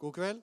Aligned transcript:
God 0.00 0.14
kveld. 0.16 0.38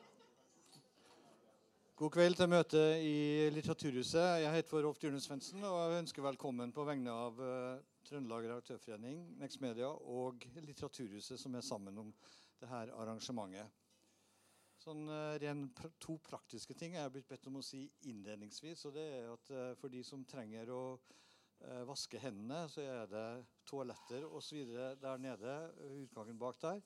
God 1.98 2.12
kveld 2.14 2.36
til 2.38 2.50
møtet 2.52 3.00
i 3.02 3.14
Litteraturhuset. 3.50 4.44
Jeg 4.44 4.52
heter 4.54 4.84
Rolf 4.86 5.00
Dyrne 5.02 5.18
Svendsen 5.18 5.64
og 5.66 5.78
jeg 5.80 6.04
ønsker 6.04 6.22
velkommen 6.22 6.70
på 6.76 6.86
vegne 6.86 7.10
av 7.10 7.42
uh, 7.42 7.80
Trøndelag 8.06 8.46
Redaktørforening, 8.52 9.24
Next 9.40 9.58
Media 9.66 9.90
og 9.90 10.46
Litteraturhuset, 10.60 11.42
som 11.42 11.58
er 11.58 11.66
sammen 11.66 11.98
om 12.04 12.12
dette 12.62 12.84
arrangementet. 13.00 13.74
Sånn 14.86 15.10
uh, 15.10 15.34
ren 15.42 15.66
To 16.06 16.20
praktiske 16.22 16.78
ting 16.78 16.94
jeg 16.94 17.08
er 17.08 17.18
blitt 17.18 17.34
bedt 17.34 17.50
om 17.50 17.58
å 17.58 17.66
si 17.66 17.82
innledningsvis. 18.14 18.86
og 18.86 18.94
det 19.00 19.08
er 19.16 19.34
at 19.34 19.54
uh, 19.58 19.74
For 19.82 19.90
de 19.90 20.06
som 20.06 20.28
trenger 20.30 20.70
å 20.70 20.84
vaske 21.90 22.20
hendene, 22.22 22.68
så 22.70 22.84
er 22.86 23.08
det 23.10 23.28
toaletter 23.66 24.22
osv. 24.30 24.68
der 25.02 25.18
nede. 25.18 25.56
Utgangen 26.06 26.38
bak 26.38 26.62
der. 26.62 26.84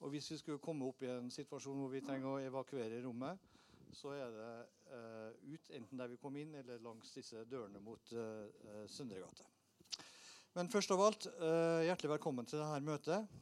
Og 0.00 0.14
hvis 0.14 0.30
vi 0.32 0.38
skulle 0.40 0.62
komme 0.62 0.86
opp 0.88 1.02
i 1.04 1.10
en 1.12 1.28
situasjon 1.32 1.76
hvor 1.82 1.90
vi 1.92 2.00
trenger 2.04 2.30
å 2.30 2.40
evakuere 2.40 3.02
rommet, 3.04 3.40
så 3.92 4.14
er 4.14 4.30
det 4.32 4.50
uh, 4.94 5.30
ut, 5.50 5.72
enten 5.76 6.00
der 6.00 6.08
vi 6.12 6.18
kom 6.20 6.36
inn, 6.40 6.54
eller 6.60 6.80
langs 6.84 7.10
disse 7.12 7.42
dørene 7.50 7.82
mot 7.84 8.12
uh, 8.16 8.46
Søndregate. 8.88 9.44
Men 10.54 10.70
først 10.72 10.94
av 10.94 11.02
alt, 11.04 11.26
uh, 11.42 11.82
hjertelig 11.84 12.14
velkommen 12.14 12.48
til 12.48 12.62
dette 12.62 12.86
møtet, 12.86 13.34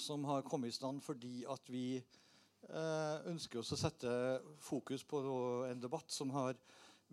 som 0.00 0.24
har 0.28 0.46
kommet 0.46 0.72
i 0.72 0.76
stand 0.76 1.00
fordi 1.04 1.42
at 1.50 1.70
vi 1.70 2.00
ønsker 2.70 3.62
oss 3.62 3.72
å 3.72 3.78
sette 3.80 4.10
fokus 4.62 5.00
på 5.08 5.18
en 5.66 5.80
debatt 5.80 6.12
som 6.12 6.28
har 6.34 6.58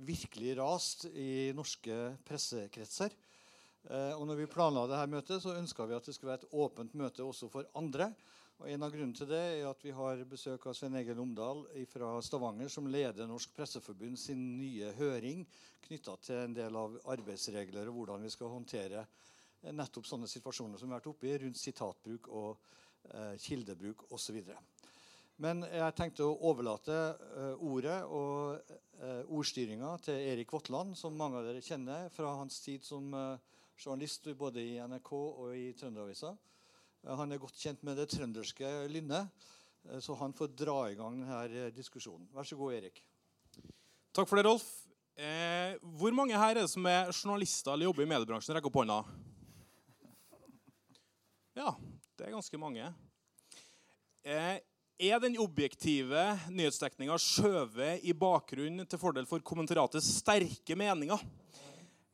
virkelig 0.06 0.58
rast 0.60 1.06
i 1.08 1.54
norske 1.56 1.96
pressekretser. 2.28 3.16
og 4.20 4.26
når 4.28 4.42
vi 4.42 4.50
planla 4.52 4.84
dette 4.92 5.08
møtet, 5.10 5.42
så 5.42 5.56
ønska 5.56 5.88
vi 5.88 5.96
at 5.96 6.06
det 6.06 6.14
skulle 6.14 6.34
være 6.34 6.44
et 6.44 6.54
åpent 6.54 6.94
møte 7.00 7.24
også 7.24 7.50
for 7.50 7.72
andre. 7.80 8.12
Og 8.58 8.70
En 8.74 8.84
av 8.84 8.90
grunnene 8.90 9.14
til 9.14 9.30
det 9.30 9.38
er 9.38 9.68
at 9.70 9.84
vi 9.86 9.92
har 9.94 10.24
besøk 10.26 10.64
av 10.66 10.74
Svein 10.74 10.98
Egil 10.98 11.20
Omdal 11.22 11.60
fra 11.92 12.16
Stavanger, 12.26 12.72
som 12.74 12.88
leder 12.90 13.30
Norsk 13.30 13.52
Presseforbund 13.54 14.18
sin 14.18 14.42
nye 14.58 14.90
høring 14.98 15.44
knytta 15.86 16.16
til 16.26 16.42
en 16.42 16.56
del 16.58 16.80
av 16.80 16.96
arbeidsregler 17.14 17.92
og 17.92 18.00
hvordan 18.00 18.26
vi 18.26 18.32
skal 18.34 18.50
håndtere 18.56 19.06
nettopp 19.78 20.10
sånne 20.10 20.30
situasjoner 20.32 20.82
som 20.82 20.90
vi 20.90 20.96
har 20.96 21.04
vært 21.04 21.12
oppe 21.12 21.30
i, 21.30 21.38
rundt 21.44 21.62
sitatbruk 21.62 22.32
og 22.34 22.58
eh, 23.14 23.38
kildebruk 23.46 24.08
osv. 24.18 24.42
Men 25.38 25.62
jeg 25.70 25.94
tenkte 25.94 26.26
å 26.26 26.38
overlate 26.50 26.98
eh, 26.98 27.62
ordet 27.62 28.00
og 28.10 28.58
eh, 28.98 29.22
ordstyringa 29.38 29.94
til 30.02 30.18
Erik 30.34 30.58
Votland, 30.58 30.98
som 30.98 31.18
mange 31.18 31.38
av 31.38 31.46
dere 31.46 31.62
kjenner 31.62 32.10
fra 32.10 32.34
hans 32.40 32.58
tid 32.66 32.86
som 32.86 33.14
eh, 33.14 33.58
journalist 33.78 34.26
både 34.34 34.66
i 34.66 34.80
NRK 34.82 35.14
og 35.14 35.52
i 35.54 35.68
Trønderavisa. 35.78 36.34
Eh, 37.06 37.14
han 37.20 37.32
er 37.32 37.42
godt 37.42 37.60
kjent 37.62 37.84
med 37.86 38.00
det 38.00 38.10
trønderske 38.14 38.72
lynnet, 38.92 39.30
eh, 39.90 40.00
så 40.04 40.18
han 40.20 40.36
får 40.38 40.54
dra 40.58 40.80
i 40.92 40.98
gang 41.00 41.20
denne 41.22 41.44
eh, 41.48 41.72
diskusjonen. 41.76 42.28
Vær 42.36 42.48
så 42.48 42.58
god, 42.60 42.78
Erik. 42.80 43.04
Takk 44.16 44.30
for 44.30 44.40
det, 44.40 44.48
Rolf. 44.48 44.68
Eh, 45.18 45.78
hvor 45.98 46.14
mange 46.14 46.38
her 46.38 46.54
er 46.56 46.62
det 46.62 46.70
som 46.70 46.86
er 46.86 47.10
journalister 47.10 47.74
eller 47.74 47.90
jobber 47.90 48.06
i 48.06 48.10
mediebransjen? 48.10 48.54
Rekk 48.58 48.70
opp 48.70 48.82
hånda. 48.84 49.02
Ja, 51.58 51.72
det 52.18 52.28
er 52.28 52.36
ganske 52.36 52.60
mange. 52.62 52.92
Eh, 54.22 54.60
er 54.98 55.20
den 55.22 55.38
objektive 55.42 56.22
nyhetsdekninga 56.50 57.18
skjøvet 57.22 58.06
i 58.06 58.14
bakgrunnen 58.18 58.86
til 58.90 59.02
fordel 59.02 59.26
for 59.30 59.42
kommenteratets 59.46 60.10
sterke 60.20 60.78
meninger? 60.78 61.22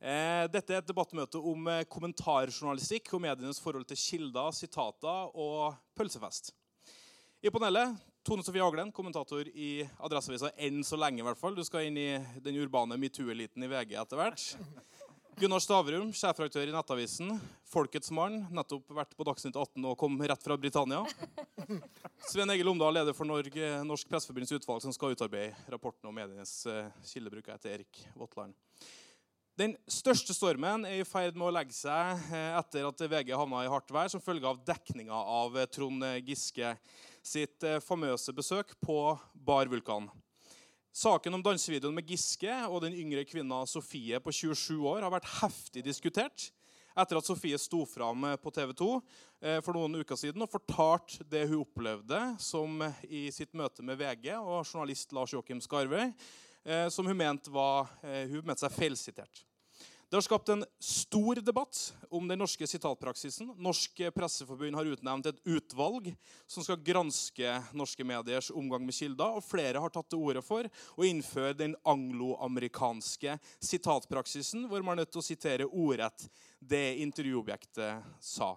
Eh, 0.04 0.44
dette 0.52 0.74
er 0.74 0.82
et 0.82 0.88
debattmøte 0.88 1.40
om 1.40 1.68
eh, 1.72 1.86
kommentarjournalistikk 1.88 3.08
og 3.16 3.22
medienes 3.24 3.60
forhold 3.62 3.86
til 3.88 3.96
kilder, 3.96 4.50
sitater 4.52 5.30
og 5.32 5.78
pølsefest. 5.96 6.50
I 7.40 7.52
panelet 7.52 7.96
Tone 8.24 8.44
Sofie 8.44 8.64
Aglen, 8.64 8.90
kommentator 8.92 9.48
i 9.48 9.84
Adresseavisa 10.04 10.50
enn 10.60 10.82
så 10.84 10.98
lenge. 11.00 11.22
i 11.22 11.24
hvert 11.24 11.40
fall. 11.40 11.56
Du 11.56 11.64
skal 11.64 11.88
inn 11.88 11.96
i 12.00 12.10
den 12.44 12.58
urbane 12.60 12.98
metoo-eliten 13.00 13.64
i 13.64 13.68
VG 13.68 13.94
etter 14.00 14.20
hvert. 14.20 14.44
Gunnar 15.40 15.62
Stavrum, 15.64 16.12
sjefredaktør 16.14 16.68
i 16.68 16.74
Nettavisen. 16.74 17.32
Folkets 17.68 18.12
mann, 18.14 18.42
nettopp 18.54 18.92
vært 18.96 19.16
på 19.16 19.26
Dagsnytt 19.26 19.56
18 19.56 19.88
og 19.88 19.96
kom 20.00 20.20
rett 20.20 20.44
fra 20.44 20.56
Britannia. 20.60 21.00
Sven 22.30 22.52
Egil 22.52 22.70
Omdal, 22.70 23.00
leder 23.00 23.16
for 23.16 23.28
Norge, 23.28 23.72
Norsk 23.88 24.12
Presseforbunds 24.12 24.52
utvalg, 24.56 24.84
som 24.84 24.92
skal 24.94 25.16
utarbeide 25.16 25.72
rapporten 25.72 26.12
om 26.12 26.16
medienes 26.16 26.60
uh, 26.68 26.92
kildebruk 27.08 27.48
etter 27.56 27.78
Erik 27.78 28.04
Votland. 28.20 28.54
Den 29.54 29.76
største 29.86 30.34
stormen 30.34 30.82
er 30.82 30.98
i 30.98 31.06
ferd 31.06 31.36
med 31.38 31.46
å 31.46 31.52
legge 31.54 31.76
seg 31.76 32.24
eh, 32.34 32.56
etter 32.58 32.88
at 32.88 33.02
VG 33.06 33.28
havna 33.38 33.60
i 33.62 33.68
hardt 33.70 33.92
vær 33.94 34.08
som 34.10 34.22
følge 34.22 34.48
av 34.50 34.58
dekninga 34.66 35.14
av 35.14 35.54
eh, 35.54 35.68
Trond 35.70 36.02
Giske 36.26 36.72
sitt 37.22 37.62
eh, 37.62 37.78
famøse 37.78 38.34
besøk 38.34 38.72
på 38.82 38.96
Bar 39.46 39.70
Vulkan. 39.70 40.08
Saken 40.90 41.38
om 41.38 41.44
dansevideoen 41.46 41.94
med 41.94 42.10
Giske 42.10 42.50
og 42.66 42.82
den 42.82 42.96
yngre 42.98 43.22
kvinna 43.30 43.60
Sofie 43.70 44.18
på 44.18 44.34
27 44.34 44.74
år 44.90 45.06
har 45.06 45.14
vært 45.14 45.30
heftig 45.36 45.84
diskutert 45.86 46.48
etter 46.98 47.20
at 47.20 47.28
Sofie 47.30 47.58
sto 47.62 47.84
fram 47.86 48.26
på 48.42 48.50
TV 48.54 48.72
2 48.80 48.88
for 49.66 49.74
noen 49.74 50.00
uker 50.02 50.18
siden 50.18 50.42
og 50.46 50.50
fortalte 50.50 51.26
det 51.30 51.44
hun 51.50 51.62
opplevde 51.62 52.20
som 52.42 52.82
i 53.06 53.26
sitt 53.34 53.54
møte 53.58 53.86
med 53.86 53.98
VG 53.98 54.32
og 54.36 54.62
journalist 54.62 55.14
Lars 55.14 55.34
Joakim 55.34 55.62
Skarvøy 55.62 56.12
som 56.90 57.06
hun 57.06 57.16
mente, 57.16 57.50
var, 57.50 57.88
eh, 58.02 58.24
hun 58.30 58.44
mente 58.44 58.64
seg 58.64 58.72
feilsitert. 58.72 59.44
Det 60.14 60.16
har 60.16 60.22
skapt 60.22 60.48
en 60.48 60.64
stor 60.78 61.34
debatt 61.34 61.94
om 62.10 62.28
den 62.28 62.38
norske 62.38 62.66
sitatpraksisen. 62.70 63.48
Norsk 63.58 63.98
Presseforbund 64.14 64.76
har 64.78 64.86
utnevnt 64.86 65.26
et 65.26 65.40
utvalg 65.42 66.12
som 66.46 66.62
skal 66.62 66.78
granske 66.86 67.56
norske 67.74 68.06
mediers 68.06 68.52
omgang 68.54 68.84
med 68.86 68.94
kilder. 68.94 69.40
og 69.40 69.42
Flere 69.42 69.82
har 69.82 69.90
tatt 69.90 70.12
til 70.12 70.22
orde 70.22 70.44
for 70.44 70.68
å 70.94 71.08
innføre 71.08 71.56
den 71.58 71.74
angloamerikanske 71.82 73.34
sitatpraksisen, 73.58 74.68
hvor 74.70 74.86
man 74.86 74.94
er 74.94 75.02
nødt 75.02 75.10
til 75.16 75.24
å 75.24 75.26
sitere 75.26 75.66
ordrett 75.66 76.28
det 76.60 77.00
intervjuobjektet 77.02 78.06
sa. 78.22 78.54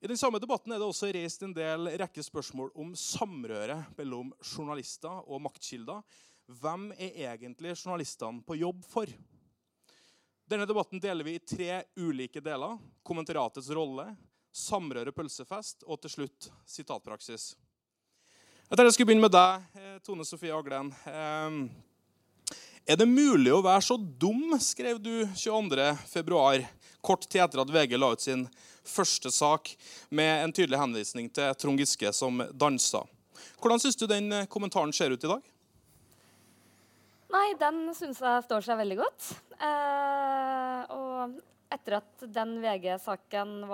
I 0.00 0.08
den 0.08 0.20
samme 0.20 0.40
debatten 0.40 0.72
er 0.72 0.80
det 0.80 0.88
også 0.88 1.12
reist 1.12 1.44
en 1.44 1.52
del 1.56 1.92
rekke 2.00 2.24
spørsmål 2.24 2.72
om 2.80 2.96
samrøre 2.96 3.82
mellom 3.98 4.32
journalister 4.40 5.28
og 5.28 5.44
maktkilder 5.44 6.00
hvem 6.46 6.90
er 6.98 7.16
egentlig 7.30 7.72
journalistene 7.76 8.42
på 8.44 8.56
jobb 8.60 8.84
for? 8.88 9.08
Denne 10.44 10.66
debatten 10.68 11.00
deler 11.00 11.24
vi 11.24 11.38
i 11.38 11.40
tre 11.40 11.82
ulike 11.96 12.40
deler. 12.44 12.76
Kommenteratets 13.02 13.70
rolle, 13.72 14.10
samrøre 14.52 15.12
pølsefest 15.12 15.86
og 15.88 16.02
til 16.02 16.12
slutt 16.12 16.50
sitatpraksis. 16.68 17.54
Jeg 18.64 18.76
tenkte 18.76 18.84
jeg 18.90 18.96
skulle 18.96 19.08
begynne 19.12 19.24
med 19.24 19.32
deg, 19.34 19.64
eh, 19.80 19.96
Tone 20.04 20.24
Sofie 20.24 20.52
Aglen. 20.52 20.92
Ehm, 21.08 21.70
er 22.84 22.96
det 22.96 23.08
mulig 23.08 23.52
å 23.52 23.62
være 23.64 23.80
så 23.84 23.96
dum, 23.96 24.58
skrev 24.60 25.00
du 25.00 25.24
22.2, 25.32 26.66
kort 27.00 27.24
tid 27.28 27.44
etter 27.44 27.60
at 27.60 27.72
VG 27.72 27.96
la 27.96 28.12
ut 28.12 28.20
sin 28.20 28.46
første 28.84 29.32
sak 29.32 29.72
med 30.10 30.44
en 30.44 30.52
tydelig 30.52 30.80
henvisning 30.80 31.30
til 31.32 31.54
Trond 31.56 31.80
Giske 31.80 32.12
som 32.12 32.44
dansa. 32.52 33.04
Hvordan 33.60 33.80
syns 33.80 33.96
du 33.96 34.06
den 34.06 34.32
eh, 34.32 34.46
kommentaren 34.46 34.92
ser 34.92 35.12
ut 35.12 35.24
i 35.24 35.32
dag? 35.32 35.53
Nei, 37.34 37.48
den 37.58 37.88
syns 37.96 38.20
jeg 38.22 38.42
står 38.46 38.62
seg 38.62 38.78
veldig 38.78 38.96
godt. 39.00 39.30
Eh, 39.58 40.82
og 40.94 41.40
etter 41.74 41.96
at 41.98 42.26
den 42.30 42.58
VG-saken 42.62 43.64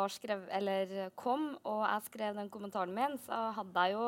kom, 1.19 1.51
og 1.69 1.83
jeg 1.85 2.07
skrev 2.07 2.39
den 2.39 2.49
kommentaren 2.53 2.95
min, 2.97 3.19
så 3.27 3.51
hadde 3.59 3.85
jeg 3.85 3.99
jo 3.99 4.07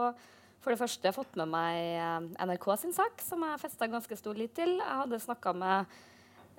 for 0.62 0.72
det 0.72 0.78
første 0.78 1.12
fått 1.12 1.36
med 1.40 1.50
meg 1.52 1.80
eh, 1.98 2.46
NRK 2.46 2.66
sin 2.80 2.96
sak, 2.96 3.20
som 3.20 3.44
jeg 3.44 3.60
festa 3.60 3.90
ganske 3.90 4.16
stor 4.16 4.38
lit 4.38 4.54
til. 4.56 4.78
Jeg 4.78 5.00
hadde 5.02 5.20
snakka 5.20 5.52
med 5.58 6.00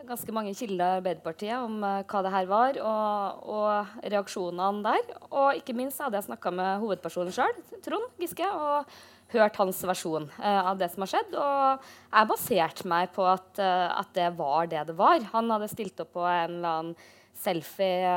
ganske 0.03 0.35
mange 0.35 0.53
kilder 0.57 0.83
i 0.83 0.99
Arbeiderpartiet 0.99 1.63
om 1.63 1.77
uh, 1.79 2.01
hva 2.03 2.21
det 2.25 2.31
her 2.33 2.47
var, 2.49 2.79
og, 2.83 3.43
og, 3.55 3.99
reaksjonene 4.03 4.83
der. 4.83 5.13
Og 5.29 5.59
ikke 5.61 5.75
minst 5.77 6.01
hadde 6.03 6.19
jeg 6.19 6.27
snakka 6.27 6.51
med 6.51 6.81
hovedpersonen 6.83 7.33
sjøl, 7.35 7.61
Trond 7.85 8.09
Giske. 8.19 8.49
og 8.51 8.89
hørt 9.33 9.57
hans 9.61 9.79
versjon 9.87 10.27
uh, 10.37 10.61
av 10.71 10.77
det 10.79 10.89
som 10.93 11.05
har 11.05 11.11
skjedd. 11.13 11.33
Og 11.39 11.87
jeg 12.13 12.29
baserte 12.29 12.89
meg 12.89 13.11
på 13.15 13.25
at, 13.29 13.49
uh, 13.59 13.89
at, 13.99 14.11
det 14.15 14.29
var 14.37 14.69
det 14.71 14.85
det 14.89 14.97
var. 14.99 15.25
Han 15.33 15.51
hadde 15.53 15.71
stilt 15.71 15.99
opp 16.03 16.13
på 16.17 16.27
en 16.27 16.59
eller 16.59 16.69
annen 16.69 17.09
selfie 17.43 18.13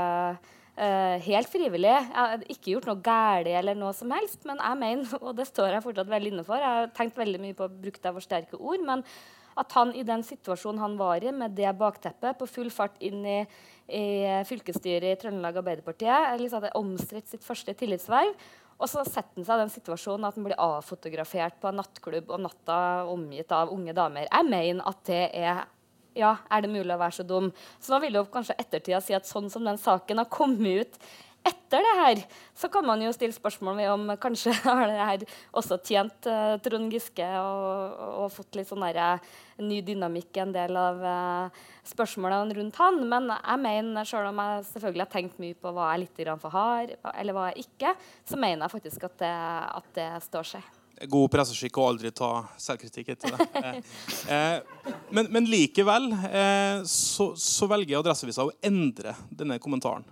uh, 0.76 1.16
helt 1.26 1.50
frivillig. 1.52 1.94
Jeg 1.94 2.10
hadde 2.16 2.50
ikke 2.52 2.74
gjort 2.74 2.90
noe 2.90 3.04
galt 3.04 3.48
eller 3.48 3.78
noe 3.78 3.94
som 3.96 4.12
helst, 4.14 4.42
men 4.48 4.60
jeg 4.60 4.82
mener, 4.82 5.16
og 5.26 5.32
det 5.38 5.48
står 5.48 5.76
jeg 5.76 5.86
fortsatt 5.86 6.12
veldig 6.12 6.34
inne 6.34 6.46
for, 6.46 6.60
jeg 6.60 6.82
har 6.82 6.94
tenkt 6.96 7.18
veldig 7.20 7.42
mye 7.42 7.56
på 7.58 7.68
å 7.68 7.72
bruke 7.72 8.02
det 8.02 8.14
for 8.18 8.24
sterke 8.24 8.60
ord, 8.60 8.84
men 8.84 9.04
at 9.56 9.72
han 9.72 9.94
i 9.96 10.04
den 10.04 10.20
situasjonen 10.26 10.82
han 10.82 10.98
var 11.00 11.24
i, 11.24 11.32
med 11.32 11.54
det 11.56 11.70
bakteppet, 11.78 12.36
på 12.36 12.48
full 12.50 12.68
fart 12.72 12.98
inn 13.04 13.24
i, 13.24 13.38
i 13.88 14.04
fylkesstyret 14.48 15.14
i 15.14 15.20
Trøndelag 15.22 15.62
Arbeiderpartiet, 15.62 16.36
liksom 16.42 16.60
hadde 16.60 16.76
omstridt 16.76 17.30
sitt 17.32 17.46
første 17.46 17.72
tillitsverv, 17.78 18.34
og 18.76 18.90
så 18.90 19.04
setter 19.08 19.40
han 19.40 19.46
seg 19.46 19.56
i 19.56 19.62
den 19.64 19.72
situasjonen 19.72 20.28
at 20.28 20.36
han 20.36 20.44
blir 20.44 20.60
avfotografert 20.60 21.56
på 21.60 21.70
en 21.70 21.78
nattklubb 21.80 22.32
om 22.36 22.44
natta 22.44 22.78
omgitt 23.08 23.52
av 23.56 23.72
unge 23.72 23.94
damer. 23.96 24.28
Jeg 24.28 24.48
mener 24.50 24.84
at 24.90 25.00
det 25.08 25.22
er 25.32 25.64
ja, 26.16 26.32
er 26.48 26.64
det 26.64 26.72
mulig 26.72 26.94
å 26.94 27.00
være 27.00 27.18
så 27.18 27.26
dum? 27.28 27.50
Så 27.80 27.92
nå 27.92 28.00
vil 28.04 28.16
jo 28.16 28.24
kanskje 28.32 28.56
ettertida 28.60 29.02
si 29.04 29.16
at 29.16 29.28
sånn 29.28 29.50
som 29.52 29.66
den 29.66 29.80
saken 29.80 30.22
har 30.22 30.30
kommet 30.32 30.86
ut 30.86 31.00
etter 31.46 31.84
det 31.86 31.94
her 32.00 32.22
så 32.56 32.70
kan 32.72 32.86
man 32.86 33.02
jo 33.02 33.12
stille 33.14 33.34
spørsmål 33.34 33.78
ved 33.78 33.90
om 33.92 34.12
kanskje 34.20 34.54
har 34.64 34.86
det 34.90 35.00
her 35.00 35.24
også 35.56 35.78
tjent 35.86 36.28
uh, 36.30 36.56
Trond 36.62 36.92
Giske 36.92 37.26
og, 37.40 37.98
og, 38.22 38.30
fått 38.34 38.58
litt 38.58 38.70
sånn 38.70 38.84
uh, 38.86 39.34
ny 39.62 39.80
dynamikk 39.86 40.36
i 40.36 40.44
en 40.44 40.54
del 40.54 40.78
av 40.80 41.02
uh, 41.02 41.66
spørsmålene 41.86 42.56
rundt 42.58 42.80
han. 42.82 43.02
Men 43.08 43.30
jeg 43.34 43.62
mener, 43.62 44.08
selv 44.08 44.32
om 44.32 44.42
jeg 44.42 44.64
selvfølgelig 44.72 45.06
har 45.06 45.12
tenkt 45.12 45.38
mye 45.42 45.58
på 45.58 45.74
hva 45.76 45.92
jeg 45.92 46.06
litt 46.06 46.24
for 46.42 46.54
hard, 46.54 46.96
eller 47.14 47.36
hva 47.36 47.50
jeg 47.52 47.68
ikke, 47.68 47.94
så 48.26 48.40
mener 48.40 48.66
jeg 48.66 48.76
faktisk 48.78 49.06
at 49.10 49.22
det, 49.22 49.36
at 49.80 49.94
det 49.96 50.10
står 50.26 50.52
seg 50.56 50.74
god 51.04 51.28
presseskikk 51.32 51.76
å 51.76 51.88
aldri 51.90 52.10
ta 52.14 52.30
selvkritikk 52.60 53.14
etter 53.16 53.36
det. 53.36 53.46
Eh, 54.26 54.58
men, 55.14 55.28
men, 55.30 55.44
likevel 55.46 56.08
eh, 56.26 56.80
så, 56.88 57.28
så, 57.38 57.68
velger 57.70 58.00
Adresseavisa 58.00 58.46
å 58.46 58.52
endre 58.64 59.12
denne 59.30 59.58
kommentaren. 59.62 60.02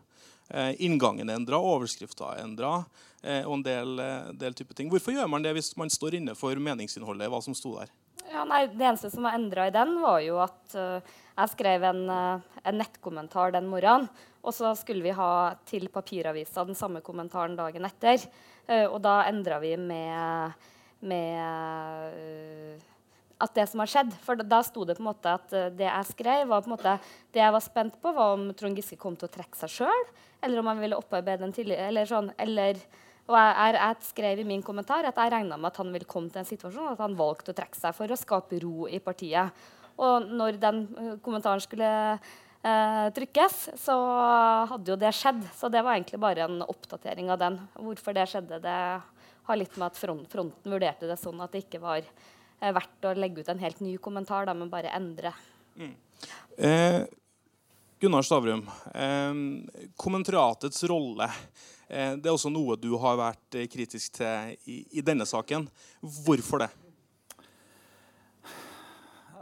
Eh, 0.50 0.74
inngangen 0.84 1.30
er 1.30 1.38
endra, 1.38 1.56
overskrifta 1.56 2.34
er 2.34 2.42
endra 2.44 2.74
eh, 3.22 3.46
og 3.46 3.58
en 3.58 3.64
del, 3.64 3.94
eh, 4.02 4.32
del 4.36 4.56
type 4.56 4.76
ting. 4.76 4.90
Hvorfor 4.92 5.16
gjør 5.16 5.30
man 5.30 5.44
det 5.44 5.54
hvis 5.56 5.72
man 5.80 5.92
står 5.92 6.18
inne 6.18 6.34
for 6.36 6.58
meningsinnholdet, 6.60 7.30
hva 7.32 7.40
som 7.44 7.56
sto 7.56 7.78
der? 7.78 7.92
Ja, 8.28 8.44
nei, 8.48 8.66
det 8.68 8.84
eneste 8.84 9.12
som 9.12 9.24
var 9.24 9.38
endra 9.38 9.68
i 9.68 9.74
den, 9.74 9.96
var 10.02 10.20
jo 10.24 10.38
at 10.42 10.74
jeg 10.74 11.50
skrev 11.52 11.84
en, 11.86 12.06
en 12.10 12.78
nettkommentar 12.80 13.52
den 13.54 13.68
morgenen. 13.70 14.08
Og 14.44 14.52
så 14.52 14.72
skulle 14.76 15.04
vi 15.04 15.12
ha 15.16 15.54
til 15.68 15.86
papiravisa 15.92 16.64
den 16.68 16.76
samme 16.76 17.00
kommentaren 17.04 17.54
dagen 17.56 17.84
etter. 17.86 18.24
og 18.90 18.96
da 19.04 19.22
endra 19.28 19.60
vi 19.62 19.76
med 19.80 20.56
med 21.04 21.40
uh, 22.16 22.93
at 23.42 23.54
det 23.56 23.66
som 23.70 23.82
har 23.82 23.90
skjedd. 23.90 24.12
For 24.24 24.38
da, 24.38 24.46
da 24.46 24.60
sto 24.66 24.84
det 24.86 24.96
på 24.98 25.04
en 25.04 25.10
måte 25.10 25.32
at 25.38 25.54
uh, 25.54 25.70
det 25.74 25.88
jeg 25.88 26.10
skrev, 26.12 26.46
var 26.50 26.64
på 26.64 26.70
en 26.70 26.76
måte 26.76 26.96
Det 27.34 27.42
jeg 27.42 27.54
var 27.56 27.64
spent 27.64 27.98
på, 28.02 28.12
var 28.14 28.36
om 28.36 28.46
Trond 28.56 28.78
Giske 28.78 28.98
kom 29.00 29.16
til 29.18 29.28
å 29.28 29.34
trekke 29.34 29.58
seg 29.58 29.72
sjøl, 29.78 30.06
eller 30.44 30.60
om 30.60 30.70
han 30.70 30.82
ville 30.82 30.98
opparbeide 30.98 31.46
en 31.46 31.54
tillit. 31.54 31.80
Eller 31.88 32.08
sånn, 32.08 32.30
eller, 32.38 32.78
og 33.26 33.38
jeg, 33.38 33.54
jeg, 33.58 33.78
jeg, 33.80 34.08
skrev 34.10 34.42
i 34.42 34.48
min 34.48 34.64
kommentar 34.66 35.08
at 35.08 35.18
jeg 35.18 35.34
regna 35.34 35.58
med 35.58 35.72
at 35.72 35.80
han 35.82 35.92
ville 35.94 36.08
komme 36.08 36.30
til 36.32 36.44
en 36.44 36.48
situasjon 36.48 36.92
at 36.92 37.02
han 37.02 37.18
valgte 37.18 37.54
å 37.54 37.58
trekke 37.58 37.80
seg 37.80 37.96
for 37.96 38.10
å 38.10 38.20
skape 38.20 38.60
ro 38.62 38.88
i 38.88 39.02
partiet. 39.02 39.64
Og 39.94 40.26
når 40.30 40.58
den 40.62 40.84
uh, 40.94 41.14
kommentaren 41.24 41.62
skulle 41.62 41.90
uh, 42.18 43.08
trykkes, 43.14 43.58
så 43.82 43.96
hadde 44.70 44.94
jo 44.94 45.00
det 45.00 45.14
skjedd. 45.16 45.42
Så 45.58 45.70
det 45.72 45.82
var 45.82 45.98
egentlig 45.98 46.22
bare 46.22 46.46
en 46.46 46.62
oppdatering 46.66 47.34
av 47.34 47.42
den. 47.42 47.58
Hvorfor 47.78 48.16
det 48.16 48.28
skjedde, 48.30 48.62
det 48.62 48.78
har 49.44 49.60
litt 49.60 49.76
med 49.76 49.90
at 49.90 49.98
fronten 50.00 50.72
vurderte 50.72 51.08
det 51.08 51.18
sånn 51.20 51.42
at 51.44 51.52
det 51.52 51.64
ikke 51.66 51.82
var 51.82 52.00
eh, 52.00 52.33
verdt 52.72 53.04
å 53.04 53.12
legge 53.18 53.44
ut 53.44 53.50
en 53.52 53.60
helt 53.60 53.80
ny 53.84 53.96
kommentar, 54.00 54.46
da, 54.48 54.54
men 54.56 54.70
bare 54.72 54.92
endre. 54.96 55.34
Mm. 55.76 55.92
Eh, 56.56 57.02
Gunnar 58.00 58.22
Stavrum, 58.22 58.70
eh, 58.94 59.34
kommentariatets 59.96 60.84
rolle 60.84 61.28
eh, 61.88 62.14
det 62.16 62.28
er 62.28 62.34
også 62.34 62.52
noe 62.52 62.76
du 62.80 62.90
har 63.00 63.18
vært 63.20 63.58
eh, 63.58 63.68
kritisk 63.70 64.18
til 64.18 64.56
i, 64.68 64.80
i, 64.98 65.04
denne 65.04 65.26
saken. 65.28 65.68
Hvorfor 66.00 66.64
det? 66.64 66.70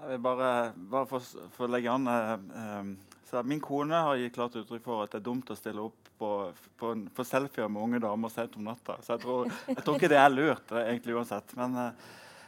Jeg 0.03 0.11
vil 0.13 0.23
bare, 0.23 0.53
bare 0.75 1.09
for, 1.11 1.27
for 1.55 1.69
å 1.69 1.73
legge 1.73 1.91
an 1.93 2.11
eh, 2.11 3.43
Min 3.49 3.63
kone 3.65 3.97
har 3.97 4.19
gitt 4.21 4.35
klart 4.35 4.57
uttrykk 4.61 4.83
for 4.85 5.05
at 5.05 5.15
det 5.15 5.23
er 5.23 5.29
dumt 5.31 5.51
å 5.51 5.57
stille 5.57 5.83
opp 5.87 6.11
på, 6.21 6.33
på, 6.79 6.91
på 7.17 7.25
selfier 7.25 7.71
med 7.73 7.83
unge 7.83 8.01
damer 8.03 8.31
sent 8.31 8.59
om 8.61 8.67
natta. 8.67 8.99
Så 9.01 9.15
jeg 9.15 9.23
tror, 9.23 9.55
jeg 9.71 9.79
tror, 9.81 9.97
ikke 9.97 10.11
det 10.13 10.19
er 10.21 10.35
lurt, 10.35 10.75
egentlig 10.83 11.17
uansett. 11.17 11.55
Men 11.57 11.79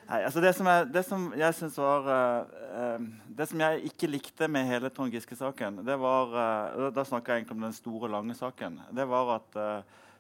nei, 0.09 0.21
altså 0.25 0.43
det, 0.43 0.53
som 0.57 0.69
jeg, 0.69 0.87
det 0.95 1.03
som 1.07 1.27
jeg 1.39 1.57
synes 1.59 1.77
var 1.81 2.09
uh, 2.09 3.07
Det 3.39 3.47
som 3.51 3.63
jeg 3.65 3.91
ikke 3.91 4.11
likte 4.11 4.49
med 4.51 4.69
hele 4.69 4.91
Trond 4.93 5.15
Giske-saken, 5.15 5.83
det 5.87 5.97
var 6.01 6.35
uh, 6.35 6.91
Da 6.95 7.05
snakker 7.07 7.33
jeg 7.33 7.43
egentlig 7.45 7.59
om 7.59 7.67
den 7.67 7.77
store, 7.77 8.11
lange 8.13 8.37
saken. 8.39 8.81
Det 8.95 9.09
var 9.09 9.37
at 9.39 9.59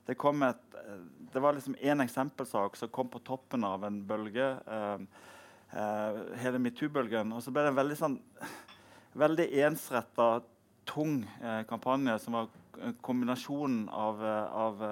det 0.05 0.19
kom 0.21 0.43
et 0.45 0.81
Det 1.33 1.43
var 1.43 1.57
liksom 1.57 1.77
én 1.81 2.03
eksempelsak 2.05 2.77
som 2.77 2.93
kom 2.93 3.09
på 3.09 3.23
toppen 3.25 3.65
av 3.65 3.85
en 3.85 4.03
bølge. 4.07 4.57
hele 6.39 6.59
metoo-bølgen. 6.59 7.33
Og 7.33 7.43
så 7.43 7.51
ble 7.51 7.65
det 7.65 7.73
en 7.73 7.79
veldig 7.81 7.97
sånn 7.99 8.19
veldig 9.19 9.47
ensretta, 9.65 10.43
tung 10.85 11.25
kampanje 11.67 12.19
som 12.23 12.37
var 12.37 12.53
kombinasjonen 13.03 13.89
av, 13.89 14.21
av 14.23 14.85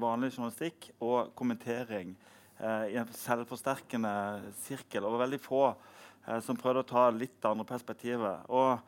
vanlig 0.00 0.30
journalistikk 0.32 0.88
og 1.02 1.34
kommentering 1.36 2.14
i 2.62 2.96
en 3.00 3.10
selvforsterkende 3.10 4.14
sirkel. 4.62 5.02
Og 5.02 5.10
det 5.10 5.16
var 5.16 5.24
veldig 5.24 5.40
få 5.42 5.62
eh, 5.66 6.40
som 6.44 6.58
prøvde 6.58 6.84
å 6.84 6.88
ta 6.88 7.08
litt 7.14 7.48
andre 7.48 7.66
perspektiver. 7.68 8.44
Og 8.48 8.78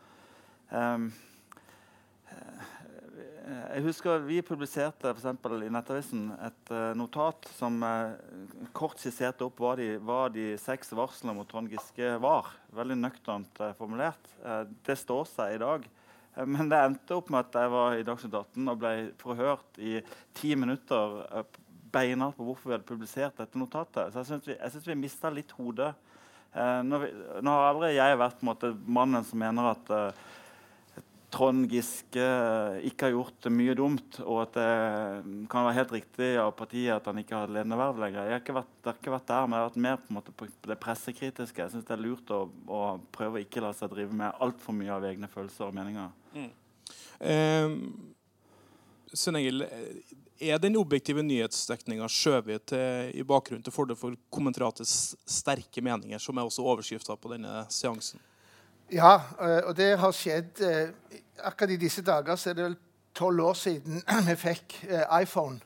ehm, 0.71 1.09
eh, 2.31 2.73
jeg 3.47 3.85
husker 3.85 4.25
Vi 4.27 4.41
publiserte 4.43 5.11
for 5.11 5.21
eksempel, 5.21 5.61
i 5.63 5.71
Nettavisen 5.71 6.33
et 6.43 6.73
uh, 6.75 6.91
notat 6.99 7.47
som 7.55 7.77
uh, 7.79 8.17
kort 8.75 8.99
skisserte 8.99 9.47
opp 9.47 9.61
hva 9.63 9.77
de, 9.79 9.93
hva 10.03 10.25
de 10.35 10.49
seks 10.59 10.91
varslene 10.99 11.37
mot 11.37 11.47
Trond 11.47 11.71
Giske 11.71 12.17
var. 12.23 12.51
Veldig 12.75 12.97
nøkternt 12.99 13.63
formulert. 13.79 14.35
det 14.87 14.99
står 14.99 15.31
seg 15.31 15.55
i 15.55 15.63
dag. 15.63 15.87
Men 16.45 16.69
det 16.69 16.79
endte 16.85 17.17
opp 17.17 17.31
med 17.33 17.47
at 17.47 17.57
jeg 17.57 17.73
var 17.73 17.95
i 17.97 18.05
Dagsnytt 18.05 18.35
18 18.35 18.69
og 18.69 18.81
ble 18.81 18.91
forhørt 19.21 19.79
i 19.81 19.95
ti 20.37 20.53
minutter 20.59 21.23
eh, 21.31 21.47
beinhardt 21.97 22.39
på 22.39 22.47
hvorfor 22.47 22.71
vi 22.71 22.77
hadde 22.77 22.89
publisert 22.89 23.41
dette 23.41 23.61
notatet. 23.61 24.13
Så 24.13 24.23
jeg 24.23 24.31
syns 24.31 24.51
vi, 24.53 24.57
jeg 24.61 24.87
vi 24.93 25.01
mista 25.07 25.33
litt 25.33 25.57
hodet. 25.57 25.95
Eh, 26.57 26.81
nå, 26.87 27.03
har 27.51 27.71
aldri 27.73 27.97
jeg 27.97 28.21
vært 28.21 28.45
måte, 28.47 28.73
mannen 28.87 29.25
som 29.27 29.41
mener 29.43 29.73
at 29.75 29.91
eh, 29.93 30.25
Trond 31.37 31.67
Giske 31.69 32.25
ikke 32.87 33.09
har 33.09 33.13
gjort 33.13 33.49
mye 33.53 33.75
dumt, 33.77 34.21
og 34.23 34.39
at 34.45 34.55
det 34.57 35.47
kan 35.53 35.67
være 35.67 35.77
helt 35.81 35.95
riktig 35.97 36.29
av 36.41 36.53
partiet 36.57 36.95
at 36.95 37.09
han 37.11 37.19
ikke 37.21 37.37
har 37.37 37.53
ledende 37.53 37.77
verv 37.77 37.99
lenger. 38.01 38.29
Jeg 38.29 38.37
har 38.37 38.45
ikke 38.45 38.57
vært, 38.57 38.75
har 38.87 38.97
ikke 38.97 39.15
vært 39.17 39.29
der, 39.29 39.45
men 39.45 39.57
jeg 39.57 39.65
har 39.65 39.71
vært 39.73 39.85
mer 39.89 39.99
på, 40.01 40.17
måte, 40.17 40.35
på 40.39 40.49
det 40.71 40.79
pressekritiske. 40.81 41.61
Jeg 41.61 41.75
syns 41.75 41.89
det 41.89 41.97
er 41.97 42.05
lurt 42.05 42.33
å, 42.33 42.45
å, 42.71 42.83
prøve 43.13 43.41
å 43.41 43.45
ikke 43.45 43.65
la 43.65 43.75
seg 43.77 43.93
drive 43.93 44.17
med 44.17 44.39
altfor 44.47 44.77
mye 44.79 44.95
av 44.95 45.09
egne 45.11 45.29
følelser 45.33 45.67
og 45.69 45.77
meninger. 45.77 46.15
Mm. 46.37 46.53
Eh, 47.27 47.69
Egil, 49.37 49.67
er 50.41 50.59
den 50.61 50.77
objektive 50.77 51.23
nyhetsdekninga 51.25 52.09
skjøvet 52.13 52.73
i 53.17 53.25
bakgrunnen 53.27 53.65
til 53.65 53.75
fordel 53.75 53.97
for 53.97 54.17
kommenteratets 54.33 55.17
sterke 55.27 55.83
meninger, 55.85 56.19
som 56.23 56.37
er 56.37 56.49
også 56.49 56.65
overskrifta 56.65 57.17
på 57.17 57.33
denne 57.33 57.63
seansen? 57.73 58.21
Ja, 58.93 59.21
eh, 59.41 59.67
og 59.67 59.77
det 59.77 59.99
har 59.99 60.13
skjedd 60.15 60.61
eh, 60.63 60.89
Akkurat 61.43 61.71
i 61.71 61.77
disse 61.77 62.03
dager 62.03 62.37
så 62.37 62.51
er 62.51 62.55
det 62.55 62.65
vel 62.65 62.77
tolv 63.15 63.41
år 63.45 63.55
siden 63.59 64.03
vi 64.29 64.37
fikk 64.39 64.77
eh, 64.89 65.23
iPhone. 65.23 65.61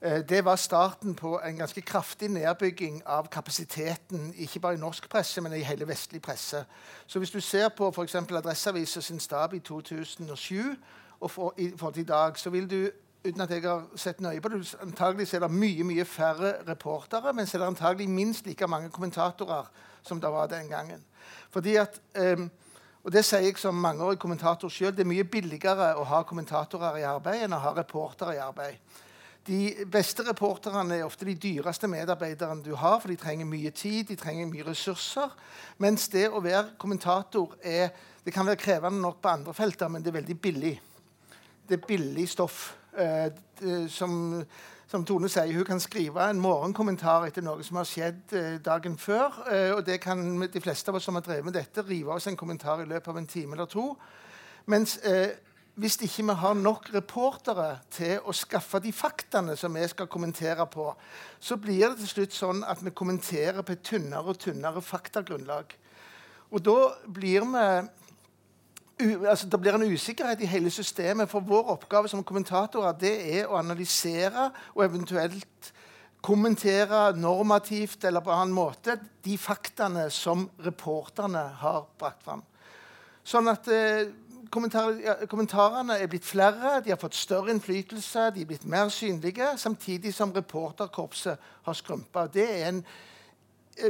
Det 0.00 0.44
var 0.44 0.56
starten 0.56 1.14
på 1.18 1.40
en 1.42 1.56
ganske 1.58 1.80
kraftig 1.82 2.28
nedbygging 2.30 3.00
av 3.06 3.26
kapasiteten, 3.26 4.28
ikke 4.38 4.60
bare 4.60 4.76
i 4.76 4.78
norsk 4.78 5.08
presse, 5.10 5.42
men 5.42 5.56
i 5.56 5.64
hele 5.66 5.88
vestlig 5.88 6.20
presse. 6.22 6.60
Så 7.06 7.18
hvis 7.18 7.32
du 7.34 7.40
ser 7.40 7.68
på 7.74 7.88
f.eks. 7.90 8.14
Adresseavisa 8.14 9.00
sin 9.00 9.18
stab 9.20 9.54
i 9.54 9.58
2007 9.58 10.76
og 11.20 11.30
for, 11.30 11.54
i 11.58 11.72
for 11.76 11.98
i 11.98 12.06
dag, 12.06 12.38
så 12.38 12.50
vil 12.50 12.70
du 12.70 12.90
uten 13.28 13.44
at 13.44 13.52
jeg 13.52 13.64
har 13.64 13.84
sett 13.96 14.22
nøye 14.24 14.40
på 14.40 14.50
det, 14.52 14.62
antagelig 14.82 15.28
er 15.34 15.44
det 15.44 15.50
mye 15.52 15.84
mye 15.86 16.04
færre 16.08 16.54
reportere, 16.68 17.32
men 17.36 17.46
så 17.46 17.56
er 17.56 17.64
det 17.64 17.72
antagelig 17.74 18.08
minst 18.10 18.46
like 18.46 18.68
mange 18.68 18.90
kommentatorer 18.94 19.68
som 20.02 20.20
det 20.20 20.30
var 20.32 20.48
den 20.48 20.68
gangen. 20.68 21.04
Fordi 21.50 21.76
at, 21.76 22.00
um, 22.18 22.50
og 23.04 23.12
Det 23.12 23.24
sier 23.24 23.40
jeg 23.40 23.56
som 23.56 23.74
mangeårig 23.74 24.18
kommentator 24.18 24.68
sjøl. 24.68 24.92
Det 24.92 25.00
er 25.00 25.08
mye 25.08 25.24
billigere 25.24 25.94
å 25.96 26.04
ha 26.04 26.22
kommentatorer 26.28 26.98
i 26.98 27.06
arbeid 27.08 27.44
enn 27.46 27.54
å 27.56 27.60
ha 27.62 27.70
reportere 27.72 28.34
i 28.36 28.42
arbeid. 28.42 28.76
De 29.48 29.86
beste 29.88 30.26
reporterne 30.26 30.98
er 30.98 31.06
ofte 31.06 31.24
de 31.24 31.32
dyreste 31.40 31.88
medarbeiderne 31.88 32.60
du 32.62 32.74
har, 32.76 32.98
for 33.00 33.08
de 33.08 33.16
trenger 33.16 33.48
mye 33.48 33.70
tid, 33.70 34.10
de 34.10 34.16
trenger 34.18 34.50
mye 34.50 34.66
ressurser. 34.66 35.30
Mens 35.80 36.08
det 36.12 36.26
å 36.28 36.42
være 36.44 36.74
kommentator 36.76 37.54
er, 37.64 37.94
det 38.24 38.34
kan 38.34 38.44
være 38.44 38.60
krevende 38.60 39.00
nok 39.00 39.22
på 39.22 39.32
andre 39.32 39.54
felter, 39.56 39.88
men 39.88 40.04
det 40.04 40.12
er 40.12 40.18
veldig 40.18 40.38
billig. 40.42 40.74
Det 41.68 41.78
er 41.78 41.88
billig 41.88 42.28
stoff 42.28 42.74
som 43.88 44.44
som 44.88 45.04
Tone 45.04 45.28
sier, 45.28 45.52
hun 45.52 45.66
kan 45.68 45.80
skrive 45.84 46.24
en 46.30 46.38
morgenkommentar 46.40 47.26
etter 47.26 47.44
noe 47.44 47.64
som 47.64 47.76
har 47.76 47.88
skjedd 47.88 48.32
eh, 48.36 48.54
dagen 48.64 48.94
før. 48.96 49.34
Eh, 49.52 49.72
og 49.74 49.82
det 49.84 49.98
kan 50.00 50.22
de 50.40 50.62
fleste 50.64 50.88
av 50.88 50.96
oss 50.96 51.04
som 51.04 51.18
har 51.18 51.26
drevet 51.26 51.44
med 51.44 51.58
dette, 51.58 51.84
rive 51.84 52.14
oss 52.14 52.28
en 52.30 52.38
kommentar 52.40 52.80
i 52.80 52.88
løpet 52.88 53.12
av 53.12 53.18
en 53.20 53.28
time 53.28 53.56
eller 53.56 53.68
to. 53.68 53.90
Mens 54.72 54.96
eh, 55.04 55.36
hvis 55.78 55.98
ikke 56.06 56.24
vi 56.30 56.38
har 56.40 56.56
nok 56.56 56.88
reportere 56.94 57.68
til 57.92 58.24
å 58.24 58.32
skaffe 58.32 58.80
de 58.82 58.94
faktaene 58.96 59.58
som 59.60 59.76
vi 59.76 59.84
skal 59.92 60.08
kommentere 60.08 60.64
på, 60.72 60.88
så 61.36 61.60
blir 61.60 61.90
det 61.90 62.00
til 62.00 62.12
slutt 62.14 62.38
sånn 62.38 62.64
at 62.64 62.80
vi 62.80 62.96
kommenterer 62.96 63.60
på 63.60 63.76
et 63.76 63.84
tynnere 63.84 64.32
og 64.32 64.40
tynnere 64.40 64.80
faktagrunnlag. 64.82 65.76
Og 66.48 66.64
da 66.64 66.78
blir 67.04 67.44
vi 67.44 67.68
altså, 68.98 69.46
det 69.46 69.60
blir 69.60 69.76
en 69.76 69.92
usikkerhet 69.92 70.40
i 70.40 70.50
hele 70.50 70.70
systemet. 70.70 71.30
For 71.30 71.40
vår 71.40 71.74
oppgave 71.74 72.08
som 72.08 72.24
kommentatorer 72.24 72.96
det 73.00 73.14
er 73.38 73.48
å 73.48 73.58
analysere 73.60 74.50
og 74.74 74.84
eventuelt 74.84 75.72
kommentere 76.24 77.12
normativt 77.16 78.04
eller 78.04 78.24
på 78.24 78.34
annen 78.34 78.54
måte 78.54 78.98
de 79.24 79.36
faktaene 79.38 80.08
som 80.10 80.48
reporterne 80.64 81.44
har 81.60 81.84
brakt 81.98 82.24
fram. 82.26 82.42
Sånn 83.28 83.50
at 83.50 83.68
eh, 83.70 84.08
kommentar 84.50 84.96
kommentarene 85.28 85.98
er 86.00 86.10
blitt 86.10 86.26
flere, 86.26 86.78
de 86.82 86.90
har 86.94 87.00
fått 87.00 87.18
større 87.18 87.52
innflytelse, 87.52 88.30
de 88.34 88.42
er 88.42 88.48
blitt 88.48 88.66
mer 88.66 88.88
synlige, 88.92 89.52
samtidig 89.60 90.14
som 90.16 90.32
reporterkorpset 90.34 91.50
har 91.68 91.76
skrumpa. 91.76 92.26
Det 92.32 92.46
er 92.48 92.70
en 92.70 92.82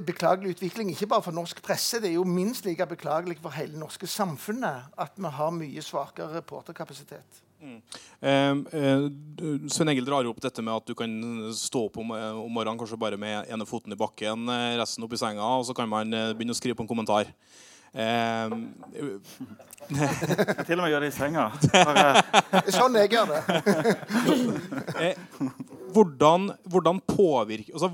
beklagelig 0.06 0.56
utvikling, 0.56 0.92
ikke 0.92 1.10
bare 1.10 1.24
for 1.24 1.36
norsk 1.36 1.62
presse. 1.64 2.00
Det 2.02 2.10
er 2.10 2.16
jo 2.18 2.24
minst 2.28 2.66
like 2.68 2.86
beklagelig 2.86 3.38
for 3.42 3.54
hele 3.56 3.74
det 3.74 3.82
norske 3.82 4.06
samfunnet 4.10 4.94
at 4.98 5.12
vi 5.16 5.36
har 5.40 5.54
mye 5.54 5.84
svakere 5.84 6.34
reporterkapasitet. 6.38 7.44
Mm. 7.58 7.82
Eh, 8.20 8.50
eh, 8.80 9.10
Svein 9.66 9.90
Egil 9.90 10.06
drar 10.06 10.26
opp 10.30 10.40
dette 10.42 10.62
med 10.62 10.76
at 10.76 10.86
du 10.86 10.94
kan 10.98 11.10
stå 11.54 11.88
opp 11.88 11.98
om, 11.98 12.12
eh, 12.14 12.36
om 12.38 12.52
morgenen 12.54 12.78
kanskje 12.78 12.98
bare 13.00 13.18
med 13.18 13.50
ene 13.50 13.66
foten 13.66 13.92
i 13.92 13.98
bakken, 13.98 14.48
eh, 14.48 14.76
resten 14.78 15.04
opp 15.04 15.12
i 15.12 15.18
senga, 15.18 15.42
og 15.58 15.66
så 15.66 15.74
kan 15.74 15.88
man 15.88 16.12
eh, 16.14 16.32
begynne 16.34 16.54
å 16.54 16.60
skrive 16.60 16.76
på 16.78 16.86
en 16.86 16.92
kommentar. 16.92 17.26
Eh, 17.94 18.48
til 20.68 20.78
og 20.78 20.84
med 20.84 20.92
gjør 20.92 21.00
det 21.00 21.10
i 21.10 21.16
senga. 21.18 21.50
Sånn 22.78 22.94
jeg 23.00 23.10
gjør 23.16 23.26
det. 23.32 23.42
Hvordan, 25.94 26.50
hvordan 26.68 26.98
påvirker 27.08 27.72
altså, 27.74 27.88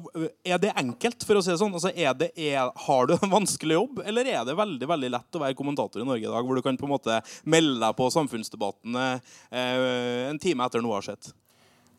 Er 0.45 0.59
det 0.63 0.73
enkelt, 0.77 1.25
for 1.27 1.39
å 1.39 1.43
si 1.45 1.53
det 1.53 1.59
sånn? 1.61 1.75
Altså, 1.77 1.93
er 1.95 2.17
det, 2.19 2.31
er, 2.37 2.71
har 2.87 3.07
du 3.09 3.15
en 3.17 3.31
vanskelig 3.33 3.77
jobb, 3.79 4.03
eller 4.05 4.29
er 4.31 4.45
det 4.49 4.57
veldig 4.59 4.89
veldig 4.91 5.11
lett 5.15 5.39
å 5.39 5.43
være 5.45 5.57
kommentator 5.59 6.03
i 6.03 6.07
Norge 6.09 6.27
i 6.27 6.33
dag, 6.33 6.45
hvor 6.49 6.59
du 6.59 6.63
kan 6.65 6.79
på 6.81 6.89
en 6.89 6.95
måte 6.97 7.21
melde 7.51 7.81
deg 7.83 7.97
på 7.99 8.11
samfunnsdebattene 8.15 9.07
eh, 9.51 10.29
en 10.31 10.41
time 10.43 10.67
etter 10.67 10.85
noe 10.85 10.99
har 10.99 11.07
skjedd? 11.09 11.31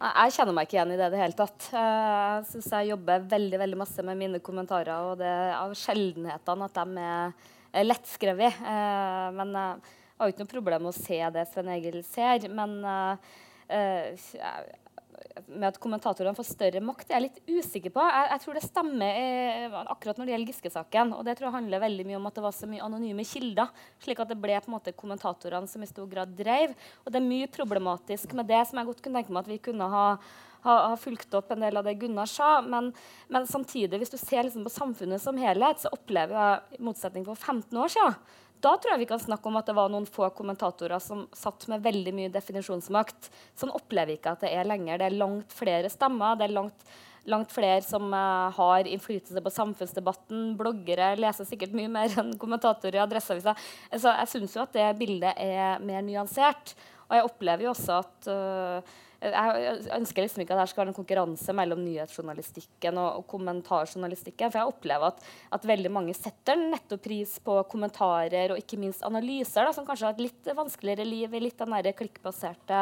Jeg 0.06 0.34
kjenner 0.36 0.54
meg 0.58 0.68
ikke 0.68 0.76
igjen 0.78 0.92
i 0.92 1.00
det 1.00 1.06
i 1.08 1.14
det 1.16 1.22
hele 1.24 1.38
tatt. 1.40 1.68
Eh, 1.72 1.90
Jeg 2.36 2.48
syns 2.52 2.72
jeg 2.76 2.90
jobber 2.92 3.28
veldig 3.32 3.60
veldig 3.64 3.80
masse 3.80 4.04
med 4.06 4.20
mine 4.20 4.42
kommentarer, 4.44 5.12
og 5.12 5.20
det 5.24 5.30
er 5.32 5.54
av 5.58 5.74
sjeldenhetene 5.80 6.68
at 6.68 6.80
de 6.82 7.10
er 7.80 7.88
lettskrevet. 7.88 8.60
Eh, 8.60 9.28
Men 9.40 9.56
eh, 9.56 9.94
jeg 10.16 10.20
har 10.20 10.30
jo 10.30 10.36
ikke 10.36 10.46
noe 10.46 10.54
problem 10.56 10.86
med 10.88 10.94
å 10.94 11.00
se 11.00 11.22
det 11.40 11.48
Svein 11.52 11.72
Egil 11.80 12.02
ser. 12.08 12.50
Men 12.52 12.78
jeg- 13.68 14.76
med 15.48 15.68
at 15.70 15.80
kommentatorene 15.82 16.36
får 16.38 16.48
større 16.48 16.82
makt, 16.84 17.10
er 17.10 17.20
jeg 17.20 17.26
litt 17.28 17.60
usikker 17.60 17.94
på. 17.96 18.04
Jeg, 18.04 18.30
jeg 18.32 18.44
tror 18.44 18.58
det 18.58 18.64
stemmer 18.66 19.20
eh, 19.20 19.78
akkurat 19.84 20.20
når 20.20 20.28
det 20.28 20.36
gjelder 20.36 20.52
Giske-saken. 20.54 21.14
Og 21.18 21.28
det 21.28 21.38
tror 21.38 21.50
jeg 21.50 21.58
handler 21.60 21.84
veldig 21.86 22.08
mye 22.10 22.20
om 22.20 22.28
at 22.30 22.40
det 22.40 22.46
var 22.46 22.56
så 22.56 22.70
mye 22.72 22.84
anonyme 22.86 23.28
kilder. 23.28 23.86
Slik 24.04 24.24
at 24.24 24.32
det 24.32 24.40
ble 24.42 24.58
på 24.62 24.72
en 24.72 24.78
måte 24.78 24.96
kommentatorene 24.98 25.72
som 25.72 25.86
i 25.86 25.92
stor 25.92 26.10
grad 26.12 26.34
drev. 26.38 26.76
Og 27.04 27.14
det 27.14 27.22
er 27.22 27.30
mye 27.30 27.52
problematisk 27.52 28.36
med 28.38 28.50
det 28.52 28.64
som 28.70 28.82
jeg 28.82 28.90
godt 28.92 29.06
kunne 29.06 29.22
tenke 29.22 29.36
meg 29.36 29.46
at 29.46 29.54
vi 29.54 29.64
kunne 29.70 29.94
ha 29.94 30.10
ha, 30.66 30.76
ha 30.90 30.96
fulgt 30.98 31.34
opp 31.38 31.52
en 31.54 31.62
del 31.66 31.78
av 31.78 31.86
det 31.86 31.98
Gunnar 32.02 32.30
sa. 32.30 32.50
Men, 32.66 32.92
men 33.32 33.48
samtidig, 33.50 34.00
hvis 34.02 34.14
du 34.16 34.18
ser 34.18 34.48
liksom 34.48 34.66
på 34.66 34.74
samfunnet 34.74 35.22
som 35.22 35.38
helhet, 35.40 35.82
så 35.82 35.92
opplever 35.94 36.36
jeg, 36.36 36.82
motsetning 36.86 37.28
for 37.28 37.38
15 37.38 37.82
år 37.84 37.94
siden, 37.94 38.18
da 38.66 38.76
tror 38.76 38.96
jeg 38.96 39.04
vi 39.04 39.10
kan 39.14 39.22
snakke 39.22 39.50
om 39.50 39.58
at 39.60 39.68
det 39.70 39.78
var 39.78 39.92
noen 39.94 40.08
få 40.10 40.28
kommentatorer 40.34 41.02
som 41.04 41.26
satt 41.38 41.68
med 41.70 41.84
veldig 41.86 42.14
mye 42.18 42.32
definisjonsmakt. 42.34 43.30
Sånn 43.58 43.74
opplever 43.76 44.14
vi 44.14 44.20
ikke 44.20 44.34
at 44.34 44.46
det 44.46 44.54
er 44.58 44.66
lenger. 44.68 45.02
Det 45.02 45.10
er 45.10 45.20
langt 45.20 45.54
flere 45.54 45.92
stemmer. 45.94 46.40
det 46.40 46.50
er 46.50 46.58
langt 46.58 46.88
langt 47.26 47.50
flere 47.50 47.82
som 47.82 48.12
uh, 48.14 48.52
har 48.54 48.86
innflytelse 48.86 49.42
på 49.42 49.54
samfunnsdebatten. 49.54 50.52
Bloggere 50.60 51.14
leser 51.18 51.48
sikkert 51.50 51.74
mye 51.78 51.90
mer 51.92 52.14
enn 52.22 52.36
kommentatorer 52.42 53.00
i 53.00 53.02
Adresseavisa. 53.02 53.56
Altså, 53.90 54.14
jeg 54.22 54.32
syns 54.34 54.54
jo 54.58 54.62
at 54.62 54.76
det 54.78 54.92
bildet 55.00 55.34
er 55.42 55.82
mer 55.82 56.06
nyansert. 56.06 56.76
Og 57.10 57.18
jeg 57.18 57.26
opplever 57.28 57.66
jo 57.66 57.74
også 57.74 58.00
at 58.02 58.30
øh, 58.34 58.94
jeg 59.34 59.82
ønsker 59.96 60.26
liksom 60.26 60.44
ikke 60.44 60.56
at 60.56 60.62
det 60.62 60.72
skal 60.72 60.84
være 60.84 60.94
en 60.94 60.98
konkurranse 60.98 61.56
mellom 61.58 61.82
nyhetsjournalistikken 61.86 63.00
og, 63.02 63.26
kommentarjournalistikken. 63.32 64.52
For 64.52 64.62
jeg 64.62 64.72
opplever 64.72 65.12
at, 65.12 65.28
at 65.58 65.68
veldig 65.68 65.92
mange 65.94 66.16
setter 66.18 66.60
nettopp 66.60 67.04
pris 67.06 67.36
på 67.44 67.58
kommentarer 67.72 68.54
og 68.54 68.62
ikke 68.62 68.80
minst 68.82 69.06
analyser, 69.08 69.66
da, 69.66 69.76
som 69.76 69.88
kanskje 69.88 70.10
har 70.10 70.18
et 70.18 70.26
litt 70.28 70.50
vanskeligere 70.58 71.08
liv 71.08 71.36
i 71.36 71.44
litt 71.48 71.60
den 71.62 71.76
der 71.76 71.96
klikkbaserte 71.98 72.82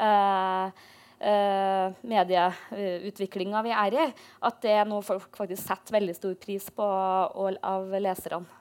eh, 0.00 0.80
uh, 1.20 2.00
medieutviklinga 2.14 3.62
vi 3.66 3.74
er 3.76 3.98
i, 3.98 4.08
at 4.48 4.64
det 4.64 4.74
er 4.78 4.88
noe 4.88 5.04
folk 5.04 5.36
faktisk 5.36 5.66
setter 5.66 5.98
veldig 5.98 6.16
stor 6.16 6.34
pris 6.40 6.70
på 6.74 6.86
og, 6.86 7.60
av 7.62 7.94
leserne. 8.00 8.58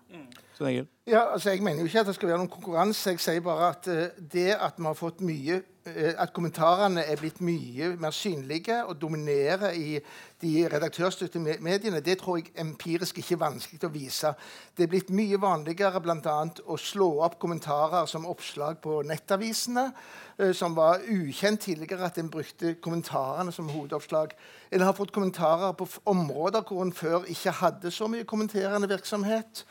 Ja, 1.08 1.32
altså 1.34 1.50
Jeg 1.50 1.64
mener 1.64 1.80
jo 1.80 1.86
ikke 1.86 2.00
at 2.00 2.08
det 2.08 2.16
skal 2.16 2.30
være 2.30 2.38
noen 2.38 2.52
konkurranse. 2.52 3.14
Jeg 3.16 3.22
sier 3.24 3.42
bare 3.42 3.70
at 3.72 3.88
uh, 3.88 4.24
det 4.34 4.50
at 4.60 4.76
vi 4.78 4.86
har 4.86 4.98
fått 4.98 5.24
mye 5.26 5.62
eh, 5.88 6.14
At 6.20 6.34
kommentarene 6.36 7.02
er 7.02 7.18
blitt 7.18 7.40
mye 7.42 7.94
mer 7.98 8.12
synlige 8.14 8.84
og 8.86 9.00
dominerer 9.02 9.72
i 9.74 9.98
de 10.42 10.52
redaktørstyrte 10.72 11.40
mediene, 11.40 12.00
det 12.00 12.18
tror 12.20 12.38
jeg 12.38 12.52
empirisk 12.60 13.18
ikke 13.18 13.34
er 13.36 13.42
vanskelig 13.42 13.82
å 13.88 13.92
vise. 13.92 14.34
Det 14.78 14.86
er 14.86 14.92
blitt 14.92 15.10
mye 15.10 15.40
vanligere 15.42 16.00
bl.a. 16.04 16.38
å 16.68 16.78
slå 16.78 17.10
opp 17.26 17.40
kommentarer 17.40 18.06
som 18.08 18.28
oppslag 18.30 18.80
på 18.84 19.02
nettavisene, 19.08 19.90
eh, 20.38 20.54
som 20.54 20.78
var 20.78 21.02
ukjent 21.08 21.66
tidligere 21.66 22.06
at 22.12 22.20
en 22.20 22.32
brukte 22.32 22.76
kommentarene 22.84 23.52
som 23.56 23.72
hovedoppslag. 23.72 24.36
En 24.72 24.86
har 24.86 24.96
fått 24.96 25.16
kommentarer 25.16 25.74
på 25.80 25.88
områder 26.06 26.68
hvor 26.68 26.84
en 26.86 26.94
før 26.94 27.28
ikke 27.28 27.60
hadde 27.64 27.92
så 27.92 28.08
mye 28.12 28.28
kommenterende 28.28 28.92
virksomhet. 28.92 29.66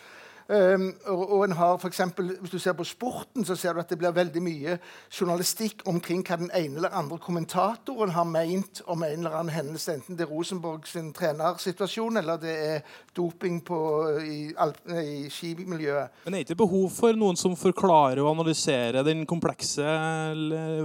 Um, 0.49 0.95
og, 1.05 1.23
og 1.33 1.43
en 1.45 1.53
har 1.53 1.75
for 1.77 1.91
eksempel, 1.91 2.31
Hvis 2.41 2.51
du 2.51 2.59
ser 2.59 2.73
på 2.73 2.85
sporten, 2.85 3.45
så 3.45 3.53
ser 3.57 3.75
du 3.77 3.83
at 3.83 3.91
det 3.91 3.99
blir 4.01 4.15
veldig 4.17 4.41
mye 4.41 4.79
journalistikk 5.13 5.83
omkring 5.85 6.23
hva 6.25 6.39
den 6.41 6.49
ene 6.57 6.81
eller 6.81 6.95
andre 6.97 7.19
kommentatoren 7.21 8.15
har 8.15 8.25
meint 8.25 8.81
om 8.87 9.05
en 9.05 9.13
eller 9.19 9.37
annen 9.37 9.53
hendelse, 9.53 9.99
enten 9.99 10.17
det 10.17 10.25
er 10.25 10.33
Rosenborg 10.33 10.89
sin 10.89 11.11
trenersituasjon 11.13 12.17
eller 12.23 12.41
det 12.41 12.55
er 12.65 12.95
doping 13.17 13.61
på, 13.61 13.81
i, 14.25 14.39
i 14.49 15.29
skimiljøet. 15.29 16.25
Men 16.25 16.39
er 16.39 16.41
det 16.41 16.49
ikke 16.49 16.63
behov 16.65 16.89
for 16.97 17.21
noen 17.21 17.37
som 17.37 17.57
forklarer 17.57 18.23
og 18.25 18.33
analyserer 18.33 19.05
den 19.05 19.27
komplekse 19.29 19.85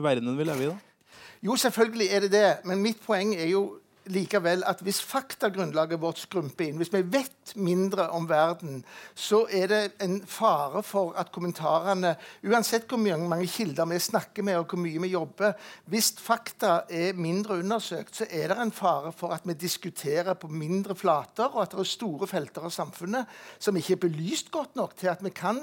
verdenen 0.03 0.35
vi 0.35 0.49
lever 0.49 0.67
i? 0.67 0.73
da? 0.73 1.15
Jo, 1.43 1.55
selvfølgelig 1.55 2.07
er 2.11 2.27
det 2.27 2.31
det, 2.35 2.49
men 2.67 2.83
mitt 2.83 2.99
poeng 3.03 3.31
er 3.35 3.47
jo 3.51 3.63
likevel 4.11 4.63
at 4.67 4.81
hvis 4.83 4.99
faktagrunnlaget 5.05 6.01
vårt 6.01 6.19
skrumper 6.23 6.67
inn, 6.67 6.79
hvis 6.81 6.91
vi 6.93 7.03
vet 7.13 7.53
mindre 7.55 8.09
om 8.15 8.27
verden, 8.29 8.81
så 9.15 9.43
er 9.51 9.69
det 9.71 9.81
en 10.03 10.19
fare 10.27 10.83
for 10.83 11.13
at 11.19 11.31
kommentarene 11.31 12.15
Uansett 12.43 12.87
hvor 12.89 12.99
mange, 12.99 13.47
kilder 13.47 13.87
vi 13.89 13.99
snakker 13.99 14.43
med, 14.43 14.57
og 14.59 14.67
hvor 14.71 14.81
mye 14.83 15.01
vi 15.01 15.13
jobber 15.13 15.53
Hvis 15.91 16.13
fakta 16.19 16.81
er 16.89 17.13
mindre 17.15 17.59
undersøkt, 17.59 18.15
så 18.15 18.27
er 18.29 18.51
det 18.51 18.59
en 18.59 18.71
fare 18.75 19.11
for 19.15 19.35
at 19.35 19.47
vi 19.47 19.53
diskuterer 19.53 20.33
på 20.33 20.47
mindre 20.47 20.95
flater, 20.95 21.47
og 21.53 21.61
at 21.63 21.71
det 21.71 21.79
er 21.79 21.93
store 21.93 22.27
felter 22.27 22.67
av 22.67 22.73
samfunnet 22.75 23.29
som 23.59 23.77
ikke 23.77 23.97
er 23.97 24.03
belyst 24.07 24.51
godt 24.51 24.75
nok 24.75 24.95
til 24.99 25.11
at 25.13 25.23
vi 25.23 25.31
kan 25.35 25.59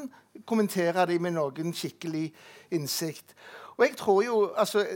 kommentere 0.47 1.06
dem 1.11 1.23
med 1.26 1.35
noen 1.37 1.75
skikkelig 1.75 2.28
innsikt. 2.75 3.35
Og 3.76 3.86
jeg 3.86 3.96
tror 3.96 4.22
jo, 4.22 4.52
altså, 4.56 4.86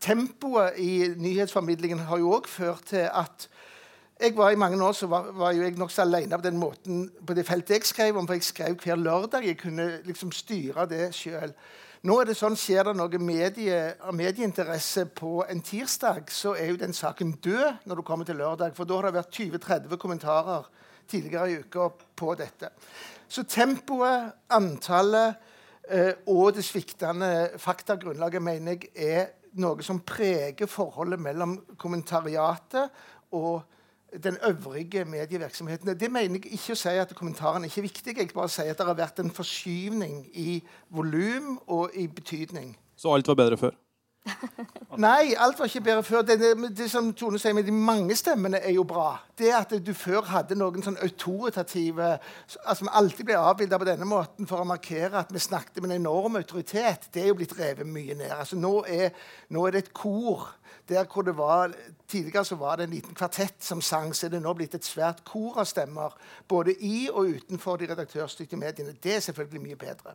Tempoet 0.00 0.78
i 0.78 1.08
nyhetsformidlingen 1.16 1.98
har 2.08 2.18
jo 2.18 2.32
òg 2.36 2.48
ført 2.48 2.88
til 2.90 3.08
at 3.10 3.48
jeg 4.20 4.36
var 4.36 4.50
I 4.50 4.56
mange 4.56 4.78
år 4.84 4.92
så 4.92 5.06
var, 5.10 5.32
var 5.34 5.52
jo 5.52 5.62
jeg 5.62 5.74
nokså 5.74 6.02
alene 6.02 6.38
på 6.38 6.44
den 6.44 6.58
måten 6.58 7.08
på 7.26 7.34
det 7.34 7.46
feltet 7.46 7.74
jeg 7.74 7.88
skrev 7.88 8.16
om. 8.16 8.26
For 8.26 8.38
jeg 8.38 8.46
skrev 8.46 8.76
hver 8.78 8.96
lørdag. 8.96 9.46
Jeg 9.46 9.58
kunne 9.58 9.88
liksom 10.04 10.32
styre 10.32 10.86
det 10.86 11.08
sjøl. 11.14 11.50
Nå 12.04 12.18
er 12.20 12.28
det 12.28 12.36
sånn, 12.36 12.56
Skjer 12.56 12.90
det 12.90 12.92
noe 12.98 13.18
medie, 13.18 13.78
medieinteresse 14.12 15.06
på 15.16 15.38
en 15.48 15.62
tirsdag, 15.64 16.28
så 16.28 16.52
er 16.52 16.68
jo 16.68 16.80
den 16.82 16.92
saken 16.92 17.32
død 17.42 17.86
når 17.88 17.96
du 17.96 18.02
kommer 18.04 18.28
til 18.28 18.36
lørdag. 18.36 18.74
For 18.76 18.84
da 18.84 18.98
har 18.98 19.08
det 19.08 19.16
vært 19.16 19.38
20-30 19.40 19.96
kommentarer 20.02 20.68
tidligere 21.08 21.48
i 21.50 21.56
uka 21.64 21.88
på 22.16 22.34
dette. 22.36 22.70
Så 23.28 23.46
tempoet, 23.48 24.34
antallet 24.52 25.40
og 26.26 26.54
det 26.56 26.64
sviktende 26.64 27.50
faktagrunnlaget 27.60 28.42
mener 28.42 28.78
jeg 28.78 28.88
er 28.96 29.26
noe 29.60 29.84
som 29.86 30.00
preger 30.06 30.68
forholdet 30.70 31.20
mellom 31.22 31.58
kommentariatet 31.78 32.88
og 33.34 33.62
den 34.22 34.36
øvrige 34.46 35.04
medievirksomheten. 35.04 36.00
Det 36.00 36.10
mener 36.12 36.38
jeg 36.38 36.54
ikke 36.54 36.74
å 36.74 36.78
si 36.78 36.94
at 37.02 37.14
kommentarene 37.18 37.66
ikke 37.66 37.82
er 37.82 37.88
viktige. 37.88 38.20
Jeg 38.22 38.34
bare 38.34 38.52
sier 38.52 38.70
at 38.70 38.78
det 38.78 38.86
har 38.86 38.98
vært 38.98 39.22
en 39.22 39.32
forskyvning 39.34 40.20
i 40.38 40.60
volum 40.94 41.56
og 41.66 41.94
i 41.98 42.06
betydning. 42.06 42.76
Så 42.96 43.14
alt 43.14 43.28
var 43.28 43.38
bedre 43.42 43.58
før? 43.58 43.74
Nei, 45.04 45.34
alt 45.38 45.58
var 45.58 45.68
ikke 45.68 45.82
bedre 45.84 46.02
før. 46.02 46.22
Det, 46.22 46.38
det, 46.40 46.70
det 46.78 46.86
som 46.90 47.10
Tone 47.16 47.38
sier 47.40 47.54
med 47.56 47.66
de 47.68 47.74
mange 47.74 48.16
stemmene, 48.16 48.60
er 48.64 48.72
jo 48.76 48.84
bra. 48.88 49.18
Det 49.38 49.50
at 49.52 49.74
du 49.84 49.92
før 49.96 50.24
hadde 50.30 50.56
noen 50.58 50.84
sånn 50.84 50.98
autoritative 51.04 52.14
altså 52.64 52.88
alltid 52.88 53.28
ble 53.28 53.38
avbilda 53.38 53.80
på 53.80 53.88
denne 53.88 54.08
måten 54.08 54.48
for 54.48 54.62
å 54.62 54.68
markere 54.68 55.24
at 55.24 55.32
vi 55.34 55.42
snakket 55.42 55.82
med 55.82 55.90
en 55.90 56.00
enorm 56.00 56.38
autoritet. 56.40 57.10
Det 57.12 57.24
er 57.24 57.32
jo 57.32 57.38
blitt 57.40 57.56
revet 57.58 57.88
mye 57.88 58.16
ned. 58.16 58.32
Altså 58.32 58.58
Nå 58.60 58.76
er, 58.88 59.12
nå 59.52 59.66
er 59.66 59.76
det 59.76 59.84
et 59.84 59.96
kor. 59.96 60.52
Der 60.88 61.06
hvor 61.08 61.24
det 61.24 61.36
var, 61.36 61.72
Tidligere 62.08 62.44
så 62.44 62.56
var 62.60 62.76
det 62.76 62.84
en 62.84 62.92
liten 62.92 63.16
kvartett 63.16 63.64
som 63.64 63.80
sang, 63.80 64.12
så 64.14 64.26
er 64.26 64.34
det 64.34 64.42
nå 64.44 64.52
blitt 64.54 64.74
et 64.76 64.84
svært 64.84 65.24
kor 65.24 65.56
av 65.58 65.64
stemmer. 65.66 66.12
Både 66.48 66.74
i 66.76 67.08
og 67.08 67.32
utenfor 67.38 67.80
de 67.80 67.88
redaktørstyrte 67.90 68.60
mediene. 68.60 68.92
Det 68.92 69.16
er 69.16 69.24
selvfølgelig 69.24 69.62
mye 69.64 69.80
bedre. 69.80 70.14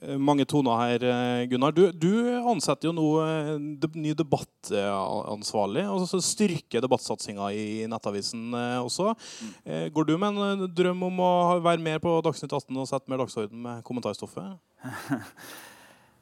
Eh, 0.00 0.16
Mange 0.16 0.46
toner 0.48 0.78
her, 0.80 1.04
eh, 1.04 1.46
Gunnar. 1.50 1.74
Du, 1.76 1.90
du 1.92 2.12
ansetter 2.52 2.88
jo 2.88 2.94
nå 2.96 3.06
eh, 3.24 3.52
de, 3.82 3.90
ny 4.00 4.14
debattansvarlig. 4.16 5.84
og 5.90 6.06
så 6.08 6.20
styrker 6.24 6.84
debattsatsinga 6.84 7.50
i 7.52 7.86
Nettavisen 7.90 8.54
også. 8.80 9.14
Mm. 9.14 9.90
Går 9.94 10.08
du 10.08 10.14
med 10.18 10.40
en 10.40 10.68
drøm 10.74 11.08
om 11.10 11.24
å 11.24 11.32
være 11.64 11.84
mer 11.84 12.00
på 12.02 12.16
Dagsnytt 12.24 12.52
18 12.52 12.80
og 12.80 12.88
sette 12.88 13.12
mer 13.12 13.20
dagsorden 13.22 13.60
med 13.66 13.84
kommentarstoffet? 13.86 14.56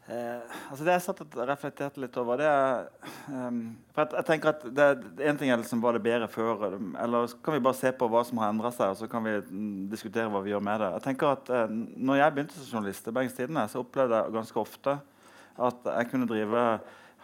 Eh, 0.08 0.52
altså 0.70 0.86
det 0.86 0.94
jeg 0.94 1.04
satt 1.04 1.18
og 1.20 1.34
reflekterte 1.50 2.00
litt 2.00 2.14
over, 2.16 2.40
det 2.40 2.46
er 2.48 2.86
um, 3.28 3.58
for 3.92 4.06
jeg, 4.06 4.14
jeg, 4.16 4.24
tenker 4.30 4.54
at 4.54 4.62
det, 4.72 4.86
En 5.28 5.36
ting 5.36 5.50
er 5.52 5.60
liksom 5.60 5.82
var 5.82 5.98
det 5.98 6.00
bedre 6.06 6.30
før, 6.32 6.64
eller 6.96 7.26
så 7.28 7.36
kan 7.44 7.58
vi 7.58 7.60
bare 7.66 7.76
se 7.76 7.92
på 7.92 8.08
hva 8.08 8.22
som 8.24 8.40
har 8.40 8.54
endra 8.54 8.70
seg, 8.72 8.94
og 8.94 9.02
så 9.02 9.08
kan 9.12 9.26
vi 9.26 9.34
mm, 9.36 9.82
diskutere 9.92 10.30
hva 10.32 10.40
vi 10.46 10.54
gjør 10.54 10.64
med 10.64 10.80
det. 10.80 10.88
Jeg 10.96 11.06
tenker 11.10 11.34
at 11.34 11.52
eh, 11.52 11.74
når 12.08 12.22
jeg 12.22 12.36
begynte 12.36 12.56
som 12.56 12.70
journalist 12.78 13.10
i 13.10 13.14
Bergens 13.18 13.36
Tidende, 13.36 13.66
så 13.68 13.82
opplevde 13.84 14.22
jeg 14.22 14.36
ganske 14.38 14.62
ofte 14.62 14.96
at 15.68 15.92
jeg 15.92 16.08
kunne 16.14 16.30
drive 16.30 16.64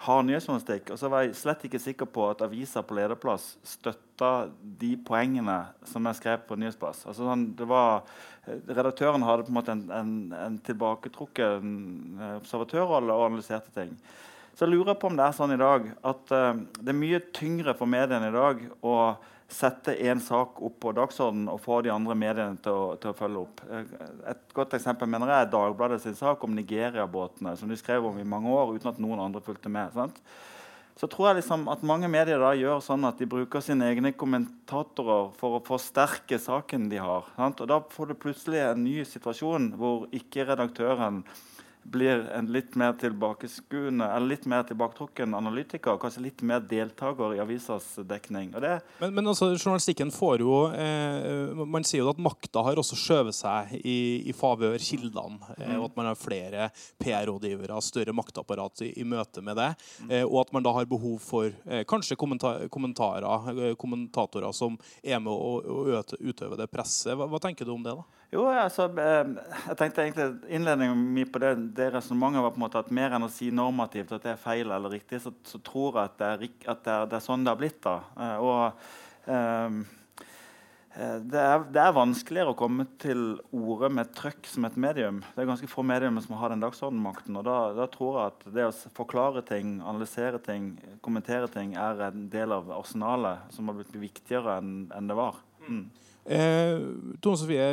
nyhetsjournalistikk. 0.03 0.91
Og 0.93 0.99
så 1.01 1.09
var 1.09 1.25
jeg 1.25 1.37
slett 1.39 1.65
ikke 1.67 1.81
sikker 1.81 2.09
på 2.11 2.27
at 2.31 2.43
avisa 2.45 2.83
på 2.85 2.97
lederplass 2.99 3.55
støtta 3.65 4.51
de 4.81 4.95
poengene 5.07 5.59
som 5.89 6.05
jeg 6.11 6.21
skrev 6.21 6.45
på 6.49 6.59
nyhetsplass. 6.61 7.05
Altså, 7.07 7.25
sånn, 7.25 7.47
var, 7.71 8.05
redaktøren 8.69 9.25
hadde 9.25 9.47
på 9.47 9.55
en 9.55 9.59
måte 9.59 9.75
en, 9.75 9.87
en, 9.95 10.15
en 10.37 10.59
tilbaketrukken 10.67 11.75
eh, 12.21 12.37
observatørrolle 12.43 13.15
og 13.15 13.31
analyserte 13.31 13.73
ting. 13.75 13.95
Så 14.55 14.67
jeg 14.67 14.77
lurer 14.77 14.95
på 14.95 15.09
om 15.11 15.17
det 15.19 15.25
er 15.27 15.35
sånn 15.35 15.55
i 15.57 15.59
dag 15.59 15.89
at 16.07 16.31
uh, 16.31 16.53
det 16.79 16.93
er 16.93 16.99
mye 16.99 17.19
tyngre 17.35 17.73
for 17.75 17.91
mediene 17.91 18.29
i 18.31 18.35
dag 18.35 18.61
å 18.87 18.93
sette 19.55 19.95
én 20.03 20.21
sak 20.23 20.59
opp 20.65 20.81
på 20.83 20.93
dagsordenen 20.97 21.51
og 21.53 21.61
få 21.63 21.81
de 21.85 21.93
andre 21.95 22.17
mediene 22.19 22.59
til 22.63 22.75
å, 22.75 22.87
til 23.01 23.13
å, 23.13 23.19
følge 23.19 23.43
opp. 23.45 23.63
Et 24.31 24.57
godt 24.57 24.75
eksempel 24.79 25.11
mener 25.11 25.31
jeg 25.31 25.47
er 25.47 25.53
Dagbladet 25.53 26.01
sin 26.03 26.17
sak 26.19 26.43
om 26.45 26.57
Nigeria-båtene, 26.57 27.55
som 27.59 27.71
de 27.71 27.79
skrev 27.79 28.09
om 28.09 28.19
i 28.19 28.27
mange 28.27 28.51
år 28.51 28.75
uten 28.75 28.91
at 28.91 29.01
noen 29.03 29.23
andre 29.23 29.43
fulgte 29.45 29.73
med. 29.73 29.95
Sant? 29.95 30.19
Så 30.95 31.09
tror 31.11 31.31
jeg 31.31 31.41
liksom 31.41 31.67
at 31.73 31.83
mange 31.87 32.07
medier 32.11 32.39
da 32.39 32.53
gjør 32.55 32.83
sånn 32.85 33.07
at 33.09 33.19
de 33.19 33.27
bruker 33.27 33.63
sine 33.65 33.89
egne 33.91 34.13
kommentatorer 34.15 35.33
for 35.41 35.59
å 35.59 35.65
forsterke 35.67 36.39
saken 36.39 36.87
de 36.93 37.01
har. 37.03 37.27
Sant? 37.35 37.63
Og 37.63 37.71
Da 37.71 37.81
får 37.91 38.13
du 38.13 38.21
plutselig 38.27 38.63
en 38.63 38.85
ny 38.87 39.01
situasjon 39.09 39.73
hvor 39.79 40.07
ikke 40.15 40.47
redaktøren 40.51 41.25
blir 41.85 42.25
en 42.33 42.47
litt 42.53 42.75
mer 42.81 42.95
tilbakeskuende 42.99 44.07
eller 44.07 44.27
litt 44.27 44.47
mer 44.51 44.65
tilbaketrukken 44.69 45.35
analytiker. 45.37 45.99
Kanskje 46.01 46.25
litt 46.25 46.43
mer 46.47 46.63
deltaker 46.65 47.37
i 47.37 47.41
avisas 47.43 47.87
dekning. 48.09 48.55
men, 48.99 49.15
men 49.15 49.27
altså, 49.27 49.53
journalistikken 49.55 50.11
får 50.15 50.45
jo 50.45 50.57
eh, 50.73 51.65
Man 51.65 51.85
sier 51.85 52.03
jo 52.03 52.13
at 52.13 52.23
makta 52.23 52.65
har 52.67 52.81
også 52.81 52.99
skjøvet 52.99 53.37
seg 53.37 53.75
i, 53.81 54.25
i 54.31 54.35
favør 54.37 54.79
kildene. 54.81 55.55
Eh, 55.59 55.77
og 55.77 55.91
at 55.91 55.99
man 56.01 56.11
har 56.11 56.19
flere 56.19 56.71
PR-rådgivere, 57.03 57.81
større 57.85 58.17
maktapparat 58.17 58.85
i, 58.87 58.93
i, 59.01 59.07
møte 59.09 59.45
med 59.45 59.59
det. 59.61 59.71
Eh, 60.09 60.25
og 60.25 60.41
at 60.45 60.55
man 60.57 60.65
da 60.65 60.75
har 60.79 60.89
behov 60.91 61.21
for 61.23 61.51
eh, 61.51 61.85
kanskje 61.89 62.19
kommentar 62.21 62.69
kommentarer, 62.73 63.51
eh, 63.69 63.75
kommentatorer 63.79 64.53
som 64.57 64.79
er 65.03 65.21
med 65.23 65.33
å, 65.33 65.61
å 65.61 66.19
utøve 66.21 66.59
det 66.59 66.71
presset. 66.73 67.15
Hva, 67.19 67.29
hva 67.31 67.41
tenker 67.43 67.69
du 67.69 67.75
om 67.75 67.85
det? 67.85 67.95
da? 67.95 68.24
Jo, 68.35 68.49
altså, 68.51 68.89
jeg 68.99 69.77
tenkte 69.79 70.03
egentlig 70.03 70.55
Innledningen 70.57 71.03
min 71.15 71.29
på 71.31 71.39
det, 71.43 71.53
det 71.77 71.93
resonnementet 71.95 72.43
var 72.43 72.55
på 72.55 72.59
en 72.59 72.65
måte 72.65 72.81
at 72.83 72.95
mer 72.95 73.15
enn 73.15 73.27
å 73.29 73.31
si 73.31 73.53
normativt 73.55 74.15
at 74.17 74.25
det 74.25 74.33
er 74.33 74.41
feil 74.43 74.73
eller 74.75 74.91
riktig, 74.97 75.21
så, 75.23 75.31
så 75.47 75.61
tror 75.63 76.01
jeg 76.01 76.09
at, 76.11 76.17
det 76.19 76.31
er, 76.31 76.49
at 76.73 76.81
det, 76.83 76.97
er, 76.97 77.11
det 77.13 77.21
er, 77.21 77.27
sånn 77.29 77.45
det 77.47 77.53
har 77.53 77.61
blitt. 77.61 77.79
da. 77.85 78.01
Eh, 78.19 78.43
og 78.43 79.31
um, 79.31 79.85
det 80.95 81.41
er, 81.43 81.65
det 81.75 81.81
er, 81.83 81.95
vanskeligere 81.95 82.53
å 82.53 82.59
komme 82.59 82.85
til 83.03 83.23
orde 83.55 83.89
med 83.91 84.13
trøkk 84.15 84.47
som 84.47 84.67
et 84.67 84.77
medium. 84.79 85.23
Det 85.35 85.43
er 85.43 85.49
ganske 85.49 85.71
få 85.71 85.83
medium 85.87 86.21
som 86.23 86.37
har 86.39 86.55
den 86.55 86.63
dagsordenmakten. 86.63 87.39
og 87.39 87.47
da, 87.49 87.57
da, 87.75 87.87
tror 87.91 88.19
jeg 88.19 88.35
at 88.35 88.47
det 88.55 88.67
å 88.69 88.77
forklare 88.95 89.43
ting, 89.47 89.81
analysere 89.83 90.39
ting, 90.43 90.73
kommentere 91.03 91.51
ting 91.51 91.75
er 91.79 92.09
en 92.11 92.29
del 92.31 92.55
av 92.55 92.71
arsenalet 92.79 93.51
som 93.55 93.71
har 93.71 93.79
blitt 93.79 93.95
viktigere 93.95 94.59
enn, 94.61 94.77
enn 94.95 95.11
det 95.11 95.19
var. 95.19 95.43
Mm. 95.67 95.87
Eh, 96.25 96.79
Tone 97.21 97.37
Sofie, 97.37 97.65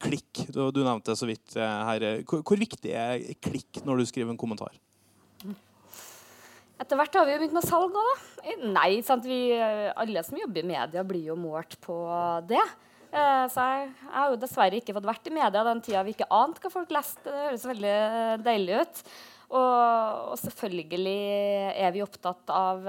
klikk. 0.00 0.46
Du, 0.48 0.64
du 0.72 0.80
nevnte 0.80 1.16
så 1.18 1.28
vidt 1.28 1.56
eh, 1.58 1.80
her. 1.88 2.06
Hvor, 2.28 2.40
hvor, 2.40 2.60
viktig 2.60 2.94
er 2.96 3.26
klikk 3.44 3.82
når 3.84 4.00
du 4.00 4.08
skriver 4.08 4.32
en 4.32 4.40
kommentar? 4.40 4.78
Etter 6.80 6.98
hvert 6.98 7.14
har 7.14 7.28
vi 7.28 7.34
jo 7.34 7.42
begynt 7.42 7.58
med 7.58 7.66
salg 7.66 7.92
òg, 7.94 8.08
da. 8.08 8.54
Nei, 8.72 9.02
sant? 9.06 9.28
Vi, 9.28 9.52
alle 9.54 10.24
som 10.26 10.40
jobber 10.40 10.64
i 10.64 10.70
media, 10.72 11.04
blir 11.06 11.28
jo 11.28 11.36
målt 11.38 11.76
på 11.84 11.98
det. 12.48 12.64
Eh, 13.12 13.44
så 13.52 13.66
jeg, 13.68 13.92
jeg, 13.92 14.08
har 14.16 14.32
jo 14.32 14.40
dessverre 14.40 14.80
ikke 14.80 14.96
fått 14.96 15.10
vært 15.10 15.28
i 15.28 15.34
media 15.36 15.66
den 15.68 15.84
tida 15.84 16.02
vi 16.06 16.16
ikke 16.16 16.30
ante 16.32 16.64
hva 16.64 16.72
folk 16.72 16.96
leste. 16.96 17.28
Det 17.28 17.44
høres 17.50 17.68
veldig 17.68 17.96
deilig 18.46 18.80
ut. 18.80 19.02
Og, 19.52 20.32
og 20.32 20.38
selvfølgelig 20.40 21.18
er 21.76 21.92
vi 21.92 22.00
opptatt 22.00 22.54
av, 22.56 22.88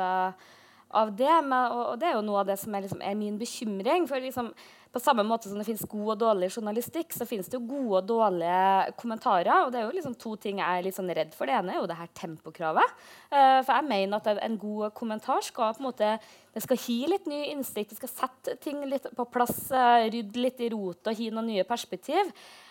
av 0.95 1.11
det. 1.11 1.33
Men, 1.43 1.59
og, 1.67 1.81
og, 1.89 1.97
det 1.99 2.07
er 2.07 2.15
jo 2.15 2.23
noe 2.23 2.39
av 2.39 2.47
det 2.53 2.55
som 2.61 2.71
er, 2.71 2.87
liksom, 2.87 3.03
er 3.03 3.19
min 3.19 3.35
bekymring. 3.41 4.07
For 4.07 4.23
liksom, 4.23 4.53
på 4.93 5.01
samme 5.01 5.23
måte 5.25 5.49
som 5.49 5.57
det 5.57 5.65
finnes 5.65 5.87
god 5.89 6.09
og 6.13 6.19
dårlig 6.21 6.51
journalistikk, 6.53 7.15
så 7.15 7.25
finnes 7.25 7.47
det 7.49 7.57
jo 7.57 7.63
gode 7.65 8.03
og 8.03 8.09
dårlige 8.11 8.93
kommentarer. 8.99 9.65
og 9.65 9.71
det 9.73 9.79
er 9.79 9.87
jo 9.87 9.95
liksom 9.95 10.13
to 10.21 10.35
ting 10.37 10.59
jeg 10.61 10.79
er 10.79 10.85
litt 10.85 10.97
sånn 10.97 11.09
redd 11.09 11.33
for. 11.33 11.49
Det 11.49 11.55
ene 11.57 11.73
er 11.73 11.79
jo 11.79 11.87
det 11.89 11.97
her 11.97 12.11
tempokravet. 12.19 12.93
Uh, 13.33 13.59
for 13.65 13.73
jeg 13.73 13.87
mener 13.89 14.21
at 14.21 14.43
en 14.45 14.57
god 14.61 14.93
kommentar 14.93 15.41
skal 15.41 15.73
på 15.73 15.81
en 15.81 15.89
måte 15.89 16.11
det 16.53 16.61
skal 16.61 16.77
gi 16.77 16.99
litt 17.09 17.25
ny 17.25 17.39
innsikt, 17.49 17.95
det 17.95 17.97
skal 17.97 18.11
sette 18.11 18.55
ting 18.61 18.83
litt 18.85 19.07
på 19.17 19.25
plass, 19.33 19.65
uh, 19.73 20.05
rydde 20.13 20.45
litt 20.45 20.61
i 20.61 20.69
og 20.73 21.09
gi 21.09 21.31
noen 21.33 21.49
nye 21.49 21.65
perspektiv. 21.65 22.29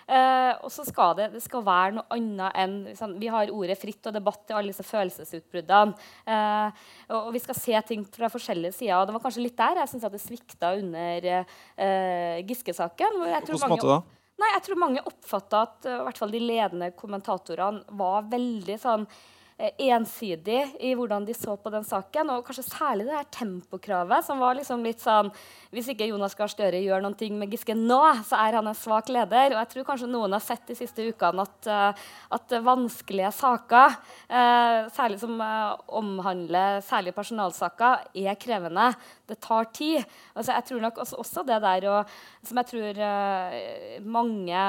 Uh, 0.08 0.54
og 0.66 0.70
så 0.74 0.84
skal 0.86 1.16
det, 1.18 1.28
det 1.34 1.42
skal 1.44 1.64
være 1.66 1.96
noe 1.98 2.16
annet 2.16 2.58
enn 2.58 2.76
sånn, 2.98 3.18
Vi 3.20 3.30
har 3.32 3.52
ordet 3.54 3.78
fritt 3.80 4.08
og 4.10 4.16
debatt 4.16 4.42
til 4.46 4.58
alle 4.58 4.72
disse 4.72 4.86
følelsesutbruddene. 4.86 5.94
Eh, 6.26 6.86
og, 7.08 7.18
og, 7.18 7.28
vi 7.34 7.42
skal 7.42 7.58
se 7.58 7.82
ting 7.88 8.06
fra 8.14 8.30
forskjellige 8.32 8.76
sider. 8.76 8.96
Og 8.98 9.08
det 9.08 9.16
var 9.16 9.22
kanskje 9.24 9.44
litt 9.44 9.58
der 9.58 9.82
jeg 9.82 9.92
syns 9.92 10.08
det 10.12 10.22
svikta 10.22 10.72
under 10.78 11.28
eh, 11.32 12.40
Giske-saken. 12.48 13.20
Hvordan 13.22 13.46
måtte 13.52 13.70
måte 13.76 13.92
da? 13.92 14.00
Nei, 14.42 14.50
jeg 14.56 14.64
tror 14.66 14.80
mange 14.80 15.04
oppfatta 15.06 15.60
at 15.68 15.86
i 15.86 16.00
hvert 16.08 16.18
fall 16.18 16.34
de 16.34 16.40
ledende 16.42 16.90
kommentatorene 16.98 17.98
var 18.00 18.26
veldig 18.32 18.78
sånn 18.82 19.06
Eh, 19.06 19.41
ensidig 19.62 20.60
i 20.82 20.92
hvordan 20.98 21.26
de 21.26 21.34
så 21.36 21.54
på 21.56 21.70
den 21.70 21.84
saken. 21.86 22.30
Og 22.34 22.46
kanskje 22.46 22.64
særlig 22.66 23.06
det 23.06 23.14
her 23.14 23.28
tempokravet, 23.30 24.24
som 24.26 24.40
var 24.42 24.56
liksom 24.58 24.82
litt 24.86 25.02
sånn 25.02 25.30
Hvis 25.72 25.86
ikke 25.88 26.04
Jonas 26.10 26.34
Gahr 26.36 26.50
Støre 26.52 26.82
gjør 26.82 27.00
noe 27.00 27.28
med 27.32 27.54
Giske 27.54 27.72
nå, 27.72 28.00
så 28.28 28.36
er 28.42 28.58
han 28.58 28.66
en 28.68 28.76
svak 28.76 29.08
leder. 29.08 29.54
Og 29.54 29.60
jeg 29.62 29.70
tror 29.70 29.86
kanskje 29.88 30.10
noen 30.10 30.34
har 30.36 30.42
sett 30.44 30.66
de 30.68 30.76
siste 30.76 31.06
ukene 31.08 31.46
at, 31.46 31.68
uh, 31.70 32.10
at 32.36 32.52
vanskelige 32.60 33.30
saker, 33.32 33.96
uh, 34.28 34.90
særlig 34.92 35.20
som 35.22 35.40
omhandler 35.88 36.82
særlig 36.84 37.14
personalsaker, 37.16 38.04
er 38.12 38.36
krevende. 38.36 38.90
Det 39.24 39.38
tar 39.40 39.70
tid. 39.72 40.04
Altså, 40.36 40.52
jeg 40.52 40.66
tror 40.68 40.84
nok 40.84 41.00
også 41.06 41.46
det 41.48 41.60
der 41.64 41.88
og, 41.88 42.12
som 42.44 42.60
jeg 42.60 42.70
tror 42.72 43.00
mange, 44.04 44.66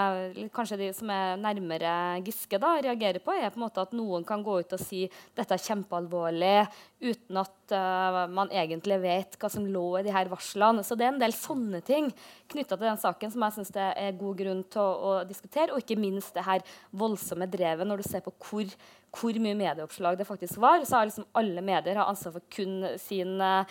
kanskje 0.55 0.79
de 0.79 0.89
som 0.95 1.11
er 1.11 1.35
nærmere 1.41 1.97
Giske, 2.23 2.61
da, 2.61 2.77
reagerer 2.79 3.19
på, 3.19 3.35
er 3.35 3.51
på 3.51 3.59
en 3.59 3.65
måte 3.65 3.83
at 3.83 3.95
noen 3.97 4.23
kan 4.27 4.43
gå 4.45 4.61
ut 4.63 4.77
og 4.77 4.82
si 4.83 5.03
dette 5.35 5.55
er 5.55 5.63
kjempealvorlig, 5.63 6.55
uten 7.03 7.39
at 7.41 7.73
uh, 7.75 8.19
man 8.31 8.51
egentlig 8.53 8.99
vet 9.03 9.37
hva 9.39 9.49
som 9.51 9.65
lå 9.67 9.85
i 9.99 10.03
de 10.05 10.13
her 10.15 10.29
varslene. 10.31 10.83
Så 10.85 10.97
det 10.99 11.07
er 11.07 11.13
en 11.13 11.21
del 11.21 11.35
sånne 11.35 11.81
ting 11.85 12.11
knytta 12.51 12.77
til 12.77 12.87
den 12.87 13.01
saken 13.01 13.33
som 13.33 13.45
jeg 13.47 13.57
syns 13.57 13.73
det 13.75 13.87
er 14.05 14.19
god 14.19 14.37
grunn 14.43 14.61
til 14.73 14.83
å, 14.83 14.91
å, 14.93 15.15
diskutere. 15.27 15.71
Og 15.73 15.83
ikke 15.83 15.99
minst 15.99 16.35
det 16.37 16.45
her 16.47 16.63
voldsomme 16.91 17.49
drevet, 17.51 17.87
når 17.87 18.03
du 18.03 18.07
ser 18.07 18.23
på 18.25 18.35
hvor, 18.43 18.77
hvor 19.19 19.41
mye 19.43 19.59
medieoppslag 19.59 20.19
det 20.19 20.29
faktisk 20.29 20.61
var. 20.63 20.85
Så 20.85 20.99
har 20.99 21.09
liksom 21.09 21.27
alle 21.39 21.65
medier 21.65 21.99
har 21.99 22.11
ansvar 22.11 22.37
for 22.37 22.49
kun 22.53 22.81
sin 23.01 23.35
uh, 23.41 23.63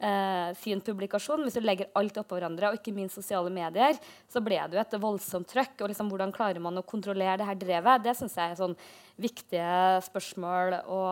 eh, 0.00 0.50
fin 0.58 0.80
publikasjon. 0.84 1.44
Hvis 1.46 1.58
du 1.58 1.64
legger 1.64 1.90
alt 1.98 2.18
oppå 2.20 2.38
hverandre, 2.38 2.70
og 2.70 2.80
ikke 2.80 2.94
minst 2.96 3.18
sosiale 3.18 3.52
medier, 3.54 3.98
så 4.30 4.42
ble 4.44 4.58
det 4.66 4.78
jo 4.78 4.82
et 4.82 5.00
voldsomt 5.02 5.48
trøkk. 5.50 5.76
Og 5.80 5.92
liksom, 5.92 6.10
hvordan 6.12 6.34
klarer 6.34 6.62
man 6.62 6.80
å 6.80 6.86
kontrollere 6.86 7.38
det 7.40 7.48
her 7.48 7.58
drevet? 7.60 8.04
Det 8.04 8.16
syns 8.18 8.36
jeg 8.38 8.54
er 8.54 8.60
sånn 8.60 8.76
viktige 9.20 9.72
spørsmål 10.08 10.80
å, 10.88 11.02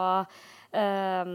eh, 0.72 1.35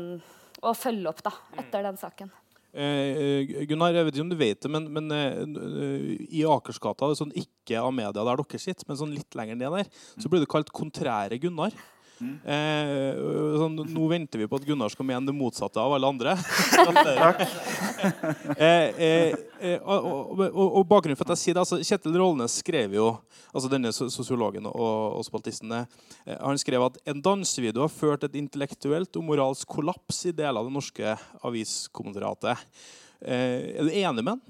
å 0.63 0.77
følge 0.77 1.13
opp 1.13 1.25
da, 1.25 1.35
etter 1.61 1.85
den 1.85 2.01
saken. 2.01 2.33
Eh, 2.73 3.45
Gunnar, 3.69 3.93
jeg 3.93 4.07
vet 4.07 4.15
ikke 4.15 4.23
om 4.25 4.29
du 4.31 4.39
vet 4.39 4.63
det, 4.65 4.69
men, 4.73 4.87
men 4.89 5.11
eh, 5.13 6.13
i 6.33 6.41
Akersgata, 6.49 7.11
sånn 7.19 7.33
ikke 7.37 7.77
av 7.77 7.91
media 7.93 8.23
der 8.25 8.39
dere 8.39 8.61
sitter, 8.61 8.87
men 8.89 8.97
sånn 8.97 9.13
litt 9.13 9.37
lenger 9.37 9.59
ned 9.59 9.75
der, 9.77 9.91
så 10.17 10.31
blir 10.31 10.41
det 10.41 10.49
kalt 10.49 10.73
'Kontrære 10.73 11.37
Gunnar'. 11.43 11.77
Eh, 12.21 13.17
sånn, 13.59 13.75
nå 13.89 14.07
venter 14.11 14.39
vi 14.39 14.47
på 14.47 14.59
at 14.59 14.65
Gunnar 14.67 14.91
skal 14.93 15.07
mene 15.07 15.27
det 15.27 15.35
motsatte 15.35 15.81
av 15.81 15.95
alle 15.95 16.09
andre. 16.13 16.35
eh, 18.57 18.87
eh, 18.93 19.33
eh 19.59 19.79
og, 19.81 20.39
og, 20.39 20.67
og, 20.67 20.83
bakgrunnen 20.87 21.17
for 21.19 21.27
at 21.27 21.35
jeg 21.35 21.41
sier 21.41 21.57
det, 21.57 21.63
altså, 21.63 21.79
Kjetil 21.83 22.17
Rollnes 22.19 22.59
skrev 22.61 22.95
jo 22.97 23.07
altså 23.51 23.71
denne 23.71 23.91
sosiologen 23.93 24.67
og, 24.69 25.19
og 25.19 25.25
spaltisten 25.27 25.71
eh, 25.77 25.85
han 26.37 26.59
skrev 26.61 26.87
at 26.87 26.99
en 27.09 27.23
dansevideo 27.23 27.85
har 27.85 27.93
ført 27.93 28.25
et 28.27 28.37
intellektuelt 28.39 29.19
og 29.19 29.27
moralsk 29.27 29.69
kollaps 29.69 30.25
i 30.29 30.35
deler 30.35 30.59
av 30.61 30.69
det 30.69 30.75
norske 30.77 31.17
aviskommenteratet. 31.43 32.55
Eh, 33.23 33.77
er 33.79 33.87
du 33.87 33.93
enig 33.93 34.23
med 34.23 34.35
han? 34.35 34.43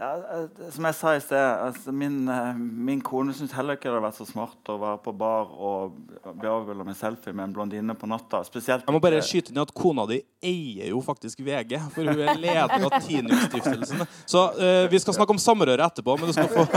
Ja, 0.00 0.14
eh, 0.16 0.70
som 0.72 0.86
jeg 0.88 0.96
sa 0.96 1.10
i 1.12 1.20
sted, 1.20 1.36
altså 1.36 1.92
min, 1.92 2.22
eh, 2.32 2.54
min, 2.56 3.02
kone 3.04 3.34
syns 3.36 3.52
heller 3.52 3.76
ikke 3.76 3.90
det 3.90 3.98
har 3.98 4.04
vært 4.06 4.16
så 4.16 4.24
smart 4.24 4.70
å 4.72 4.78
være 4.80 4.96
på 5.04 5.12
bar 5.12 5.50
og 5.52 5.92
bli 6.40 6.48
avbilda 6.48 6.86
med 6.88 6.96
selfie 6.96 7.34
med 7.36 7.44
en 7.50 7.52
blondine 7.58 7.92
på 8.00 8.08
natta. 8.08 8.40
Spesielt 8.48 8.88
Jeg 8.88 8.96
må 8.96 9.00
bare 9.04 9.20
skyte 9.20 9.52
inn 9.52 9.60
at 9.60 9.74
kona 9.76 10.08
di 10.08 10.22
eier 10.40 10.88
jo 10.94 11.02
faktisk 11.04 11.44
VG, 11.44 11.76
for 11.92 12.08
hun 12.08 12.16
er 12.16 12.40
leder 12.40 12.80
av 12.80 12.96
Tinius-stiftelsen. 13.04 14.00
Så 14.24 14.46
uh, 14.56 14.88
vi 14.88 14.98
skal 15.04 15.18
snakke 15.18 15.36
om 15.36 15.42
samrøre 15.42 15.84
etterpå, 15.84 16.16
men 16.16 16.32
du 16.32 16.32
skal 16.32 16.48
få 16.48 16.64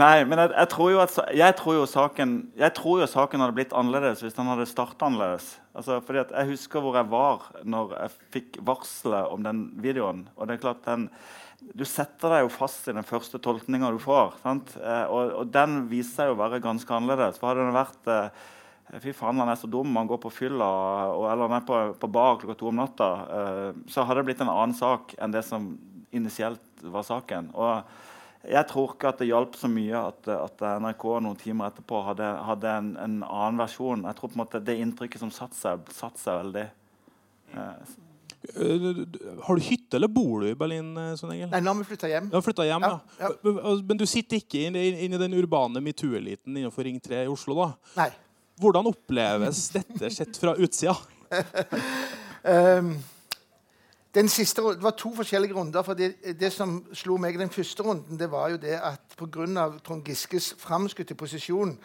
Nei, 0.00 0.24
men 0.24 0.38
jeg, 0.40 0.54
jeg, 0.56 0.68
tror 0.72 0.88
jo 0.94 1.04
at 1.04 1.20
jeg 1.36 1.60
tror 1.60 1.82
jo, 1.82 1.84
saken, 1.98 2.38
jeg 2.56 2.72
tror 2.80 3.02
jo 3.02 3.12
saken 3.12 3.44
hadde 3.44 3.60
blitt 3.60 3.76
annerledes 3.76 4.24
hvis 4.24 4.36
den 4.40 4.48
hadde 4.48 4.72
starta 4.72 5.10
annerledes. 5.10 5.59
Altså, 5.70 6.00
fordi 6.02 6.18
at 6.24 6.32
Jeg 6.34 6.50
husker 6.50 6.82
hvor 6.82 6.96
jeg 6.98 7.06
var 7.10 7.44
når 7.62 7.94
jeg 7.94 8.14
fikk 8.34 8.58
varselet 8.66 9.30
om 9.30 9.42
den 9.44 9.68
videoen. 9.78 10.28
og 10.36 10.48
det 10.48 10.56
er 10.56 10.64
klart 10.64 10.84
den, 10.84 11.08
Du 11.76 11.84
setter 11.84 12.32
deg 12.32 12.42
jo 12.42 12.48
fast 12.48 12.88
i 12.88 12.94
den 12.96 13.04
første 13.04 13.38
tolkninga 13.38 13.90
du 13.92 13.98
får. 13.98 14.34
Eh, 14.44 15.06
og, 15.06 15.32
og, 15.42 15.46
den 15.52 15.86
viser 15.90 16.24
seg 16.24 16.32
å 16.32 16.40
være 16.40 16.62
ganske 16.64 16.94
annerledes. 16.94 17.38
For 17.38 17.52
hadde 17.52 17.66
den 17.66 17.76
vært 17.76 18.10
eh, 18.10 18.48
Fy 18.98 19.12
faen, 19.14 19.38
han 19.38 19.48
er 19.52 19.54
så 19.54 19.68
dum. 19.70 19.94
Han 19.94 20.08
går 20.10 20.18
på 20.18 20.32
fylla 20.34 20.66
eller 21.30 21.46
han 21.46 21.60
er 21.60 21.66
på, 21.68 21.76
på 21.94 22.08
bar 22.10 22.40
klokka 22.40 22.56
to 22.58 22.72
om 22.72 22.80
natta. 22.80 23.10
Eh, 23.36 23.68
så 23.92 24.02
hadde 24.02 24.24
det 24.24 24.30
blitt 24.32 24.42
en 24.42 24.50
annen 24.50 24.74
sak 24.74 25.14
enn 25.20 25.36
det 25.36 25.44
som 25.46 25.76
initielt 26.10 26.82
var 26.82 27.06
saken. 27.06 27.52
Og 27.54 27.84
jeg 28.48 28.66
tror 28.70 28.94
ikke 28.94 29.10
at 29.10 29.18
det 29.20 29.28
hjalp 29.28 29.56
så 29.60 29.68
mye 29.68 29.96
at, 30.00 30.28
at, 30.32 30.62
NRK 30.80 31.02
noen 31.20 31.40
timer 31.40 31.68
etterpå 31.68 31.98
hadde, 32.06 32.28
hadde 32.48 32.70
en, 32.72 32.92
en, 32.96 33.16
annen 33.26 33.60
versjon. 33.60 34.06
Jeg 34.08 34.16
tror 34.16 34.30
på 34.30 34.38
en 34.38 34.42
måte 34.44 34.62
det 34.64 34.78
inntrykket 34.80 35.20
som 35.20 35.32
satte 35.34 35.58
seg, 35.58 35.90
satt 35.92 36.16
seg 36.20 36.38
veldig. 36.40 36.64
Eh. 37.52 37.98
Har 39.44 39.58
du 39.58 39.62
hytte, 39.66 39.98
eller 39.98 40.08
bor 40.08 40.40
du 40.40 40.48
i 40.48 40.56
Berlin? 40.56 40.88
Sånn 41.20 41.34
Nei, 41.36 41.60
nå 41.60 41.74
har 41.74 41.78
vi 41.82 41.86
flytta 41.90 42.08
hjem. 42.08 42.32
Har 42.32 42.64
hjem 42.64 42.88
ja, 42.88 42.94
ja. 43.20 43.30
Men, 43.44 43.84
men, 43.90 44.00
du 44.00 44.06
sitter 44.08 44.40
ikke 44.40 44.64
inn, 44.70 44.80
inn 44.80 45.12
i 45.12 45.20
den 45.20 45.36
urbane 45.36 45.82
metoo-eliten 45.84 46.56
innenfor 46.56 46.88
Ring 46.88 46.96
3 47.02 47.26
i 47.26 47.30
Oslo? 47.30 47.58
da? 47.60 47.70
Nei. 48.00 48.10
Hvordan 48.60 48.88
oppleves 48.88 49.66
dette 49.76 50.08
sett 50.16 50.40
fra 50.40 50.56
utsida? 50.56 50.96
um, 52.48 52.94
Den 54.14 54.28
siste, 54.28 54.62
det 54.62 54.82
var 54.82 54.90
to 54.98 55.14
forskjellige 55.14 55.54
runder. 55.54 55.82
for 55.82 55.94
det, 55.94 56.14
det, 56.40 56.52
som 56.52 56.84
slo 56.92 57.16
meg 57.16 57.34
i 57.34 57.38
den 57.38 57.50
første 57.50 57.82
runden, 57.82 58.18
det 58.18 58.30
var 58.30 58.48
jo 58.50 58.56
det 58.56 58.74
at 58.82 59.00
pga. 59.16 59.68
Trond 59.84 60.02
Giskes 60.04 60.54
framskutte 60.58 61.14
posisjon 61.14 61.78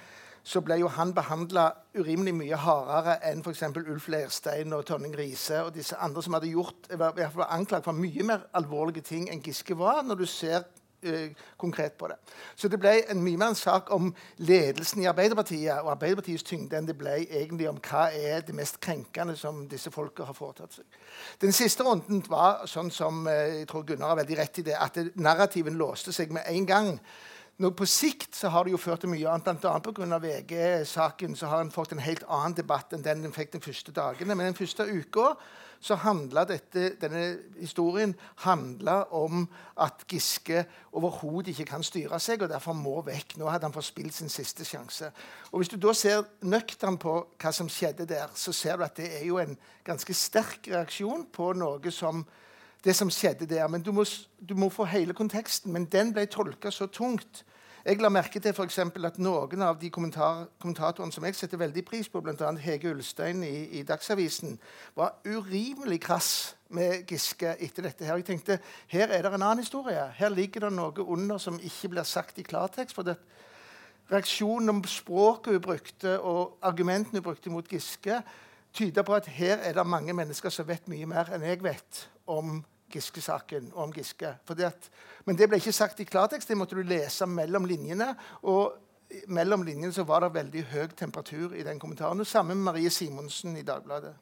så 0.46 0.62
ble 0.62 0.78
jo 0.78 0.88
han 0.94 1.14
behandla 1.14 1.72
urimelig 1.98 2.34
mye 2.38 2.58
hardere 2.62 3.16
enn 3.26 3.42
f.eks. 3.42 3.64
Ulf 3.82 4.08
Leirstein 4.14 4.74
og 4.78 4.86
Tonning 4.86 5.16
Riise 5.18 5.64
og 5.66 5.74
disse 5.74 5.98
andre 5.98 6.22
som 6.22 6.38
hadde 6.38 6.52
gjort, 6.52 6.90
i 6.94 6.98
hvert 6.98 7.34
fall 7.34 7.48
anklaget 7.50 7.88
for 7.88 7.98
mye 7.98 8.26
mer 8.26 8.44
alvorlige 8.54 9.06
ting 9.06 9.26
enn 9.30 9.42
Giske 9.42 9.78
var. 9.78 10.04
når 10.04 10.16
du 10.16 10.26
ser 10.26 10.66
konkret 11.58 11.98
på 12.00 12.08
det. 12.12 12.18
Så 12.56 12.70
det 12.72 12.80
ble 12.82 12.94
en 13.12 13.24
mye 13.24 13.38
mer 13.38 13.54
en 13.54 13.60
sak 13.60 13.91
om 13.96 14.12
ledelsen 14.38 15.04
i 15.04 15.10
Arbeiderpartiet 15.10 15.82
og 15.82 15.91
Arbeiderpartiets 15.96 16.46
tyngde 16.48 16.78
enn 16.78 16.89
det 16.89 16.98
ble 16.98 17.18
egentlig 17.24 17.70
om 17.70 17.80
hva 17.80 18.08
er 18.13 18.41
det 18.46 18.56
mest 18.58 18.80
krenkende 18.84 19.38
som 19.39 19.65
disse 19.72 19.91
folka 19.94 20.28
har 20.28 20.38
foretatt 20.38 20.80
seg. 20.80 21.00
Den 21.41 21.56
siste 21.56 21.86
runden 21.86 22.24
var 22.30 22.65
sånn 22.70 22.91
som 22.94 23.26
eh, 23.32 23.62
jeg 23.62 23.70
tror 23.72 23.86
Gunnar 23.88 24.13
har 24.13 24.22
veldig 24.24 24.39
rett 24.41 24.60
i 24.62 24.68
det, 24.70 24.76
at 24.80 25.00
narrativen 25.15 25.78
låste 25.80 26.13
seg 26.15 26.34
med 26.36 26.48
en 26.52 26.70
gang. 26.70 26.91
Nå 27.63 27.72
På 27.72 27.86
sikt 27.88 28.36
så 28.36 28.50
har 28.52 28.65
det 28.65 28.74
jo 28.74 28.80
ført 28.82 29.06
til 29.06 29.13
mye 29.13 29.30
annet. 29.32 29.62
Bl.a. 29.62 29.78
pga. 29.80 30.18
VG-saken 30.20 31.38
så 31.39 31.48
har 31.48 31.62
en 31.63 31.72
fått 31.72 31.94
en 31.96 32.04
helt 32.04 32.26
annen 32.28 32.58
debatt 32.58 32.91
enn 32.94 33.06
den 33.06 33.24
en 33.24 33.36
fikk 33.36 33.54
de 33.54 33.62
første 33.63 33.94
dagene. 33.96 34.36
Men 34.36 34.50
den 34.50 34.58
første 34.58 34.84
uka 34.84 35.30
så 35.80 35.96
handla 35.96 36.46
denne 36.46 37.26
historien 37.60 38.16
om 38.46 39.48
at 39.78 40.06
Giske 40.08 40.66
overhodet 40.92 41.54
ikke 41.54 41.70
kan 41.72 41.84
styre 41.84 42.20
seg 42.20 42.44
og 42.44 42.50
derfor 42.50 42.74
må 42.78 43.02
vekk. 43.06 43.38
Nå 43.38 43.50
hadde 43.50 43.68
han 43.68 43.76
forspilt 43.76 44.14
sin 44.14 44.30
siste 44.30 44.66
sjanse. 44.66 45.12
Og 45.52 45.60
Hvis 45.60 45.70
du 45.70 45.78
da 45.78 45.94
ser 45.94 46.24
nøktern 46.42 46.98
på 46.98 47.18
hva 47.42 47.52
som 47.52 47.70
skjedde 47.70 48.06
der, 48.06 48.32
så 48.36 48.54
ser 48.54 48.78
du 48.78 48.84
at 48.84 48.98
det 48.98 49.12
er 49.20 49.26
jo 49.26 49.40
en 49.42 49.58
ganske 49.86 50.14
sterk 50.14 50.68
reaksjon 50.72 51.28
på 51.32 51.54
noe 51.54 51.92
som 51.92 52.26
det 52.86 52.96
som 52.96 53.10
skjedde 53.10 53.48
der. 53.50 53.68
Men 53.68 53.82
du 53.82 53.92
må, 53.92 54.06
du 54.40 54.56
må 54.56 54.70
få 54.70 54.86
hele 54.86 55.14
konteksten. 55.14 55.74
Men 55.74 55.90
den 55.90 56.14
ble 56.14 56.28
tolka 56.30 56.72
så 56.72 56.88
tungt 56.88 57.44
jeg 57.86 58.02
la 58.02 58.10
merke 58.10 58.39
til 58.41 58.54
for 58.58 58.65
at 59.06 59.17
noen 59.21 59.62
av 59.62 59.76
de 59.78 59.91
kommentar 59.93 60.48
kommentatorene 60.58 61.13
som 61.13 61.26
jeg 61.28 61.36
setter 61.38 61.60
veldig 61.62 61.84
pris 61.86 62.08
på, 62.10 62.21
bl.a. 62.21 62.50
Hege 62.58 62.89
Ulstein 62.89 63.43
i, 63.45 63.80
i, 63.80 63.84
Dagsavisen, 63.86 64.58
var 64.98 65.19
urimelig 65.26 66.00
krass 66.02 66.56
med 66.74 67.06
Giske 67.06 67.54
etter 67.62 67.86
dette. 67.86 68.06
her. 68.06 68.17
Jeg 68.17 68.26
tenkte 68.26 68.60
her 68.88 69.08
er 69.08 69.21
det 69.21 69.34
en 69.34 69.41
annen 69.41 69.62
historie. 69.62 70.08
Her 70.17 70.34
ligger 70.34 70.65
det 70.65 70.74
noe 70.74 71.06
under 71.06 71.38
som 71.38 71.60
ikke 71.62 71.93
blir 71.93 72.04
sagt 72.04 72.39
i 72.41 72.48
klartekst. 72.48 72.95
for 72.95 73.04
det 73.04 73.17
Reaksjonen 74.12 74.69
om 74.69 74.84
språket 74.84 75.54
hun 75.54 75.62
brukte, 75.62 76.19
og 76.21 76.58
argumentene 76.62 77.21
hun 77.21 77.24
brukte 77.24 77.50
mot 77.50 77.69
Giske, 77.69 78.21
tyder 78.74 79.02
på 79.02 79.13
at 79.13 79.26
her 79.26 79.58
er 79.58 79.74
det 79.74 79.88
mange 79.88 80.13
mennesker 80.13 80.50
som 80.50 80.67
vet 80.67 80.88
mye 80.88 81.06
mer 81.06 81.30
enn 81.34 81.41
jeg 81.41 81.63
vet 81.63 82.10
om 82.28 82.63
Giske-saken 82.96 83.70
og 83.76 83.84
om 83.90 83.94
Giske. 83.94 84.32
At, 84.56 84.90
men 85.28 85.38
det 85.38 85.50
ble 85.52 85.60
ikke 85.62 85.76
sagt 85.76 86.02
i 86.02 86.08
klartekst. 86.10 86.50
Det 86.50 86.58
måtte 86.58 86.78
du 86.80 86.84
lese 86.88 87.28
mellom 87.30 87.68
linjene. 87.70 88.14
Og 88.48 88.74
mellom 89.28 89.66
linjene 89.68 89.94
så 89.94 90.06
var 90.08 90.26
det 90.26 90.34
veldig 90.36 90.68
høy 90.72 90.88
temperatur 90.98 91.56
i 91.56 91.66
den 91.68 91.80
kommentaren. 91.80 92.20
Og 92.24 92.28
samme 92.28 92.56
med 92.56 92.72
Marie 92.72 92.90
Simonsen 92.94 93.58
i 93.60 93.66
Dagbladet. 93.68 94.16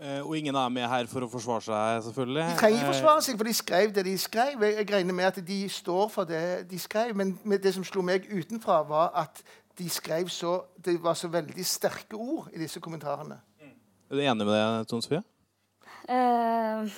Uh, 0.00 0.28
og 0.28 0.38
ingen 0.38 0.56
er 0.56 0.68
med 0.72 0.86
her 0.88 1.04
for 1.12 1.26
å 1.26 1.26
forsvare 1.28 1.60
seg, 1.60 1.98
selvfølgelig. 2.06 2.44
De 2.48 2.56
trenger 2.56 2.78
ikke 2.78 2.92
forsvare 2.94 3.24
seg, 3.26 3.36
for 3.36 3.48
de 3.50 3.52
skrev 3.52 3.90
det 3.92 4.04
de 4.06 4.14
skrev. 4.16 4.62
Jeg, 4.64 4.86
regner 4.88 5.16
med 5.16 5.26
at 5.28 5.40
de 5.44 5.58
står 5.68 6.06
for 6.08 6.28
det 6.28 6.44
de 6.70 6.78
skrev. 6.80 7.12
Men 7.20 7.58
det 7.60 7.74
som 7.76 7.84
slo 7.84 8.00
meg 8.08 8.24
utenfra, 8.30 8.78
var 8.88 9.10
at 9.20 9.42
de 9.76 9.88
skrev 9.92 10.28
så 10.32 10.62
Det 10.84 10.96
var 11.02 11.14
så 11.14 11.28
veldig 11.28 11.66
sterke 11.66 12.16
ord 12.16 12.48
i 12.54 12.58
disse 12.58 12.80
kommentarene. 12.80 13.36
Mm. 13.60 13.76
Er 14.10 14.16
du 14.16 14.22
enig 14.24 14.46
med 14.46 14.54
det, 14.56 14.88
Tone 14.88 15.04
Sofie? 15.04 15.20
Uh, 16.10 16.88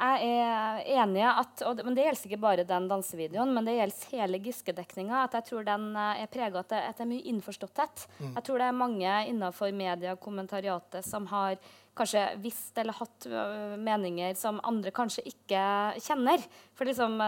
jeg 0.00 0.30
er 0.32 0.86
enig 0.96 1.24
at 1.28 1.60
og, 1.68 1.82
Men 1.84 1.96
det 1.96 2.06
gjelder 2.06 2.30
ikke 2.30 2.40
bare 2.40 2.64
den 2.64 2.86
dansevideoen, 2.88 3.52
men 3.52 3.66
det 3.68 3.74
gjelder 3.76 4.14
hele 4.14 4.40
Giske-dekninga. 4.46 5.26
At 5.26 5.36
jeg 5.36 5.48
tror 5.50 5.66
den 5.66 5.90
eh, 5.92 6.22
er 6.22 6.30
prega 6.32 6.56
av 6.56 6.64
at, 6.64 6.72
at, 6.78 6.96
det 6.96 7.04
er 7.04 7.10
mye 7.10 7.26
innforståtthet. 7.34 8.06
Mm. 8.20 8.32
Jeg 8.38 8.46
tror 8.46 8.62
det 8.62 8.70
er 8.70 8.80
mange 8.80 9.18
innenfor 9.28 9.76
media 9.76 10.16
kommentariatet 10.16 11.04
som 11.04 11.28
har 11.32 11.60
kanskje 12.00 12.22
visst 12.40 12.78
eller 12.80 12.96
hatt 12.96 13.26
uh, 13.28 13.76
meninger 13.76 14.32
som 14.38 14.62
andre 14.64 14.92
kanskje 14.94 15.26
ikke 15.28 15.62
kjenner. 16.00 16.40
For 16.78 16.88
liksom, 16.88 17.18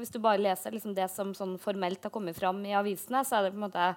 Hvis 0.00 0.10
du 0.10 0.18
bare 0.24 0.42
leser 0.42 0.74
liksom, 0.74 0.96
det 0.98 1.06
som 1.12 1.30
sånn 1.38 1.54
formelt 1.62 2.02
har 2.02 2.14
kommet 2.14 2.38
fram 2.40 2.64
i 2.66 2.74
avisene, 2.74 3.22
så 3.22 3.38
er 3.38 3.46
det 3.46 3.54
på 3.54 3.60
en 3.60 3.68
måte 3.68 3.92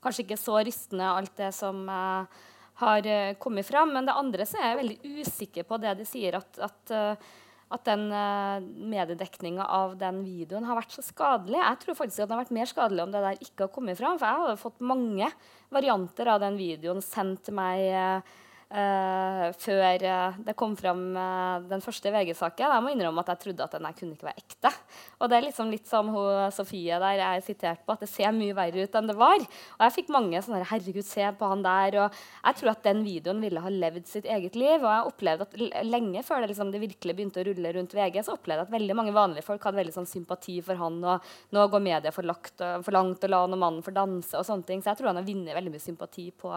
kanskje 0.00 0.24
ikke 0.24 0.40
så 0.40 0.62
rystende 0.64 1.12
alt 1.12 1.34
det 1.36 1.52
som 1.52 1.84
uh, 1.90 2.46
har 2.82 3.08
uh, 3.08 3.34
kommet 3.42 3.66
fram. 3.66 3.92
Men 3.96 4.08
det 4.08 4.16
andre 4.16 4.46
så 4.48 4.60
er 4.60 4.72
jeg 4.72 4.80
veldig 4.82 5.18
usikker 5.22 5.66
på 5.68 5.80
det 5.82 5.96
de 5.98 6.06
sier, 6.08 6.38
at, 6.38 6.62
at, 6.68 6.94
uh, 6.94 7.44
at 7.76 7.84
den 7.88 8.06
uh, 8.12 8.62
mediedekninga 8.62 9.66
av 9.78 9.98
den 10.00 10.22
videoen 10.26 10.66
har 10.68 10.80
vært 10.80 10.96
så 10.96 11.04
skadelig. 11.04 11.60
Jeg 11.60 11.82
tror 11.84 12.00
faktisk 12.00 12.24
at 12.24 12.30
den 12.30 12.36
har 12.36 12.44
vært 12.44 12.56
mer 12.58 12.72
skadelig 12.72 13.06
om 13.06 13.14
det 13.14 13.22
der 13.26 13.46
ikke 13.46 13.66
har 13.66 13.74
kommet 13.74 14.00
fram. 14.00 14.18
For 14.20 14.28
jeg 14.28 14.48
har 14.50 14.64
fått 14.64 14.82
mange 14.94 15.30
varianter 15.74 16.34
av 16.34 16.42
den 16.44 16.58
videoen 16.60 17.04
sendt 17.04 17.48
til 17.48 17.58
meg. 17.58 18.26
Uh, 18.66 19.52
før 19.62 20.02
uh, 20.02 20.38
det 20.42 20.56
kom 20.58 20.72
fram 20.74 21.12
uh, 21.14 21.62
den 21.70 21.82
første 21.84 22.10
VG-saken. 22.10 22.72
Jeg 22.74 22.82
må 22.82 22.90
innrømme 22.90 23.22
at 23.22 23.28
jeg 23.30 23.42
trodde 23.44 23.62
at 23.62 23.76
den 23.78 23.86
kunne 23.94 24.16
ikke 24.16 24.26
være 24.26 24.42
ekte. 24.42 24.72
Og 25.20 25.30
det 25.30 25.36
er 25.36 25.44
liksom 25.46 25.70
litt 25.70 25.86
som 25.86 26.10
hun, 26.10 26.50
Sofie 26.50 26.98
der 26.98 27.20
jeg 27.20 27.44
siterte 27.46 27.56
sitert 27.56 27.84
på, 27.86 27.94
at 27.94 28.02
det 28.02 28.08
ser 28.10 28.34
mye 28.34 28.56
verre 28.58 28.82
ut 28.82 28.98
enn 28.98 29.10
det 29.12 29.16
var. 29.20 29.44
Og 29.78 29.84
jeg 29.86 29.94
fikk 30.00 30.10
mange 30.16 30.40
sånne 30.42 30.64
herregud, 30.66 31.06
se 31.06 31.28
på 31.38 31.50
han 31.52 31.62
der. 31.62 31.98
Og 32.02 32.18
jeg 32.18 32.58
tror 32.58 32.72
at 32.72 32.82
den 32.88 33.04
videoen 33.06 33.44
ville 33.44 33.62
ha 33.62 33.70
levd 33.70 34.10
sitt 34.10 34.26
eget 34.26 34.58
liv. 34.58 34.82
Og 34.82 34.90
jeg 34.90 35.12
opplevde 35.12 35.46
at 35.46 35.86
lenge 35.86 36.24
før 36.26 36.42
det, 36.42 36.50
liksom, 36.50 36.74
det 36.74 36.82
virkelig 36.82 37.16
begynte 37.20 37.44
å 37.44 37.46
rulle 37.46 37.74
rundt 37.78 37.94
VG, 37.94 38.18
så 38.26 38.34
opplevde 38.34 38.64
jeg 38.64 38.70
at 38.70 38.74
veldig 38.74 38.98
mange 38.98 39.14
vanlige 39.14 39.46
folk 39.46 39.62
hadde 39.62 39.78
veldig 39.78 39.94
sånn 39.94 40.10
sympati 40.10 40.58
for 40.66 40.82
han. 40.82 40.98
Og 41.06 41.30
nå 41.54 41.68
går 41.70 41.86
media 41.86 42.14
for, 42.14 42.26
lagt, 42.26 42.58
for 42.58 42.98
langt 42.98 43.22
og 43.22 43.30
la 43.32 43.44
noen 43.46 43.62
mannen 43.62 43.86
få 43.86 43.94
danse 43.94 44.34
og 44.34 44.46
sånne 44.50 44.66
ting. 44.66 44.82
Så 44.82 44.90
jeg 44.90 45.04
tror 45.04 45.12
han 45.12 45.22
har 45.22 45.30
vunnet 45.30 45.54
veldig 45.54 45.76
mye 45.76 45.86
sympati 45.86 46.28
på 46.34 46.50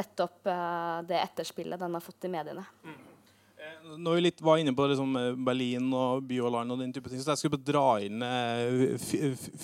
nettopp 0.00 0.48
det 1.04 1.20
etterspillet 1.20 1.49
etterspillet 1.50 1.80
den 1.80 1.94
har 1.94 2.00
fått 2.00 2.24
i 2.24 2.28
mediene. 2.30 2.64
Mm. 2.84 2.98
Når 4.00 4.14
vi 4.14 4.22
litt 4.22 4.40
var 4.40 4.58
inne 4.58 4.72
på 4.76 4.86
liksom 4.88 5.16
eh, 5.16 5.36
Berlin 5.36 5.92
og 5.92 6.24
by 6.28 6.40
og 6.40 6.52
land, 6.54 6.72
og 6.72 6.80
den 6.80 6.92
type 6.92 7.10
ting, 7.10 7.20
så 7.20 7.34
jeg 7.34 7.42
skulle 7.42 7.60
dra 7.60 8.00
inn 8.00 8.22
eh, 8.24 8.96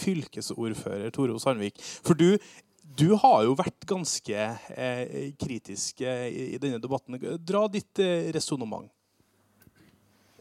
fylkesordfører 0.03 1.13
Tore 1.15 1.37
O. 1.37 1.41
Sandvik. 1.41 1.81
For 2.05 2.19
du, 2.19 2.37
du 2.97 3.15
har 3.23 3.45
jo 3.47 3.57
vært 3.57 3.87
ganske 3.89 4.49
eh, 4.77 5.33
kritisk 5.41 6.03
eh, 6.05 6.29
i 6.57 6.61
denne 6.61 6.81
debatten. 6.83 7.19
Dra 7.41 7.67
ditt 7.73 8.03
eh, 8.03 8.29
resonnement. 8.37 8.91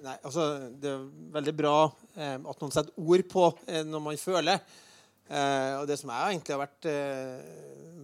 Nei, 0.05 0.17
altså, 0.21 0.49
Det 0.77 0.91
er 0.91 1.05
veldig 1.33 1.55
bra 1.57 1.77
eh, 2.13 2.35
at 2.35 2.59
noen 2.61 2.75
setter 2.75 2.93
ord 2.99 3.25
på 3.31 3.47
eh, 3.65 3.85
når 3.87 4.03
man 4.11 4.19
føler. 4.19 4.59
Eh, 5.25 5.71
og 5.79 5.87
Det 5.89 5.97
som 6.01 6.11
jeg 6.11 6.35
egentlig 6.35 6.57
har 6.57 6.65
vært 6.67 6.91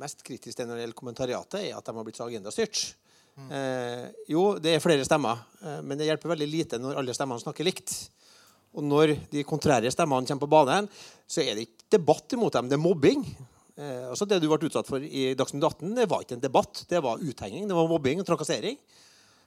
mest 0.01 0.23
kritisk 0.25 0.57
til 0.57 0.65
når 0.65 0.79
det 0.79 0.87
gjelder 0.87 1.01
kommentariatet, 1.03 1.61
er 1.67 1.77
at 1.77 1.85
de 1.85 1.99
har 1.99 2.07
blitt 2.07 2.17
så 2.17 2.31
agendastyrt. 2.31 2.85
Eh, 3.39 4.07
jo, 4.31 4.43
det 4.61 4.75
er 4.75 4.83
flere 4.83 5.05
stemmer, 5.07 5.39
eh, 5.63 5.79
men 5.85 5.99
det 5.99 6.09
hjelper 6.09 6.33
veldig 6.33 6.49
lite 6.49 6.79
når 6.81 6.99
alle 6.99 7.15
stemmene 7.15 7.41
snakker 7.41 7.67
likt. 7.67 7.93
Og 8.75 8.85
når 8.87 9.15
de 9.31 9.43
kontrære 9.47 9.91
stemmene 9.91 10.27
kommer 10.27 10.45
på 10.45 10.51
banen, 10.51 10.89
så 11.27 11.43
er 11.43 11.55
det 11.55 11.67
ikke 11.67 11.97
debatt 11.97 12.35
imot 12.37 12.55
dem, 12.55 12.69
det 12.71 12.77
er 12.77 12.83
mobbing. 12.83 13.23
Eh, 13.75 14.09
altså 14.09 14.27
Det 14.27 14.41
du 14.41 14.47
ble 14.51 14.67
utsatt 14.67 14.87
for 14.87 15.03
i 15.03 15.31
Dagsnytt 15.35 15.63
18, 15.63 15.95
det 15.95 16.09
var 16.11 16.23
ikke 16.23 16.37
en 16.37 16.43
debatt, 16.43 16.83
det 16.89 17.01
var 17.03 17.23
uthenging, 17.23 17.67
det 17.67 17.77
var 17.77 17.89
mobbing 17.89 18.21
og 18.21 18.27
trakassering. 18.27 18.77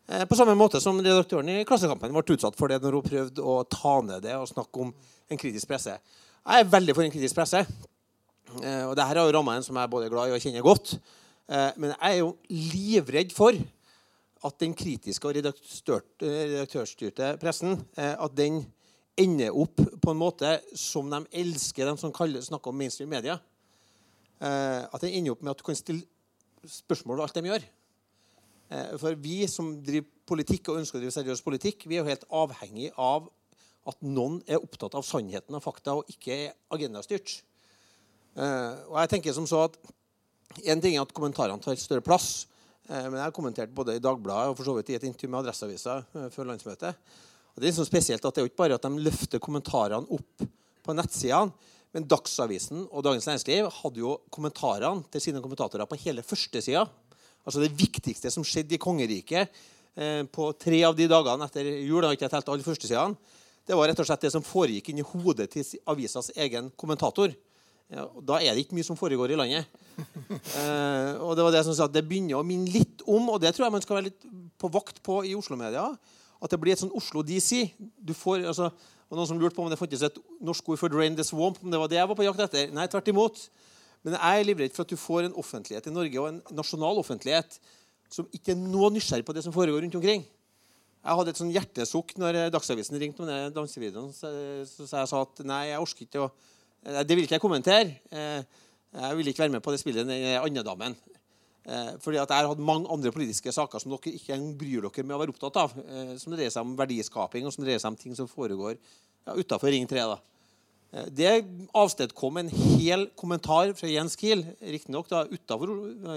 Eh, 0.09 0.25
på 0.29 0.37
samme 0.37 0.57
måte 0.59 0.81
som 0.85 0.99
redaktøren 1.01 1.49
i 1.49 1.65
Klassekampen 1.65 2.13
ble 2.13 2.37
utsatt 2.37 2.57
for 2.59 2.69
det 2.69 2.81
når 2.83 2.99
hun 2.99 3.07
prøvde 3.07 3.41
å 3.45 3.63
ta 3.65 3.97
ned 4.05 4.25
det 4.27 4.37
og 4.37 4.51
snakke 4.51 4.85
om 4.85 4.93
en 4.93 5.41
kritisk 5.41 5.71
presse. 5.71 5.97
Jeg 6.45 6.61
er 6.61 6.73
veldig 6.73 6.97
for 6.97 7.07
en 7.07 7.13
kritisk 7.15 7.39
presse. 7.39 7.65
Eh, 8.61 8.85
og 8.85 8.99
her 9.01 9.17
er 9.17 9.25
jo 9.25 9.33
ramma 9.39 9.57
en 9.57 9.65
som 9.65 9.77
jeg 9.77 9.89
er 9.89 9.93
både 9.93 10.11
glad 10.13 10.29
i 10.29 10.37
og 10.37 10.45
kjenner 10.45 10.65
godt. 10.65 10.99
Eh, 11.45 11.73
men 11.77 11.93
jeg 11.93 12.11
er 12.11 12.19
jo 12.23 12.37
livredd 12.49 13.33
for 13.37 13.53
at 14.45 14.61
den 14.61 14.75
kritiske 14.77 15.29
og 15.29 15.35
redaktørstyrte 15.39 17.37
pressen 17.41 17.79
at 17.97 18.33
den 18.37 18.59
ender 19.17 19.57
opp 19.57 19.81
på 19.81 20.13
en 20.13 20.21
måte 20.21 20.61
som 20.77 21.09
de 21.09 21.23
elsker, 21.41 21.87
de 21.89 21.97
som 22.01 22.13
kaller, 22.13 22.45
snakker 22.45 22.69
om 22.69 22.77
mainstream 22.77 23.09
media. 23.09 23.39
At 24.45 25.01
den 25.01 25.15
ender 25.17 25.33
opp 25.33 25.41
med 25.41 25.55
at 25.55 25.63
du 25.63 25.65
kan 25.65 25.79
stille 25.79 26.05
spørsmål 26.69 27.17
ved 27.23 27.25
alt 27.25 27.39
de 27.39 27.49
gjør. 27.49 27.65
For 29.01 29.17
vi 29.25 29.49
som 29.49 29.81
driver 29.87 30.11
politikk 30.29 30.69
og 30.69 30.83
ønsker 30.83 30.99
å 30.99 31.03
drive 31.07 31.17
seriøs 31.17 31.45
politikk, 31.47 31.89
vi 31.89 31.97
er 31.97 32.03
jo 32.03 32.11
helt 32.11 32.29
avhengig 32.29 32.93
av 33.01 33.33
at 33.89 34.05
noen 34.05 34.43
er 34.45 34.61
opptatt 34.61 34.93
av 34.99 35.09
sannheten 35.09 35.57
og 35.57 35.65
fakta, 35.65 35.97
og 35.97 36.05
ikke 36.13 36.33
er 36.37 36.57
agendastyrt. 36.75 37.39
Og 38.37 38.97
jeg 38.99 39.15
tenker 39.17 39.33
som 39.37 39.49
så 39.49 39.71
at 39.71 39.81
En 40.63 40.83
ting 40.83 40.95
er 40.95 41.03
at 41.03 41.15
kommentarene 41.15 41.63
tar 41.63 41.79
større 41.81 42.05
plass. 42.05 42.47
Uh, 42.89 43.07
men 43.09 43.19
jeg 43.19 43.25
har 43.27 43.35
kommentert 43.35 43.75
både 43.75 43.97
i 43.97 44.03
Dagbladet 44.03 44.53
og 44.53 44.59
for 44.59 44.69
så 44.69 44.77
vidt 44.79 44.93
i 44.93 44.99
et 44.99 45.07
intervju 45.09 45.31
med 45.33 45.41
Adresseavisa 45.43 46.01
uh, 46.05 46.27
før 46.35 46.51
landsmøtet. 46.53 46.99
Og 47.55 47.61
det 47.61 47.67
er 47.67 47.73
liksom 47.73 47.89
spesielt 47.89 48.25
at 48.25 48.35
det 48.35 48.43
er 48.43 48.47
jo 48.47 48.51
ikke 48.53 48.63
bare 48.65 48.79
at 48.79 48.87
de 48.87 49.05
løfter 49.07 49.43
kommentarene 49.43 50.11
opp 50.15 50.45
på 50.85 50.97
nettsidene. 50.97 51.71
Men 51.95 52.09
Dagsavisen 52.11 52.89
og 52.91 53.05
Dagens 53.07 53.29
Næringsliv 53.29 53.69
hadde 53.71 54.03
jo 54.03 54.17
kommentarene 54.35 55.07
til 55.15 55.23
sine 55.23 55.43
kommentatorer 55.43 55.87
på 55.87 55.99
hele 56.03 56.25
førstesida. 56.27 56.83
Altså 57.47 57.63
det 57.63 57.71
viktigste 57.79 58.33
som 58.35 58.43
skjedde 58.43 58.75
i 58.75 58.81
kongeriket 58.83 59.55
på 60.35 60.49
tre 60.59 60.81
av 60.89 60.97
de 60.99 61.07
dagene 61.07 61.47
etter 61.47 61.69
jul. 61.85 62.01
Da 62.03 62.11
har 62.11 62.19
ikke 62.19 62.33
telt 62.33 62.51
alle 62.51 62.67
førstesidene. 62.67 63.15
Det 63.65 63.79
var 63.79 63.89
rett 63.89 64.01
og 64.03 64.09
slett 64.09 64.27
det 64.27 64.33
som 64.35 64.45
foregikk 64.45 64.91
inni 64.93 65.05
hodet 65.07 65.47
til 65.55 65.65
avisas 65.89 66.33
egen 66.35 66.73
kommentator. 66.77 67.31
Ja, 67.93 68.07
da 68.25 68.39
er 68.41 68.55
det 68.55 68.65
ikke 68.65 68.79
mye 68.79 68.87
som 68.87 68.99
foregår 68.99 69.35
i 69.35 69.41
landet. 69.41 69.65
Eh, 70.55 71.13
og 71.23 71.37
Det 71.37 71.45
var 71.47 71.53
det 71.55 71.61
som 71.67 71.75
sa 71.75 71.87
at 71.87 71.95
det 71.95 72.03
begynner 72.07 72.39
å 72.39 72.47
minne 72.47 72.71
litt 72.71 73.03
om, 73.07 73.29
og 73.31 73.39
det 73.43 73.53
tror 73.55 73.67
jeg 73.67 73.75
man 73.75 73.83
skal 73.83 73.97
være 73.97 74.09
litt 74.09 74.25
på 74.59 74.71
vakt 74.75 74.99
på 75.07 75.21
i 75.27 75.35
Oslo-media, 75.39 75.85
at 76.43 76.51
det 76.51 76.59
blir 76.61 76.75
et 76.75 76.81
sånn 76.83 76.93
Oslo 76.95 77.23
DC. 77.27 77.69
Du 77.79 78.11
får, 78.17 78.43
altså, 78.51 78.69
og 79.09 79.19
Noen 79.19 79.29
som 79.31 79.39
lurte 79.39 79.57
på 79.57 79.65
om 79.65 79.71
det 79.71 79.79
fantes 79.79 80.03
et 80.07 80.19
norsk 80.43 80.69
ord 80.73 80.81
for 80.81 80.91
'drain 80.91 81.17
the 81.17 81.27
swamp', 81.27 81.63
om 81.63 81.71
det 81.71 81.81
var 81.81 81.91
det 81.91 81.99
jeg 81.99 82.11
var 82.11 82.19
på 82.19 82.27
jakt 82.27 82.43
etter. 82.47 82.75
Nei, 82.75 82.87
tvert 82.91 83.11
imot. 83.11 83.49
Men 84.05 84.19
jeg 84.19 84.41
er 84.41 84.49
livredd 84.51 84.75
for 84.75 84.85
at 84.85 84.91
du 84.93 84.99
får 85.01 85.29
en 85.29 85.39
offentlighet 85.41 85.87
i 85.87 85.95
Norge, 85.95 86.21
og 86.21 86.29
en 86.29 86.43
nasjonal 86.53 86.99
offentlighet, 87.01 87.59
som 88.11 88.29
ikke 88.35 88.53
er 88.53 88.61
noe 88.61 88.91
nysgjerrig 88.95 89.27
på 89.27 89.35
det 89.35 89.45
som 89.47 89.55
foregår 89.55 89.87
rundt 89.87 89.97
omkring. 89.99 90.27
Jeg 91.05 91.19
hadde 91.19 91.33
et 91.33 91.41
sånn 91.41 91.53
hjertesukk 91.53 92.15
når 92.21 92.49
Dagsavisen 92.53 92.99
ringte 93.01 93.23
om 93.23 93.29
den 93.29 93.53
dansevideoen. 93.53 94.13
Så, 94.13 94.29
så, 94.69 94.87
så 94.89 95.03
jeg 95.03 95.11
sa 95.11 95.23
at 95.25 95.43
nei, 95.45 95.63
jeg 95.71 95.81
orker 95.81 96.07
ikke 96.07 96.27
å 96.27 96.31
Det 96.85 97.17
vil 97.17 97.25
ikke 97.25 97.39
jeg 97.39 97.43
kommentere. 97.43 97.95
Eh, 98.13 98.43
jeg 98.95 99.17
vil 99.17 99.29
ikke 99.29 99.45
være 99.47 99.55
med 99.57 99.63
på 99.65 99.73
det 99.73 99.81
spillet 99.81 100.07
den 100.07 100.25
andedammen. 100.37 100.97
Eh, 101.65 101.95
fordi 102.01 102.19
at 102.21 102.29
jeg 102.29 102.37
har 102.37 102.51
hatt 102.51 102.61
mange 102.61 102.91
andre 102.93 103.13
politiske 103.13 103.53
saker 103.53 103.81
som 103.81 103.95
dere 103.95 104.13
ikke 104.19 104.37
bryr 104.61 104.85
dere 104.85 105.05
med 105.07 105.17
å 105.17 105.21
være 105.23 105.33
opptatt 105.33 105.57
av. 105.63 105.73
Eh, 105.81 106.15
som 106.21 106.35
dreier 106.35 106.53
seg 106.53 106.67
om 106.67 106.77
verdiskaping 106.77 107.49
og 107.49 107.55
som 107.55 107.65
dreier 107.65 107.81
seg 107.81 107.95
om 107.95 107.97
ting 107.97 108.17
som 108.17 108.29
foregår 108.29 108.77
ja, 108.77 109.33
utafor 109.33 109.73
Ring 109.73 109.89
3. 109.89 110.05
da. 110.13 110.21
Det 111.11 111.31
avstedkom 111.75 112.37
en 112.39 112.51
hel 112.55 113.09
kommentar 113.19 113.73
fra 113.75 113.89
Jens 113.91 114.15
Kiel, 114.15 114.45
riktignok 114.63 115.09
utafor 115.11 115.73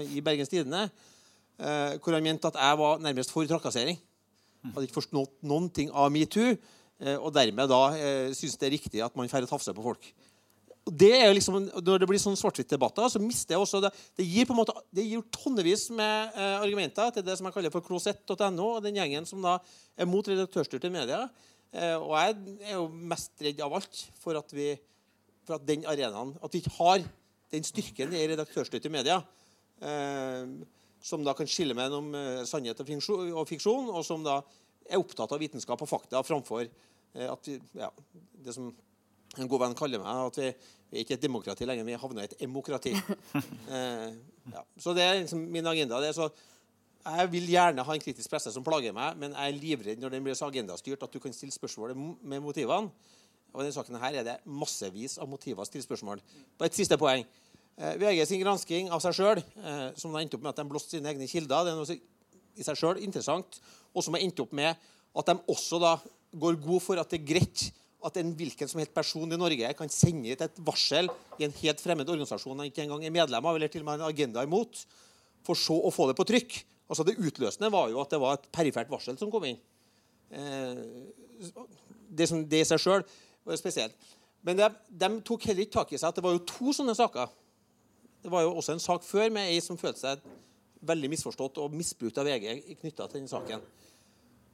i 0.06 0.20
Bergens 0.22 0.52
Tidende, 0.52 0.84
hvor 1.58 2.14
han 2.14 2.22
mente 2.22 2.46
at 2.46 2.54
jeg 2.54 2.78
var 2.78 3.02
nærmest 3.02 3.32
for 3.34 3.48
trakassering. 3.50 3.98
Hadde 4.68 4.86
ikke 4.86 5.00
forstått 5.00 5.34
noen 5.42 5.66
ting 5.74 5.90
av 5.90 6.12
metoo. 6.14 6.52
Eh, 6.98 7.14
og 7.14 7.30
dermed 7.34 7.70
da 7.70 7.82
eh, 7.94 8.30
syns 8.34 8.56
det 8.58 8.66
er 8.66 8.74
riktig 8.74 9.02
at 9.04 9.14
man 9.18 9.30
får 9.30 9.46
tafse 9.46 9.74
på 9.74 9.84
folk. 9.84 10.08
Og 10.88 10.94
det 10.96 11.10
er 11.18 11.26
jo 11.28 11.36
liksom, 11.36 11.58
Når 11.84 12.00
det 12.00 12.08
blir 12.08 12.20
sånn 12.22 12.38
svart-hvitt-debatter, 12.38 13.10
så 13.12 13.20
mister 13.20 13.54
jeg 13.54 13.64
også 13.64 13.82
det, 13.84 13.92
det 14.16 14.24
gir 14.24 14.48
på 14.48 14.54
en 14.54 14.60
måte, 14.62 14.74
det 14.94 15.04
gir 15.04 15.24
tonnevis 15.34 15.88
med 15.92 16.32
eh, 16.32 16.56
argumenter 16.62 17.12
til 17.12 17.26
det 17.26 17.36
som 17.38 17.48
jeg 17.48 17.56
kaller 17.58 17.74
for 17.74 17.84
klosett.no, 17.84 18.70
og 18.78 18.82
den 18.86 18.96
gjengen 18.96 19.28
som 19.28 19.44
da 19.44 19.58
er 19.98 20.08
mot 20.08 20.26
redaktørstyrte 20.28 20.90
medier. 20.92 21.28
Eh, 21.76 21.96
og 21.98 22.14
jeg 22.16 22.56
er 22.70 22.78
jo 22.78 22.88
mest 22.88 23.44
redd 23.44 23.60
av 23.64 23.76
alt 23.76 24.06
for 24.22 24.40
at 24.40 24.56
vi 24.56 24.72
for 25.48 25.56
at 25.56 25.68
den 25.68 25.86
arenaen, 25.88 26.34
at 26.44 26.52
vi 26.52 26.60
ikke 26.60 26.74
har 26.76 27.04
den 27.52 27.64
styrken 27.64 28.12
i 28.12 28.26
redaktørstyrte 28.28 28.90
medier. 28.92 29.22
Eh, 29.80 30.58
som 31.04 31.22
da 31.24 31.34
kan 31.36 31.48
skille 31.48 31.76
mellom 31.78 32.10
uh, 32.10 32.42
sannhet 32.48 32.80
og 32.82 33.44
fiksjon, 33.48 33.86
og 33.92 34.02
som 34.06 34.24
da 34.26 34.40
er 34.88 34.98
opptatt 34.98 35.30
av 35.30 35.38
vitenskap 35.38 35.80
og 35.84 35.90
fakta 35.90 36.24
framfor 36.26 36.64
uh, 36.66 37.28
at 37.28 37.46
vi, 37.46 37.58
ja, 37.78 37.90
det 38.44 38.54
som 38.56 38.72
en 39.44 39.50
god 39.50 39.64
venn 39.64 39.78
kaller 39.78 40.02
meg, 40.02 40.20
at 40.28 40.38
vi, 40.40 40.50
vi 40.90 40.98
er 40.98 41.06
ikke 41.06 41.16
et 41.18 41.24
demokrati 41.24 41.66
lenger, 41.68 41.86
vi 41.86 41.96
havner 42.00 42.24
i 42.24 42.30
et 42.30 42.46
emokrati. 42.48 42.94
Eh, 43.68 44.12
ja. 44.48 44.62
Så 44.80 44.94
det 44.96 45.02
er 45.04 45.18
liksom 45.18 45.42
min 45.52 45.66
agenda. 45.68 45.98
det 46.00 46.08
er 46.08 46.16
så 46.16 46.30
jeg 47.08 47.28
vil 47.32 47.46
gjerne 47.48 47.84
ha 47.84 47.94
en 47.94 48.02
kritisk 48.02 48.32
presse 48.32 48.50
som 48.52 48.64
plager 48.64 48.92
meg, 48.96 49.16
men 49.20 49.32
jeg 49.32 49.52
er 49.52 49.60
livredd 49.60 50.00
når 50.02 50.12
den 50.12 50.24
blir 50.24 50.36
så 50.36 50.48
agendastyrt 50.48 51.04
at 51.04 51.12
du 51.12 51.20
kan 51.22 51.32
stille 51.32 51.54
spørsmål 51.54 51.94
med 51.96 52.42
motivene. 52.44 52.90
Og 53.54 53.62
i 53.62 53.64
denne 53.64 53.76
saken 53.76 54.00
her 54.02 54.18
er 54.20 54.26
det 54.26 54.34
massevis 54.44 55.16
av 55.20 55.28
motiver 55.30 55.64
å 55.64 55.68
stille 55.68 55.86
spørsmål. 55.86 56.20
På 56.58 56.66
et 56.66 56.76
siste 56.76 56.98
poeng. 57.00 57.24
Eh, 57.78 57.94
VG 58.00 58.24
sin 58.28 58.42
gransking 58.42 58.90
av 58.92 59.00
seg 59.04 59.16
sjøl, 59.16 59.40
eh, 59.40 59.88
som 59.96 60.12
endte 60.12 60.24
endt 60.24 60.36
opp 60.36 60.44
med 60.44 60.52
at 60.52 60.60
de 60.60 60.68
blåste 60.68 60.96
sine 60.96 61.08
egne 61.12 61.28
kilder, 61.30 61.64
det 61.64 61.72
er 61.72 61.78
noe 61.78 61.98
i 62.58 62.66
seg 62.66 62.76
selv 62.76 63.02
interessant, 63.04 63.60
og 63.94 64.04
som 64.04 64.16
har 64.18 64.24
endt 64.26 64.42
opp 64.42 64.52
med 64.52 64.74
at 65.16 65.30
de 65.30 65.36
også 65.48 65.80
da 65.80 65.94
går 66.34 66.58
god 66.60 66.82
for 66.84 67.00
at 67.00 67.08
det 67.08 67.20
er 67.22 67.28
greit 67.30 67.68
at 68.06 68.18
en 68.20 68.30
hvilken 68.38 68.70
som 68.70 68.78
helst 68.78 68.94
person 68.94 69.32
i 69.32 69.38
Norge 69.38 69.72
kan 69.78 69.90
sende 69.90 70.30
ut 70.30 70.42
et 70.44 70.60
varsel 70.66 71.08
i 71.40 71.46
en 71.46 71.54
helt 71.62 71.80
fremmed 71.82 72.08
organisasjon 72.08 72.60
han 72.60 72.70
ikke 72.70 72.84
engang 72.84 73.02
er 73.06 73.14
medlem 73.14 73.48
av, 73.50 73.58
eller 73.58 73.72
til 73.72 73.82
og 73.82 73.88
med 73.88 73.98
en 73.98 74.10
agenda 74.10 74.44
imot, 74.46 74.84
for 75.46 75.58
så 75.58 75.74
å 75.74 75.90
få 75.94 76.06
det 76.10 76.18
på 76.18 76.26
trykk. 76.28 76.60
Altså 76.88 77.04
Det 77.04 77.18
utløsende 77.18 77.72
var 77.74 77.90
jo 77.90 77.98
at 78.02 78.14
det 78.14 78.22
var 78.22 78.38
et 78.38 78.46
perifert 78.54 78.90
varsel 78.92 79.18
som 79.20 79.32
kom 79.32 79.48
inn. 79.48 79.58
Eh, 80.30 80.84
det, 82.08 82.30
i 82.30 82.64
seg 82.68 82.80
sjøl 82.80 83.04
var 83.44 83.60
spesielt. 83.60 84.08
Men 84.46 84.60
de, 84.60 84.70
de 85.02 85.10
tok 85.26 85.48
heller 85.50 85.66
ikke 85.66 85.80
tak 85.80 85.92
i 85.92 85.98
seg 86.00 86.12
at 86.12 86.20
det 86.20 86.24
var 86.24 86.36
jo 86.36 86.46
to 86.48 86.72
sånne 86.76 86.94
saker 86.96 87.28
det 88.22 88.30
var 88.30 88.42
jo 88.42 88.54
også 88.58 88.74
en 88.74 88.82
sak 88.82 89.04
før 89.06 89.30
med 89.32 89.50
ei 89.52 89.60
som 89.62 89.78
følte 89.78 90.02
seg 90.02 90.24
veldig 90.88 91.10
misforstått 91.12 91.58
og 91.62 91.74
misbrukt 91.74 92.18
av 92.20 92.26
VG 92.28 92.76
knytta 92.80 93.06
til 93.06 93.20
denne 93.20 93.30
saken. 93.30 93.62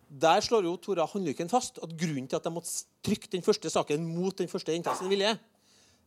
Der 0.09 0.43
slår 0.45 0.67
jo 0.67 0.77
Tora 0.81 1.07
Handlykken 1.11 1.51
fast 1.51 1.81
at 1.83 1.95
grunnen 1.99 2.29
til 2.29 2.39
at 2.39 2.45
de 2.45 2.53
måtte 2.53 2.73
trykke 3.05 3.31
den 3.33 3.45
første 3.45 3.71
saken 3.73 4.05
mot 4.07 4.37
den 4.39 4.51
første 4.51 4.75
jenta 4.75 4.95
sin 4.99 5.11
vilje, 5.13 5.35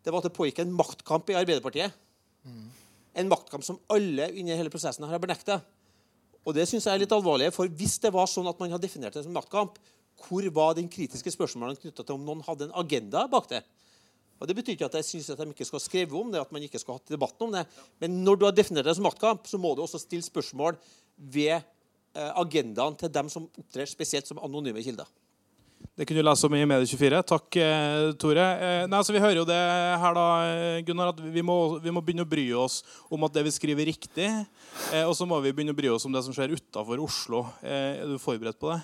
det 0.05 0.13
var 0.13 0.21
at 0.21 0.29
det 0.29 0.37
pågikk 0.37 0.61
en 0.63 0.75
maktkamp 0.75 1.29
i 1.33 1.35
Arbeiderpartiet. 1.35 1.95
Mm. 2.47 2.67
En 3.17 3.31
maktkamp 3.31 3.65
som 3.65 3.79
alle 3.91 4.29
under 4.29 4.59
hele 4.59 4.71
prosessen 4.71 5.03
har 5.03 5.19
benekta. 5.19 5.59
Og 6.47 6.55
det 6.55 6.67
synes 6.69 6.85
jeg 6.87 6.93
er 6.93 7.01
litt 7.01 7.15
alvorlig, 7.15 7.49
for 7.51 7.67
Hvis 7.67 7.97
det 7.99 8.13
var 8.15 8.29
sånn 8.31 8.47
at 8.47 8.59
man 8.59 8.71
hadde 8.71 8.85
definert 8.85 9.17
det 9.17 9.25
som 9.25 9.35
maktkamp, 9.35 9.75
hvor 10.27 10.45
var 10.55 10.77
den 10.77 10.87
kritiske 10.89 11.33
spørsmålene 11.33 11.81
knytta 11.81 12.05
til 12.05 12.15
om 12.15 12.23
noen 12.25 12.45
hadde 12.45 12.69
en 12.69 12.77
agenda 12.79 13.25
bak 13.27 13.49
det? 13.51 13.65
Og 14.39 14.47
Det 14.47 14.55
betyr 14.55 14.77
ikke 14.77 14.87
at 14.87 14.95
jeg 14.99 15.05
syns 15.05 15.31
de 15.33 15.49
ikke 15.49 15.65
skal 15.65 15.81
skrive 15.81 16.17
om 16.17 16.31
det, 16.31 16.39
at 16.39 16.51
man 16.53 16.61
ikke 16.61 16.79
skal 16.79 16.99
ha 16.99 17.01
debatten 17.09 17.47
om 17.47 17.55
det. 17.57 17.65
Men 17.99 18.21
når 18.23 18.37
du 18.37 18.45
har 18.45 18.53
definert 18.55 18.85
det 18.85 18.95
som 18.95 19.03
maktkamp, 19.03 19.47
så 19.49 19.57
må 19.57 19.73
du 19.75 19.81
også 19.81 19.99
stille 19.99 20.23
spørsmål 20.23 20.77
ved 21.17 21.65
agendaen 22.39 22.97
til 22.97 23.11
dem 23.13 23.31
som 23.31 23.45
opptrer 23.47 23.89
spesielt 23.89 24.29
som 24.29 24.39
anonyme 24.43 24.83
kilder. 24.83 25.07
Det 25.97 26.05
kunne 26.05 26.21
du 26.21 26.27
lese 26.27 26.45
om 26.45 26.53
i 26.53 26.65
Medie24. 26.69 27.23
Takk, 27.25 27.55
eh, 27.57 28.11
Tore. 28.21 28.43
Eh, 28.61 28.83
nei, 28.89 28.99
så 29.01 29.13
Vi 29.13 29.21
hører 29.21 29.39
jo 29.39 29.45
det 29.49 29.57
her, 29.57 30.13
da, 30.13 30.25
Gunnar, 30.85 31.09
at 31.09 31.21
vi 31.21 31.41
må, 31.41 31.79
vi 31.81 31.89
må, 31.89 32.03
begynne 32.05 32.21
å 32.21 32.29
bry 32.29 32.45
oss 32.53 32.83
om 33.09 33.23
at 33.25 33.33
det 33.33 33.43
vi 33.47 33.53
skriver, 33.55 33.81
er 33.81 33.89
riktig. 33.89 34.29
Og 35.07 35.15
så 35.17 35.25
må 35.25 35.41
vi 35.41 35.53
begynne 35.57 35.73
å 35.73 35.77
bry 35.77 35.89
oss 35.89 36.05
om 36.05 36.13
det 36.13 36.21
som 36.25 36.33
skjer 36.35 36.53
utafor 36.53 37.01
Oslo. 37.01 37.47
Er 37.65 38.05
du 38.05 38.21
forberedt 38.21 38.59
på 38.61 38.69
det? 38.75 38.81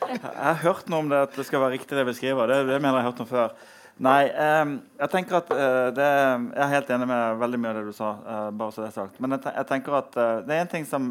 jeg 0.07 0.43
har 0.43 0.63
hørt 0.63 0.87
noe 0.91 1.03
om 1.03 1.11
det 1.11 1.19
at 1.27 1.35
det 1.35 1.45
skal 1.47 1.63
være 1.63 1.75
riktig 1.75 1.99
det 1.99 2.07
vi 2.07 2.15
skriver. 2.15 2.47
Det, 2.47 2.57
det 2.71 2.79
mener 2.79 3.01
jeg 3.01 3.03
har 3.03 3.11
hørt 3.11 3.21
noe 3.23 3.31
før. 3.33 3.49
Nei, 3.97 4.27
eh, 4.29 4.73
jeg 4.99 5.09
tenker 5.09 5.39
at 5.39 5.47
eh, 5.53 5.87
det, 5.97 6.07
Jeg 6.07 6.63
er 6.63 6.73
helt 6.75 6.89
enig 6.93 7.07
med 7.09 7.39
veldig 7.41 7.59
mye 7.61 7.71
av 7.71 7.79
det 7.79 7.87
du 7.87 7.95
sa. 7.97 8.11
Eh, 8.21 8.49
bare 8.53 8.73
så 8.73 8.83
det 8.83 8.91
er 8.91 8.97
sagt. 8.99 9.17
Men 9.23 9.33
jeg, 9.33 9.53
jeg 9.55 9.69
tenker 9.71 9.97
at 9.97 10.17
eh, 10.21 10.33
det 10.45 10.53
er 10.53 10.65
en 10.65 10.73
ting 10.75 10.85
som 10.85 11.07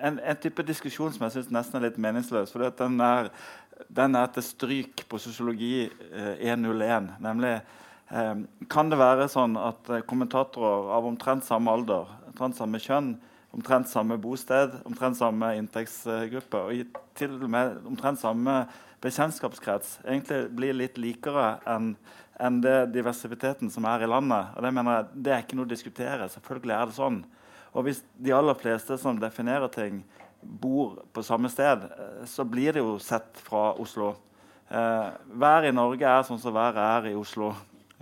en, 0.00 0.16
en, 0.16 0.38
type 0.40 0.64
diskusjon 0.64 1.12
som 1.12 1.26
jeg 1.26 1.36
syns 1.36 1.52
nesten 1.52 1.76
er 1.76 1.90
litt 1.90 2.00
meningsløs. 2.00 2.54
For 2.54 2.64
den 2.78 2.96
er, 3.04 3.28
den 3.92 4.16
er 4.16 4.32
til 4.32 4.46
stryk 4.46 5.04
på 5.10 5.20
sosiologi 5.20 5.90
101. 6.40 6.80
Eh, 6.80 7.22
Nemlig 7.28 7.54
eh, 7.58 8.34
Kan 8.72 8.92
det 8.92 9.00
være 9.00 9.28
sånn 9.28 9.60
at 9.60 9.92
kommentatorer 10.08 10.94
av 10.96 11.08
omtrent 11.10 11.44
samme 11.44 11.76
alder, 11.76 12.08
omtrent 12.32 12.56
samme 12.56 12.80
kjønn, 12.80 13.18
omtrent 13.52 13.90
samme 13.92 14.16
bosted, 14.22 14.78
omtrent 14.88 15.18
samme 15.18 15.52
inntektsgruppe 15.58 16.64
og 16.64 17.00
til 17.18 17.34
og 17.36 17.50
med 17.50 17.80
omtrent 17.90 18.22
samme 18.22 18.62
bekjentskapskrets 19.04 19.98
egentlig 20.04 20.42
blir 20.56 20.76
litt 20.76 20.98
likere 21.00 21.58
enn 21.68 21.94
enn 22.40 22.56
det 22.64 22.86
diversiteten 22.94 23.68
som 23.68 23.84
er 23.84 24.00
i 24.00 24.06
landet. 24.08 24.54
Og 24.56 24.64
Det 24.64 24.70
mener 24.72 24.94
jeg, 24.94 25.08
det 25.12 25.32
er 25.34 25.42
ikke 25.42 25.56
noe 25.58 25.66
å 25.66 25.68
diskutere. 25.68 26.28
Selvfølgelig 26.32 26.72
er 26.72 26.86
det 26.88 26.94
sånn. 26.96 27.18
Og 27.76 27.84
hvis 27.84 28.00
de 28.16 28.32
aller 28.32 28.56
fleste 28.56 28.96
som 28.96 29.18
definerer 29.20 29.68
ting, 29.68 29.98
bor 30.40 31.02
på 31.12 31.20
samme 31.20 31.50
sted, 31.52 31.84
eh, 31.84 32.22
så 32.24 32.46
blir 32.48 32.72
det 32.72 32.80
jo 32.80 32.94
sett 32.96 33.36
fra 33.44 33.74
Oslo 33.76 34.14
Eh, 34.70 35.06
været 35.40 35.68
i 35.68 35.74
Norge 35.74 36.06
er 36.06 36.22
sånn 36.22 36.38
som 36.38 36.54
været 36.54 36.78
er 36.78 37.08
i 37.10 37.16
Oslo, 37.18 37.48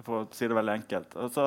for 0.04 0.20
å 0.20 0.26
si 0.36 0.44
det 0.44 0.56
veldig 0.56 0.74
enkelt. 0.74 1.14
Altså, 1.16 1.46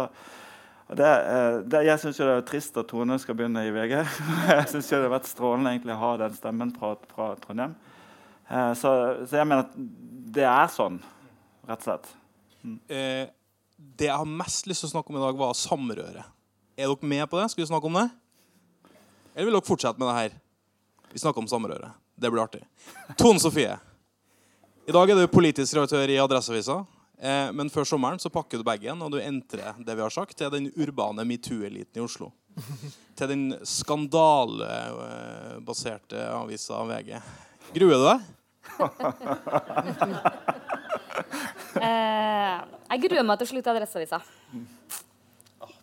det, 0.90 1.10
eh, 1.10 1.58
det, 1.62 1.84
jeg 1.86 2.02
syns 2.02 2.18
det 2.18 2.30
er 2.32 2.48
trist 2.48 2.80
at 2.82 2.90
Tone 2.90 3.20
skal 3.22 3.38
begynne 3.38 3.62
i 3.68 3.74
VG. 3.76 3.94
jeg 4.56 4.66
syns 4.72 4.90
det 4.90 4.98
har 4.98 5.14
vært 5.14 5.30
strålende 5.30 5.76
egentlig 5.76 5.94
å 5.94 6.02
ha 6.02 6.12
den 6.24 6.34
stemmen 6.40 6.74
fra, 6.74 6.96
fra 7.14 7.36
Trondheim. 7.44 7.78
Eh, 8.52 8.74
så, 8.74 8.90
så, 9.26 9.36
jeg 9.40 9.48
mener 9.48 9.62
at 9.64 9.72
det 10.36 10.46
er 10.48 10.68
sånn, 10.72 10.98
rett 11.70 11.80
og 11.80 11.86
slett. 11.88 12.08
Mm. 12.62 12.80
Eh, 12.92 13.26
det 13.98 14.08
jeg 14.10 14.22
har 14.22 14.30
mest 14.44 14.64
lyst 14.70 14.82
til 14.84 14.90
å 14.92 14.96
snakke 14.96 15.10
om 15.14 15.20
i 15.20 15.24
dag, 15.24 15.36
var 15.40 15.52
samrøret. 15.58 16.26
Er 16.78 16.86
dere 16.88 17.12
med 17.14 17.26
på 17.32 17.36
det? 17.40 17.48
Skal 17.52 17.64
vi 17.64 17.72
snakke 17.72 17.88
om 17.90 17.98
det? 18.00 18.10
Eller 19.34 19.46
vil 19.48 19.56
dere 19.56 19.70
fortsette 19.70 20.00
med 20.02 20.08
det 20.10 20.20
her? 20.20 20.32
Vi 21.12 21.18
snakker 21.22 21.42
om 21.44 21.52
samrøret. 21.52 21.92
Det 22.16 22.30
blir 22.32 22.44
artig. 22.44 22.64
Tone 23.20 23.40
Sofie. 23.42 23.76
I 24.88 24.92
dag 24.96 25.06
er 25.10 25.16
du 25.18 25.24
politisk 25.32 25.72
redaktør 25.78 26.08
i 26.12 26.22
Adresseavisa. 26.22 26.78
Eh, 27.22 27.50
men 27.56 27.72
før 27.72 27.86
sommeren 27.88 28.20
så 28.20 28.30
pakker 28.34 28.58
du 28.58 28.64
bagen 28.68 29.02
og 29.06 29.12
du 29.14 29.20
entrer 29.22 29.74
det 29.80 29.96
vi 29.96 30.04
har 30.04 30.14
sagt, 30.14 30.38
til 30.38 30.50
den 30.54 30.72
urbane 30.74 31.24
metoo-eliten 31.28 31.98
i 32.02 32.04
Oslo. 32.04 32.28
Til 33.16 33.28
den 33.30 33.56
skandalebaserte 33.68 36.20
avisa 36.34 36.84
VG. 36.90 37.10
Gruer 37.76 37.96
du 37.96 38.04
deg? 38.08 38.20
Eh, 41.82 42.58
jeg 42.92 43.02
gruer 43.06 43.26
meg 43.26 43.40
til 43.40 43.48
å 43.48 43.52
slutte 43.54 43.70
i 43.70 43.74
Adresseavisa. 43.76 44.20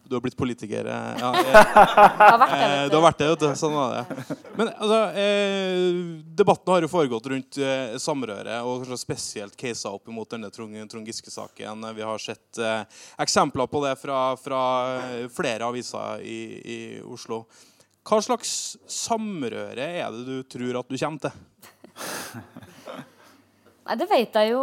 Du 0.09 0.16
har 0.16 0.20
blitt 0.24 0.37
politiker. 0.37 0.87
Eh, 0.87 1.16
ja, 1.20 1.31
jeg, 1.44 1.53
har 1.53 2.38
vært 2.40 2.55
det, 2.55 2.68
eh, 2.68 2.85
du 2.88 2.94
har 2.96 3.03
vært 3.05 3.18
det, 3.20 3.27
vet 3.29 3.42
du. 3.42 3.48
Sånn 3.61 3.74
var 3.77 3.92
det. 3.92 4.37
Men 4.57 4.70
altså, 4.72 5.01
eh, 5.20 5.98
debatten 6.40 6.72
har 6.72 6.87
jo 6.87 6.90
foregått 6.92 7.29
rundt 7.33 7.59
eh, 7.61 7.96
samrøret, 8.01 8.62
og 8.64 8.87
kanskje 8.87 9.01
spesielt 9.03 9.59
caser 9.61 9.92
opp 9.92 10.09
mot 10.14 10.31
denne 10.33 10.48
Trond 10.55 11.11
Giske-saken. 11.11 11.90
Vi 11.98 12.07
har 12.09 12.24
sett 12.24 12.61
eh, 12.62 13.03
eksempler 13.20 13.68
på 13.68 13.85
det 13.85 13.94
fra, 14.01 14.22
fra 14.40 14.62
flere 15.35 15.68
aviser 15.68 16.24
i, 16.24 16.40
i, 16.57 16.79
Oslo. 17.05 17.42
Hva 18.09 18.22
slags 18.24 18.79
samrøre 18.88 19.90
er 20.01 20.09
det 20.14 20.24
du 20.24 20.40
tror 20.48 20.81
at 20.81 20.88
du 20.88 20.96
kommer 20.96 21.29
til? 21.29 22.72
Nei, 23.88 23.96
Det 23.96 24.05
vet 24.11 24.35
jeg 24.37 24.51
jo 24.53 24.62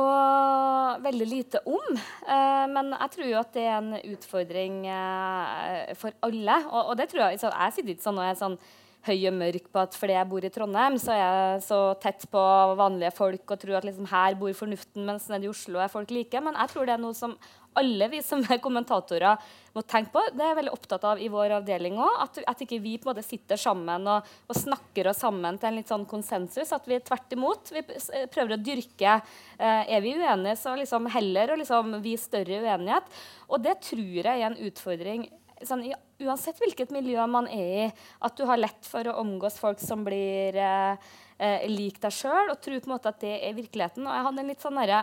veldig 1.02 1.26
lite 1.26 1.62
om. 1.66 1.98
Eh, 1.98 2.66
men 2.70 2.94
jeg 2.94 3.14
tror 3.16 3.30
jo 3.32 3.40
at 3.40 3.56
det 3.56 3.64
er 3.66 3.78
en 3.80 3.96
utfordring 4.14 4.76
eh, 4.86 5.94
for 5.98 6.14
alle. 6.28 6.58
Og, 6.70 6.92
og 6.92 7.00
det 7.00 7.08
tror 7.10 7.24
jeg, 7.26 7.42
jeg 7.42 7.74
sitter 7.74 7.96
ikke 7.96 8.06
sånn 8.06 8.22
og 8.22 8.28
er 8.28 8.38
sånn 8.38 8.58
høy 9.06 9.18
og 9.30 9.36
mørk 9.38 9.66
på 9.74 9.82
at 9.82 9.98
fordi 9.98 10.16
jeg 10.18 10.30
bor 10.30 10.46
i 10.46 10.52
Trondheim, 10.54 10.96
så 11.02 11.14
er 11.14 11.20
jeg 11.22 11.66
så 11.66 11.80
tett 12.02 12.26
på 12.30 12.44
vanlige 12.78 13.14
folk 13.18 13.54
og 13.54 13.62
tror 13.62 13.80
at 13.80 13.86
liksom 13.86 14.08
her 14.10 14.38
bor 14.38 14.54
fornuften, 14.58 15.06
mens 15.06 15.28
nede 15.30 15.46
i 15.46 15.52
Oslo 15.52 15.82
er 15.82 15.94
folk 15.94 16.14
like. 16.14 16.42
Men 16.46 16.58
jeg 16.62 16.74
tror 16.74 16.86
det 16.86 16.96
er 16.96 17.04
noe 17.04 17.18
som 17.18 17.34
alle 17.80 18.08
vi 18.12 18.22
som 18.26 18.44
er 18.50 18.62
kommentatorer 18.64 19.42
må 19.76 19.84
tenke 19.84 20.14
på. 20.14 20.24
Det 20.34 20.44
er 20.44 20.54
jeg 20.54 20.60
veldig 20.62 20.74
opptatt 20.76 21.08
av 21.08 21.22
i 21.22 21.30
vår 21.32 21.58
avdeling 21.58 22.00
òg. 22.00 22.20
At, 22.24 22.42
at, 22.48 22.66
ikke 22.66 22.82
vi 22.84 22.96
på 22.98 23.10
en 23.10 23.14
måte 23.14 23.26
sitter 23.26 23.60
sammen 23.60 24.08
og, 24.12 24.28
og, 24.48 24.56
snakker 24.58 25.12
oss 25.12 25.24
sammen 25.26 25.60
til 25.60 25.72
en 25.72 25.80
litt 25.80 25.92
sånn 25.92 26.08
konsensus. 26.10 26.74
At 26.76 26.88
vi 26.90 27.02
tvert 27.04 27.36
imot 27.36 27.74
vi 27.76 27.86
prøver 28.32 28.56
å 28.56 28.62
dyrke 28.62 29.18
eh, 29.20 29.82
Er 29.96 30.04
vi 30.06 30.16
uenige, 30.16 30.58
så 30.62 30.76
liksom 30.80 31.10
heller 31.14 31.54
å 31.54 31.60
liksom 31.60 31.98
vise 32.06 32.30
større 32.30 32.62
uenighet. 32.64 33.10
Og 33.52 33.64
det 33.64 33.80
tror 33.86 34.22
jeg 34.22 34.30
er 34.32 34.48
en 34.50 34.62
utfordring 34.70 35.28
sånn, 35.64 35.86
uansett 36.24 36.60
hvilket 36.62 36.92
miljø 36.94 37.24
man 37.32 37.48
er 37.52 37.70
i, 37.86 37.86
at 38.26 38.36
du 38.38 38.44
har 38.50 38.60
lett 38.60 38.88
for 38.88 39.08
å 39.08 39.20
omgås 39.22 39.60
folk 39.62 39.80
som 39.82 40.04
blir 40.06 40.58
eh, 40.60 41.14
eh, 41.38 41.68
lik 41.72 42.00
deg 42.04 42.14
sjøl, 42.14 42.52
og 42.52 42.60
tror 42.64 42.82
på 42.82 42.90
en 42.90 42.96
måte 42.96 43.12
at 43.12 43.22
det 43.24 43.38
er 43.40 43.58
virkeligheten. 43.58 44.06
Og 44.06 44.18
jeg 44.18 44.28
hadde 44.28 44.44
en 44.44 44.52
litt 44.52 44.66
sånn 44.66 44.82
der, 44.82 44.96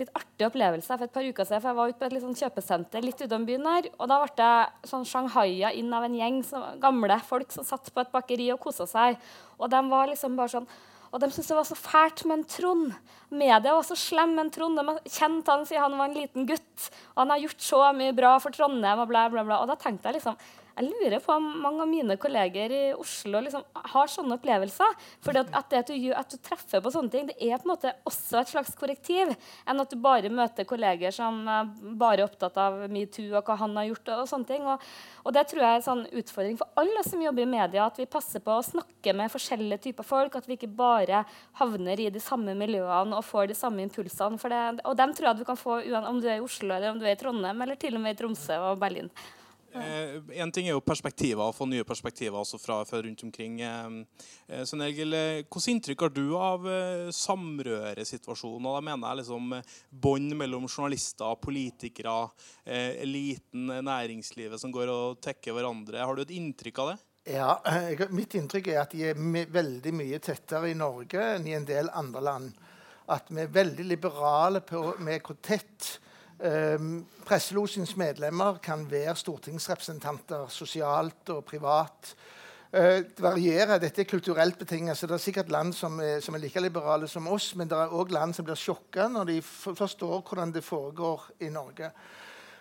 litt 0.00 0.10
artig 0.16 0.46
opplevelse 0.48 0.90
for 0.90 1.06
et 1.06 1.12
par 1.12 1.24
uker 1.24 1.46
siden. 1.48 1.62
for 1.62 1.70
Jeg 1.70 1.78
var 1.78 1.92
ute 1.92 2.00
på 2.00 2.08
et 2.08 2.24
sånn 2.24 2.40
kjøpesenter 2.40 3.04
litt 3.04 3.22
utom 3.24 3.46
byen 3.48 3.68
her, 3.70 3.88
og 3.96 4.10
da 4.10 4.18
ble 4.22 4.34
jeg 4.36 4.90
sånn 4.90 5.06
shanghaia 5.08 5.72
inn 5.72 5.94
av 5.96 6.04
en 6.04 6.18
gjeng 6.18 6.42
som, 6.44 6.66
gamle 6.82 7.16
folk 7.28 7.54
som 7.54 7.64
satt 7.64 7.88
på 7.92 8.04
et 8.04 8.12
bakeri 8.12 8.50
og 8.52 8.60
kosa 8.60 8.86
seg. 8.90 9.16
Og 9.56 9.72
de 9.72 9.80
var 9.88 10.12
liksom 10.12 10.36
bare 10.36 10.58
sånn 10.58 10.68
og 11.14 11.22
de 11.22 11.30
syntes 11.30 11.48
det 11.48 11.56
var 11.56 11.64
så 11.64 11.76
fælt 11.78 12.24
med 12.26 12.40
en 12.40 12.48
Trond. 12.50 12.94
Media 13.30 13.72
var 13.72 13.84
så 13.86 13.96
slem 13.96 14.34
med 14.34 14.42
en 14.42 14.50
Trond. 14.52 14.76
De 14.76 14.84
har 14.84 14.98
kjent 15.08 15.48
han 15.48 15.64
siden 15.64 15.84
han 15.86 15.96
var 15.96 16.10
en 16.10 16.18
liten 16.18 16.48
gutt. 16.48 16.88
Og 17.14 17.22
han 17.22 17.32
har 17.32 17.40
gjort 17.44 17.62
så 17.64 17.80
mye 17.96 18.16
bra 18.16 18.34
for 18.42 18.52
Trondheim. 18.52 19.00
Og 19.00 19.08
bla, 19.08 19.22
bla, 19.32 19.44
bla. 19.46 19.62
Og 19.62 19.70
da 19.70 19.78
tenkte 19.80 20.10
jeg 20.10 20.18
liksom 20.18 20.36
jeg 20.76 20.90
lurer 20.90 21.22
på 21.24 21.32
om 21.32 21.44
mange 21.62 21.80
av 21.80 21.88
mine 21.88 22.16
kolleger 22.20 22.72
i 22.74 22.80
Oslo 22.92 23.40
liksom 23.40 23.62
har 23.94 24.10
sånne 24.12 24.36
opplevelser. 24.36 24.96
For 25.24 25.38
at, 25.40 25.48
at, 25.56 25.72
du, 25.88 26.10
at, 26.12 26.28
du, 26.28 26.36
treffer 26.44 26.82
på 26.84 26.92
sånne 26.92 27.12
ting, 27.12 27.30
det 27.30 27.36
er 27.40 27.56
på 27.56 27.64
en 27.64 27.72
måte 27.72 27.94
også 28.04 28.42
et 28.42 28.50
slags 28.52 28.74
korrektiv. 28.76 29.32
Enn 29.64 29.80
at 29.80 29.92
du 29.92 29.96
bare 30.02 30.28
møter 30.28 30.68
kolleger 30.68 31.14
som 31.16 31.38
er 31.48 31.70
bare 31.96 32.20
er 32.20 32.26
opptatt 32.26 32.58
av 32.60 32.82
metoo 32.92 33.30
og 33.32 33.48
hva 33.48 33.56
han 33.62 33.76
har 33.80 33.88
gjort. 33.88 34.12
og 34.18 34.28
sånne 34.28 34.50
ting. 34.50 34.66
Og, 34.68 34.84
og 35.24 35.36
det 35.36 35.46
tror 35.48 35.62
jeg 35.62 35.70
er 35.70 35.80
en 35.80 35.86
sånn 35.86 36.04
utfordring 36.20 36.60
for 36.60 36.82
alle 36.82 37.06
som 37.08 37.24
jobber 37.24 37.46
i 37.46 37.50
media, 37.56 37.86
at 37.86 38.02
vi 38.02 38.08
passer 38.12 38.44
på 38.44 38.58
å 38.58 38.66
snakke 38.66 39.16
med 39.16 39.32
forskjellige 39.32 39.80
typer 39.88 40.06
folk. 40.06 40.36
At 40.36 40.50
vi 40.50 40.58
ikke 40.58 40.72
bare 40.76 41.24
havner 41.62 42.04
i 42.04 42.10
de 42.12 42.20
samme 42.20 42.52
miljøene 42.58 43.16
og 43.16 43.24
får 43.24 43.48
de 43.48 43.56
samme 43.56 43.80
impulsene. 43.86 44.36
Det, 44.36 44.84
og 44.84 45.00
dem 45.00 45.16
tror 45.16 45.30
jeg 45.30 45.40
du 45.40 45.48
kan 45.48 45.56
få 45.56 45.80
om 45.96 46.20
du 46.20 46.28
er 46.28 46.36
i 46.36 46.44
Oslo 46.44 46.68
eller 46.76 46.92
om 46.92 47.00
du 47.00 47.08
er 47.08 47.16
i 47.16 47.18
Trondheim 47.20 47.64
eller 47.64 47.80
til 47.80 47.96
og 47.96 48.04
med 48.04 48.12
i 48.12 48.20
Tromsø 48.20 48.60
og 48.68 48.80
Berlin. 48.84 49.08
Eh, 49.82 50.40
en 50.42 50.52
ting 50.54 50.68
er 50.68 50.74
jo 50.74 50.82
perspektiver, 50.84 51.42
å 51.44 51.54
få 51.54 51.66
nye 51.68 51.84
perspektiver 51.86 52.38
også 52.40 52.60
fra, 52.60 52.78
fra 52.88 53.00
rundt 53.04 53.24
omkring. 53.26 53.60
Eh, 53.60 53.96
eh 54.48 54.62
sånn, 54.68 54.84
Hvilket 54.86 55.68
inntrykk 55.72 56.06
har 56.06 56.14
du 56.14 56.36
av 56.38 56.68
samrøresituasjonen? 57.14 58.68
Da 58.68 58.84
mener 58.84 59.08
jeg 59.08 59.22
liksom 59.22 59.56
bånd 59.90 60.36
mellom 60.38 60.68
journalister, 60.68 61.36
politikere, 61.42 62.30
eliten, 62.66 63.68
næringslivet 63.84 64.60
som 64.60 64.72
går 64.74 64.92
og 64.92 65.20
tekker 65.24 65.56
hverandre. 65.56 66.04
Har 66.04 66.16
du 66.16 66.22
et 66.22 66.34
inntrykk 66.36 66.82
av 66.84 66.92
det? 66.92 66.98
Ja, 67.26 67.50
Mitt 68.14 68.36
inntrykk 68.38 68.68
er 68.70 68.84
at 68.84 68.94
de 68.94 69.08
er 69.10 69.50
veldig 69.50 69.92
mye 69.98 70.20
tettere 70.22 70.70
i 70.70 70.78
Norge 70.78 71.22
enn 71.34 71.46
i 71.50 71.56
en 71.58 71.66
del 71.66 71.90
andre 71.90 72.22
land. 72.22 72.66
At 73.10 73.30
vi 73.30 73.42
er 73.42 73.54
veldig 73.54 73.86
liberale 73.86 74.62
på, 74.66 74.82
med 75.02 75.22
hvor 75.26 75.38
tett 75.42 75.96
Presselosjens 76.36 77.94
medlemmer 77.96 78.58
kan 78.62 78.82
være 78.90 79.14
stortingsrepresentanter 79.16 80.50
sosialt 80.52 81.30
og 81.32 81.44
privat. 81.48 82.12
Uh, 82.76 83.00
det 83.06 83.22
varierer. 83.22 83.78
Dette 83.80 84.02
er 84.02 84.10
kulturelt 84.10 84.58
betinget. 84.58 84.98
så 84.98 85.06
Det 85.06 85.14
er 85.14 85.24
sikkert 85.24 85.48
land 85.50 85.72
som 85.72 86.00
er, 86.00 86.20
som 86.20 86.34
er 86.34 86.38
like 86.44 86.60
liberale 86.60 87.08
som 87.08 87.26
oss, 87.28 87.54
men 87.56 87.68
det 87.68 87.78
er 87.78 87.94
òg 87.94 88.12
land 88.12 88.34
som 88.34 88.44
blir 88.44 88.58
sjokka 88.58 89.08
når 89.08 89.24
de 89.24 89.40
forstår 89.42 90.22
hvordan 90.28 90.52
det 90.52 90.64
foregår 90.64 91.30
i 91.40 91.48
Norge. 91.48 91.92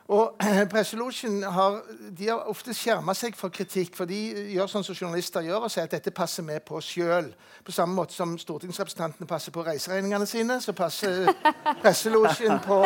Og 0.07 0.35
Presselosjen 0.71 1.43
har, 1.43 1.79
har 2.19 2.49
ofte 2.51 2.73
skjerma 2.77 3.15
seg 3.17 3.37
for 3.37 3.53
kritikk. 3.53 3.95
For 3.97 4.09
de 4.09 4.19
gjør 4.53 4.69
sånn 4.69 4.85
som 4.85 4.97
journalister 4.97 5.45
gjør 5.45 5.65
og 5.65 5.73
sier 5.73 5.89
at 5.89 5.95
dette 5.97 6.13
passer 6.13 6.45
vi 6.45 6.59
på 6.61 6.81
sjøl. 6.83 7.31
På 7.65 7.73
samme 7.73 7.97
måte 7.97 8.13
som 8.13 8.35
stortingsrepresentantene 8.37 9.29
passer 9.29 9.55
på 9.55 9.65
reiseregningene 9.65 10.27
sine, 10.29 10.59
så 10.61 10.75
passer 10.77 11.31
Presselosjen 11.83 12.61
på 12.65 12.81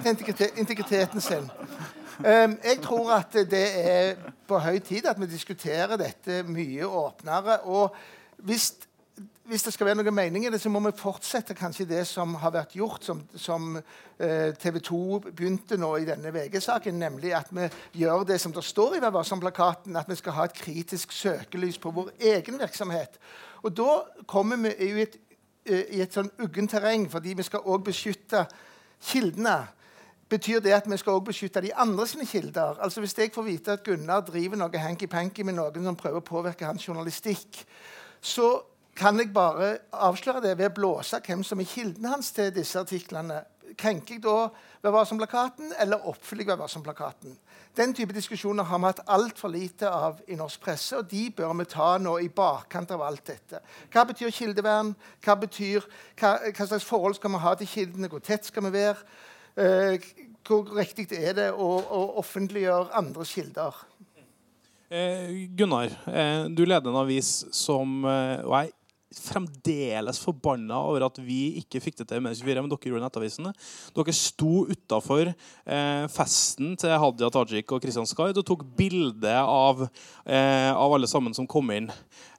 integriteten 0.00 1.24
sin. 1.24 1.50
Um, 2.20 2.58
jeg 2.64 2.80
tror 2.84 3.14
at 3.16 3.36
det 3.48 3.66
er 3.80 4.16
på 4.48 4.58
høy 4.60 4.80
tid 4.84 5.06
at 5.08 5.20
vi 5.20 5.28
diskuterer 5.28 6.00
dette 6.00 6.42
mye 6.48 6.88
åpnere. 6.88 7.62
Og 7.68 7.94
hvis 8.44 8.72
hvis 9.50 9.64
det 9.66 9.72
skal 9.74 9.88
være 9.88 9.98
noen 9.98 10.14
mening 10.14 10.44
i 10.46 10.50
det, 10.52 10.60
så 10.62 10.70
må 10.70 10.78
vi 10.84 10.92
fortsette 10.94 11.56
kanskje 11.58 11.88
det 11.90 12.04
som 12.06 12.36
har 12.38 12.52
vært 12.54 12.76
gjort, 12.78 13.02
som, 13.02 13.24
som 13.34 13.72
eh, 13.74 14.52
TV 14.54 14.78
2 14.86 15.00
begynte 15.26 15.78
nå 15.80 15.88
i 15.98 16.06
denne 16.06 16.30
VG-saken, 16.34 17.00
nemlig 17.02 17.32
at 17.34 17.50
vi 17.50 17.66
gjør 17.98 18.22
det 18.28 18.38
som 18.42 18.54
det 18.54 18.62
står 18.62 18.98
i 18.98 19.02
Vær 19.02 19.18
at 19.18 19.88
vi 19.90 20.18
skal 20.20 20.36
ha 20.36 20.46
et 20.46 20.54
kritisk 20.54 21.12
søkelys 21.12 21.80
på 21.82 21.90
vår 21.96 22.12
egen 22.30 22.62
virksomhet. 22.62 23.18
Og 23.66 23.74
da 23.74 23.98
kommer 24.30 24.62
vi 24.62 24.74
i 24.86 25.02
et, 25.02 25.18
eh, 25.66 25.84
i 25.98 26.00
et 26.06 26.14
sånn 26.14 26.30
uggent 26.38 26.70
terreng, 26.70 27.10
fordi 27.10 27.34
vi 27.34 27.50
skal 27.50 27.66
òg 27.66 27.84
beskytte 27.90 28.46
kildene. 29.02 29.58
Betyr 30.30 30.62
det 30.62 30.78
at 30.78 30.86
vi 30.86 30.96
skal 31.00 31.18
også 31.18 31.26
beskytte 31.26 31.66
de 31.66 31.74
andre 31.74 32.06
sine 32.06 32.26
kilder? 32.26 32.78
Altså 32.78 33.02
Hvis 33.02 33.18
jeg 33.18 33.34
får 33.34 33.42
vite 33.50 33.72
at 33.72 33.82
Gunnar 33.82 34.22
driver 34.22 34.56
noe 34.62 34.78
hanky-panky 34.78 35.42
med 35.42 35.58
noen 35.58 35.90
som 35.90 35.98
prøver 35.98 36.22
å 36.22 36.28
påvirke 36.34 36.70
hans 36.70 36.86
journalistikk, 36.86 37.64
så 38.22 38.60
kan 39.00 39.16
jeg 39.16 39.32
bare 39.32 39.78
avsløre 39.96 40.42
det 40.44 40.58
ved 40.58 40.68
å 40.68 40.76
blåse 40.76 41.22
hvem 41.24 41.40
som 41.46 41.60
er 41.62 41.68
kilden 41.68 42.08
hans 42.10 42.34
til 42.36 42.50
disse 42.52 42.76
artiklene. 42.80 43.40
Krenker 43.78 44.18
jeg 44.18 44.24
da 44.24 44.50
Vær 44.80 44.94
varsom-plakaten, 44.94 45.74
eller 45.80 46.06
oppfyller 46.08 46.42
jeg 46.44 46.50
Vær 46.50 46.58
varsom-plakaten? 46.62 47.36
Den 47.76 47.94
type 47.96 48.12
diskusjoner 48.16 48.66
har 48.66 48.80
vi 48.80 48.88
hatt 48.88 49.02
altfor 49.12 49.52
lite 49.52 49.88
av 49.88 50.18
i 50.28 50.36
norsk 50.36 50.60
presse, 50.64 50.98
og 50.98 51.08
de 51.08 51.28
bør 51.36 51.52
vi 51.60 51.68
ta 51.70 51.90
nå 52.02 52.16
i 52.20 52.28
bakkant 52.28 52.92
av 52.96 53.04
alt 53.06 53.24
dette. 53.30 53.60
Hva 53.92 54.04
betyr 54.08 54.32
kildevern? 54.34 54.94
Hva, 55.24 55.36
betyr, 55.44 55.86
hva, 56.20 56.34
hva 56.48 56.66
slags 56.66 56.88
forhold 56.88 57.16
skal 57.16 57.32
vi 57.36 57.44
ha 57.44 57.54
til 57.60 57.70
kildene? 57.70 58.10
Hvor 58.10 58.24
tett 58.24 58.48
skal 58.48 58.66
vi 58.66 58.74
være? 58.74 59.06
Eh, 59.60 60.10
hvor 60.48 60.74
riktig 60.76 61.08
er 61.14 61.38
det 61.38 61.48
å, 61.52 61.70
å 61.80 62.02
offentliggjøre 62.20 62.92
andres 63.00 63.32
kilder? 63.36 63.80
Eh, 64.90 65.46
Gunnar, 65.56 65.94
eh, 66.10 66.50
du 66.50 66.64
leder 66.66 66.90
en 66.90 67.00
avis 67.04 67.44
som 67.54 68.00
eh, 68.08 68.40
jeg 68.42 68.74
fremdeles 69.10 70.20
forbanna 70.22 70.78
over 70.86 71.04
at 71.08 71.18
vi 71.22 71.58
ikke 71.60 71.80
fikk 71.82 71.98
det 72.00 72.08
til 72.10 72.22
med 72.22 72.36
24, 72.38 72.62
men 72.62 72.70
dere 72.70 72.92
gjorde 72.92 73.02
Nettavisene. 73.04 73.52
Dere 73.96 74.14
sto 74.14 74.64
utafor 74.70 75.32
eh, 75.32 76.04
festen 76.14 76.76
til 76.80 76.94
Hadia 77.02 77.30
Tajik 77.34 77.74
og 77.74 77.82
Kristian 77.82 78.08
Skaid 78.08 78.38
og 78.38 78.46
tok 78.46 78.64
bilde 78.78 79.34
av, 79.40 79.82
eh, 80.26 80.70
av 80.70 80.94
alle 80.94 81.10
sammen 81.10 81.34
som 81.36 81.48
kom 81.50 81.72
inn. 81.74 81.90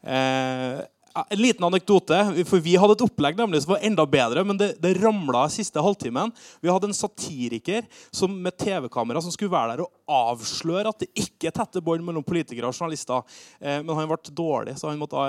Eh, 0.03 0.79
en 1.13 1.41
liten 1.41 1.63
anekdote. 1.63 2.45
for 2.45 2.59
Vi 2.59 2.75
hadde 2.79 2.95
et 2.95 3.03
opplegg 3.05 3.37
nemlig 3.39 3.63
som 3.63 3.73
var 3.73 3.85
enda 3.85 4.05
bedre, 4.07 4.43
men 4.47 4.57
det, 4.59 4.73
det 4.81 4.93
ramla 5.01 5.43
siste 5.51 5.81
halvtimen. 5.83 6.31
Vi 6.61 6.71
hadde 6.71 6.89
en 6.89 6.95
satiriker 6.95 7.87
som, 8.11 8.33
med 8.43 8.57
TV-kamera 8.59 9.21
som 9.23 9.33
skulle 9.33 9.53
være 9.53 9.75
der 9.75 9.85
og 9.85 9.91
avsløre 10.11 10.91
at 10.91 11.03
det 11.03 11.09
ikke 11.17 11.49
er 11.49 11.55
tette 11.55 11.83
bånd 11.83 12.05
mellom 12.05 12.25
politikere 12.25 12.69
og 12.69 12.77
journalister. 12.77 13.25
Eh, 13.59 13.81
men 13.83 13.95
han 13.97 14.09
ble 14.11 14.35
dårlig, 14.37 14.77
så, 14.79 14.93
måtte, 14.99 15.25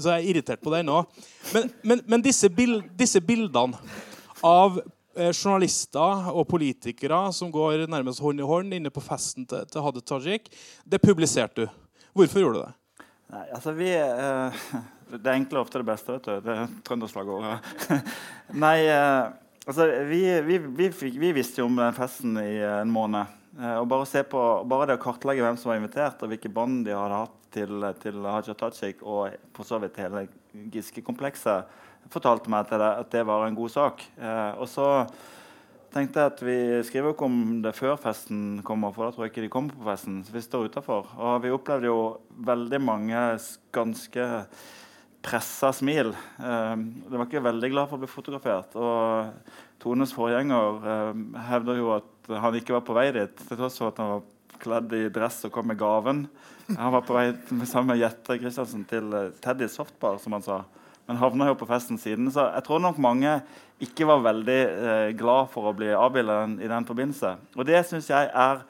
så 0.00 0.14
jeg 0.14 0.22
er 0.22 0.30
irritert 0.34 0.62
på 0.64 0.72
det 0.74 0.84
ennå. 0.84 1.02
Men, 1.54 1.74
men, 1.82 2.04
men 2.06 2.24
disse, 2.24 2.50
bild, 2.52 2.82
disse, 2.98 3.22
bildene 3.24 3.78
av 4.46 4.80
eh, 4.80 5.32
journalister 5.32 6.30
og 6.32 6.46
politikere 6.50 7.26
som 7.36 7.52
går 7.52 7.86
nærmest 7.90 8.22
hånd 8.24 8.40
i 8.40 8.46
hånd 8.46 8.78
inne 8.78 8.92
på 8.94 9.04
festen 9.04 9.48
til, 9.48 9.66
til 9.68 9.84
Hadia 9.84 10.06
Tajik, 10.12 10.48
det 10.84 11.02
publiserte 11.02 11.66
du. 11.66 11.82
Hvorfor 12.16 12.42
gjorde 12.42 12.62
du 12.62 12.64
det? 12.64 13.04
Nei, 13.30 13.44
altså 13.54 13.76
vi... 13.76 13.92
Eh 13.98 14.88
det 15.18 15.32
enkle 15.32 15.58
er 15.58 15.64
ofte 15.64 15.80
det 15.80 15.88
beste. 15.88 16.16
vet 16.16 16.28
du. 16.28 16.44
Det 16.44 16.56
er 16.56 16.72
trønderslagordet. 16.86 17.58
Nei, 18.64 18.76
eh, 18.86 19.32
altså 19.66 19.88
vi, 20.08 20.22
vi, 20.46 20.58
vi, 20.58 20.88
vi, 20.94 21.32
visste 21.36 21.62
jo 21.62 21.68
om 21.70 21.78
den 21.80 21.96
festen 21.96 22.38
i 22.40 22.54
eh, 22.60 22.78
en 22.82 22.92
måned. 22.94 23.36
Eh, 23.58 23.76
og 23.80 23.88
bare, 23.90 24.24
på, 24.30 24.44
bare 24.70 24.90
det 24.90 25.00
å 25.00 25.02
kartlegge 25.02 25.44
hvem 25.44 25.58
som 25.60 25.72
var 25.72 25.80
invitert, 25.80 26.22
og 26.22 26.32
hvilke 26.32 26.52
bånd 26.52 26.84
de 26.86 26.96
hadde 26.96 27.24
hatt 27.24 27.36
til, 27.54 27.88
til 28.02 28.22
Haja 28.28 28.54
Tajik, 28.54 29.02
og 29.02 29.34
for 29.56 29.66
så 29.66 29.80
vidt 29.82 29.98
hele 30.00 30.28
Giske-komplekset, 30.70 31.76
fortalte 32.10 32.50
meg 32.50 32.64
at 32.64 32.72
det, 32.72 32.94
at 33.04 33.12
det, 33.12 33.26
var 33.28 33.44
en 33.46 33.58
god 33.58 33.70
sak. 33.70 34.02
Og 34.58 34.66
så 34.70 34.86
tenkte 35.94 36.22
jeg 36.22 36.32
at 36.32 36.42
vi 36.42 36.56
skriver 36.86 37.14
ikke 37.14 37.26
om 37.26 37.38
det 37.64 37.74
før 37.76 37.98
festen 38.00 38.60
kommer, 38.66 38.94
for 38.94 39.06
da 39.06 39.14
tror 39.14 39.26
jeg 39.26 39.32
ikke 39.34 39.44
de 39.44 39.52
kommer 39.52 39.76
på 39.76 39.86
festen. 39.86 40.20
så 40.24 40.34
vi 40.34 40.42
står 40.42 40.70
utenfor. 40.70 41.10
Og 41.18 41.42
vi 41.44 41.52
opplevde 41.54 41.90
jo 41.90 42.00
veldig 42.46 42.80
mange 42.82 43.22
ganske 43.74 44.26
pressa 45.24 45.72
smil. 45.76 46.12
Eh, 46.40 46.74
de 46.80 47.16
var 47.16 47.26
ikke 47.26 47.44
veldig 47.44 47.70
glad 47.72 47.90
for 47.90 47.98
å 47.98 48.02
bli 48.02 48.10
fotografert. 48.10 48.76
Og 48.80 49.80
Tones 49.82 50.14
forgjenger 50.16 50.90
eh, 50.92 51.22
hevder 51.50 51.80
jo 51.80 51.94
at 51.96 52.34
han 52.40 52.58
ikke 52.58 52.76
var 52.76 52.84
på 52.86 52.96
vei 52.96 53.08
dit, 53.16 53.46
til 53.48 53.58
tross 53.58 53.78
for 53.80 53.90
at 53.90 54.00
han 54.02 54.14
var 54.16 54.28
kledd 54.60 54.92
i 54.96 55.06
dress 55.12 55.40
og 55.48 55.54
kom 55.54 55.70
med 55.70 55.80
gaven. 55.80 56.26
Han 56.68 56.92
var 56.94 57.06
på 57.06 57.16
vei 57.16 57.30
sammen 57.64 57.94
med 57.94 58.02
Jette 58.02 58.36
Christiansen 58.38 58.84
til 58.88 59.08
eh, 59.16 59.32
Teddy 59.42 59.68
Softbar, 59.70 60.20
som 60.22 60.36
han 60.36 60.44
sa. 60.46 60.60
Men 61.08 61.18
havna 61.18 61.48
jo 61.48 61.58
på 61.58 61.66
festen 61.66 61.98
siden. 61.98 62.28
Så 62.30 62.44
jeg 62.46 62.66
tror 62.66 62.82
nok 62.84 63.00
mange 63.02 63.40
ikke 63.82 64.06
var 64.06 64.22
veldig 64.22 64.60
eh, 64.60 65.08
glad 65.18 65.48
for 65.54 65.70
å 65.70 65.76
bli 65.76 65.88
avbildet 65.96 66.60
i 66.62 66.70
den 66.70 66.86
forbindelse. 66.86 67.34
Og 67.56 67.66
det 67.66 67.80
syns 67.88 68.10
jeg 68.12 68.28
er 68.28 68.62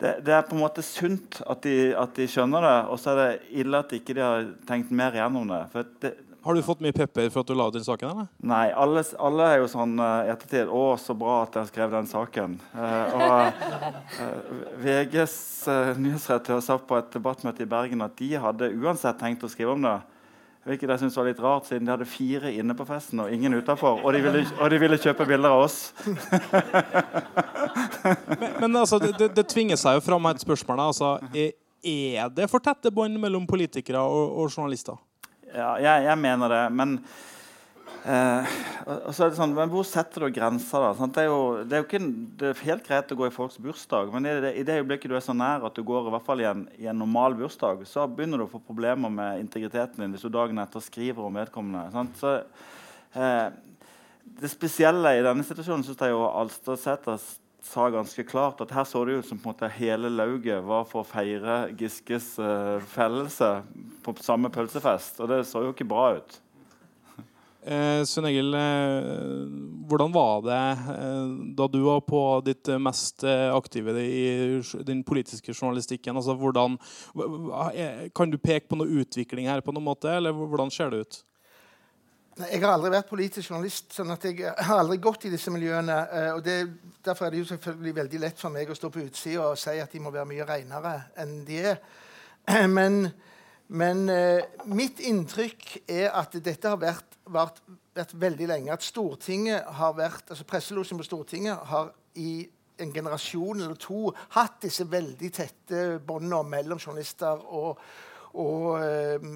det, 0.00 0.14
det, 0.24 0.32
er 0.32 0.48
på 0.48 0.56
en 0.56 0.62
måte 0.62 0.82
sunt 0.84 1.42
at 1.44 1.62
de, 1.66 1.92
at 1.98 2.16
de, 2.16 2.26
skjønner 2.30 2.64
det, 2.64 2.76
og 2.88 3.00
så 3.00 3.12
er 3.12 3.20
det 3.20 3.60
ille 3.62 3.80
at 3.80 3.92
de 3.92 4.00
ikke 4.00 4.16
har 4.16 4.50
tenkt 4.68 4.92
mer 4.96 5.16
igjennom 5.16 5.50
det. 5.50 5.84
det. 6.00 6.12
Har 6.40 6.56
du 6.56 6.62
fått 6.64 6.80
mye 6.80 6.96
pepper 6.96 7.28
for 7.28 7.42
at 7.42 7.50
du 7.50 7.56
la 7.58 7.66
ut 7.68 7.74
den 7.76 7.84
saken? 7.84 8.12
eller? 8.14 8.28
Nei, 8.48 8.70
alle, 8.72 9.02
alle 9.20 9.48
er 9.52 9.58
jo 9.60 9.66
sånn 9.68 9.98
uh, 10.00 10.30
ettertid 10.32 10.70
'Å, 10.72 10.84
så 10.96 11.16
bra 11.18 11.42
at 11.42 11.52
dere 11.52 11.68
skrev 11.68 11.92
den 11.92 12.08
saken'. 12.08 12.54
Uh, 12.72 13.18
og 13.18 13.60
uh, 14.24 14.54
VGs 14.80 15.36
uh, 15.68 15.92
nyhetsredaktør 16.00 16.62
sa 16.64 16.78
på 16.80 16.96
et 16.96 17.12
debattmøte 17.12 17.66
i 17.66 17.68
Bergen 17.68 18.06
at 18.06 18.16
de 18.16 18.30
hadde 18.40 18.72
uansett 18.72 19.20
tenkt 19.20 19.44
å 19.44 19.52
skrive 19.52 19.76
om 19.76 19.84
det. 19.84 19.98
Hvilket 20.68 20.90
jeg 20.92 21.00
synes 21.00 21.14
var 21.16 21.24
litt 21.24 21.38
rart, 21.40 21.64
siden 21.70 21.86
de 21.88 21.92
hadde 21.94 22.04
fire 22.04 22.50
inne 22.52 22.74
på 22.76 22.84
festen 22.84 23.22
og 23.24 23.30
ingen 23.32 23.54
utafor. 23.56 24.02
Og, 24.04 24.12
og, 24.12 24.66
de 24.68 24.80
ville 24.82 24.98
kjøpe 25.00 25.24
bilder 25.24 25.54
av 25.54 25.62
oss. 25.64 25.78
men, 28.36 28.50
men 28.60 28.76
altså, 28.76 29.00
det, 29.00 29.30
det, 29.38 29.46
tvinger 29.48 29.80
seg 29.80 29.96
jo 29.96 30.04
fram 30.04 30.28
et 30.28 30.44
spørsmål. 30.44 30.82
Altså, 30.90 31.14
er 31.32 32.28
det 32.36 32.50
for 32.52 32.60
tette 32.60 32.92
bånd 32.92 33.16
mellom 33.22 33.48
politikere 33.48 34.04
og, 34.04 34.36
og 34.42 34.52
journalister? 34.52 35.00
Ja, 35.48 35.78
jeg, 35.80 36.04
jeg, 36.10 36.18
mener 36.20 36.52
det. 36.52 36.62
Men 36.76 36.98
Eh, 38.00 38.52
og 38.88 39.10
så 39.12 39.26
er 39.26 39.32
det 39.32 39.36
sånn, 39.36 39.52
men 39.52 39.68
Hvor 39.72 39.84
setter 39.84 40.24
du 40.24 40.32
grenser? 40.32 40.80
da? 40.80 41.08
Det 41.12 41.20
er, 41.20 41.28
jo, 41.28 41.40
det, 41.68 41.76
er 41.76 41.82
jo 41.82 41.86
ikke, 41.88 42.00
det 42.40 42.48
er 42.48 42.62
helt 42.70 42.86
greit 42.86 43.12
å 43.12 43.18
gå 43.18 43.26
i 43.28 43.34
folks 43.34 43.58
bursdag, 43.60 44.12
men 44.14 44.28
i 44.28 44.36
det, 44.40 44.52
i 44.56 44.64
det, 44.64 44.78
øyeblikket 44.80 45.12
du 45.12 45.16
er 45.18 45.24
så 45.24 45.36
nær 45.36 45.66
at 45.68 45.76
du 45.76 45.84
går 45.86 46.08
i 46.08 46.14
hvert 46.14 46.24
fall 46.24 46.40
i 46.40 46.48
en, 46.48 46.64
i 46.80 46.88
en, 46.88 47.00
normal 47.02 47.36
bursdag, 47.36 47.84
så 47.88 48.06
begynner 48.08 48.40
du 48.40 48.46
å 48.46 48.52
få 48.54 48.62
problemer 48.64 49.12
med 49.12 49.44
integriteten 49.44 50.00
din 50.00 50.16
hvis 50.16 50.24
du 50.24 50.32
dagen 50.32 50.62
etter 50.62 50.84
skriver 50.84 51.28
om 51.28 51.36
vedkommende. 51.42 51.90
Sant? 51.92 52.16
Så, 52.22 52.38
eh, 53.20 53.50
det 54.40 54.48
spesielle 54.48 55.18
i 55.18 55.24
denne 55.26 55.44
situasjonen 55.44 55.84
syns 55.84 56.00
jeg 56.00 56.14
jo 56.14 56.24
Alstadsæter 56.30 57.20
sa 57.62 57.90
ganske 57.92 58.24
klart 58.24 58.60
at 58.64 58.72
her 58.72 58.86
så 58.88 59.02
det 59.04 59.18
ut 59.20 59.26
som 59.28 59.38
på 59.38 59.50
en 59.50 59.52
måte 59.52 59.68
hele 59.76 60.08
lauget 60.08 60.62
var 60.64 60.86
for 60.88 61.02
å 61.02 61.08
feire 61.08 61.66
Giskes 61.76 62.32
uh, 62.40 62.80
fellelse 62.94 63.50
på 64.04 64.14
samme 64.24 64.48
pølsefest. 64.52 65.20
Og 65.20 65.28
det 65.28 65.42
så 65.48 65.66
jo 65.66 65.74
ikke 65.74 65.88
bra 65.88 66.14
ut. 66.16 66.38
Eh, 67.60 68.02
Svein 68.08 68.24
Egil, 68.24 68.54
eh, 68.56 69.48
hvordan 69.88 70.12
var 70.14 70.38
det 70.46 70.60
eh, 70.94 71.32
da 71.58 71.66
du 71.68 71.82
var 71.84 71.98
på 72.00 72.20
ditt 72.46 72.70
mest 72.80 73.20
eh, 73.28 73.52
aktive 73.52 73.92
i 74.00 74.62
den 74.88 75.02
politiske 75.04 75.52
journalistikken? 75.52 76.16
Altså, 76.16 76.32
hvordan, 76.40 76.78
kan 78.16 78.32
du 78.32 78.38
peke 78.40 78.70
på 78.70 78.78
noe 78.80 79.02
utvikling 79.02 79.50
her, 79.50 79.60
på 79.60 79.74
noen 79.76 79.90
måte, 79.90 80.08
eller 80.08 80.32
hvordan 80.32 80.72
ser 80.72 80.94
det 80.94 81.02
ut? 81.02 81.20
Jeg 82.40 82.62
har 82.62 82.72
aldri 82.72 82.94
vært 82.94 83.10
politisk 83.10 83.50
journalist, 83.50 83.90
sånn 83.92 84.14
at 84.14 84.24
jeg 84.24 84.40
har 84.40 84.80
aldri 84.80 84.96
gått 85.02 85.26
i 85.28 85.32
disse 85.34 85.52
miljøene. 85.52 85.98
Og 86.38 86.40
det, 86.46 86.62
Derfor 87.04 87.26
er 87.26 87.34
det 87.34 87.42
jo 87.42 87.50
selvfølgelig 87.50 87.96
veldig 87.98 88.20
lett 88.22 88.40
for 88.40 88.54
meg 88.54 88.70
å 88.70 88.76
stå 88.78 88.88
på 88.94 89.02
utsida 89.04 89.50
og 89.50 89.60
si 89.60 89.76
at 89.82 89.92
de 89.92 90.00
må 90.00 90.14
være 90.14 90.30
mye 90.30 90.46
renere 90.48 90.94
enn 91.20 91.42
de 91.44 91.60
er. 91.74 91.82
Men 92.78 93.04
men 93.70 94.00
mitt 94.66 94.98
inntrykk 95.06 95.84
er 95.86 96.08
at 96.18 96.32
dette 96.42 96.66
har 96.66 96.80
vært, 96.80 97.09
vært, 97.32 97.62
vært, 97.96 98.14
veldig 98.20 98.48
lenge. 98.50 98.72
At 98.74 98.84
Stortinget 98.86 99.66
har 99.80 99.96
vært, 99.98 100.30
altså 100.30 100.46
Presselosjen 100.48 101.00
på 101.00 101.06
Stortinget 101.06 101.66
har 101.70 101.92
i 102.20 102.48
en 102.80 102.92
generasjon 102.92 103.60
eller 103.60 103.76
to 103.80 104.08
hatt 104.36 104.62
disse 104.64 104.86
veldig 104.88 105.32
tette 105.36 105.82
båndene 106.06 106.42
mellom 106.48 106.80
journalister 106.80 107.42
og, 107.52 107.80
og, 108.40 108.68
eh, 108.80 109.26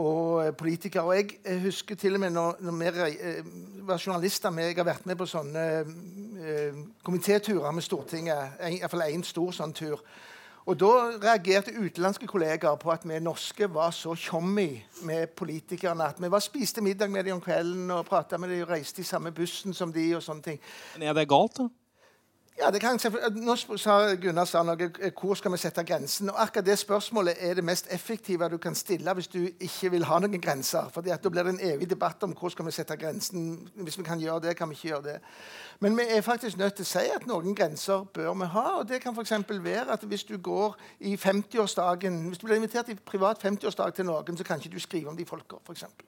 og 0.00 0.50
politikere. 0.60 1.06
Og 1.08 1.16
jeg, 1.16 1.62
husker 1.64 1.96
til 1.96 2.18
og 2.18 2.24
med 2.24 2.34
når, 2.36 2.60
når 2.66 2.78
vi 2.82 3.16
eh, 3.16 3.50
var 3.88 4.02
journalister 4.02 4.50
med, 4.50 4.68
Jeg 4.68 4.76
har 4.76 4.90
vært 4.90 5.06
med 5.06 5.16
på 5.16 5.26
sånne 5.30 5.64
eh, 5.80 6.84
komitéturer 7.02 7.72
med 7.72 7.82
Stortinget. 7.82 8.60
Iallfall 8.60 9.08
én 9.08 9.24
stor 9.24 9.52
sånn 9.52 9.72
tur. 9.72 10.04
Og 10.64 10.80
Da 10.80 10.86
reagerte 11.20 11.74
utenlandske 11.76 12.26
kollegaer 12.26 12.78
på 12.80 12.88
at 12.90 13.02
vi 13.04 13.18
norske 13.20 13.66
var 13.68 13.90
så 13.92 14.14
tjommi 14.16 14.70
med 15.04 15.34
politikerne. 15.36 16.06
At 16.08 16.22
vi 16.22 16.30
var 16.32 16.40
spiste 16.40 16.80
middag 16.80 17.10
med 17.10 17.24
dem 17.24 17.36
om 17.36 17.40
kvelden 17.44 17.90
og 17.90 18.06
prata 18.08 18.38
med 18.40 18.48
dem 18.48 18.62
og 18.64 18.70
reiste 18.72 19.04
i 19.04 19.04
samme 19.04 19.32
bussen 19.32 19.74
som 19.74 19.92
de. 19.92 20.06
og 20.16 20.22
sånne 20.22 20.42
ting. 20.42 20.60
Men 20.94 21.08
Er 21.08 21.12
det 21.12 21.28
galt, 21.28 21.58
da? 21.58 21.68
Ja, 22.58 22.70
det 22.70 22.80
kan, 22.80 23.00
Nå 23.34 23.56
sa 23.56 24.14
Gunnar 24.14 24.44
sa 24.46 24.60
noe, 24.62 24.86
eh, 25.02 25.10
hvor 25.10 25.34
skal 25.34 25.50
vi 25.52 25.58
sette 25.58 25.82
grensen. 25.82 26.30
Og 26.30 26.42
akkurat 26.42 26.66
Det 26.66 26.78
spørsmålet 26.78 27.34
er 27.40 27.54
det 27.54 27.64
mest 27.64 27.86
effektive 27.90 28.48
du 28.48 28.58
kan 28.58 28.74
stille 28.74 29.14
hvis 29.14 29.26
du 29.28 29.48
ikke 29.60 29.90
vil 29.90 30.04
ha 30.04 30.18
noen 30.18 30.40
grenser. 30.40 30.88
Fordi 30.92 31.10
at 31.10 31.22
Da 31.22 31.28
blir 31.28 31.42
det 31.42 31.54
en 31.54 31.72
evig 31.72 31.90
debatt 31.90 32.22
om 32.22 32.32
hvor 32.32 32.48
skal 32.48 32.64
vi 32.64 32.70
sette 32.70 32.96
grensen. 32.96 33.68
Hvis 33.74 33.98
vi 33.98 34.02
kan 34.02 34.20
gjøre 34.20 34.40
det, 34.40 34.56
kan 34.56 34.68
vi 34.68 34.74
ikke 34.74 34.88
gjøre 34.88 35.02
det. 35.02 35.20
Men 35.80 35.96
vi 35.96 36.02
er 36.08 36.20
faktisk 36.20 36.56
nødt 36.56 36.74
til 36.74 36.84
å 36.84 36.86
si 36.86 36.98
at 36.98 37.26
noen 37.26 37.54
grenser 37.54 38.04
bør 38.04 38.34
vi 38.34 38.46
ha. 38.46 38.78
og 38.78 38.88
Det 38.88 39.02
kan 39.02 39.14
f.eks. 39.14 39.32
være 39.48 39.92
at 39.92 40.02
hvis 40.02 40.24
du 40.24 40.38
går 40.38 40.76
i 41.00 41.16
50-årsdagen 41.16 42.28
Hvis 42.28 42.38
du 42.38 42.46
blir 42.46 42.56
invitert 42.56 42.88
i 42.88 42.94
privat 42.94 43.44
50-årsdag 43.44 43.94
til 43.94 44.04
noen, 44.04 44.36
så 44.36 44.44
kan 44.44 44.58
ikke 44.58 44.74
du 44.74 44.80
skrive 44.80 45.08
om 45.08 45.16
de 45.16 45.24
folka. 45.24 45.56
For 45.64 45.72
eksempel. 45.72 46.06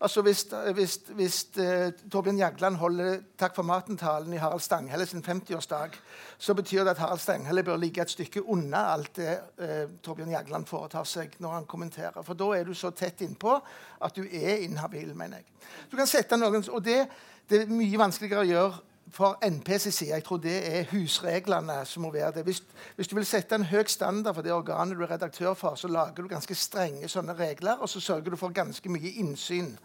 Altså 0.00 0.22
Hvis, 0.22 0.46
hvis, 0.74 0.94
hvis 1.16 1.46
uh, 1.58 1.92
Torbjørn 2.12 2.38
Jagland 2.38 2.76
holder 2.76 3.18
Takk 3.38 3.54
for 3.56 3.62
maten-talen 3.62 4.32
i 4.32 4.40
Harald 4.40 4.60
Stanghelle 4.60 5.06
sin 5.06 5.24
50-årsdag, 5.24 5.96
så 6.38 6.54
betyr 6.54 6.84
det 6.84 6.90
at 6.90 6.98
Harald 6.98 7.18
Stanghelle 7.18 7.62
bør 7.62 7.76
ligge 7.76 8.02
et 8.02 8.10
stykke 8.10 8.42
unna 8.48 8.92
alt 8.92 9.16
det 9.16 9.38
uh, 9.60 9.90
Torbjørn 10.02 10.30
Jagland 10.30 10.66
foretar 10.66 11.04
seg 11.04 11.38
når 11.38 11.50
han 11.50 11.70
kommenterer. 11.70 12.22
For 12.22 12.34
da 12.34 12.50
er 12.56 12.64
du 12.64 12.74
så 12.74 12.90
tett 12.90 13.24
innpå 13.24 13.56
at 14.00 14.16
du 14.16 14.26
er 14.26 14.66
inhabil, 14.66 15.14
mener 15.14 15.40
jeg. 15.40 15.48
Du 15.90 15.96
kan 15.96 16.06
sette 16.06 16.36
noen, 16.36 16.64
og 16.68 16.84
det, 16.84 17.06
det 17.48 17.62
er 17.62 17.72
mye 17.72 17.98
vanskeligere 17.98 18.44
å 18.44 18.50
gjøre 18.50 18.95
for 19.10 19.38
NPs 19.42 19.94
side. 19.94 20.10
Jeg 20.10 20.24
tror 20.24 20.36
det 20.36 20.56
er 20.78 20.88
husreglene 20.90 21.84
som 21.84 22.02
må 22.02 22.10
være 22.10 22.32
det. 22.32 22.42
Hvis, 22.42 22.62
hvis, 22.96 23.08
du 23.08 23.14
vil 23.14 23.26
sette 23.26 23.54
en 23.54 23.64
høy 23.64 23.84
standard 23.86 24.34
for 24.34 24.42
det 24.42 24.52
organet 24.52 24.98
du 24.98 25.02
er 25.02 25.10
redaktør 25.10 25.54
for, 25.54 25.74
så 25.74 25.88
lager 25.88 26.22
du 26.22 26.28
ganske 26.28 26.54
strenge 26.54 27.08
sånne 27.08 27.36
regler, 27.38 27.78
og 27.80 27.88
så 27.88 28.00
sørger 28.00 28.30
du 28.30 28.36
for 28.36 28.54
ganske 28.54 28.88
mye 28.90 29.14
innsyn. 29.22 29.76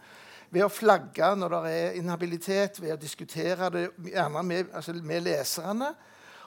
Ved 0.52 0.66
å 0.66 0.72
flagge 0.72 1.30
når 1.36 1.54
det 1.54 1.76
er 1.76 2.00
inhabilitet, 2.00 2.82
ved 2.82 2.96
å 2.96 3.00
diskutere 3.00 3.70
det 3.72 3.86
gjerne 4.10 4.42
med, 4.44 4.74
altså 4.74 4.92
med 4.92 5.24
leserne. 5.24 5.94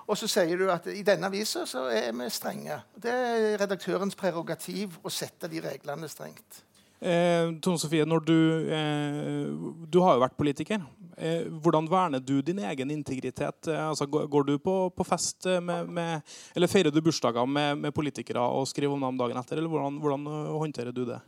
Og 0.05 0.17
så 0.17 0.27
sier 0.29 0.59
du 0.59 0.67
at 0.69 0.85
i 0.93 1.01
denne 1.01 1.31
avisa 1.31 1.63
er 1.89 2.11
vi 2.13 2.29
strenge. 2.29 2.77
Det 3.01 3.09
er 3.09 3.57
redaktørens 3.57 4.15
prerogativ 4.15 4.99
å 5.01 5.09
sette 5.09 5.49
de 5.49 5.63
reglene 5.63 6.09
strengt. 6.09 6.61
Eh, 7.05 7.51
Tone 7.61 7.77
Sofie, 7.77 8.05
du, 8.05 8.37
eh, 8.73 9.51
du 9.85 9.99
har 10.01 10.15
jo 10.15 10.23
vært 10.23 10.37
politiker. 10.37 10.81
Eh, 11.17 11.45
hvordan 11.61 11.85
verner 11.87 12.19
du 12.19 12.41
din 12.41 12.59
egen 12.59 12.91
integritet? 12.91 13.67
Eh, 13.67 13.87
altså, 13.89 14.07
går, 14.09 14.43
du 14.43 14.57
på, 14.57 14.89
på 14.89 15.05
fest 15.05 15.45
med, 15.61 15.87
med, 15.87 16.21
Eller 16.55 16.67
feirer 16.67 16.91
du 16.91 17.01
bursdager 17.01 17.45
med, 17.45 17.77
med, 17.77 17.93
politikere 17.93 18.41
og 18.41 18.67
skriver 18.67 18.97
om 18.97 19.05
dem 19.05 19.21
dagen 19.21 19.37
etter, 19.37 19.61
eller 19.61 19.69
hvordan, 19.69 20.01
hvordan 20.01 20.27
håndterer 20.57 20.95
du 20.95 21.05
det? 21.05 21.21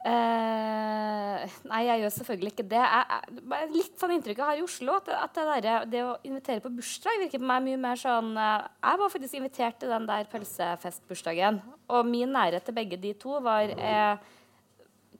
Eh, 0.00 1.56
nei, 1.68 1.80
jeg 1.84 2.00
gjør 2.00 2.12
selvfølgelig 2.14 2.52
ikke 2.54 2.68
det. 2.70 2.80
Jeg, 2.80 3.32
jeg, 3.52 3.70
litt 3.74 4.00
sånn 4.00 4.14
inntrykk 4.14 4.38
jeg 4.40 4.48
har 4.48 4.60
i 4.60 4.64
Oslo, 4.64 4.96
at, 4.96 5.10
at 5.12 5.36
det, 5.36 5.44
der, 5.64 5.88
det, 5.92 6.04
å 6.04 6.14
invitere 6.24 6.64
på 6.64 6.72
bursdag 6.72 7.20
virker 7.20 7.42
på 7.42 7.48
meg 7.50 7.66
mye 7.66 7.80
mer 7.80 8.00
sånn 8.00 8.32
eh, 8.36 8.68
Jeg 8.84 9.00
var 9.02 9.12
faktisk 9.12 9.40
invitert 9.40 9.80
til 9.80 9.92
den 9.92 10.08
der 10.08 10.28
pølsefestbursdagen. 10.32 11.60
Og 11.92 12.08
min 12.08 12.32
nærhet 12.32 12.64
til 12.64 12.76
begge 12.76 13.00
de 13.00 13.12
to 13.20 13.40
var 13.44 13.72
eh, 13.76 14.36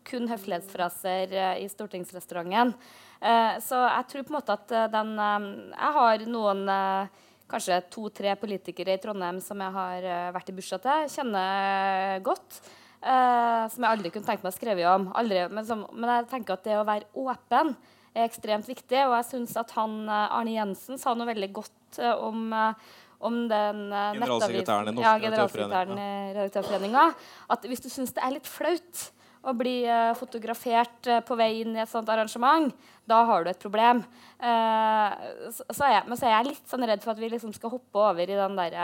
kun 0.07 0.29
høflighetsfraser 0.31 1.35
eh, 1.35 1.63
i 1.65 1.69
stortingsrestauranten. 1.71 2.75
Eh, 3.21 3.57
så 3.65 3.81
jeg 3.85 4.07
tror 4.11 4.27
på 4.27 4.33
en 4.33 4.39
måte 4.39 4.57
at 4.57 4.73
eh, 4.73 4.89
den 4.93 5.11
Jeg 5.19 5.97
har 5.97 6.27
noen 6.31 6.63
kanskje 7.51 7.81
to-tre 7.91 8.37
politikere 8.39 8.95
i 8.95 9.01
Trondheim 9.03 9.41
som 9.43 9.59
jeg 9.59 9.75
har 9.75 10.05
vært 10.37 10.53
i 10.53 10.55
bursdag 10.55 10.85
til. 10.85 11.09
Kjenner 11.17 12.21
godt. 12.23 12.61
Som 13.01 13.83
jeg 13.83 13.91
aldri 13.91 14.13
kunne 14.15 14.29
tenkt 14.29 14.45
meg 14.45 14.53
å 14.53 14.55
skrive 14.55 14.85
om. 14.87 15.09
Aldri, 15.19 15.41
men, 15.51 15.67
som, 15.67 15.83
men, 15.91 16.13
jeg 16.15 16.29
tenker 16.31 16.55
at 16.55 16.69
det 16.69 16.77
å 16.79 16.87
være 16.87 17.09
åpen 17.19 17.73
er 18.15 18.29
ekstremt 18.29 18.71
viktig. 18.71 19.01
Og 19.03 19.17
jeg 19.17 19.29
syns 19.33 19.57
at 19.59 19.75
han, 19.75 20.05
Arne 20.07 20.55
Jensen 20.55 21.01
sa 21.01 21.17
noe 21.19 21.27
veldig 21.27 21.51
godt 21.59 21.99
om, 22.23 22.55
om 23.27 23.41
den 23.51 23.83
Generalsekretæren 23.91 25.03
ja, 25.03 25.17
generalsekretæren 25.19 25.99
i 25.99 26.11
Redaktørforeninga. 26.39 27.09
At 27.51 27.67
hvis 27.67 27.83
du 27.83 27.91
syns 27.91 28.15
det 28.15 28.23
er 28.23 28.37
litt 28.39 28.47
flaut 28.47 29.09
å 29.41 29.55
bli 29.57 29.83
fotografert 30.19 31.09
på 31.27 31.37
vei 31.39 31.63
inn 31.63 31.77
i 31.77 31.83
et 31.83 31.91
sånt 31.91 32.09
arrangement, 32.13 32.75
da 33.09 33.23
har 33.27 33.45
du 33.45 33.51
et 33.51 33.63
problem. 33.63 34.03
Så, 34.39 35.65
så 35.73 35.89
jeg, 35.89 36.05
men 36.07 36.19
så 36.21 36.29
er 36.29 36.35
jeg 36.35 36.49
litt 36.51 36.69
sånn 36.71 36.85
redd 36.87 37.01
for 37.03 37.15
at 37.15 37.23
vi 37.23 37.31
liksom 37.33 37.55
skal 37.57 37.73
hoppe 37.73 38.03
over 38.05 38.31
i 38.31 38.37
den 38.37 38.59
der, 38.59 38.77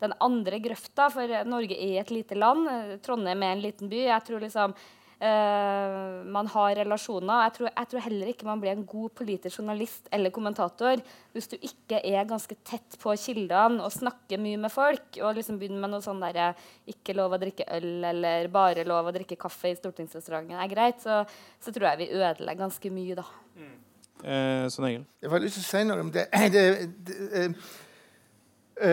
den 0.00 0.14
andre 0.24 0.60
grøfta. 0.62 1.10
For 1.12 1.34
Norge 1.50 1.76
er 1.76 2.00
et 2.00 2.14
lite 2.14 2.38
land. 2.38 2.70
Trondheim 3.04 3.42
er 3.42 3.56
en 3.56 3.64
liten 3.66 3.90
by. 3.90 4.04
Jeg 4.06 4.26
tror 4.28 4.46
liksom 4.46 4.76
Uh, 5.18 6.22
man 6.30 6.46
har 6.46 6.76
relasjoner. 6.78 7.40
Jeg 7.48 7.54
tror, 7.56 7.68
jeg 7.72 7.88
tror, 7.90 8.02
heller 8.04 8.28
ikke 8.30 8.46
man 8.46 8.60
blir 8.62 8.70
en 8.70 8.84
god 8.86 9.10
politisk 9.18 9.58
journalist 9.58 10.06
eller 10.14 10.30
kommentator 10.30 11.02
hvis 11.34 11.50
du 11.50 11.56
ikke 11.58 11.98
er 12.06 12.28
ganske 12.30 12.54
tett 12.62 12.94
på 13.02 13.16
kildene 13.18 13.82
og 13.82 13.90
snakker 13.90 14.38
mye 14.38 14.60
med 14.62 14.70
folk. 14.70 15.18
Og 15.18 15.34
liksom 15.40 15.58
begynner 15.58 15.82
med 15.82 15.96
noe 15.96 16.06
sånn 16.06 16.22
der, 16.22 16.54
ikke 16.86 17.18
lov 17.18 17.34
å 17.34 17.42
drikke 17.42 17.66
øl 17.80 18.06
eller 18.12 18.46
bare 18.54 18.86
lov 18.86 19.10
å 19.10 19.16
drikke 19.18 19.40
kaffe 19.42 19.72
i 19.72 19.80
stortingsrestauranten 19.80 20.54
er 20.54 20.70
greit, 20.70 21.02
så, 21.02 21.24
så 21.58 21.74
tror 21.74 21.90
jeg 21.90 22.04
vi 22.04 22.10
ødelegger 22.14 22.62
ganske 22.62 22.94
mye, 22.94 23.18
da. 23.18 23.26
Mm. 23.58 23.76
Eh, 24.22 24.64
sånn 24.70 24.90
Jeg 24.94 25.30
har 25.34 25.42
lyst 25.42 25.58
til 25.58 25.66
å 25.66 25.70
si 25.72 25.86
noe 25.90 26.06
om 26.06 26.14
det. 26.14 26.28
det, 26.54 26.66
det 27.10 27.48
uh, 27.48 27.70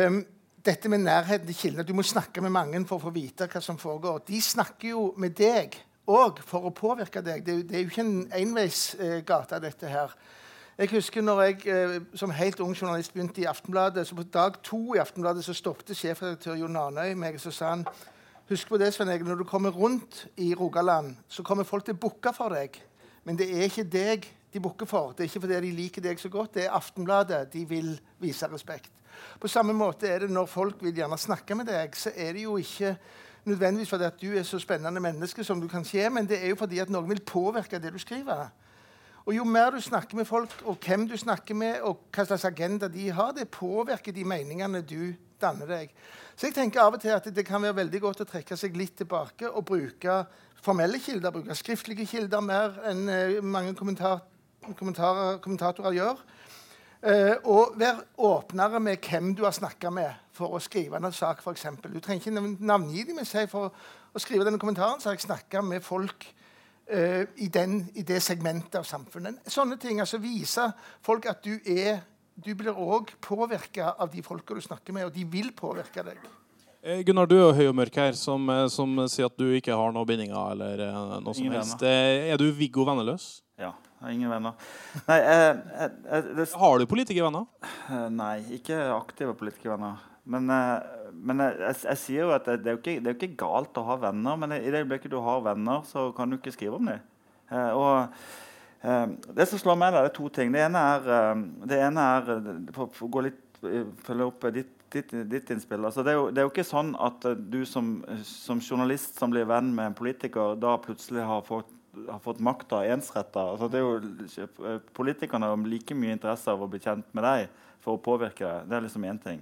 um, 0.10 0.24
dette 0.66 0.90
med 0.90 1.06
nærheten 1.06 1.46
til 1.52 1.58
kildene. 1.60 1.86
Du 1.86 1.94
må 1.94 2.02
snakke 2.06 2.42
med 2.42 2.54
mange 2.54 2.82
for 2.90 2.98
å 2.98 3.08
få 3.08 3.14
vite 3.14 3.46
hva 3.46 3.62
som 3.62 3.78
foregår. 3.78 4.24
De 4.26 4.42
snakker 4.42 4.96
jo 4.96 5.12
med 5.22 5.38
deg 5.38 5.78
òg 6.08 6.42
for 6.46 6.68
å 6.68 6.74
påvirke 6.76 7.22
deg. 7.26 7.46
Det 7.46 7.58
det 7.70 7.78
er 7.78 7.86
jo 7.86 7.92
ikke 7.92 8.06
en 8.06 8.32
enveisgate, 8.34 9.60
dette 9.62 9.90
her. 9.90 10.16
Jeg 10.78 10.92
husker 10.92 11.24
når 11.24 11.42
jeg 11.42 11.68
eh, 11.72 12.02
som 12.20 12.34
helt 12.36 12.60
ung 12.60 12.74
journalist 12.76 13.14
begynte 13.14 13.42
i 13.42 13.48
Aftenbladet. 13.48 14.08
så 14.08 14.16
På 14.16 14.24
dag 14.24 14.62
to 14.64 14.96
i 14.96 15.00
Aftenbladet 15.00 15.46
så 15.46 15.54
stoppet 15.54 15.96
sjefredaktør 15.96 16.58
Jon 16.60 16.76
Arnøy 16.76 17.14
meg 17.16 17.40
og 17.40 17.54
sa 17.54 17.70
han, 17.70 17.86
Husk 18.50 18.70
på 18.70 18.78
det, 18.78 18.92
Sven 18.94 19.10
Egil, 19.10 19.26
når 19.26 19.36
du 19.36 19.44
kommer 19.44 19.72
rundt 19.74 20.28
i 20.38 20.54
Rogaland, 20.54 21.16
så 21.28 21.44
kommer 21.44 21.64
folk 21.64 21.86
til 21.86 21.96
å 21.96 21.98
booke 21.98 22.34
for 22.36 22.54
deg. 22.54 22.76
Men 23.24 23.40
det 23.40 23.48
er 23.50 23.64
ikke 23.66 23.88
deg 23.90 24.28
de 24.54 24.60
booker 24.62 24.86
for. 24.86 25.16
Det 25.16 25.24
er 25.24 25.32
ikke 25.32 25.42
fordi 25.48 25.62
de 25.64 25.72
liker 25.74 26.04
deg 26.06 26.20
så 26.22 26.30
godt. 26.30 26.54
Det 26.54 26.66
er 26.66 26.76
Aftenbladet 26.78 27.48
de 27.54 27.64
vil 27.66 27.96
vise 28.22 28.48
respekt. 28.52 28.92
På 29.40 29.48
samme 29.48 29.74
måte 29.74 30.08
er 30.12 30.20
det 30.20 30.30
når 30.30 30.46
folk 30.46 30.84
vil 30.84 30.94
gjerne 30.94 31.18
snakke 31.18 31.56
med 31.56 31.72
deg, 31.72 31.96
så 31.98 32.12
er 32.16 32.36
det 32.36 32.44
jo 32.44 32.58
ikke 32.62 32.94
nødvendigvis 33.46 33.90
fordi 33.90 34.08
at 34.08 34.22
du 34.22 34.32
er 34.34 34.44
så 34.44 34.60
spennende 34.60 35.02
menneske 35.02 35.44
som 35.44 35.62
du 35.62 35.68
kanskje 35.68 36.02
er, 36.06 36.10
men 36.10 36.30
det 36.30 36.42
er 36.44 36.54
jo 36.54 36.60
fordi 36.60 36.80
at 36.84 36.90
noen 36.90 37.10
vil 37.10 37.22
påvirke 37.22 37.80
det 37.80 37.94
du 37.94 38.00
skriver. 38.02 38.48
Og 39.26 39.34
Jo 39.36 39.44
mer 39.44 39.72
du 39.74 39.82
snakker 39.82 40.18
med 40.18 40.26
folk, 40.26 40.52
og 40.66 40.78
hvem 40.86 41.08
du 41.10 41.18
snakker 41.18 41.56
med, 41.58 41.80
og 41.82 42.04
hva 42.14 42.26
slags 42.26 42.46
agenda 42.46 42.88
de 42.88 43.10
har, 43.10 43.32
det 43.34 43.50
påvirker 43.50 44.14
de 44.14 44.24
meningene 44.24 44.82
du 44.82 45.16
danner 45.42 45.66
deg. 45.66 45.94
Så 46.36 46.48
jeg 46.48 46.56
tenker 46.56 46.84
av 46.84 46.94
og 46.94 47.02
til 47.02 47.16
at 47.16 47.26
det 47.36 47.46
kan 47.46 47.62
være 47.62 47.80
veldig 47.82 48.02
godt 48.02 48.22
å 48.22 48.28
trekke 48.30 48.58
seg 48.58 48.78
litt 48.78 48.98
tilbake 49.02 49.50
og 49.50 49.66
bruke 49.66 50.20
formelle 50.62 51.00
kilder, 51.02 51.34
bruke 51.34 51.58
skriftlige 51.58 52.06
kilder 52.10 52.42
mer 52.42 52.78
enn 52.90 53.10
eh, 53.10 53.42
mange 53.42 53.74
kommentar 53.78 54.22
kommentatorer 54.74 55.94
gjør. 55.94 56.22
Uh, 57.06 57.36
og 57.44 57.76
vær 57.78 58.00
åpnere 58.18 58.80
med 58.82 59.04
hvem 59.06 59.36
du 59.38 59.44
har 59.46 59.54
snakka 59.54 59.92
med 59.94 60.25
for 60.36 60.56
å 60.56 60.62
skrive 60.64 61.00
en 61.00 61.12
sak. 61.16 61.42
For 61.44 61.56
eksempel. 61.56 61.94
du 61.94 62.04
trenger 62.04 62.24
ikke 62.24 62.66
navngi 62.66 63.06
dem, 63.08 63.20
men 63.20 63.28
si 63.28 63.46
for 63.52 63.72
å 63.72 64.22
skrive 64.22 64.48
denne 64.48 64.62
kommentaren 64.62 65.02
så 65.02 65.10
har 65.10 65.18
jeg 65.18 65.28
snakka 65.28 65.64
med 65.66 65.84
folk 65.86 66.28
uh, 66.92 67.24
i, 67.36 67.50
den, 67.52 67.82
i, 67.96 68.04
det 68.08 68.22
segmentet 68.24 68.80
av 68.80 68.88
samfunnet. 68.88 69.44
Sånne 69.52 69.80
ting. 69.82 70.02
altså 70.04 70.22
Vise 70.24 70.70
folk 71.06 71.30
at 71.32 71.44
du 71.46 71.56
er 71.64 72.04
Du 72.36 72.50
blir 72.52 72.76
òg 72.76 73.14
påvirka 73.24 73.94
av 73.96 74.10
de 74.12 74.20
folka 74.20 74.58
du 74.58 74.60
snakker 74.60 74.92
med, 74.92 75.06
og 75.08 75.14
de 75.16 75.22
vil 75.24 75.54
påvirke 75.56 76.04
deg. 76.04 76.18
Eh, 76.84 77.00
Gunnar, 77.08 77.30
du 77.32 77.38
er 77.38 77.56
høy 77.56 77.70
og 77.70 77.78
mørk 77.80 77.96
her, 77.96 78.12
som, 78.20 78.52
som, 78.68 78.92
sier 79.08 79.30
at 79.30 79.38
du 79.40 79.54
ikke 79.56 79.72
har 79.72 79.96
noen 79.96 80.10
bindinger. 80.10 80.52
eller 80.52 80.84
noe 81.24 81.32
som 81.32 81.48
helst. 81.56 81.88
Er 81.88 82.36
du 82.36 82.50
Viggo 82.52 82.84
Venneløs? 82.84 83.38
Ja. 83.56 83.72
Jeg 83.96 84.04
har 84.04 84.12
ingen 84.20 84.30
venner. 84.30 84.66
Nei, 85.08 85.16
jeg, 85.18 85.54
jeg, 85.80 86.24
det, 86.38 86.46
har 86.60 86.78
du 86.78 86.86
politikervenner? 86.92 87.46
Eh, 87.88 88.10
nei, 88.14 88.34
ikke 88.58 88.76
aktive 88.94 89.32
politikervenner. 89.40 90.04
Men, 90.26 90.50
eh, 90.50 91.12
men 91.14 91.44
jeg, 91.44 91.98
sier 92.02 92.26
jo 92.26 92.34
at 92.36 92.48
det, 92.50 92.62
det, 92.64 92.72
er 92.72 92.78
jo 92.78 92.82
ikke, 92.82 92.96
det 93.00 93.12
er 93.12 93.16
jo 93.16 93.20
ikke 93.20 93.44
galt 93.46 93.78
å 93.78 93.86
ha 93.90 94.00
venner, 94.08 94.40
men 94.42 94.56
i 94.58 94.64
det 94.64 94.82
øyeblikket 94.84 95.14
du 95.14 95.20
har 95.24 95.44
venner, 95.46 95.84
så 95.88 96.10
kan 96.18 96.32
du 96.32 96.40
ikke 96.40 96.56
skrive 96.56 96.80
om 96.80 96.90
dem. 96.92 97.04
Eh, 97.52 97.72
og 97.78 98.16
det 99.34 99.48
som 99.50 99.58
slår 99.58 99.78
meg, 99.82 99.94
der, 99.96 100.06
det 100.06 100.12
er 100.12 100.18
to 100.18 100.28
ting. 100.30 100.52
Det 100.54 100.62
ene 100.62 100.82
er, 100.94 101.38
det 101.66 101.78
ene 101.82 102.04
er 102.18 102.28
for, 102.76 102.92
for 102.94 103.08
å 103.08 103.14
gå 103.16 103.24
litt, 103.26 103.40
følge 104.06 104.32
opp 104.32 104.50
ditt 104.54 104.72
Ditt, 104.96 105.10
ditt, 105.28 105.50
innspill. 105.52 105.84
Altså, 105.84 106.06
det, 106.06 106.14
er 106.14 106.16
jo, 106.16 106.28
det, 106.32 106.40
er 106.40 106.46
jo, 106.46 106.52
ikke 106.54 106.64
sånn 106.64 106.94
at 107.04 107.26
du 107.52 107.58
som, 107.68 107.98
som, 108.24 108.62
journalist 108.64 109.18
som 109.20 109.34
blir 109.34 109.44
venn 109.50 109.74
med 109.76 109.90
en 109.90 109.98
politiker, 109.98 110.54
da 110.62 110.78
plutselig 110.80 111.26
har 111.28 111.42
fått 111.44 111.74
har 112.08 112.20
fått 112.20 112.40
makta 112.40 112.84
ensretta. 112.86 113.44
Altså, 113.56 113.70
er 113.76 114.80
politikerne 114.96 115.50
har 115.52 115.68
like 115.70 115.96
mye 115.98 116.16
interesse 116.16 116.52
av 116.52 116.64
å 116.64 116.70
bli 116.72 116.82
kjent 116.84 117.08
med 117.16 117.26
deg 117.26 117.48
for 117.84 117.96
å 117.96 118.04
påvirke 118.04 118.46
deg. 118.46 118.70
Det 118.70 118.78
er 118.78 118.86
liksom 118.88 119.08
én 119.08 119.22
ting. 119.22 119.42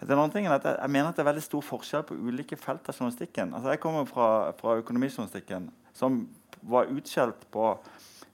Den 0.00 0.18
andre 0.18 0.34
tingen 0.36 0.52
er 0.52 0.60
at 0.60 0.66
jeg, 0.68 0.76
jeg, 0.78 0.92
mener 0.94 1.10
at 1.10 1.16
det 1.18 1.24
er 1.24 1.30
veldig 1.32 1.42
stor 1.42 1.64
forskjell 1.66 2.04
på 2.06 2.18
ulike 2.18 2.58
felt 2.58 2.86
av 2.86 2.94
journalistikken. 2.94 3.54
Altså, 3.56 3.72
jeg 3.74 3.80
kommer 3.82 4.04
fra, 4.06 4.28
fra 4.58 4.76
økonomijournalistikken, 4.78 5.70
som 5.96 6.20
var 6.62 6.92
utskjelt 6.92 7.48
på 7.54 7.72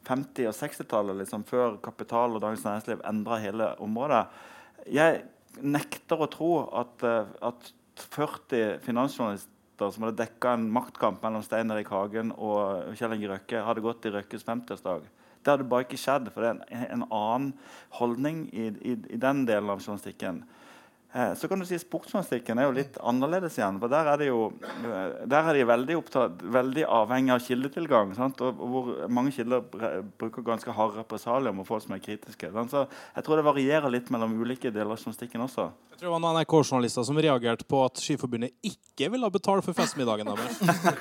50- 0.04 0.50
og 0.50 0.58
60-tallet, 0.58 1.22
liksom, 1.22 1.46
før 1.48 1.78
Kapital 1.84 2.36
og 2.36 2.44
Dagens 2.44 2.66
Næringsliv 2.66 3.00
endra 3.08 3.40
hele 3.40 3.70
området. 3.82 4.26
Jeg 4.92 5.24
nekter 5.64 6.20
å 6.20 6.30
tro 6.30 6.52
at, 6.76 7.04
eh, 7.06 7.32
at 7.48 7.72
40 7.96 8.80
finansjournalister 8.84 9.90
som 9.90 10.04
hadde 10.04 10.20
dekka 10.20 10.54
en 10.54 10.66
maktkamp 10.70 11.22
mellom 11.24 11.42
Stein 11.46 11.72
Erik 11.72 11.90
Hagen 11.90 12.32
og 12.36 12.94
Kjell 12.98 13.16
Inge 13.16 13.30
Røkke, 13.32 13.62
hadde 13.66 13.84
gått 13.84 14.06
i 14.06 14.12
Røkkes 14.14 14.44
50-årsdag. 14.46 15.08
Det 15.44 15.52
hadde 15.52 15.66
bare 15.68 15.84
ikke 15.84 16.00
skjedd, 16.00 16.30
for 16.32 16.44
det 16.44 16.50
er 16.50 16.60
en, 16.60 16.84
en 17.00 17.06
annen 17.12 17.48
holdning 17.98 18.46
i, 18.52 18.70
i, 18.80 18.94
i, 18.96 19.18
den 19.20 19.44
delen 19.48 19.72
av 19.72 19.82
journalistikken. 19.82 20.42
Eh, 21.14 21.34
så 21.34 21.48
kan 21.48 21.60
du 21.60 21.66
si 21.66 21.78
Sportsjournalistikken 21.78 22.58
er 22.58 22.66
jo 22.66 22.74
litt 22.74 22.96
annerledes 22.98 23.54
igjen. 23.60 23.78
for 23.78 23.92
Der 23.92 24.08
er, 24.10 24.18
det 24.18 24.26
jo, 24.26 24.48
eh, 24.66 25.26
der 25.30 25.48
er 25.50 25.54
de 25.54 25.66
veldig, 25.68 25.96
opptatt, 26.00 26.42
veldig 26.42 26.84
avhengig 26.90 27.30
av 27.30 27.44
kildetilgang. 27.44 28.14
Sant? 28.18 28.40
Og, 28.42 28.58
hvor 28.58 28.90
mange 29.08 29.30
kilder 29.30 29.62
bruker 30.18 30.42
ganske 30.42 30.74
harde 30.74 30.98
represalier 31.04 31.54
mot 31.54 31.66
folk 31.66 31.84
som 31.86 31.94
er 31.94 32.02
kritiske. 32.02 32.50
Sant? 32.50 32.74
Så 32.74 32.86
jeg 33.14 33.24
tror 33.24 33.38
det 33.38 33.46
varierer 33.46 33.94
litt 33.94 34.10
mellom 34.10 34.34
ulike 34.40 34.74
deler 34.74 34.90
av 34.90 34.98
journalistikken 34.98 35.46
også. 35.46 35.68
Jeg 35.94 36.00
tror 36.00 36.08
det 36.08 36.12
var 36.16 36.22
noen 36.24 36.40
NRK-journalister 36.40 37.04
som 37.06 37.18
reagerte 37.22 37.66
på 37.70 37.84
at 37.86 38.00
Skiforbundet 38.02 38.50
ikke 38.66 39.06
ville 39.12 39.28
betale 39.30 39.62
for 39.62 39.78
festmiddagen 39.78 40.26
deres. 40.26 40.58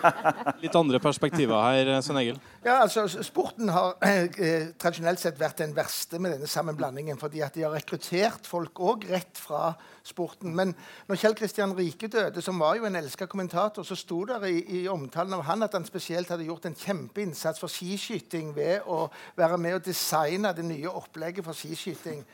Litt 0.62 0.78
andre 0.78 1.00
perspektiver 1.02 1.58
her, 1.58 1.90
Svein 2.06 2.20
Egil? 2.22 2.38
Ja, 2.62 2.76
altså, 2.84 3.08
Sporten 3.26 3.72
har 3.74 3.96
eh, 4.06 4.70
tradisjonelt 4.78 5.24
sett 5.24 5.42
vært 5.42 5.64
den 5.64 5.74
verste 5.74 6.22
med 6.22 6.36
denne 6.36 6.46
sammenblandingen. 6.46 7.18
Fordi 7.18 7.42
at 7.42 7.58
de 7.58 7.66
har 7.66 7.74
rekruttert 7.74 8.46
folk 8.46 8.84
òg 8.86 9.10
rett 9.10 9.42
fra 9.42 9.72
sporten. 10.04 10.56
Men 10.56 10.74
når 11.08 11.20
Kjell 11.20 11.36
Kristian 11.36 11.74
Rike 11.78 12.08
døde, 12.12 12.42
som 12.44 12.60
var 12.60 12.76
jo 12.76 12.86
en 12.86 12.96
elska 13.00 13.26
kommentator, 13.32 13.84
så 13.88 13.96
sto 13.96 14.24
det 14.28 14.40
i, 14.50 14.60
i, 14.82 14.88
omtalen 14.92 15.34
av 15.38 15.46
han 15.48 15.64
at 15.64 15.76
han 15.78 15.86
spesielt 15.88 16.30
hadde 16.30 16.48
gjort 16.48 16.68
en 16.68 16.76
kjempeinnsats 16.76 17.62
for 17.64 17.72
skiskyting 17.72 18.52
ved 18.56 18.84
å 18.86 19.08
være 19.40 19.58
med 19.58 19.78
og 19.80 19.86
designe 19.88 20.52
det 20.56 20.66
nye 20.68 20.92
opplegget 20.92 21.46
for 21.48 21.56
skiskyting. 21.58 22.26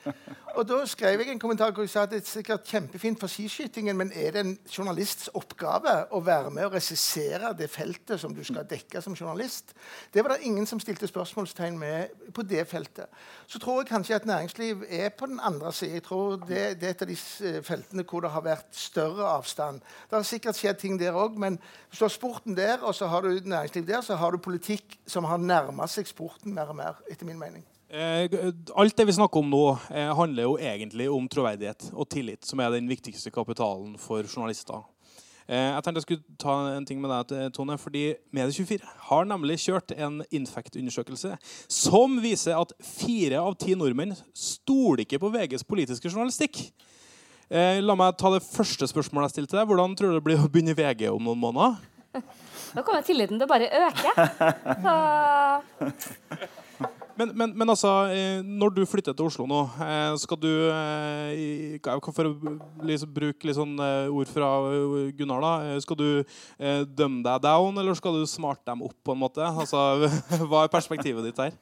Og 0.57 0.65
da 0.67 0.79
skrev 0.89 1.21
jeg 1.21 1.33
en 1.33 1.41
kommentar 1.41 1.73
hvor 1.75 1.85
jeg 1.85 1.93
sa 1.93 2.07
at 2.07 2.13
det 2.13 2.23
er 2.23 2.31
sikkert 2.31 2.67
kjempefint 2.67 3.21
for 3.21 3.31
skiskytingen, 3.31 3.97
men 3.97 4.13
er 4.17 4.33
det 4.33 4.43
en 4.43 4.55
journalists 4.65 5.29
oppgave 5.37 5.93
å 6.09 6.23
være 6.25 6.49
med 6.55 6.67
og 6.67 6.79
regissere 6.79 7.53
det 7.57 7.69
feltet 7.71 8.19
som 8.19 8.33
du 8.33 8.41
skal 8.43 8.65
dekke 8.69 9.03
som 9.05 9.15
journalist? 9.15 9.75
Det 10.13 10.25
var 10.25 10.35
det 10.35 10.49
ingen 10.49 10.65
som 10.69 10.81
stilte 10.81 11.07
spørsmålstegn 11.07 11.77
med 11.79 12.33
på 12.33 12.43
det 12.49 12.65
feltet. 12.67 13.05
Så 13.47 13.61
tror 13.61 13.83
jeg 13.83 13.91
kanskje 13.93 14.17
at 14.17 14.25
næringsliv 14.25 14.83
er 14.89 15.13
på 15.13 15.29
den 15.29 15.39
andre 15.39 15.71
siden. 15.73 15.99
Jeg 15.99 16.03
tror 16.03 16.35
det, 16.47 16.81
det, 16.81 16.89
er 16.89 16.93
et 16.97 17.01
av 17.01 17.09
de 17.09 17.17
eh, 17.45 17.58
feltene 17.65 18.05
hvor 18.07 18.23
det 18.25 18.31
har 18.33 18.45
vært 18.45 18.69
større 18.75 19.27
avstand. 19.37 19.81
Det 20.09 20.17
har 20.17 20.27
sikkert 20.27 20.59
skjedd 20.59 20.79
ting 20.81 20.99
der 20.99 21.17
òg, 21.17 21.37
men 21.39 21.57
hvis 21.89 22.01
du 22.01 22.05
har 22.05 22.13
sporten 22.13 22.57
der, 22.57 22.77
og 22.83 22.95
så 22.95 23.09
har 23.11 23.25
du 23.25 23.33
næringsliv 23.33 23.87
der, 23.87 24.01
så 24.05 24.19
har 24.19 24.31
du 24.31 24.41
politikk 24.43 24.99
som 25.09 25.27
har 25.29 25.41
nærma 25.41 25.87
seg 25.89 26.07
sporten 26.09 26.53
mer 26.55 26.71
og 26.71 26.79
mer, 26.79 27.03
etter 27.11 27.27
min 27.27 27.39
mening. 27.39 27.65
Eh, 27.89 28.29
alt 28.77 28.97
det 28.97 29.07
vi 29.09 29.17
snakker 29.17 29.41
om 29.41 29.49
nå, 29.49 29.65
eh, 29.89 30.11
handler 30.13 30.45
jo 30.45 30.57
egentlig 30.61 31.09
om 31.09 31.25
troverdighet 31.27 31.89
og 31.93 32.05
tillit, 32.09 32.45
som 32.45 32.59
er 32.61 32.69
den 32.75 32.89
viktigste 32.89 33.31
kapitalen 33.33 33.97
for 33.97 34.21
journalister. 34.23 34.83
Eh, 35.49 35.73
jeg 35.73 35.83
tenkte 35.83 35.97
jeg 35.97 36.05
skulle 36.05 36.37
ta 36.37 36.55
en 36.75 36.85
ting 36.85 37.01
med 37.01 37.09
deg, 37.09 37.51
Tone. 37.53 37.77
fordi 37.77 38.13
Medie24 38.31 38.85
har 39.09 39.25
nemlig 39.25 39.57
kjørt 39.57 39.91
en 39.97 40.21
Infect-undersøkelse 40.29 41.37
som 41.67 42.21
viser 42.21 42.53
at 42.53 42.73
fire 42.79 43.41
av 43.41 43.57
ti 43.57 43.73
nordmenn 43.73 44.13
stoler 44.35 45.01
ikke 45.01 45.17
på 45.17 45.33
VGs 45.33 45.65
politiske 45.65 46.13
journalistikk. 46.13 46.69
Eh, 47.49 47.79
la 47.81 47.95
meg 47.97 48.17
ta 48.19 48.29
det 48.29 48.43
første 48.45 48.85
spørsmålet 48.89 49.29
jeg 49.29 49.39
stilte 49.39 49.57
deg. 49.57 49.65
Hvordan 49.69 49.95
tror 49.97 50.13
du 50.13 50.19
det 50.19 50.25
blir 50.25 50.41
å 50.41 50.49
begynne 50.51 50.75
i 50.75 50.77
VG 50.77 51.07
om 51.09 51.23
noen 51.25 51.41
måneder? 51.41 51.79
Nå 52.75 52.83
kommer 52.85 53.01
tilliten 53.05 53.39
til 53.41 53.47
å 53.47 53.49
bare 53.49 53.69
øke. 53.89 54.11
Så 54.85 54.93
men, 57.19 57.31
men, 57.35 57.55
men, 57.57 57.71
altså, 57.73 57.89
eh, 58.13 58.43
når 58.45 58.75
du 58.77 58.81
flytter 58.87 59.15
til 59.17 59.27
Oslo 59.27 59.47
nå, 59.49 59.63
eh, 59.83 60.13
skal 60.21 60.39
du 60.39 60.51
eh, 60.69 62.11
For 62.15 62.29
å 62.29 62.33
liksom 62.85 63.11
bruke 63.15 63.49
litt 63.49 63.57
sånn 63.57 63.73
ord 63.81 64.29
fra 64.29 64.51
Gunnar, 65.17 65.41
da. 65.43 65.79
Skal 65.83 65.99
du 65.99 66.09
dømme 66.85 67.23
deg 67.25 67.41
down, 67.43 67.81
eller 67.81 67.97
skal 67.97 68.19
du 68.19 68.29
smarte 68.29 68.69
dem 68.69 68.85
opp? 68.85 68.95
på 69.03 69.15
en 69.15 69.23
måte? 69.25 69.41
Altså, 69.41 70.07
hva 70.49 70.65
er 70.65 70.73
perspektivet 70.73 71.25
ditt 71.25 71.41
her? 71.41 71.57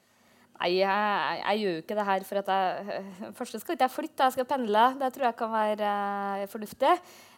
Nei, 0.58 0.72
jeg, 0.80 1.38
jeg, 1.44 1.60
gjør 1.62 1.76
jo 1.76 1.82
ikke 1.84 1.96
det 2.00 2.06
her 2.08 2.24
for 2.26 2.42
at 2.42 2.48
jeg 2.50 3.34
Først 3.38 3.60
skal 3.62 3.76
ikke 3.76 3.86
jeg 3.86 3.94
flytte, 3.94 4.26
jeg 4.26 4.34
skal 4.34 4.48
pendle. 4.50 4.86
Det 4.98 5.12
tror 5.14 5.28
jeg 5.28 5.38
kan 5.38 5.52
være 5.54 5.92
uh, 6.42 6.48
fornuftig. 6.50 6.94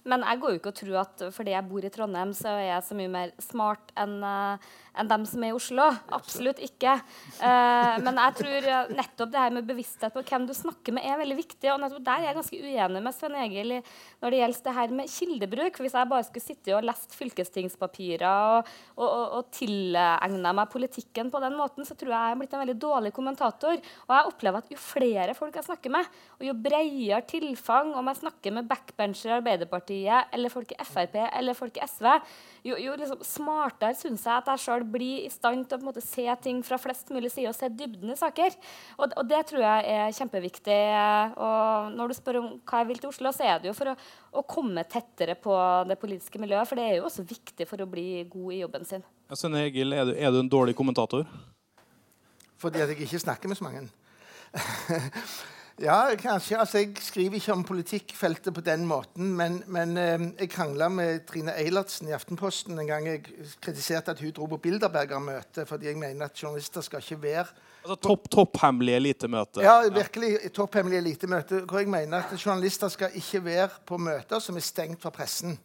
Men 0.08 0.24
jeg 0.24 0.40
går 0.40 0.54
jo 0.54 0.60
ikke 0.62 0.72
og 0.72 0.78
tror 0.80 1.00
at 1.02 1.24
fordi 1.36 1.52
jeg 1.52 1.68
bor 1.68 1.84
i 1.84 1.92
Trondheim, 1.92 2.32
så 2.34 2.54
er 2.56 2.70
jeg 2.70 2.86
så 2.88 2.96
mye 2.96 3.12
mer 3.12 3.34
smart 3.44 3.92
enn 4.00 4.16
uh, 4.24 4.72
enn 4.98 5.10
dem 5.12 5.26
som 5.30 5.44
er 5.44 5.54
i 5.54 5.58
Oslo. 5.58 5.88
Absolutt 6.16 6.62
ikke. 6.64 6.96
Uh, 7.42 7.96
men 8.06 8.20
jeg 8.24 8.38
tror 8.42 8.70
nettopp 8.96 9.34
det 9.34 9.44
her 9.44 9.56
med 9.56 9.68
bevissthet 9.70 10.16
på 10.16 10.24
hvem 10.26 10.48
du 10.50 10.56
snakker 10.58 10.96
med, 10.96 11.06
er 11.06 11.20
veldig 11.22 11.40
viktig. 11.40 11.72
Og 11.74 11.82
nettopp 11.84 12.06
der 12.08 12.24
er 12.24 12.30
jeg 12.30 12.40
ganske 12.40 12.62
uenig 12.64 13.04
med 13.06 13.18
Sven 13.18 13.38
Egil 13.40 13.76
når 13.80 14.34
det 14.34 14.42
gjelder 14.42 14.66
det 14.66 14.76
her 14.80 14.96
med 15.00 15.12
kildebruk. 15.14 15.78
For 15.78 15.88
Hvis 15.88 15.98
jeg 16.00 16.12
bare 16.14 16.28
skulle 16.28 16.46
sitte 16.46 16.76
og 16.78 16.88
lest 16.88 17.16
fylkestingspapirer 17.18 18.26
og, 18.30 18.70
og, 18.98 19.08
og, 19.08 19.26
og 19.40 19.52
tilegna 19.56 20.54
meg 20.56 20.72
politikken 20.74 21.32
på 21.34 21.42
den 21.44 21.58
måten, 21.60 21.88
så 21.88 21.98
tror 21.98 22.14
jeg 22.14 22.20
jeg 22.20 22.36
er 22.36 22.40
blitt 22.42 22.56
en 22.56 22.64
veldig 22.64 22.78
dårlig 22.82 23.14
kommentator. 23.16 23.80
Og 24.08 24.16
jeg 24.16 24.32
opplever 24.32 24.64
at 24.64 24.72
jo 24.74 24.80
flere 24.80 25.36
folk 25.38 25.56
jeg 25.60 25.68
snakker 25.68 25.94
med, 25.94 26.10
og 26.40 26.48
jo 26.48 26.56
bredere 26.58 27.22
tilfang, 27.30 27.94
om 27.98 28.12
jeg 28.12 28.22
snakker 28.22 28.56
med 28.56 28.70
backbencher 28.70 29.34
i 29.34 29.38
Arbeiderpartiet 29.40 30.36
eller 30.36 30.54
folk 30.54 30.74
i 30.74 30.80
Frp 30.88 31.18
eller 31.28 31.58
folk 31.58 31.78
i 31.80 31.88
SV, 31.88 32.08
jo, 32.68 32.78
jo 32.80 32.96
liksom 33.00 33.24
smartere 33.26 33.98
syns 33.98 34.26
jeg 34.28 34.36
at 34.36 34.50
jeg 34.54 34.64
sjøl 34.66 34.79
blir 34.88 35.26
i 35.26 35.32
stand 35.34 35.68
til 35.70 35.80
å 35.80 35.88
måte, 35.88 36.04
se 36.04 36.26
ting 36.44 36.62
fra 36.66 36.80
flest 36.82 37.12
mulig 37.14 37.32
sider 37.34 37.52
og 37.52 37.58
se 37.58 37.70
dybden 37.72 38.14
i 38.14 38.18
saker. 38.20 38.56
Og, 38.98 39.06
og, 39.10 39.22
det 39.30 39.42
tror 39.50 39.64
jeg 39.66 39.98
er 39.98 40.16
kjempeviktig. 40.18 40.80
Og 41.36 41.94
når 41.98 42.12
du 42.12 42.18
spør 42.18 42.42
om 42.42 42.50
hva 42.64 42.82
jeg 42.84 42.90
vil 42.92 43.04
til 43.04 43.12
Oslo, 43.12 43.34
så 43.36 43.48
er 43.50 43.62
det 43.62 43.72
jo 43.72 43.76
for 43.78 43.94
å, 43.94 43.98
å 44.42 44.46
komme 44.48 44.86
tettere 44.90 45.38
på 45.40 45.56
det 45.90 46.00
politiske 46.02 46.42
miljøet. 46.42 46.70
For 46.70 46.80
det 46.80 46.88
er 46.88 46.98
jo 47.00 47.08
også 47.10 47.28
viktig 47.28 47.68
for 47.70 47.84
å 47.84 47.90
bli 47.90 48.10
god 48.32 48.56
i 48.56 48.64
jobben 48.64 48.88
sin. 48.88 49.06
Ja, 49.30 49.38
Egil, 49.62 49.94
er 49.94 50.10
du, 50.10 50.16
er 50.18 50.34
du 50.34 50.42
en 50.42 50.52
dårlig 50.52 50.78
kommentator? 50.78 51.28
Fordi 52.60 52.82
at 52.84 52.92
jeg 52.92 53.06
ikke 53.06 53.22
snakker 53.22 53.52
med 53.52 53.60
så 53.60 53.68
mange. 53.68 53.88
Ja, 55.82 56.16
kanskje. 56.20 56.58
Altså, 56.60 56.78
Jeg 56.78 56.90
skriver 57.00 57.36
ikke 57.36 57.54
om 57.54 57.64
politikkfeltet 57.64 58.54
på 58.54 58.62
den 58.62 58.86
måten. 58.86 59.32
Men, 59.38 59.64
men 59.68 59.98
eh, 59.98 60.20
jeg 60.40 60.50
krangla 60.50 60.90
med 60.90 61.20
Trine 61.28 61.56
Eilertsen 61.56 62.08
i 62.08 62.12
Aftenposten 62.12 62.80
en 62.80 62.88
gang 62.88 63.08
jeg 63.08 63.24
kritiserte 63.62 64.12
at 64.12 64.20
hun 64.20 64.34
dro 64.36 64.46
på 64.46 64.58
Bilderberger-møte 64.58 65.66
fordi 65.66 65.88
jeg 65.88 65.98
mener 65.98 66.26
at 66.26 66.44
journalister 66.44 66.82
skal 66.82 67.00
ikke 67.00 67.22
være 67.22 67.46
Altså 67.80 67.96
topp, 67.96 68.28
Topphemmelig 68.30 68.96
elitemøte. 68.96 69.62
Ja, 69.64 69.82
virkelig 69.90 70.52
topphemmelig 70.54 70.98
elitemøte. 70.98 71.60
Hvor 71.60 71.80
jeg 71.80 71.88
mener 71.88 72.18
at 72.18 72.46
journalister 72.46 72.88
skal 72.88 73.10
ikke 73.16 73.46
være 73.46 73.70
på 73.86 73.98
møter 73.98 74.40
som 74.40 74.56
er 74.56 74.66
stengt 74.66 75.02
for 75.02 75.10
pressen. 75.10 75.60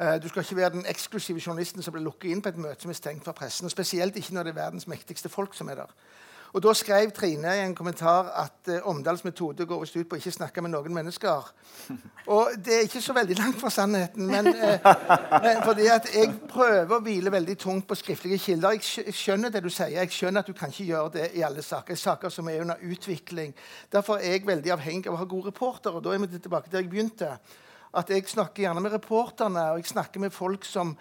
Uh, 0.00 0.22
du 0.22 0.28
skal 0.28 0.42
ikke 0.42 0.56
være 0.56 0.70
den 0.70 0.86
eksklusive 0.86 1.40
journalisten 1.46 1.82
som 1.82 1.94
blir 1.94 2.02
lukket 2.02 2.30
inn 2.30 2.42
på 2.42 2.48
et 2.48 2.58
møte 2.58 2.82
som 2.82 2.90
er 2.90 2.98
stengt 2.98 3.24
for 3.24 3.32
pressen. 3.32 3.66
og 3.66 3.70
Spesielt 3.70 4.16
ikke 4.16 4.34
når 4.34 4.42
det 4.42 4.50
er 4.56 4.60
verdens 4.64 4.86
mektigste 4.90 5.28
folk 5.28 5.54
som 5.54 5.68
er 5.68 5.84
der. 5.84 5.94
Og 6.52 6.62
Da 6.62 6.72
skrev 6.72 7.10
Trine 7.12 7.50
i 7.56 7.60
en 7.60 7.74
kommentar 7.74 8.30
at 8.40 8.70
eh, 8.72 8.86
Omdals 8.88 9.24
metode 9.24 9.66
går 9.66 9.80
visst 9.80 9.96
ut 9.96 10.08
på 10.08 10.16
ikke 10.16 10.32
snakke 10.32 10.62
med 10.64 10.72
noen 10.72 10.94
mennesker. 10.94 11.50
Og 12.34 12.48
Det 12.64 12.74
er 12.74 12.86
ikke 12.86 13.02
så 13.04 13.12
veldig 13.12 13.36
langt 13.36 13.60
fra 13.60 13.70
sannheten. 13.70 14.26
Men, 14.26 14.46
eh, 14.46 14.88
men 15.44 15.62
fordi 15.64 15.86
at 15.92 16.08
jeg 16.14 16.32
prøver 16.48 16.96
å 16.96 17.02
hvile 17.04 17.32
veldig 17.32 17.58
tungt 17.60 17.88
på 17.88 17.98
skriftlige 18.00 18.38
kilder. 18.38 18.78
Jeg, 18.78 19.14
skjønner 19.14 19.52
det 19.52 19.62
du 19.64 19.70
sier. 19.70 19.92
Jeg 19.98 20.12
skjønner 20.14 20.40
at 20.40 20.48
du 20.48 20.56
kan 20.56 20.72
ikke 20.72 20.88
gjøre 20.88 21.14
det 21.18 21.30
i 21.36 21.44
alle 21.44 21.62
saker. 21.62 21.94
Saker 21.94 22.32
som 22.32 22.48
er 22.48 22.64
under 22.64 22.80
utvikling. 22.80 23.54
Derfor 23.92 24.16
er 24.16 24.38
jeg 24.38 24.48
veldig 24.48 24.72
avhengig 24.78 25.08
av 25.08 25.18
å 25.18 25.22
ha 25.22 25.28
gode 25.28 25.52
reportere. 25.52 26.00
Og 26.00 26.04
da 26.04 26.16
er 26.16 26.24
vi 26.24 26.38
tilbake 26.38 26.72
der 26.72 26.84
jeg 26.84 26.90
begynte. 26.90 27.36
At 27.96 28.10
Jeg 28.10 28.28
snakker 28.28 28.62
gjerne 28.62 28.80
med 28.84 28.92
reporterne, 28.92 29.70
og 29.72 29.78
jeg 29.80 29.92
snakker 29.92 30.20
med 30.20 30.30
folk 30.30 30.64
som 30.64 30.96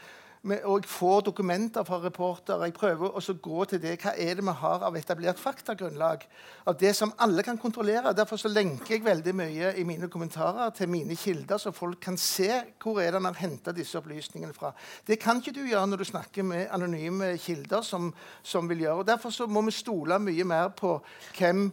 og 0.56 0.80
jeg 0.80 0.89
får 0.89 1.22
dokumenter 1.28 1.84
fra 1.84 2.00
reportere. 2.04 2.68
Jeg 2.70 2.76
prøver 2.78 3.16
å 3.16 3.34
gå 3.43 3.66
til 3.70 3.82
det. 3.84 3.98
Hva 4.02 4.14
er 4.16 4.38
det 4.38 4.45
vi 4.45 4.54
har 4.62 4.86
av 4.88 4.95
etablert 4.95 5.39
faktagrunnlag? 5.41 6.24
Av 6.68 6.78
det 6.80 6.93
som 6.95 7.14
alle 7.24 7.43
kan 7.43 7.60
kontrollere. 7.60 8.16
Derfor 8.16 8.39
så 8.39 8.52
lenker 8.52 8.95
jeg 8.95 9.06
veldig 9.06 9.34
mye 9.36 9.74
i 9.78 9.86
mine 9.88 10.10
kommentarer 10.10 10.72
til 10.78 10.89
mine 10.91 11.16
kilder, 11.16 11.60
så 11.60 11.74
folk 11.76 12.00
kan 12.04 12.18
se 12.18 12.50
hvor 12.84 13.02
er 13.02 13.12
det 13.12 13.20
han 13.20 13.30
har 13.30 13.41
henta 13.41 13.74
disse 13.76 13.98
opplysningene 14.00 14.56
fra. 14.56 14.72
Det 15.08 15.20
kan 15.20 15.41
ikke 15.41 15.56
du 15.58 15.64
gjøre 15.66 15.88
når 15.91 16.04
du 16.04 16.08
snakker 16.12 16.48
med 16.48 16.68
anonyme 16.72 17.34
kilder, 17.41 17.82
som, 17.82 18.14
som 18.43 18.70
vil 18.70 18.86
gjøre. 18.86 19.04
Og 19.04 19.08
Derfor 19.08 19.36
så 19.36 19.48
må 19.48 19.66
vi 19.68 19.76
stole 19.76 20.20
mye 20.22 20.48
mer 20.48 20.72
på 20.78 20.98
hvem 21.38 21.68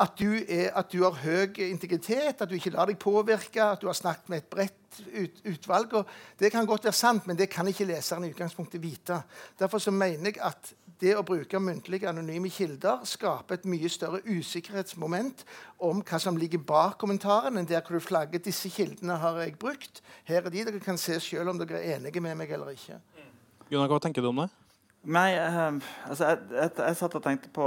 at 0.00 0.14
du, 0.18 0.30
er, 0.48 0.72
at 0.74 0.90
du, 0.92 1.04
har 1.04 1.18
høy 1.22 1.60
integritet, 1.68 2.40
at 2.40 2.50
du 2.50 2.56
ikke 2.56 2.72
lar 2.74 2.90
deg 2.90 2.98
påvirke, 2.98 3.62
at 3.62 3.82
du 3.82 3.86
har 3.86 3.94
snakket 3.94 4.30
med 4.32 4.42
et 4.42 4.48
bredt 4.50 5.02
ut, 5.14 5.42
utvalg. 5.46 5.94
det 6.38 6.50
kan 6.52 6.66
godt 6.66 6.84
være 6.84 6.96
sant, 6.98 7.26
men 7.26 7.38
det 7.38 7.48
kan 7.50 7.68
ikke 7.70 7.86
leseren 7.86 8.24
i 8.26 8.32
utgangspunktet 8.34 8.82
vite. 8.82 9.20
Derfor 9.58 9.90
mener 9.90 10.32
jeg 10.32 10.42
at 10.42 10.72
det 11.00 11.14
å 11.18 11.24
bruke 11.26 11.58
muntlige, 11.60 12.08
anonyme 12.08 12.50
kilder 12.50 13.04
skaper 13.06 13.58
et 13.58 13.68
mye 13.70 13.90
større 13.90 14.22
usikkerhetsmoment 14.26 15.44
om 15.78 16.02
hva 16.02 16.20
som 16.22 16.38
ligger 16.38 16.62
bak 16.66 16.98
kommentaren, 16.98 17.58
enn 17.58 17.68
der 17.68 17.82
hvor 17.82 17.98
du 17.98 18.02
flagger 18.02 18.42
disse 18.42 18.70
kildene 18.72 19.18
har 19.22 19.42
jeg 19.42 19.58
brukt. 19.60 20.02
Her 20.26 20.42
er 20.42 20.54
de. 20.54 20.64
Dere 20.64 20.82
kan 20.82 20.98
se 20.98 21.20
selv 21.22 21.52
om 21.52 21.60
dere 21.60 21.82
er 21.82 21.98
enige 21.98 22.22
med 22.24 22.38
meg 22.38 22.54
eller 22.54 22.74
ikke. 22.74 22.98
Gunnar, 23.70 23.90
hva 23.90 24.02
tenker 24.02 24.22
du 24.22 24.30
om 24.30 24.44
det? 24.44 24.50
Nei, 25.04 25.34
uh, 25.36 25.76
altså 26.08 26.30
jeg, 26.30 26.38
jeg, 26.54 26.70
jeg, 26.78 26.96
satt 26.96 27.14
og 27.18 27.22
tenkte 27.26 27.50
på, 27.52 27.64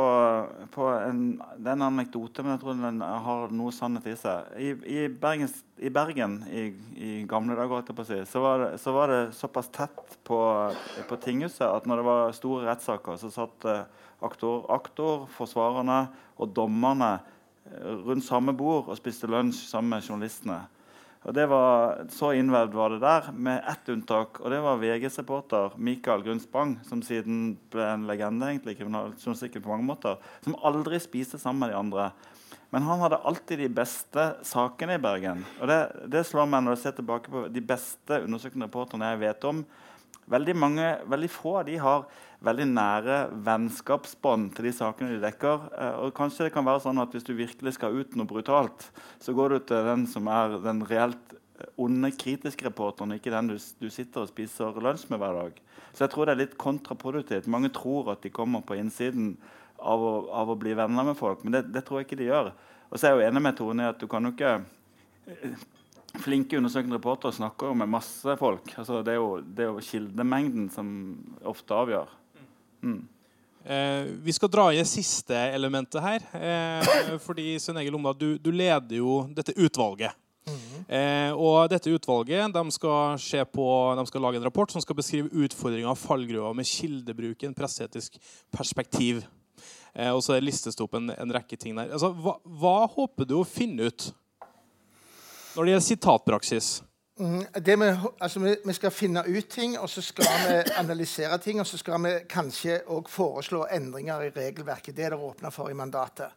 på 0.73 0.87
en, 0.89 1.19
det 1.61 1.69
er 1.69 1.75
en 1.75 1.85
anekdote, 1.85 2.41
men 2.41 2.55
jeg 2.55 2.63
tror 2.63 2.79
den 2.79 3.03
har 3.05 3.53
noe 3.53 3.73
sannhet 3.75 4.07
i 4.09 4.15
seg. 4.17 4.47
I, 4.57 4.71
i, 4.89 5.03
Bergens, 5.21 5.59
i 5.77 5.91
Bergen 5.93 6.39
i, 6.49 6.63
i, 6.97 7.11
gamle 7.29 7.53
dager 7.59 7.85
si, 8.07 8.17
så, 8.25 8.41
var 8.41 8.63
det, 8.63 8.69
så 8.81 8.93
var 8.95 9.13
det 9.13 9.19
såpass 9.37 9.69
tett 9.69 10.17
på, 10.25 10.39
på 11.05 11.19
tinghuset 11.21 11.67
at 11.67 11.85
når 11.85 12.01
det 12.01 12.07
var 12.09 12.33
store 12.39 12.65
rettssaker, 12.71 13.21
så 13.21 13.29
satt 13.35 13.69
uh, 13.69 13.83
aktor, 14.25 14.65
aktor, 14.73 15.27
forsvarerne 15.37 16.07
og 16.41 16.57
dommerne 16.57 17.19
uh, 17.19 17.93
rundt 18.07 18.25
samme 18.25 18.57
bord 18.57 18.89
og 18.89 18.97
spiste 18.97 19.29
lunsj 19.29 19.67
sammen 19.69 19.93
med 19.93 20.09
journalistene. 20.09 20.63
Og 21.27 21.35
det 21.35 21.43
var, 21.51 22.05
Så 22.09 22.31
innvevd 22.39 22.73
var 22.73 22.93
det 22.93 23.01
der, 23.03 23.31
med 23.35 23.63
ett 23.67 23.89
unntak. 23.91 24.39
og 24.39 24.51
Det 24.51 24.61
var 24.63 24.79
VGs 24.79 25.19
reporter 25.19 25.75
Mikael 25.75 26.23
Grunnspang, 26.23 26.77
som 26.87 27.01
siden 27.03 27.57
ble 27.71 27.83
en 27.83 28.07
legende 28.07 28.47
egentlig, 28.47 28.77
kriminaljournalistikken 28.79 29.63
på 29.63 29.73
mange 29.73 29.87
måter, 29.89 30.15
som 30.41 30.55
aldri 30.63 30.99
spiste 31.03 31.39
sammen 31.39 31.65
med 31.65 31.73
de 31.73 31.79
andre. 31.81 32.11
Men 32.71 32.87
han 32.87 33.03
hadde 33.03 33.19
alltid 33.27 33.59
de 33.59 33.67
beste 33.75 34.23
sakene 34.47 34.95
i 34.95 35.03
Bergen. 35.03 35.43
Og 35.59 35.67
det, 35.67 35.81
det 36.15 36.23
slår 36.27 36.47
meg 36.47 36.63
når 36.63 36.77
jeg 36.77 36.83
ser 36.85 36.95
tilbake 37.01 37.31
på 37.31 37.43
de 37.51 37.63
beste 37.63 38.21
undersøkende 38.23 38.67
reporterne 38.67 39.11
jeg 39.11 39.21
vet 39.27 39.47
om. 39.51 39.61
Veldig, 40.27 40.55
mange, 40.59 40.87
veldig 41.07 41.29
få 41.31 41.59
av 41.59 41.67
de 41.67 41.77
har 41.79 42.07
veldig 42.45 42.67
nære 42.69 43.17
vennskapsbånd 43.45 44.51
til 44.55 44.67
de 44.67 44.73
sakene 44.75 45.15
de 45.15 45.21
dekker. 45.23 45.67
Eh, 45.73 45.95
og 46.03 46.15
kanskje 46.17 46.47
det 46.47 46.53
kan 46.55 46.67
være 46.67 46.83
sånn 46.85 47.01
at 47.01 47.13
Hvis 47.15 47.25
du 47.25 47.33
virkelig 47.33 47.77
skal 47.77 47.97
ut 47.97 48.15
noe 48.15 48.29
brutalt, 48.29 48.91
så 49.19 49.33
går 49.33 49.49
du 49.49 49.59
til 49.59 49.89
den 49.89 50.05
som 50.07 50.27
er 50.27 50.59
den 50.61 50.83
reelt 50.85 51.37
onde, 51.77 52.11
kritiske 52.13 52.67
reporteren, 52.67 53.15
ikke 53.15 53.33
den 53.33 53.49
du, 53.49 53.57
du 53.57 53.89
sitter 53.89 54.23
og 54.23 54.31
spiser 54.31 54.77
lunsj 54.81 55.07
med 55.09 55.21
hver 55.21 55.39
dag. 55.39 55.61
Så 55.93 56.05
jeg 56.05 56.13
tror 56.13 56.27
det 56.27 56.35
er 56.35 56.43
litt 56.43 56.57
kontraproduktivt. 56.61 57.49
Mange 57.49 57.71
tror 57.73 58.11
at 58.13 58.21
de 58.21 58.33
kommer 58.33 58.61
på 58.61 58.77
innsiden 58.77 59.35
av 59.77 60.01
å, 60.01 60.13
av 60.33 60.51
å 60.53 60.57
bli 60.59 60.75
venner 60.77 61.07
med 61.07 61.17
folk, 61.17 61.43
men 61.45 61.55
det, 61.55 61.63
det, 61.73 61.83
tror 61.85 62.01
jeg 62.01 62.09
ikke 62.09 62.19
de 62.21 62.29
gjør. 62.29 62.51
Og 62.89 62.97
så 62.97 63.07
er 63.07 63.15
jeg 63.15 63.19
jo 63.19 63.31
enig 63.31 63.43
med 63.45 63.57
Tone 63.57 63.85
i 63.85 63.89
at 63.89 63.99
du 64.01 64.07
kan 64.09 64.25
jo 64.25 64.33
ikke 64.35 64.53
eh, 65.33 65.65
Flinke 66.17 66.57
undersøkende 66.57 66.97
reportere 66.97 67.35
snakker 67.35 67.69
jo 67.69 67.75
med 67.77 67.91
masse 67.91 68.33
folk. 68.39 68.71
Altså, 68.79 69.03
det, 69.05 69.13
er 69.13 69.19
jo, 69.19 69.41
det 69.41 69.65
er 69.65 69.67
jo 69.69 69.83
kildemengden 69.85 70.69
som 70.73 70.87
ofte 71.45 71.75
avgjør. 71.77 72.13
Mm. 72.87 73.07
Eh, 73.67 74.03
vi 74.23 74.33
skal 74.33 74.49
dra 74.49 74.69
i 74.71 74.79
det 74.79 74.87
siste 74.87 75.35
elementet 75.35 75.99
her. 76.03 76.23
Eh, 76.39 77.17
fordi 77.27 77.57
Svein 77.59 77.81
Egil 77.81 77.97
Omdal, 77.99 78.15
du, 78.15 78.29
du, 78.39 78.51
leder 78.55 79.01
jo 79.01 79.25
dette 79.35 79.55
utvalget. 79.59 80.15
Mm. 80.47 80.83
Eh, 80.87 81.31
og 81.35 81.67
dette 81.67 81.91
utvalget 81.91 82.53
de 82.55 82.63
skal, 82.71 83.19
på, 83.51 83.67
de 83.99 84.05
skal, 84.07 84.23
lage 84.23 84.39
en 84.39 84.47
rapport 84.47 84.71
som 84.71 84.83
skal 84.83 84.95
beskrive 84.95 85.33
utfordringer 85.35 85.91
og 85.91 85.99
fallgruver 85.99 86.55
med 86.55 86.69
kildebruk 86.69 87.43
i 87.43 87.49
en 87.49 87.57
presseetisk 87.57 88.15
perspektiv. 88.55 89.25
Eh, 89.93 90.13
og 90.13 90.23
så 90.23 90.39
listes 90.39 90.77
det 90.77 90.85
opp 90.85 90.95
en, 90.95 91.11
en 91.11 91.35
rekke 91.35 91.59
ting 91.59 91.75
der. 91.75 91.91
Altså, 91.91 92.13
hva, 92.15 92.37
hva 92.47 92.77
håper 92.93 93.27
du 93.27 93.41
å 93.41 93.47
finne 93.47 93.91
ut 93.91 94.11
når 95.57 95.65
det 95.65 95.71
gjelder 95.73 95.89
sitatpraksis? 95.89 96.71
Mm, 97.19 97.45
vi, 97.65 97.73
altså 98.19 98.39
vi, 98.39 98.55
vi, 98.65 98.73
skal 98.73 98.91
finne 98.91 99.23
ut 99.27 99.47
ting, 99.49 99.79
og 99.79 99.89
så 99.89 100.01
skal 100.01 100.25
vi 100.25 100.57
analysere 100.83 101.37
ting. 101.37 101.59
Og 101.59 101.67
så 101.67 101.77
skal 101.77 102.03
vi 102.03 102.13
kanskje 102.29 102.81
òg 102.93 103.09
foreslå 103.09 103.65
endringer 103.73 104.27
i 104.27 104.29
regelverket. 104.35 104.95
Det 104.97 105.05
er 105.05 105.15
det 105.15 105.19
åpna 105.19 105.49
for 105.49 105.69
i 105.69 105.73
mandatet. 105.73 106.29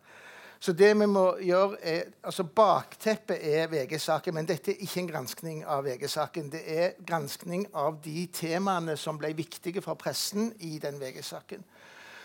Så 0.61 0.73
det 0.77 0.91
vi 1.01 1.07
må 1.09 1.39
gjøre 1.41 1.77
er, 1.83 2.03
altså 2.23 2.45
Bakteppet 2.45 3.39
er 3.41 3.69
VG-saken, 3.73 4.35
men 4.35 4.49
dette 4.49 4.75
er 4.75 4.83
ikke 4.85 5.01
en 5.01 5.09
granskning 5.09 5.63
av 5.65 5.87
VG-saken. 5.89 6.51
Det 6.53 6.61
er 6.69 6.99
granskning 7.07 7.65
av 7.73 7.97
de 8.05 8.27
temaene 8.33 8.97
som 9.01 9.17
ble 9.19 9.33
viktige 9.37 9.81
for 9.81 9.97
pressen 9.97 10.53
i 10.61 10.79
den 10.79 11.01
VG-saken. 11.01 11.65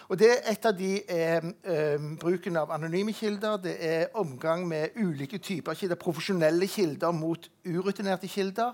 Og 0.08 0.20
det 0.20 0.36
Et 0.46 0.66
av 0.66 0.74
de 0.78 1.02
er 1.10 1.42
eh, 1.64 2.02
bruken 2.20 2.58
av 2.58 2.72
anonyme 2.72 3.14
kilder. 3.14 3.58
Det 3.58 3.76
er 3.80 4.14
omgang 4.14 4.68
med 4.68 4.94
ulike 4.96 5.38
typer 5.38 5.74
kilder. 5.74 5.96
Profesjonelle 5.96 6.68
kilder 6.68 7.12
mot 7.12 7.50
urutinerte 7.66 8.28
kilder. 8.28 8.74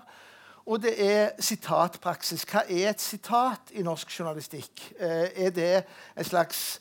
Og 0.66 0.82
det 0.82 0.92
er 1.00 1.30
sitatpraksis. 1.42 2.44
Hva 2.46 2.66
er 2.68 2.92
et 2.92 3.00
sitat 3.00 3.72
i 3.72 3.82
norsk 3.82 4.12
journalistikk? 4.18 4.92
Eh, 5.00 5.46
er 5.46 5.50
det 5.50 5.84
en 6.16 6.28
slags 6.28 6.80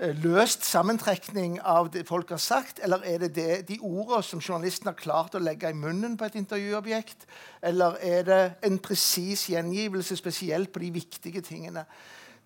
eh, 0.00 0.16
løst 0.16 0.64
sammentrekning 0.64 1.60
av 1.60 1.92
det 1.92 2.06
folk 2.08 2.32
har 2.34 2.40
sagt, 2.42 2.80
eller 2.82 3.04
er 3.04 3.18
det, 3.18 3.34
det 3.36 3.68
de 3.68 3.78
ordene 3.82 4.24
som 4.24 4.40
journalisten 4.40 4.88
har 4.88 4.98
klart 4.98 5.36
å 5.36 5.44
legge 5.44 5.70
i 5.70 5.76
munnen 5.76 6.16
på 6.16 6.24
et 6.24 6.40
intervjuobjekt? 6.40 7.28
Eller 7.62 8.00
er 8.00 8.26
det 8.26 8.42
en 8.64 8.80
presis 8.80 9.46
gjengivelse 9.52 10.16
spesielt 10.16 10.72
på 10.72 10.82
de 10.82 10.90
viktige 10.96 11.44
tingene? 11.44 11.84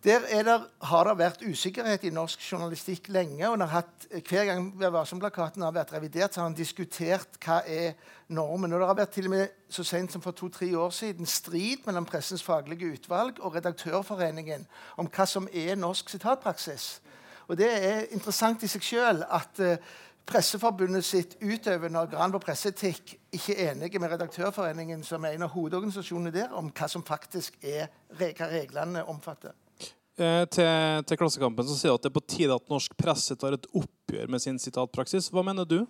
Der 0.05 0.21
det, 0.45 0.61
har 0.83 1.05
det 1.05 1.19
vært 1.19 1.41
usikkerhet 1.43 2.05
i 2.07 2.11
norsk 2.15 2.39
journalistikk 2.53 3.09
lenge. 3.09 3.49
og 3.49 3.69
hatt, 3.69 4.07
Hver 4.29 4.45
gang 4.45 4.73
Varsom-plakaten 4.93 5.63
har 5.63 5.73
vært 5.73 5.93
revidert, 5.93 6.35
så 6.35 6.41
har 6.41 6.49
han 6.49 6.55
diskutert 6.55 7.29
hva 7.45 7.63
er 7.67 7.93
normen. 8.29 8.73
Og 8.73 8.81
Det 8.81 8.87
har 8.87 8.95
vært 8.95 9.11
til 9.11 9.25
og 9.25 9.31
med 9.31 9.49
så 9.69 9.85
sent 9.85 10.13
som 10.13 10.23
for 10.23 10.31
to-tre 10.31 10.79
år 10.79 10.91
siden 10.91 11.27
strid 11.27 11.79
mellom 11.87 12.05
Pressens 12.05 12.43
faglige 12.43 12.93
utvalg 12.93 13.41
og 13.41 13.55
Redaktørforeningen 13.55 14.67
om 14.97 15.11
hva 15.11 15.27
som 15.27 15.49
er 15.53 15.75
norsk 15.75 16.09
sitatpraksis. 16.09 17.01
Og 17.49 17.57
Det 17.59 17.71
er 17.85 18.07
interessant 18.13 18.63
i 18.63 18.69
seg 18.69 18.83
sjøl 18.83 19.25
at 19.31 19.59
uh, 19.59 19.77
Presseforbundet 20.29 21.05
sitt 21.05 21.39
utøvende 21.43 21.99
organ 21.99 22.33
på 22.33 22.39
presseetikk 22.39 23.17
ikke 23.33 23.55
er 23.57 23.71
enige 23.73 23.99
med 23.99 24.13
Redaktørforeningen, 24.13 25.03
som 25.03 25.25
er 25.25 25.35
en 25.35 25.43
av 25.43 25.55
hovedorganisasjonene 25.57 26.31
der, 26.31 26.53
om 26.53 26.69
hva 26.69 26.89
som 26.89 27.03
faktisk 27.03 27.57
er, 27.63 27.89
hva 28.13 28.53
reglene 28.53 29.07
omfatter. 29.09 29.57
Eh, 30.19 30.45
til, 30.51 31.05
til, 31.07 31.19
Klassekampen 31.21 31.67
så 31.69 31.77
sier 31.79 31.95
at 31.95 32.03
det 32.03 32.11
er 32.11 32.19
på 32.19 32.27
tide 32.27 32.55
at 32.55 32.71
norsk 32.73 32.97
presse 32.99 33.37
tar 33.39 33.55
et 33.55 33.69
oppgjør 33.71 34.31
med 34.33 34.43
sin 34.43 34.59
sitatpraksis. 34.59 35.31
Hva 35.31 35.45
mener 35.47 35.69
du? 35.69 35.85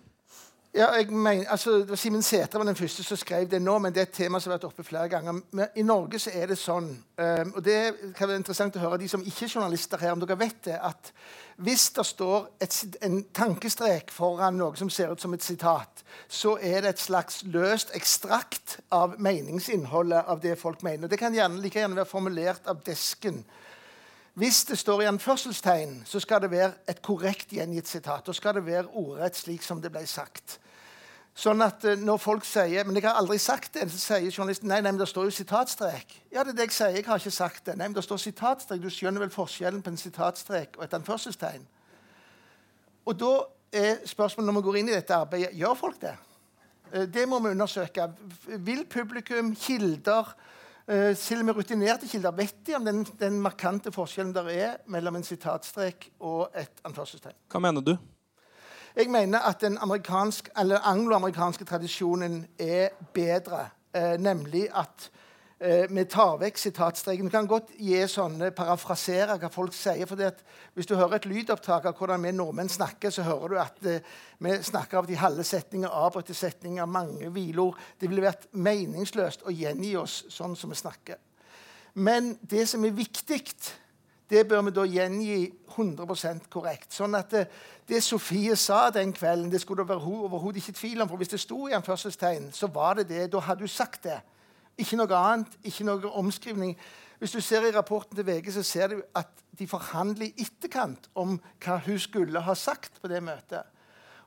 Ja, 0.75 0.91
jeg 0.93 1.07
mener, 1.09 1.47
altså, 1.49 1.95
Simen 1.97 2.21
Sætre 2.21 2.59
var 2.59 2.65
den 2.65 2.75
første 2.75 3.03
som 3.03 3.17
skrev 3.17 3.47
det 3.49 3.57
nå, 3.61 3.79
men 3.81 3.93
det 3.93 4.03
er 4.03 4.05
et 4.05 4.13
tema 4.13 4.37
som 4.37 4.51
har 4.51 4.59
vært 4.59 4.67
oppe 4.67 4.83
flere 4.85 5.09
ganger. 5.09 5.39
Men 5.49 5.71
I 5.75 5.81
Norge 5.81 6.19
så 6.21 6.29
er 6.29 6.51
det 6.51 6.59
sånn, 6.61 6.91
um, 6.93 7.53
og 7.57 7.63
det 7.65 7.79
kan 8.13 8.29
være 8.29 8.37
interessant 8.37 8.77
å 8.77 8.83
høre 8.83 8.99
de 9.01 9.07
som 9.09 9.23
ikke 9.25 9.47
er 9.47 9.55
journalister 9.55 9.97
her, 9.97 10.13
om 10.13 10.21
dere 10.21 10.37
vet 10.37 10.59
det, 10.67 10.75
at 10.77 11.09
hvis 11.57 11.87
det 11.97 12.05
står 12.05 12.45
et, 12.61 12.77
en 13.01 13.17
tankestrek 13.33 14.13
foran 14.13 14.61
noe 14.61 14.77
som 14.77 14.91
ser 14.93 15.09
ut 15.09 15.25
som 15.25 15.33
et 15.33 15.43
sitat, 15.43 16.03
så 16.29 16.53
er 16.61 16.85
det 16.85 16.93
et 16.93 17.01
slags 17.01 17.41
løst 17.49 17.89
ekstrakt 17.97 18.77
av 18.93 19.17
meningsinnholdet 19.17 20.29
av 20.29 20.45
det 20.45 20.53
folk 20.61 20.85
mener. 20.85 21.09
Det 21.09 21.17
kan 21.17 21.33
gjerne, 21.33 21.63
like 21.65 21.81
gjerne 21.81 21.97
være 21.97 22.13
formulert 22.13 22.69
av 22.69 22.85
desken 22.85 23.41
hvis 24.33 24.63
det 24.69 24.77
står 24.77 25.01
i 25.01 25.09
anførselstegn, 25.09 26.03
så 26.05 26.19
skal 26.19 26.41
det 26.41 26.51
være 26.51 26.73
et 26.87 27.01
korrekt 27.01 27.51
gjengitt 27.51 27.87
sitat. 27.87 28.27
Da 28.27 28.33
skal 28.33 28.55
det 28.55 28.65
være 28.65 28.87
ordrett 28.93 29.35
slik 29.35 29.63
som 29.65 29.81
det 29.81 29.91
ble 29.91 30.05
sagt. 30.07 30.59
Sånn 31.39 31.61
at 31.63 31.85
uh, 31.87 31.95
Når 31.95 32.19
folk 32.19 32.45
sier 32.47 32.87
men 32.87 32.97
jeg 32.97 33.07
har 33.07 33.19
aldri 33.19 33.37
sagt 33.39 33.77
det, 33.77 33.87
så 33.91 33.99
sier 34.01 34.31
journalisten 34.31 34.67
nei, 34.69 34.81
nei, 34.83 34.91
men 34.91 34.99
det 34.99 35.07
står 35.09 35.29
jo 35.29 35.35
sitatstrek. 35.35 36.17
Ja, 36.33 36.43
det 36.43 36.53
er 36.53 36.57
det 36.57 36.67
jeg 36.67 36.75
sier. 36.75 36.95
Jeg 36.97 37.07
har 37.07 37.21
ikke 37.21 37.35
sagt 37.35 37.65
det. 37.69 37.77
Nei, 37.79 37.87
men 37.87 37.95
det 37.95 38.03
står 38.05 38.21
sitatstrek. 38.25 38.81
Du 38.83 38.89
skjønner 38.91 39.23
vel 39.23 39.33
forskjellen 39.33 39.83
på 39.85 39.93
en 39.93 40.01
sitatstrek 40.01 40.79
og 40.79 40.85
et 40.85 40.97
anførselstegn? 40.99 41.63
Og 43.07 43.15
da 43.17 43.33
er 43.71 44.01
spørsmålet 44.09 44.49
når 44.49 44.59
vi 44.59 44.65
går 44.67 44.79
inn 44.81 44.91
i 44.91 44.97
dette 44.97 45.15
arbeidet, 45.15 45.55
gjør 45.57 45.79
folk 45.79 46.01
det? 46.03 46.15
Uh, 46.91 47.05
det 47.07 47.25
må 47.31 47.39
vi 47.43 47.53
undersøke. 47.55 48.09
Vil 48.67 48.83
publikum, 48.91 49.53
kilder 49.55 50.33
Til 50.89 51.37
og 51.37 51.45
med 51.45 51.53
rutinerte 51.53 52.07
kilder 52.09 52.33
vet 52.33 52.55
de 52.65 52.73
om 52.73 52.85
den, 52.87 53.03
den 53.19 53.35
markante 53.45 53.91
forskjellen 53.93 54.31
der 54.33 54.47
er 54.49 54.71
mellom 54.89 55.19
en 55.19 55.25
sitatstrek 55.27 56.07
og 56.19 56.49
et 56.57 56.81
anførselstegn. 56.81 57.35
Hva 57.51 57.61
mener 57.61 57.83
du? 57.85 57.91
Jeg 58.95 59.09
mener 59.13 59.39
at 59.45 59.61
den 59.61 59.77
angloamerikanske 59.77 61.65
tradisjonen 61.65 62.41
er 62.59 62.89
bedre. 63.13 63.67
Eh, 63.93 64.17
nemlig 64.17 64.67
at 64.73 65.11
eh, 65.59 65.85
vi 65.89 66.05
tar 66.05 66.37
vekk 66.41 66.57
sitatstreken. 66.57 67.27
Du 67.27 67.33
kan 67.33 67.47
godt 67.47 67.71
gi 67.77 67.99
sånne, 68.07 68.51
parafrasere 68.55 69.37
hva 69.39 69.49
folk 69.53 69.73
sier. 69.73 70.07
for 70.07 70.19
Hvis 70.73 70.85
du 70.85 70.95
hører 70.95 71.15
et 71.15 71.25
lydopptak 71.25 71.85
av 71.85 71.97
hvordan 71.97 72.23
vi 72.23 72.31
nordmenn 72.31 72.69
snakker, 72.69 73.09
så 73.09 73.23
hører 73.23 73.47
du 73.47 73.59
at 73.59 73.85
eh, 73.85 74.01
vi 74.39 74.57
snakker 74.63 74.97
av 74.97 75.07
de 75.07 75.15
halve 75.15 75.43
setninger, 75.43 75.89
avbrutte 75.89 76.33
setninger, 76.33 76.85
mange 76.85 77.29
hvileord. 77.29 77.75
Det 77.99 78.09
ville 78.09 78.21
vært 78.25 78.47
meningsløst 78.53 79.43
å 79.45 79.51
gjengi 79.51 79.95
oss 79.95 80.25
sånn 80.29 80.55
som 80.55 80.69
vi 80.69 80.79
snakker. 80.79 81.17
Men 81.93 82.37
det 82.41 82.67
som 82.69 82.85
er 82.85 82.91
viktig, 82.95 83.43
det 84.29 84.47
bør 84.47 84.61
vi 84.61 84.71
da 84.71 84.85
gjengi 84.85 85.51
100% 85.75 86.49
korrekt. 86.53 86.93
Sånn 86.93 87.15
at 87.17 87.31
det, 87.33 87.47
det, 87.89 88.01
Sofie 88.05 88.55
sa 88.55 88.89
den 88.93 89.13
kvelden, 89.13 89.49
det 89.49 89.61
skulle 89.63 89.85
det 89.87 89.97
overhodet 89.97 90.61
ikke 90.61 90.77
tvil 90.77 91.01
om. 91.01 91.09
For 91.09 91.17
hvis 91.17 91.33
det 91.33 91.41
sto 91.41 91.67
i 91.67 91.73
anførselstegn, 91.73 92.51
så 92.53 92.69
var 92.73 92.99
det 92.99 93.07
det. 93.09 93.31
Da 93.33 93.41
hadde 93.41 93.65
du 93.65 93.71
sagt 93.71 94.03
det. 94.05 94.19
Ikke 94.79 94.99
noe 94.99 95.15
annet, 95.15 95.59
ikke 95.67 95.85
noe 95.87 96.11
omskrivning. 96.19 96.77
Hvis 97.19 97.35
du 97.35 97.41
ser 97.43 97.65
i 97.67 97.73
rapporten 97.75 98.15
til 98.15 98.25
VG, 98.27 98.53
så 98.55 98.63
ser 98.63 98.93
du 98.93 99.01
at 99.15 99.43
de 99.59 99.67
forhandler 99.67 100.29
i 100.29 100.45
etterkant 100.45 101.09
om 101.19 101.35
hva 101.59 101.79
hun 101.83 101.99
skulle 101.99 102.41
ha 102.45 102.55
sagt 102.55 103.01
på 103.01 103.11
det 103.11 103.19
møtet. 103.23 103.67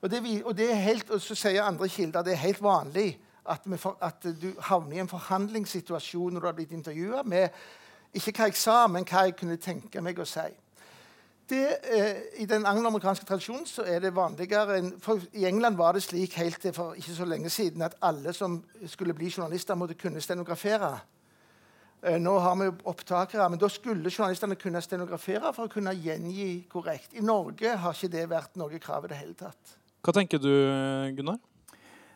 Og, 0.02 0.10
det, 0.10 0.20
og, 0.44 0.56
det 0.58 0.68
helt, 0.76 1.10
og 1.10 1.22
så 1.22 1.34
sier 1.38 1.62
andre 1.64 1.88
kilder 1.88 2.26
det 2.26 2.34
er 2.34 2.42
helt 2.42 2.62
vanlig 2.62 3.14
at, 3.48 3.64
for, 3.78 3.96
at, 4.02 4.26
du 4.42 4.50
havner 4.68 4.96
i 4.96 5.00
en 5.02 5.08
forhandlingssituasjon 5.08 6.34
når 6.34 6.40
du 6.40 6.46
har 6.46 6.56
blitt 6.58 6.74
intervjua 6.74 7.22
med 7.22 7.48
ikke 8.12 8.34
hva 8.36 8.48
jeg 8.50 8.58
sa, 8.60 8.76
men 8.92 9.06
hva 9.08 9.24
jeg 9.24 9.38
kunne 9.38 9.56
tenke 9.62 10.02
meg 10.04 10.18
å 10.20 10.26
si 10.28 10.50
det, 11.52 11.78
eh, 11.84 12.42
I 12.42 12.46
den 12.48 12.64
angloamerikanske 12.66 13.26
tradisjonen 13.28 13.66
så 13.68 13.84
er 13.86 14.00
det 14.00 14.14
vanligere 14.16 14.78
enn 14.80 14.92
for 15.02 15.20
I 15.36 15.44
England 15.48 15.76
var 15.76 15.96
det 15.96 16.04
slik 16.06 16.36
helt 16.40 16.60
til 16.62 16.72
for 16.76 16.96
ikke 16.98 17.16
så 17.16 17.26
lenge 17.28 17.50
siden 17.52 17.84
at 17.84 17.98
alle 18.02 18.32
som 18.32 18.62
skulle 18.86 19.14
bli 19.14 19.30
journalister, 19.30 19.76
måtte 19.76 19.98
kunne 20.00 20.20
stenografere. 20.20 20.94
Eh, 22.02 22.18
nå 22.18 22.38
har 22.38 22.56
vi 22.58 22.70
opptakere, 22.84 23.50
men 23.50 23.60
da 23.60 23.68
skulle 23.68 24.10
journalistene 24.10 24.56
kunne 24.56 24.82
stenografere 24.82 25.52
for 25.54 25.68
å 25.68 25.72
kunne 25.72 25.94
gjengi 25.94 26.64
korrekt. 26.72 27.12
I 27.14 27.22
Norge 27.22 27.76
har 27.84 27.94
ikke 27.94 28.12
det 28.16 28.28
vært 28.30 28.56
noe 28.56 28.82
krav 28.82 29.06
i 29.06 29.12
det 29.12 29.20
hele 29.20 29.38
tatt. 29.38 29.76
Hva 30.02 30.16
tenker 30.16 30.40
du, 30.42 30.50
Gunnar? 31.14 31.38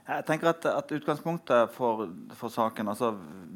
Jeg 0.07 0.22
tenker 0.22 0.52
at, 0.52 0.66
at 0.70 0.92
Utgangspunktet 0.94 1.72
for, 1.74 2.04
for, 2.38 2.52
saken, 2.52 2.92
altså 2.92 3.09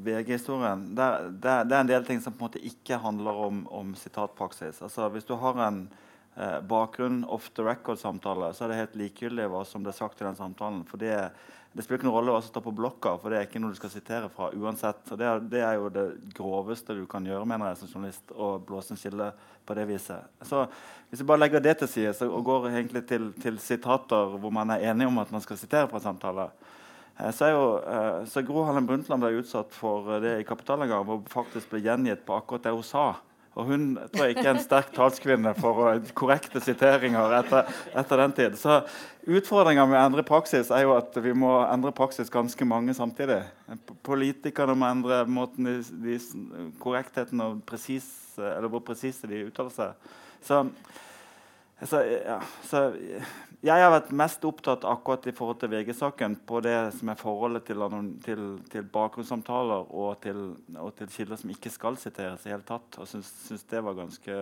VG-historien, 0.02 0.88
det, 0.98 1.06
det, 1.38 1.52
det, 1.70 1.76
er 1.76 1.84
en 1.84 1.90
del 1.92 2.06
ting 2.08 2.22
som 2.22 2.34
på 2.34 2.42
en 2.42 2.48
måte 2.48 2.62
ikke 2.66 2.98
handler 2.98 3.38
om, 3.46 3.60
om 3.70 3.92
sitatpraksis. 3.94 4.80
Altså 4.82 5.06
Hvis 5.14 5.28
du 5.28 5.36
har 5.38 5.60
en, 5.68 5.84
eh, 6.34 6.58
bakgrunn, 6.66 7.22
off 7.24 7.52
the 7.54 7.62
record-samtale, 7.62 8.50
så 8.54 8.66
er 8.66 8.72
det 8.72 8.80
helt 8.80 8.98
likegyldig 8.98 9.46
hva 9.52 9.62
som 9.68 9.86
det 9.86 9.94
er 9.94 10.00
sagt 10.00 10.18
i 10.18 10.26
den 10.26 10.38
samtalen. 10.40 10.82
For 10.90 10.98
det, 10.98 11.14
det 11.70 11.84
spiller 11.84 12.00
ikke 12.00 12.08
noen 12.08 12.16
rolle 12.16 12.32
hva 12.34 12.40
som 12.42 12.50
står 12.50 12.64
på 12.64 12.72
blokka, 12.74 13.12
for 13.22 13.30
det 13.30 13.38
er 13.38 13.44
ikke 13.46 13.60
noe 13.62 13.70
du 13.70 13.78
skal 13.78 13.92
sitere 13.92 14.30
fra 14.34 14.48
uansett. 14.58 15.04
Det 15.14 15.26
er, 15.26 15.42
det 15.52 15.60
er 15.62 15.76
jo 15.78 15.92
det 15.94 16.06
groveste 16.34 16.96
du 16.98 17.04
kan 17.10 17.26
gjøre 17.26 17.46
mener 17.46 17.70
jeg, 17.70 17.78
som 17.78 17.92
journalist, 17.92 18.32
å 18.34 18.56
blåse 18.66 18.90
en 18.90 18.98
skille 18.98 19.28
på 19.66 19.76
det 19.78 19.84
viset. 19.86 20.26
Så 20.42 20.64
Hvis 21.10 21.22
vi 21.22 21.28
bare 21.30 21.44
legger 21.44 21.62
det 21.62 21.76
til 21.78 21.90
side 21.92 22.26
og 22.26 22.42
går 22.46 22.68
egentlig 22.72 23.04
til, 23.06 23.30
til, 23.38 23.62
sitater 23.62 24.34
hvor 24.42 24.50
man 24.54 24.74
er 24.74 24.90
enig 24.90 25.06
om 25.06 25.22
at 25.22 25.30
man 25.30 25.42
skal 25.46 25.58
sitere 25.60 25.86
fra 25.90 26.02
samtaler, 26.02 26.50
eh, 27.14 27.30
så 27.34 27.52
jo 27.52 27.64
eh, 27.78 28.26
så 28.26 28.42
Gro 28.46 28.66
Harlem 28.66 28.90
Brundtland 28.90 29.22
ble 29.22 29.36
utsatt 29.38 29.70
for 29.74 30.18
det 30.26 30.40
i 30.40 30.46
Kapital 30.48 30.82
en 30.82 30.90
gang, 30.90 31.06
hvor 31.06 31.22
hun 31.22 31.30
faktisk 31.30 31.70
ble 31.70 31.84
gjengitt 31.86 32.26
på 32.26 32.34
akkurat 32.34 32.66
det 32.66 32.74
hun 32.74 32.86
sa. 32.86 33.12
Og 33.60 33.66
hun 33.68 33.82
tror 34.08 34.24
jeg 34.24 34.36
ikke 34.36 34.46
er 34.46 34.54
en 34.54 34.62
sterk 34.62 34.92
talskvinne 34.96 35.52
for 35.58 36.00
korrekte 36.16 36.62
siteringer 36.64 37.34
etter, 37.40 37.68
etter 37.92 38.22
den 38.22 38.34
tid. 38.38 38.56
Så 38.56 38.78
utfordringa 39.28 39.84
med 39.84 39.98
å 39.98 40.04
endre 40.06 40.24
praksis 40.24 40.70
er 40.72 40.86
jo 40.86 40.94
at 40.96 41.18
vi 41.20 41.34
må 41.36 41.52
endre 41.66 41.92
praksis 41.96 42.32
ganske 42.32 42.68
mange 42.68 42.94
samtidig. 42.96 43.42
Politikerne 44.06 44.78
må 44.78 44.88
endre 44.88 45.20
måten 45.28 45.68
de, 45.68 45.76
de, 46.06 46.16
korrektheten 46.80 47.44
og 47.44 47.60
presis, 47.68 48.08
eller 48.40 48.70
hvor 48.72 48.84
presise 48.86 49.28
de 49.28 49.44
uttaler 49.50 49.76
seg. 49.76 50.10
Så, 50.46 50.62
så, 51.84 52.00
ja, 52.00 52.40
så 52.70 52.86
jeg 53.60 53.76
har 53.76 53.90
vært 53.92 54.12
mest 54.16 54.44
opptatt 54.48 54.86
akkurat 54.88 55.26
i 55.28 55.34
forhold 55.36 55.58
til 55.60 55.68
VG-saken 55.74 56.38
på 56.48 56.62
det 56.64 56.76
som 56.96 57.10
er 57.12 57.18
forholdet 57.20 57.66
til, 57.68 57.82
til, 58.24 58.44
til 58.72 58.86
bakgrunnssamtaler 58.94 59.90
og 60.00 60.14
til, 60.24 60.38
og 60.80 60.94
til, 60.96 61.10
kilder 61.12 61.40
som 61.42 61.52
ikke 61.52 61.72
skal 61.72 61.98
siteres 62.00 62.46
i 62.46 62.54
hele 62.54 62.64
tatt. 62.64 62.96
Og 62.96 63.10
synes, 63.10 63.28
synes 63.44 63.66
det 63.68 63.82
var 63.84 63.98
ganske 63.98 64.38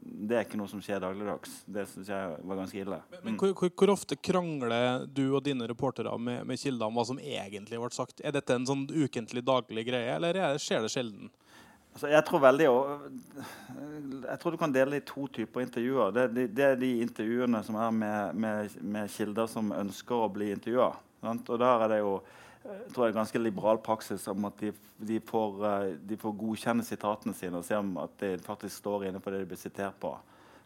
Det 0.00 0.38
er 0.38 0.46
ikke 0.46 0.60
noe 0.60 0.72
som 0.72 0.80
skjer 0.84 1.02
dagligdags. 1.04 1.58
Det 1.68 1.84
syns 1.90 2.08
jeg 2.14 2.38
var 2.48 2.62
ganske 2.62 2.80
ille. 2.80 3.02
Men, 3.12 3.26
men 3.26 3.38
hvor, 3.42 3.52
hvor, 3.60 3.74
hvor, 3.76 3.92
ofte 3.92 4.16
krangler 4.16 5.04
du 5.04 5.26
og 5.26 5.44
dine 5.44 5.68
reportere 5.68 6.16
med, 6.16 6.46
med 6.48 6.64
kilder 6.64 6.88
om 6.88 6.96
hva 6.96 7.04
som 7.12 7.20
egentlig 7.20 7.82
ble 7.82 7.92
sagt? 7.92 8.24
Er 8.24 8.32
dette 8.32 8.56
en 8.56 8.68
sånn 8.68 8.88
ukentlig, 8.88 9.44
daglig 9.44 9.84
greie, 9.90 10.16
eller 10.16 10.56
skjer 10.62 10.86
det 10.86 10.94
sjelden? 10.96 11.28
Altså, 11.92 12.08
jeg 12.08 12.24
tror 12.24 12.40
veldig 12.40 12.68
Jeg 14.24 14.38
tror 14.40 14.54
du 14.54 14.60
kan 14.60 14.72
dele 14.72 14.96
i 14.96 15.06
to 15.06 15.26
typer 15.28 15.64
intervjuer. 15.66 16.12
Det, 16.16 16.28
det, 16.34 16.46
det 16.56 16.64
er 16.64 16.78
de 16.80 16.92
intervjuene 17.04 17.60
som 17.66 17.76
er 17.76 17.90
med, 17.96 18.38
med, 18.44 18.78
med, 18.80 19.10
kilder 19.12 19.50
som 19.50 19.74
ønsker 19.76 20.24
å 20.24 20.30
bli 20.32 20.52
intervjua. 20.54 20.92
Og 21.26 21.58
der 21.60 21.84
er 21.84 21.92
det 21.92 22.00
jo 22.00 22.16
jeg 22.62 22.92
tror 22.94 23.08
jeg, 23.08 23.16
ganske 23.16 23.40
liberal 23.42 23.80
praksis 23.82 24.28
om 24.30 24.44
at 24.46 24.60
de, 24.60 24.70
de, 25.02 25.16
får, 25.26 25.56
eh, 25.66 25.86
de, 25.98 26.18
får, 26.18 26.34
godkjenne 26.38 26.84
sitatene 26.86 27.34
sine 27.34 27.58
og 27.58 27.66
se 27.66 27.74
om 27.74 27.96
at 27.98 28.14
de 28.22 28.36
faktisk 28.44 28.76
står 28.76 29.08
inne 29.08 29.22
på 29.22 29.32
det 29.34 29.40
de 29.42 29.48
blir 29.50 29.58
sitert 29.58 29.98
på. 30.02 30.12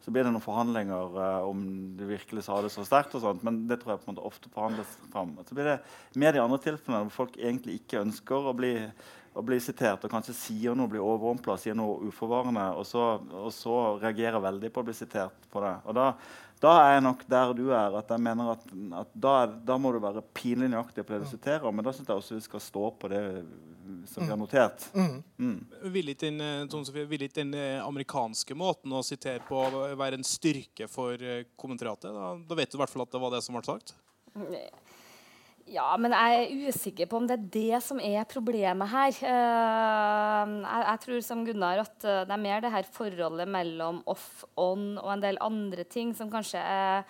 Så 0.04 0.12
blir 0.12 0.26
det 0.26 0.30
noen 0.30 0.44
forhandlinger 0.44 1.16
uh, 1.16 1.48
om 1.48 1.62
du 1.98 2.04
virkelig 2.06 2.44
sa 2.46 2.60
det 2.62 2.68
så 2.70 2.84
sterkt, 2.86 3.16
og 3.16 3.24
sånt, 3.24 3.40
men 3.42 3.64
det 3.66 3.80
tror 3.80 3.94
jeg 3.94 4.02
på 4.02 4.06
en 4.06 4.12
måte 4.12 4.26
ofte 4.28 4.52
forhandles 4.52 4.92
fram. 5.10 5.32
Så 5.48 5.56
blir 5.56 5.66
det 5.66 5.78
mer 6.20 6.36
de 6.36 6.42
andre 6.44 6.60
tilfellene 6.62 7.08
hvor 7.08 7.24
folk 7.24 7.38
egentlig 7.40 7.80
ikke 7.80 8.04
ønsker 8.04 8.46
å 8.46 8.54
bli 8.54 8.74
og 9.36 9.44
blir 9.44 9.60
sitert 9.60 10.04
og 10.06 10.12
kanskje 10.12 10.34
sier 10.36 10.76
noe, 10.76 10.88
blir 10.90 11.04
overrumpla, 11.04 11.58
sier 11.60 11.76
noe 11.76 12.00
uforvarende, 12.08 12.64
og 12.78 12.86
så, 12.88 13.04
og 13.36 13.52
så, 13.54 13.76
reagerer 14.00 14.40
veldig 14.42 14.72
på 14.72 14.82
å 14.82 14.86
bli 14.88 14.96
sitert 14.96 15.48
på 15.52 15.62
det. 15.64 15.74
Og 15.84 15.96
da, 15.98 16.06
da 16.62 16.72
er 16.80 16.94
jeg 16.94 17.04
nok 17.04 17.24
der 17.28 17.52
du 17.58 17.64
er. 17.68 17.98
at 18.00 18.12
jeg 18.14 18.24
mener 18.24 18.54
at, 18.54 18.64
at 19.02 19.12
da, 19.12 19.34
da, 19.68 19.76
må 19.76 19.92
du 19.92 20.00
være 20.00 20.24
pinlig 20.36 20.70
nøyaktig 20.72 21.04
på 21.04 21.14
det 21.14 21.26
du 21.26 21.28
siterer. 21.34 21.68
Men 21.68 21.84
da 21.84 21.92
syns 21.92 22.08
jeg 22.08 22.22
også 22.22 22.38
vi 22.38 22.46
skal 22.46 22.64
stå 22.64 22.90
på 22.96 23.12
det 23.12 23.22
som 24.08 24.24
vi 24.24 24.30
har 24.32 24.40
notert. 24.40 24.88
Mm. 24.96 25.20
Mm. 25.36 25.58
Vil 25.92 26.14
ikke 26.14 26.30
den, 26.30 26.40
eh, 26.40 27.28
den, 27.36 27.54
eh, 27.54 27.84
amerikanske 27.84 28.56
måten 28.56 28.96
å 28.96 29.04
sitere 29.04 29.44
på 29.44 29.62
være 30.00 30.16
en 30.16 30.26
styrke 30.26 30.88
for 30.88 31.20
eh, 31.20 31.44
kommentariatet? 31.60 32.08
Da, 32.08 32.32
da 32.40 32.58
vet 32.58 32.72
du 32.72 32.78
i 32.78 32.82
hvert 32.82 32.94
fall 32.94 33.04
at 33.04 33.12
det 33.12 33.20
var 33.20 33.36
det 33.36 33.44
som 33.44 33.58
ble 33.58 33.66
sagt? 33.68 33.96
Ja, 35.66 35.88
men 35.98 36.12
jeg 36.14 36.42
er 36.44 36.68
usikker 36.70 37.08
på 37.10 37.18
om 37.18 37.24
det 37.26 37.34
er 37.40 37.46
det 37.50 37.78
som 37.82 37.98
er 37.98 38.22
problemet 38.30 38.86
her. 38.86 39.16
Uh, 39.18 40.52
jeg, 40.62 41.00
tror 41.02 41.24
som 41.26 41.42
Gunnar 41.46 41.82
at 41.82 41.96
uh, 42.06 42.20
det 42.22 42.36
er 42.36 42.42
mer 42.44 42.62
det 42.62 42.70
her 42.70 42.86
forholdet 42.94 43.50
mellom 43.50 43.98
off-on 44.06 44.92
og 45.00 45.10
en 45.10 45.24
del 45.24 45.40
andre 45.42 45.82
ting 45.90 46.12
som 46.14 46.30
kanskje 46.30 46.62
er, 46.62 47.02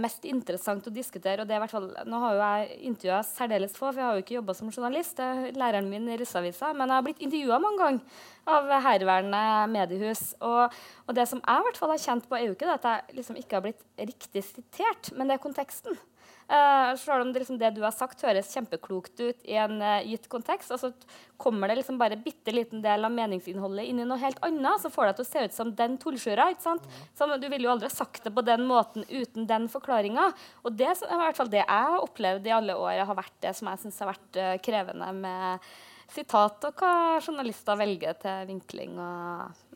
mest 0.00 0.24
interessant 0.24 0.86
å 0.88 0.90
diskutere. 0.90 1.42
og 1.42 1.46
det 1.46 1.54
er 1.54 1.60
hvert 1.60 1.74
fall, 1.76 1.90
Nå 2.08 2.18
har 2.22 2.34
jo 2.34 2.40
jeg 2.40 2.78
intervjua 2.88 3.20
særdeles 3.28 3.76
få, 3.76 3.90
for 3.92 4.00
jeg 4.00 4.06
har 4.08 4.16
jo 4.16 4.24
ikke 4.24 4.38
jobba 4.38 4.54
som 4.56 4.70
journalist. 4.72 5.18
Det 5.20 5.26
er 5.28 5.58
læreren 5.60 5.90
min 5.92 6.08
i 6.08 6.16
Russeavisa. 6.16 6.72
Men 6.72 6.88
jeg 6.88 6.96
har 6.96 7.04
blitt 7.04 7.24
intervjua 7.26 7.58
mange 7.62 7.82
ganger 7.84 8.22
av 8.48 8.72
herværende 8.88 9.42
mediehus. 9.76 10.30
Og, 10.40 10.78
og, 11.04 11.14
det 11.14 11.28
som 11.28 11.44
jeg 11.44 11.60
i 11.60 11.68
hvert 11.68 11.82
fall 11.84 11.92
har 11.94 12.06
kjent 12.08 12.26
på, 12.26 12.40
er 12.40 12.48
jo 12.48 12.56
ikke 12.56 12.72
det 12.72 12.78
at 12.80 12.88
jeg 12.90 13.20
liksom 13.20 13.38
ikke 13.44 13.60
har 13.60 13.68
blitt 13.68 13.84
riktig 14.00 14.48
sitert, 14.48 15.12
men 15.12 15.28
det 15.28 15.36
er 15.36 15.44
konteksten. 15.44 16.00
Uh, 16.48 16.94
selv 16.96 17.26
om 17.26 17.32
det, 17.32 17.42
liksom, 17.42 17.58
det, 17.60 17.74
du 17.76 17.82
har 17.84 17.92
sagt, 17.92 18.22
høres 18.24 18.48
kjempeklokt 18.54 19.20
ut 19.20 19.42
i 19.44 19.58
en 19.60 19.82
uh, 19.84 19.98
gitt 20.00 20.30
kontekst, 20.32 20.70
og 20.72 20.80
så 20.80 20.88
kommer 21.36 21.68
det 21.68 21.82
liksom 21.82 21.98
bare 22.00 22.16
bitte 22.16 22.54
liten 22.56 22.80
del 22.80 23.04
av 23.04 23.12
meningsinnholdet 23.12 23.84
inn 23.84 24.00
i 24.00 24.06
noe 24.08 24.16
helt 24.22 24.40
annet, 24.46 24.80
så 24.80 24.88
får 24.88 25.10
det 25.10 25.18
til 25.18 25.26
å 25.26 25.28
se 25.28 25.44
ut 25.44 25.58
som 25.58 25.74
den 25.76 25.98
tullskjura. 26.00 26.48
Mm. 26.64 27.34
Du 27.36 27.46
ville 27.50 27.66
jo 27.66 27.74
aldri 27.74 27.90
ha 27.90 27.92
sagt 27.92 28.24
det 28.24 28.32
på 28.32 28.46
den 28.48 28.64
måten 28.70 29.04
uten 29.10 29.44
den 29.50 29.68
forklaringa. 29.68 30.30
Og 30.64 30.72
det 30.72 30.88
er 30.88 31.04
i 31.04 31.20
hvert 31.20 31.36
fall 31.36 31.52
det 31.52 31.60
jeg 31.60 31.68
har 31.68 32.00
opplevd 32.00 32.48
i 32.48 32.56
alle 32.56 32.80
år, 32.80 33.04
har 33.04 33.20
vært 33.20 33.36
det 33.44 33.52
som 33.58 33.68
jeg 33.68 33.84
syns 33.84 34.02
har 34.02 34.14
vært 34.14 34.40
uh, 34.40 34.56
krevende 34.64 35.12
med 35.20 35.70
sitat, 36.08 36.64
og 36.64 36.80
hva 36.80 37.18
journalister 37.20 37.76
velger 37.76 38.16
til 38.24 38.48
vinkling. 38.54 38.96
og 38.96 39.67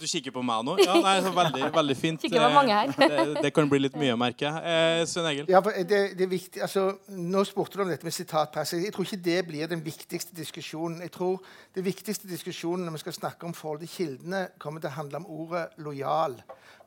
du 0.00 0.06
kikker 0.08 0.32
på 0.34 0.42
meg 0.46 0.64
nå? 0.66 0.76
Ja, 0.80 0.96
nei, 1.02 1.14
så 1.24 1.32
veldig, 1.36 1.62
veldig 1.78 1.96
fint. 1.98 2.22
Kikker 2.24 2.42
på 2.42 2.50
mange 2.54 2.76
her. 2.76 2.92
det, 2.96 3.42
det, 3.44 3.52
kan 3.56 3.68
bli 3.70 3.82
litt 3.84 3.98
mye, 4.00 4.16
merker 4.20 4.48
jeg. 4.48 4.72
Eh, 4.72 5.02
Svein 5.10 5.28
Egil? 5.30 5.50
Ja, 5.52 5.60
det, 5.60 6.00
det, 6.18 6.24
er 6.26 6.30
viktig, 6.30 6.62
altså, 6.66 6.86
nå 7.16 7.44
spurte 7.48 7.78
du 7.78 7.84
om 7.84 7.92
dette 7.92 8.06
med 8.06 8.16
sitatpress. 8.16 8.74
Jeg 8.78 8.94
tror 8.96 9.08
ikke 9.08 9.20
det 9.28 9.38
blir 9.48 9.70
den 9.70 9.84
viktigste 9.84 10.36
diskusjonen. 10.36 11.02
Jeg 11.06 11.14
tror 11.16 11.38
det 11.76 11.84
viktigste 11.86 12.30
diskusjonen 12.30 12.88
når 12.88 12.98
vi 12.98 13.04
skal 13.04 13.18
snakke 13.20 13.48
om 13.48 13.56
forhold 13.56 13.84
til 13.84 13.92
kildene, 13.94 14.46
kommer 14.62 14.82
til 14.82 14.92
å 14.92 14.96
handle 14.96 15.22
om 15.22 15.30
ordet 15.44 15.68
lojal. 15.84 16.40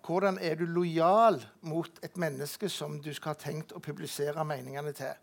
Hvordan 0.04 0.42
er 0.44 0.58
du 0.60 0.66
lojal 0.68 1.40
mot 1.70 2.04
et 2.04 2.18
menneske 2.20 2.68
som 2.70 2.98
du 3.00 3.14
skal 3.16 3.38
ha 3.38 3.40
tenkt 3.40 3.72
å 3.72 3.82
publisere 3.84 4.44
meningene 4.48 4.92
til? 4.98 5.14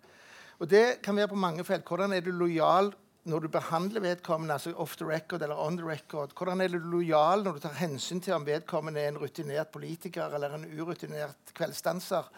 Og 0.61 0.69
Det 0.71 1.01
kan 1.05 1.17
være 1.17 1.33
på 1.33 1.41
mange 1.41 1.65
felt. 1.65 1.85
Hvordan 1.89 2.13
er 2.13 2.21
du 2.25 2.31
lojal 2.33 2.93
når 3.25 3.45
du 3.45 3.49
behandler 3.53 4.01
vedkommende 4.01 4.55
altså 4.55 4.73
off 4.77 4.97
the 4.97 5.07
record 5.07 5.43
eller 5.43 5.59
on 5.61 5.77
the 5.77 5.87
record? 5.87 6.33
Hvordan 6.37 6.61
er 6.61 6.69
du 6.69 6.79
lojal 6.79 7.45
når 7.45 7.53
du 7.53 7.59
tar 7.67 7.77
hensyn 7.77 8.21
til 8.21 8.35
om 8.35 8.47
vedkommende 8.47 9.01
er 9.01 9.09
en 9.09 9.19
rutinert 9.21 9.69
politiker 9.69 10.35
eller 10.35 10.55
en 10.55 10.67
urutinert 10.81 11.55
kveldsdanser? 11.55 12.31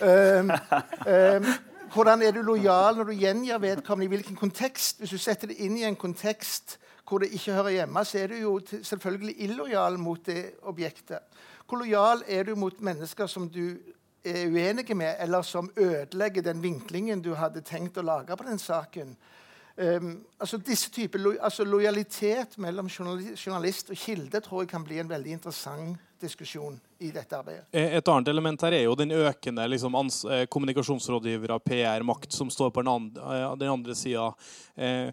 Um, 0.00 0.50
um, 0.50 1.50
hvordan 1.94 2.22
er 2.22 2.30
du 2.30 2.42
lojal 2.42 2.96
når 2.96 3.10
du 3.10 3.12
gjengir 3.12 3.58
vedkommende 3.58 4.06
i 4.06 4.14
hvilken 4.14 4.36
kontekst? 4.36 4.98
Hvis 4.98 5.10
du 5.10 5.18
setter 5.18 5.50
det 5.50 5.58
inn 5.58 5.76
i 5.78 5.86
en 5.88 5.98
kontekst 5.98 6.78
hvor 7.08 7.20
det 7.20 7.34
ikke 7.36 7.52
hører 7.52 7.74
hjemme, 7.74 8.04
så 8.04 8.18
er 8.18 8.30
du 8.32 8.38
jo 8.38 8.52
selvfølgelig 8.82 9.34
illojal 9.44 9.98
mot 10.00 10.26
det 10.26 10.54
objektet. 10.62 11.18
Hvor 11.68 11.82
lojal 11.82 12.22
er 12.26 12.44
du 12.48 12.54
mot 12.56 12.80
mennesker 12.80 13.26
som 13.26 13.48
du 13.48 13.76
er 14.24 14.46
uenige 14.48 14.94
med, 14.94 15.14
eller 15.20 15.42
som 15.42 15.70
ødelegger 15.76 16.42
den 16.42 16.62
vinklingen 16.62 17.22
du 17.22 17.34
hadde 17.34 17.60
tenkt 17.60 17.98
å 18.00 18.06
lage 18.06 18.36
på 18.36 18.46
den 18.48 18.58
saken? 18.58 19.16
Um, 19.74 20.20
altså 20.38 20.60
disse 20.62 20.90
typer 20.94 21.18
lo, 21.18 21.32
altså 21.42 21.64
Lojalitet 21.66 22.52
mellom 22.62 22.86
journalist 22.86 23.88
og 23.90 23.98
kilde 23.98 24.38
tror 24.44 24.62
jeg 24.62 24.68
kan 24.70 24.84
bli 24.86 25.00
en 25.02 25.08
veldig 25.10 25.32
interessant 25.34 25.98
diskusjon 26.24 26.76
i 27.02 27.10
dette 27.12 27.36
arbeidet. 27.36 27.66
Eh, 27.74 27.96
et 27.98 28.08
annet 28.08 28.30
element 28.30 28.62
her 28.64 28.76
er 28.76 28.84
jo 28.86 28.94
den 28.98 29.12
økende 29.14 29.64
liksom, 29.68 29.96
eh, 30.30 30.44
kommunikasjonsrådgivere, 30.52 31.58
PR, 31.66 32.04
makt, 32.06 32.32
som 32.32 32.50
står 32.50 32.70
på 32.70 32.84
den 32.84 32.92
andre, 32.92 33.22
eh, 33.34 33.56
den 33.60 33.72
andre 33.72 33.96
sida. 33.98 34.28
Eh, 34.76 35.10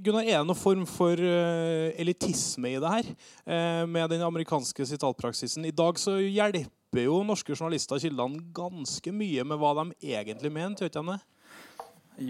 Gunnar, 0.00 0.24
er 0.24 0.38
det 0.38 0.46
noen 0.48 0.58
form 0.58 0.86
for 0.88 1.12
uh, 1.12 1.92
elitisme 2.00 2.72
i 2.74 2.80
det 2.80 2.94
her 2.94 3.10
eh, 3.46 3.84
med 3.86 4.10
den 4.10 4.24
amerikanske 4.24 4.86
sitatpraksisen? 4.86 5.64
I 5.64 5.74
dag 5.74 5.98
så 6.00 6.18
hjelper 6.18 7.04
jo 7.04 7.22
norske 7.22 7.54
journalister 7.54 8.00
kildene 8.00 8.40
ganske 8.56 9.12
mye 9.12 9.44
med 9.44 9.60
hva 9.60 9.74
de 9.82 10.14
egentlig 10.16 10.52
mener, 10.52 10.80
gjør 10.80 10.96
de 10.96 11.12
det? 11.12 11.20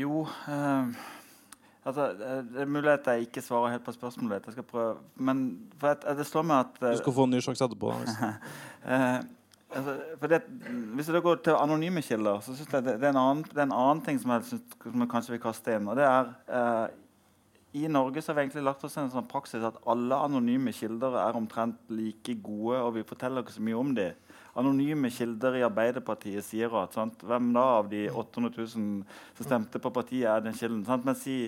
Jo. 0.03 0.27
Uh 0.47 1.18
Altså, 1.87 2.13
det 2.53 2.61
er 2.61 2.69
mulig 2.69 2.91
at 2.93 3.07
jeg 3.07 3.29
ikke 3.29 3.43
svarer 3.43 3.71
helt 3.73 3.85
på 3.85 3.93
spørsmålet. 3.95 4.47
Jeg 4.47 4.53
skal 4.53 4.67
prøve. 4.67 4.95
Men 5.17 5.43
det 5.81 6.27
slår 6.27 6.45
meg 6.45 6.67
at 6.67 6.81
Du 6.93 7.03
skal 7.03 7.17
få 7.17 7.27
en 7.29 7.37
ny 7.37 7.41
sjanse 7.45 7.65
etterpå. 7.65 7.93
uh, 7.95 9.19
altså, 9.77 9.97
det, 10.29 10.43
hvis 10.95 11.07
du 11.07 11.21
går 11.21 11.43
til 11.45 11.57
anonyme 11.57 12.03
kilder, 12.03 12.41
så 12.41 12.55
synes 12.55 12.73
jeg 12.73 12.85
det, 12.85 13.01
det, 13.01 13.09
er 13.09 13.17
annen, 13.17 13.45
det, 13.45 13.59
er 13.59 13.69
en 13.69 13.77
annen 13.77 14.05
ting 14.05 14.21
som 14.21 14.35
jeg, 14.37 14.45
synes, 14.51 14.79
som 14.83 15.05
jeg 15.05 15.13
kanskje 15.13 15.37
vil 15.37 15.45
kaste 15.45 15.77
inn. 15.77 15.89
og 15.89 15.97
det 15.97 16.05
er 16.05 16.33
uh, 16.51 16.89
I 17.73 17.89
Norge 17.89 18.23
så 18.23 18.33
har 18.33 18.41
vi 18.41 18.47
egentlig 18.49 18.65
lagt 18.67 18.85
oss 18.85 18.97
en 18.99 19.13
sånn 19.13 19.29
praksis 19.31 19.65
at 19.65 19.79
alle 19.87 20.19
anonyme 20.29 20.73
kilder 20.73 21.17
er 21.23 21.39
omtrent 21.39 21.79
like 21.89 22.35
gode, 22.43 22.83
og 22.83 22.95
vi 22.99 23.07
forteller 23.07 23.45
ikke 23.45 23.57
så 23.57 23.65
mye 23.65 23.81
om 23.81 23.95
dem 23.95 24.28
anonyme 24.59 25.11
kilder 25.15 25.59
i 25.59 25.65
Arbeiderpartiet 25.67 26.45
sier 26.47 26.75
at 26.81 26.97
sant? 26.97 27.23
Hvem 27.25 27.51
da 27.55 27.65
av 27.79 27.91
de 27.91 28.07
800 28.11 28.53
000 28.57 28.69
som 28.75 28.93
stemte 29.41 29.81
på 29.83 29.93
partiet, 29.95 30.29
er 30.29 30.45
den 30.45 30.57
kilden? 30.57 30.85
Sant? 30.87 31.07
Men 31.07 31.19
si, 31.19 31.39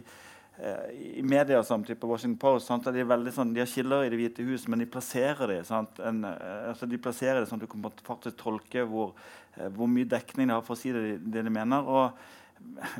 eh, 0.58 0.88
i 1.20 1.24
media 1.26 1.62
som 1.66 1.84
type 1.84 2.06
Washington 2.06 2.38
Post 2.40 2.70
sant? 2.70 2.86
de, 2.86 3.04
veldig 3.04 3.34
sånn, 3.34 3.54
de 3.54 3.64
har 3.64 3.70
kilder 3.70 4.06
i 4.06 4.12
Det 4.12 4.20
hvite 4.22 4.48
hus, 4.48 4.66
men 4.68 4.84
de 4.84 4.90
plasserer 4.90 5.56
det? 5.56 5.62
En, 5.70 6.24
eh, 6.24 6.68
altså 6.70 6.88
de 6.90 6.98
plasserer 7.02 7.40
det 7.40 7.50
sånn 7.50 7.62
at 7.62 7.66
du 7.66 7.72
kan 7.72 7.88
faktisk 8.06 8.38
tolke 8.40 8.86
hvor, 8.86 9.14
eh, 9.56 9.68
hvor 9.68 9.90
mye 9.90 10.08
dekning 10.08 10.48
de 10.48 10.54
har 10.54 10.66
for 10.66 10.78
å 10.78 10.80
si 10.80 10.92
det, 10.92 11.18
det 11.24 11.44
de 11.44 11.50
mener. 11.50 11.82
og 11.82 12.38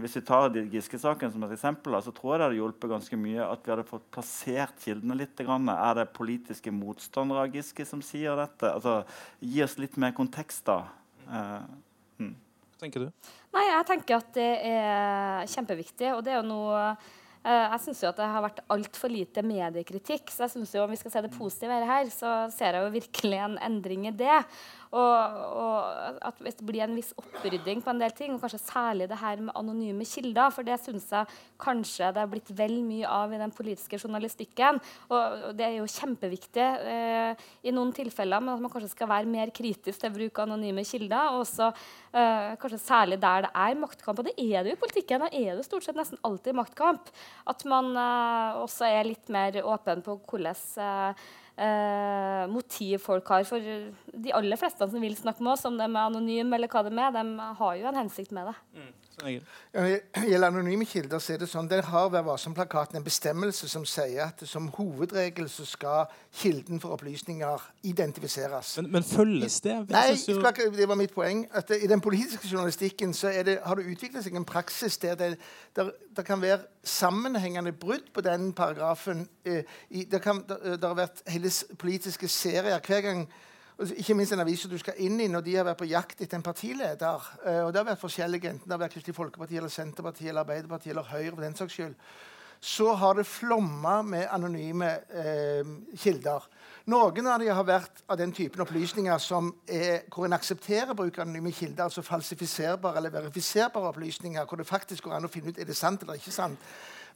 hvis 0.01 0.17
vi 0.19 0.23
tar 0.25 0.55
Giske-saken 0.73 1.33
som 1.33 1.45
et 1.47 1.55
eksempel, 1.55 1.97
så 2.05 2.13
tror 2.15 2.35
jeg 2.35 2.41
det 2.41 2.47
hadde 2.49 2.59
hjulpet 2.59 2.93
ganske 2.93 3.19
mye 3.21 3.45
at 3.47 3.63
vi 3.65 3.73
hadde 3.73 3.87
fått 3.89 4.09
plassert 4.13 4.83
kildene 4.85 5.17
litt. 5.23 5.41
Er 5.41 5.95
det 5.97 6.11
politiske 6.17 6.73
motstandere 6.75 7.47
av 7.47 7.55
Giske 7.57 7.87
som 7.89 8.03
sier 8.05 8.37
dette? 8.41 8.73
Altså, 8.73 9.01
Gi 9.41 9.63
oss 9.65 9.79
litt 9.81 9.97
mer 10.01 10.13
kontekst, 10.17 10.67
da. 10.69 10.83
Uh, 11.31 11.63
hmm. 12.21 12.35
Hva 12.75 12.85
tenker 12.85 13.07
du? 13.07 13.33
Nei, 13.57 13.65
Jeg 13.71 13.89
tenker 13.89 14.21
at 14.21 14.31
det 14.37 14.51
er 14.69 15.51
kjempeviktig. 15.51 16.13
og 16.17 16.23
det 16.27 16.35
er 16.35 16.41
jo 16.41 16.51
noe 16.51 16.85
uh, 16.93 17.09
jeg 17.41 17.81
syns 17.87 18.03
det 18.19 18.27
har 18.35 18.45
vært 18.45 18.61
altfor 18.69 19.13
lite 19.13 19.43
mediekritikk. 19.47 20.29
så 20.29 20.45
jeg 20.45 20.57
synes 20.57 20.75
jo 20.75 20.85
Om 20.85 20.91
vi 20.93 21.01
skal 21.01 21.15
se 21.15 21.23
det 21.25 21.33
positive 21.33 21.81
her, 21.89 22.11
så 22.13 22.51
ser 22.53 22.77
jeg 22.77 22.85
jo 22.85 22.97
virkelig 22.99 23.39
en 23.41 23.59
endring 23.65 24.09
i 24.09 24.13
det. 24.13 24.43
Og, 24.91 25.37
og, 25.55 26.17
at 26.27 26.41
det 26.43 26.67
blir 26.67 26.83
en 26.83 26.97
viss 26.99 27.13
opprydding 27.21 27.79
på 27.85 27.93
en 27.93 28.01
del 28.03 28.15
ting, 28.17 28.33
og 28.35 28.43
kanskje 28.43 28.59
særlig 28.65 29.07
det 29.11 29.21
her 29.21 29.39
med 29.39 29.55
anonyme 29.59 30.07
kilder, 30.09 30.51
for 30.51 30.67
det 30.67 30.81
syns 30.83 31.07
jeg 31.15 31.29
kanskje 31.63 32.09
det 32.11 32.23
har 32.25 32.31
blitt 32.31 32.51
vel 32.59 32.81
mye 32.83 33.07
av 33.07 33.31
i 33.31 33.39
den 33.39 33.55
politiske 33.55 34.01
journalistikken. 34.01 34.81
Og, 35.09 35.45
og 35.51 35.53
det 35.59 35.69
er 35.69 35.77
jo 35.79 35.87
kjempeviktig 35.95 36.67
eh, 36.95 37.47
i 37.63 37.75
noen 37.75 37.93
tilfeller, 37.95 38.43
men 38.43 38.57
at 38.57 38.65
man 38.65 38.73
kanskje 38.73 38.91
skal 38.97 39.13
være 39.13 39.31
mer 39.31 39.53
kritisk 39.55 40.03
til 40.03 40.15
bruk 40.17 40.41
av 40.41 40.49
anonyme 40.49 40.83
kilder. 40.89 41.37
Og 41.37 41.45
også 41.45 41.71
eh, 41.71 42.57
kanskje 42.61 42.83
særlig 42.83 43.21
der 43.23 43.47
det 43.47 43.53
er 43.55 43.79
maktkamp. 43.79 44.25
Og 44.25 44.27
det 44.27 44.35
er 44.35 44.65
det 44.65 44.75
jo 44.75 44.79
i 44.81 44.83
politikken. 44.83 45.23
Da 45.23 45.31
er 45.31 45.55
det 45.55 45.69
stort 45.69 45.87
sett 45.87 46.01
nesten 46.01 46.19
alltid 46.27 46.59
maktkamp. 46.59 47.15
At 47.51 47.63
man 47.71 47.95
eh, 47.95 48.59
også 48.65 48.91
er 48.91 49.13
litt 49.13 49.31
mer 49.31 49.63
åpen 49.63 50.03
på 50.03 50.19
hvordan 50.19 50.59
eh, 51.61 52.45
motiv 52.51 53.03
folk 53.05 53.29
har. 53.33 53.45
For 53.49 53.61
de 53.61 54.35
aller 54.37 54.61
fleste 54.61 54.89
som 54.91 55.05
vil 55.05 55.17
snakke 55.19 55.45
med 55.45 55.55
oss, 55.55 55.67
om 55.69 55.79
de 55.79 55.87
er 55.87 56.01
anonyme 56.03 56.57
eller 56.57 56.71
hva 56.73 56.85
de 56.87 56.95
er, 56.97 57.15
de 57.15 57.51
har 57.61 57.79
jo 57.81 57.91
en 57.91 58.01
hensikt 58.03 58.35
med 58.37 58.51
det. 58.51 58.57
Mm. 58.79 58.91
Gjelder 59.21 60.47
anonyme 60.47 60.87
kilder, 60.89 61.21
så 61.23 61.35
er 61.35 61.43
det 61.43 61.49
sånn, 61.51 61.69
Der 61.71 61.83
har 61.87 62.09
Vær 62.11 62.25
varsom-plakaten 62.27 62.99
en 62.99 63.05
bestemmelse 63.05 63.69
som 63.71 63.85
sier 63.89 64.31
at 64.31 64.43
som 64.49 64.69
hovedregel 64.77 65.49
så 65.51 65.67
skal 65.69 66.11
kilden 66.41 66.81
for 66.83 66.97
opplysninger 66.97 67.67
identifiseres. 67.87 68.77
Men, 68.81 68.91
men 68.97 69.07
følges 69.07 69.61
det? 69.65 69.77
Nei, 69.91 70.17
det 70.17 70.89
var 70.89 70.99
mitt 70.99 71.15
poeng. 71.15 71.45
at 71.53 71.71
I 71.71 71.87
den 71.91 72.01
politiske 72.01 72.49
journalistikken 72.49 73.15
så 73.15 73.33
det, 73.47 73.59
har 73.65 73.79
det 73.79 73.87
utviklet 73.93 74.25
seg 74.25 74.37
en 74.37 74.49
praksis 74.49 74.99
der 74.99 75.15
det, 75.15 75.37
der, 75.77 75.93
der 76.17 76.27
kan 76.27 76.43
være 76.43 76.65
sammenhengende 76.85 77.73
brudd 77.73 78.11
på 78.15 78.21
den 78.21 78.53
paragrafen. 78.53 79.29
Eh, 79.45 79.63
i, 79.91 80.05
det, 80.05 80.23
kan, 80.23 80.45
der, 80.49 80.77
der 80.77 80.89
har 80.89 80.99
vært 81.05 81.23
hele 81.29 81.51
politiske 81.79 82.29
serier. 82.29 82.81
Hver 82.87 83.01
gang 83.01 83.29
ikke 83.81 84.15
minst 84.17 84.35
en 84.35 84.43
avis 84.43 84.67
du 84.69 84.77
skal 84.81 84.99
inn 85.01 85.21
i 85.23 85.29
når 85.31 85.45
de 85.47 85.55
har 85.57 85.65
vært 85.65 85.81
på 85.81 85.89
jakt 85.89 86.21
etter 86.21 86.37
en 86.37 86.45
partileder. 86.45 87.31
Uh, 87.45 87.63
og 87.67 87.71
det 87.73 87.81
har 87.81 87.89
vært 87.89 88.03
forskjellige, 88.03 88.51
enten 88.53 88.69
det 88.69 88.77
har 88.77 88.83
vært 88.83 88.97
Kristelig 88.97 89.17
Folkeparti, 89.17 89.57
eller 89.57 89.73
Senterpartiet, 89.73 90.29
eller 90.29 90.45
Arbeiderpartiet 90.45 90.93
eller 90.93 91.09
Høyre. 91.09 91.35
for 91.35 91.47
den 91.47 91.57
saks 91.57 91.79
skyld. 91.79 91.95
Så 92.61 92.93
har 92.93 93.15
det 93.17 93.25
flomma 93.25 94.03
med 94.03 94.27
anonyme 94.29 94.91
eh, 95.17 95.65
kilder. 95.97 96.45
Noen 96.93 97.27
av 97.27 97.41
dem 97.41 97.55
har 97.57 97.65
vært 97.65 98.03
av 98.05 98.19
den 98.21 98.35
typen 98.37 98.61
opplysninger 98.61 99.19
som 99.19 99.49
er, 99.65 100.03
hvor 100.13 100.27
en 100.27 100.37
aksepterer 100.37 100.93
bruk 100.93 101.17
av 101.17 101.25
anonyme 101.25 101.55
kilder, 101.57 101.87
altså 101.87 102.05
falsifiserbare 102.05 103.01
eller 103.01 103.17
verifiserbare 103.17 103.95
opplysninger, 103.95 104.45
hvor 104.45 104.61
det 104.61 104.69
faktisk 104.69 105.09
går 105.09 105.17
an 105.17 105.31
å 105.31 105.33
finne 105.33 105.55
ut 105.55 105.59
er 105.59 105.73
det 105.73 105.79
sant 105.79 106.05
eller 106.05 106.21
ikke 106.21 106.37
sant. 106.37 106.61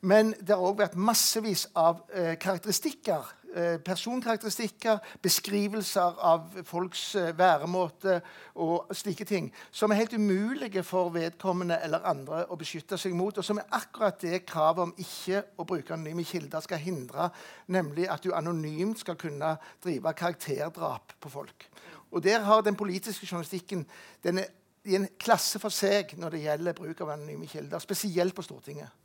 Men 0.00 0.32
det 0.40 0.56
har 0.56 0.64
òg 0.64 0.80
vært 0.80 0.96
massevis 0.96 1.66
av 1.76 2.00
eh, 2.14 2.38
karakteristikker 2.40 3.34
Eh, 3.43 3.43
personkarakteristikker, 3.84 4.98
beskrivelser 5.22 6.18
av 6.26 6.56
folks 6.66 7.02
eh, 7.20 7.30
væremåte 7.38 8.18
og 8.62 8.90
slike 8.94 9.26
ting, 9.28 9.50
som 9.70 9.92
er 9.92 10.02
helt 10.02 10.16
umulige 10.16 10.82
for 10.86 11.12
vedkommende 11.14 11.78
eller 11.84 12.06
andre 12.10 12.44
å 12.50 12.58
beskytte 12.58 12.98
seg 12.98 13.14
mot, 13.14 13.38
og 13.38 13.46
som 13.46 13.60
er 13.62 13.70
akkurat 13.78 14.18
det 14.22 14.42
kravet 14.48 14.88
om 14.88 14.94
ikke 14.98 15.44
å 15.58 15.68
bruke 15.68 15.94
anonyme 15.94 16.26
kilder 16.26 16.64
skal 16.64 16.82
hindre, 16.82 17.30
nemlig 17.66 18.08
at 18.10 18.24
du 18.24 18.34
anonymt 18.34 19.04
skal 19.04 19.18
kunne 19.20 19.54
drive 19.84 20.16
karakterdrap 20.18 21.14
på 21.20 21.32
folk. 21.32 21.70
Og 22.14 22.22
Der 22.22 22.44
har 22.46 22.62
den 22.62 22.76
politiske 22.76 23.26
journalistikken 23.26 23.86
den 24.22 24.38
er 24.38 24.52
i 24.84 24.96
en 24.98 25.06
klasse 25.18 25.58
for 25.62 25.72
seg 25.72 26.12
når 26.20 26.36
det 26.36 26.42
gjelder 26.44 26.76
bruk 26.76 27.00
av 27.00 27.14
anonyme 27.14 27.48
kilder, 27.48 27.80
spesielt 27.80 28.34
på 28.36 28.44
Stortinget. 28.44 29.03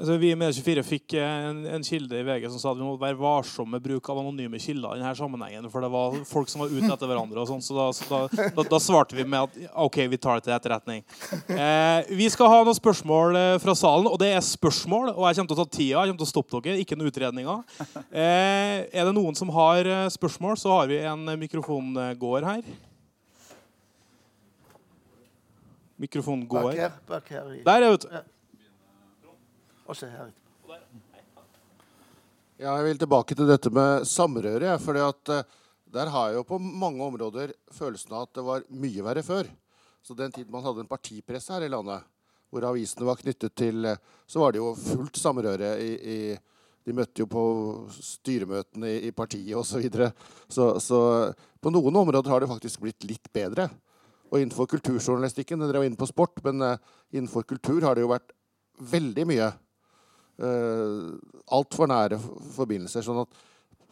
Altså, 0.00 0.14
vi 0.16 0.30
i 0.32 0.36
Medie24 0.38 0.80
fikk 0.80 1.14
en, 1.20 1.58
en, 1.68 1.82
kilde 1.84 2.16
i 2.16 2.24
VG 2.24 2.46
som 2.48 2.60
sa 2.62 2.70
at 2.70 2.78
vi 2.78 2.86
må 2.86 2.94
være 2.96 3.18
varsomme 3.20 3.74
med 3.76 3.82
bruk 3.84 4.06
av 4.08 4.22
anonyme 4.22 4.56
kilder. 4.56 4.94
i 4.96 5.02
denne 5.02 5.12
sammenhengen, 5.18 5.66
For 5.68 5.84
det 5.84 5.90
var 5.92 6.16
folk 6.24 6.48
som 6.48 6.62
var 6.62 6.72
ute 6.72 6.88
etter 6.88 7.10
hverandre. 7.10 7.42
og 7.42 7.50
sånt, 7.50 7.66
så, 7.66 7.76
da, 7.76 7.84
så 7.92 8.06
da, 8.08 8.46
da, 8.56 8.64
da, 8.70 8.80
svarte 8.80 9.18
vi 9.18 9.26
med 9.28 9.44
at 9.44 9.76
OK, 9.84 9.98
vi 10.08 10.16
tar 10.16 10.40
det 10.40 10.46
til 10.46 10.56
etterretning. 10.56 11.04
Eh, 11.52 12.08
vi 12.16 12.30
skal 12.32 12.48
ha 12.48 12.62
noen 12.64 12.78
spørsmål 12.78 13.36
eh, 13.42 13.58
fra 13.60 13.76
salen, 13.76 14.08
og 14.08 14.16
det 14.22 14.32
er 14.38 14.40
spørsmål. 14.46 15.12
Og 15.12 15.28
jeg 15.28 15.36
kommer 15.36 15.52
til 15.52 15.58
å 15.58 15.60
ta 15.60 15.68
tida. 15.68 15.92
Jeg 15.92 16.14
kommer 16.14 16.24
til 16.24 16.30
å 16.30 16.32
stoppe 16.32 16.64
dere, 16.64 16.80
ikke 16.80 16.96
noen 16.96 17.12
utredninger. 17.12 17.62
Eh, 18.08 18.88
er 18.88 19.04
det 19.04 19.14
noen 19.14 19.36
som 19.36 19.52
har 19.52 19.84
eh, 19.84 20.08
spørsmål, 20.16 20.56
så 20.64 20.80
har 20.80 20.88
vi 20.88 21.04
en 21.04 21.28
mikrofongåer 21.44 22.48
her. 22.54 22.74
Mikrofongåer. 26.00 26.72
Bak 26.72 26.84
her, 26.88 27.00
bak 27.04 27.34
her. 27.36 27.56
Der, 27.68 27.90
vet 27.92 28.08
du. 28.08 28.39
Og 29.90 29.96
se 29.98 30.06
her. 30.06 30.28
Ja, 32.60 32.76
jeg 32.76 32.84
vil 32.84 33.00
tilbake 33.00 33.34
til 33.34 33.48
dette 33.48 33.72
med 33.74 34.04
samrøre. 34.06 34.76
For 34.78 34.98
at 35.02 35.32
der 35.90 36.10
har 36.14 36.28
jeg 36.30 36.38
jo 36.38 36.46
på 36.46 36.60
mange 36.62 37.02
områder 37.02 37.50
følelsen 37.74 38.14
av 38.14 38.28
at 38.28 38.36
det 38.38 38.44
var 38.46 38.66
mye 38.70 39.02
verre 39.02 39.24
før. 39.26 39.48
Så 40.06 40.14
den 40.14 40.30
tiden 40.30 40.52
man 40.54 40.62
hadde 40.62 40.84
en 40.84 40.90
partipresse 40.90 41.50
her 41.52 41.66
i 41.66 41.72
landet, 41.72 42.04
hvor 42.50 42.68
avisene 42.68 43.08
var 43.08 43.18
knyttet 43.18 43.54
til 43.58 43.84
uh, 43.84 43.98
Så 44.30 44.38
var 44.40 44.52
det 44.52 44.60
jo 44.62 44.70
fullt 44.78 45.18
samrøre 45.18 45.72
i, 45.82 45.90
i 45.98 46.18
de 46.86 46.94
møtte 46.94 47.20
jo 47.20 47.26
på 47.30 47.42
styremøtene 47.90 48.92
i, 48.94 49.00
i 49.08 49.10
partiet 49.10 49.56
osv. 49.58 49.72
Så, 49.72 49.82
videre. 49.82 50.12
så 50.48 50.68
Så 50.78 51.00
på 51.60 51.72
noen 51.74 51.96
områder 51.96 52.30
har 52.30 52.40
det 52.40 52.50
faktisk 52.50 52.80
blitt 52.86 53.04
litt 53.04 53.26
bedre. 53.34 53.66
Og 54.30 54.38
innenfor 54.38 54.70
kulturjournalistikken 54.70 55.66
Dere 55.66 55.82
var 55.82 55.90
inne 55.90 55.98
på 55.98 56.08
sport, 56.08 56.38
men 56.46 56.62
innenfor 57.10 57.42
kultur 57.42 57.82
har 57.82 57.98
det 57.98 58.06
jo 58.06 58.14
vært 58.14 58.30
veldig 58.78 59.26
mye 59.26 59.50
uh, 60.40 61.14
altfor 61.52 61.88
nære 61.90 62.18
forbindelser. 62.56 63.04
sånn 63.06 63.22
at 63.24 63.40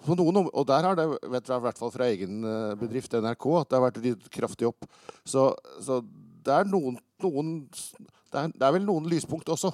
på 0.07 0.15
noen, 0.15 0.47
og 0.47 0.67
der 0.69 0.87
har 0.87 0.95
det 0.99 1.07
vet 1.11 1.49
jeg, 1.49 1.57
i 1.59 1.65
hvert 1.65 1.79
fall 1.81 1.91
fra 1.91 2.07
egen 2.07 2.45
eh, 2.47 2.77
bedrift, 2.79 3.15
NRK, 3.19 3.47
at 3.59 3.69
det 3.69 3.77
har 3.79 3.83
vært 3.83 4.01
litt 4.05 4.29
kraftig 4.31 4.69
opp. 4.71 4.87
Så, 5.27 5.51
så 5.83 5.99
det 6.47 6.55
er 6.55 6.71
noen, 6.71 6.99
noen 7.25 7.49
det, 7.73 8.39
er, 8.39 8.53
det 8.55 8.67
er 8.69 8.75
vel 8.77 8.87
noen 8.87 9.09
lyspunkt 9.11 9.51
også. 9.51 9.73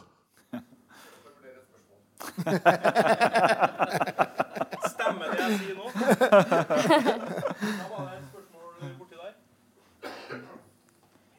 Stemmer 4.94 5.34
det 5.34 5.42
jeg 5.44 5.58
sier 5.60 5.76
nå? 5.76 5.86
Da 5.94 7.84
var 7.90 8.02
det 8.08 8.16
et 8.16 8.26
spørsmål 8.30 8.96
borti 8.96 9.16
der. 9.20 9.34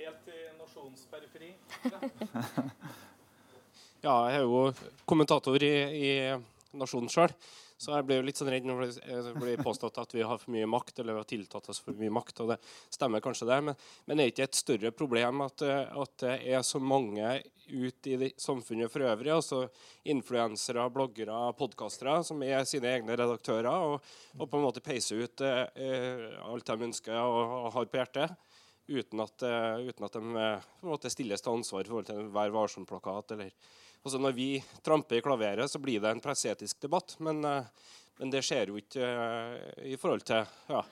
Helt 0.04 0.30
i 0.30 0.44
nasjonens 0.62 1.08
periferi. 1.10 1.50
Ja, 4.06 4.28
jeg 4.30 4.44
er 4.44 4.44
jo 4.46 4.92
kommentator 5.10 5.64
i, 5.66 5.76
i 5.98 6.10
Nasjonen 6.78 7.10
sjøl. 7.10 7.32
Så 7.82 7.92
jeg 7.92 8.06
ble 8.06 8.20
jo 8.20 8.26
litt 8.28 8.38
sånn 8.38 8.52
redd 8.54 8.68
når 8.70 8.84
det 8.94 9.32
blir 9.36 9.64
påstått 9.66 9.98
at 10.00 10.14
vi 10.14 10.22
har 10.24 10.38
for 10.40 10.54
mye 10.54 10.68
makt, 10.70 11.02
eller 11.02 11.18
vi 11.18 11.24
har 11.24 11.28
tiltatt 11.32 11.70
oss 11.74 11.82
for 11.82 11.98
mye 11.98 12.14
makt. 12.14 12.44
og 12.44 12.52
Det 12.54 12.58
stemmer 12.94 13.24
kanskje 13.26 13.48
det, 13.50 13.58
men, 13.66 13.80
men 14.06 14.22
er 14.22 14.30
ikke 14.30 14.46
et 14.46 14.60
større 14.60 14.92
problem 14.96 15.42
at, 15.48 15.66
at, 15.66 16.14
det 16.22 16.36
er 16.54 16.62
så 16.64 16.80
mange 16.80 17.34
ut 17.66 18.10
i 18.12 18.30
samfunnet 18.40 18.94
for 18.94 19.08
øvrig, 19.10 19.34
altså 19.34 19.64
influensere, 20.14 20.86
bloggere, 20.94 21.40
podkastere, 21.58 22.20
som 22.28 22.44
er 22.46 22.62
sine 22.70 22.94
egne 22.94 23.18
redaktører, 23.18 23.72
og, 23.74 24.12
og 24.38 24.46
på 24.46 24.60
en 24.60 24.68
måte 24.68 24.86
peiser 24.86 25.26
ut 25.26 25.42
uh, 25.42 25.66
alt 26.46 26.70
de 26.70 26.92
ønsker 26.92 27.18
og, 27.18 27.56
og 27.66 27.72
har 27.80 27.90
på 27.90 28.00
hjertet? 28.04 28.38
Uten 28.86 29.26
at, 29.26 29.42
uh, 29.42 29.82
uten 29.82 30.06
at 30.06 30.14
de 30.14 30.22
uh, 30.38 30.70
på 30.78 30.86
en 30.86 30.94
måte 30.94 31.10
stilles 31.10 31.42
til 31.42 31.58
ansvar 31.58 31.82
i 31.84 31.90
forhold 31.90 32.14
til 32.14 32.30
Vær 32.38 32.54
varsom-plakat 32.54 33.34
eller 33.34 33.58
Altså 34.06 34.20
Når 34.22 34.36
vi 34.38 34.50
tramper 34.86 35.18
i 35.18 35.22
klaveret, 35.26 35.66
så 35.72 35.80
blir 35.82 36.02
det 36.02 36.12
en 36.14 36.22
presseetisk 36.22 36.78
debatt. 36.86 37.16
Men, 37.26 37.42
eh, 37.46 37.66
men, 38.20 38.30
det 38.30 38.44
skjer 38.46 38.70
jo 38.70 38.78
ikke 38.78 39.02
eh, 39.02 39.94
i 39.94 39.98
forhold 39.98 40.22
til 40.28 40.46
ja, 40.70 40.84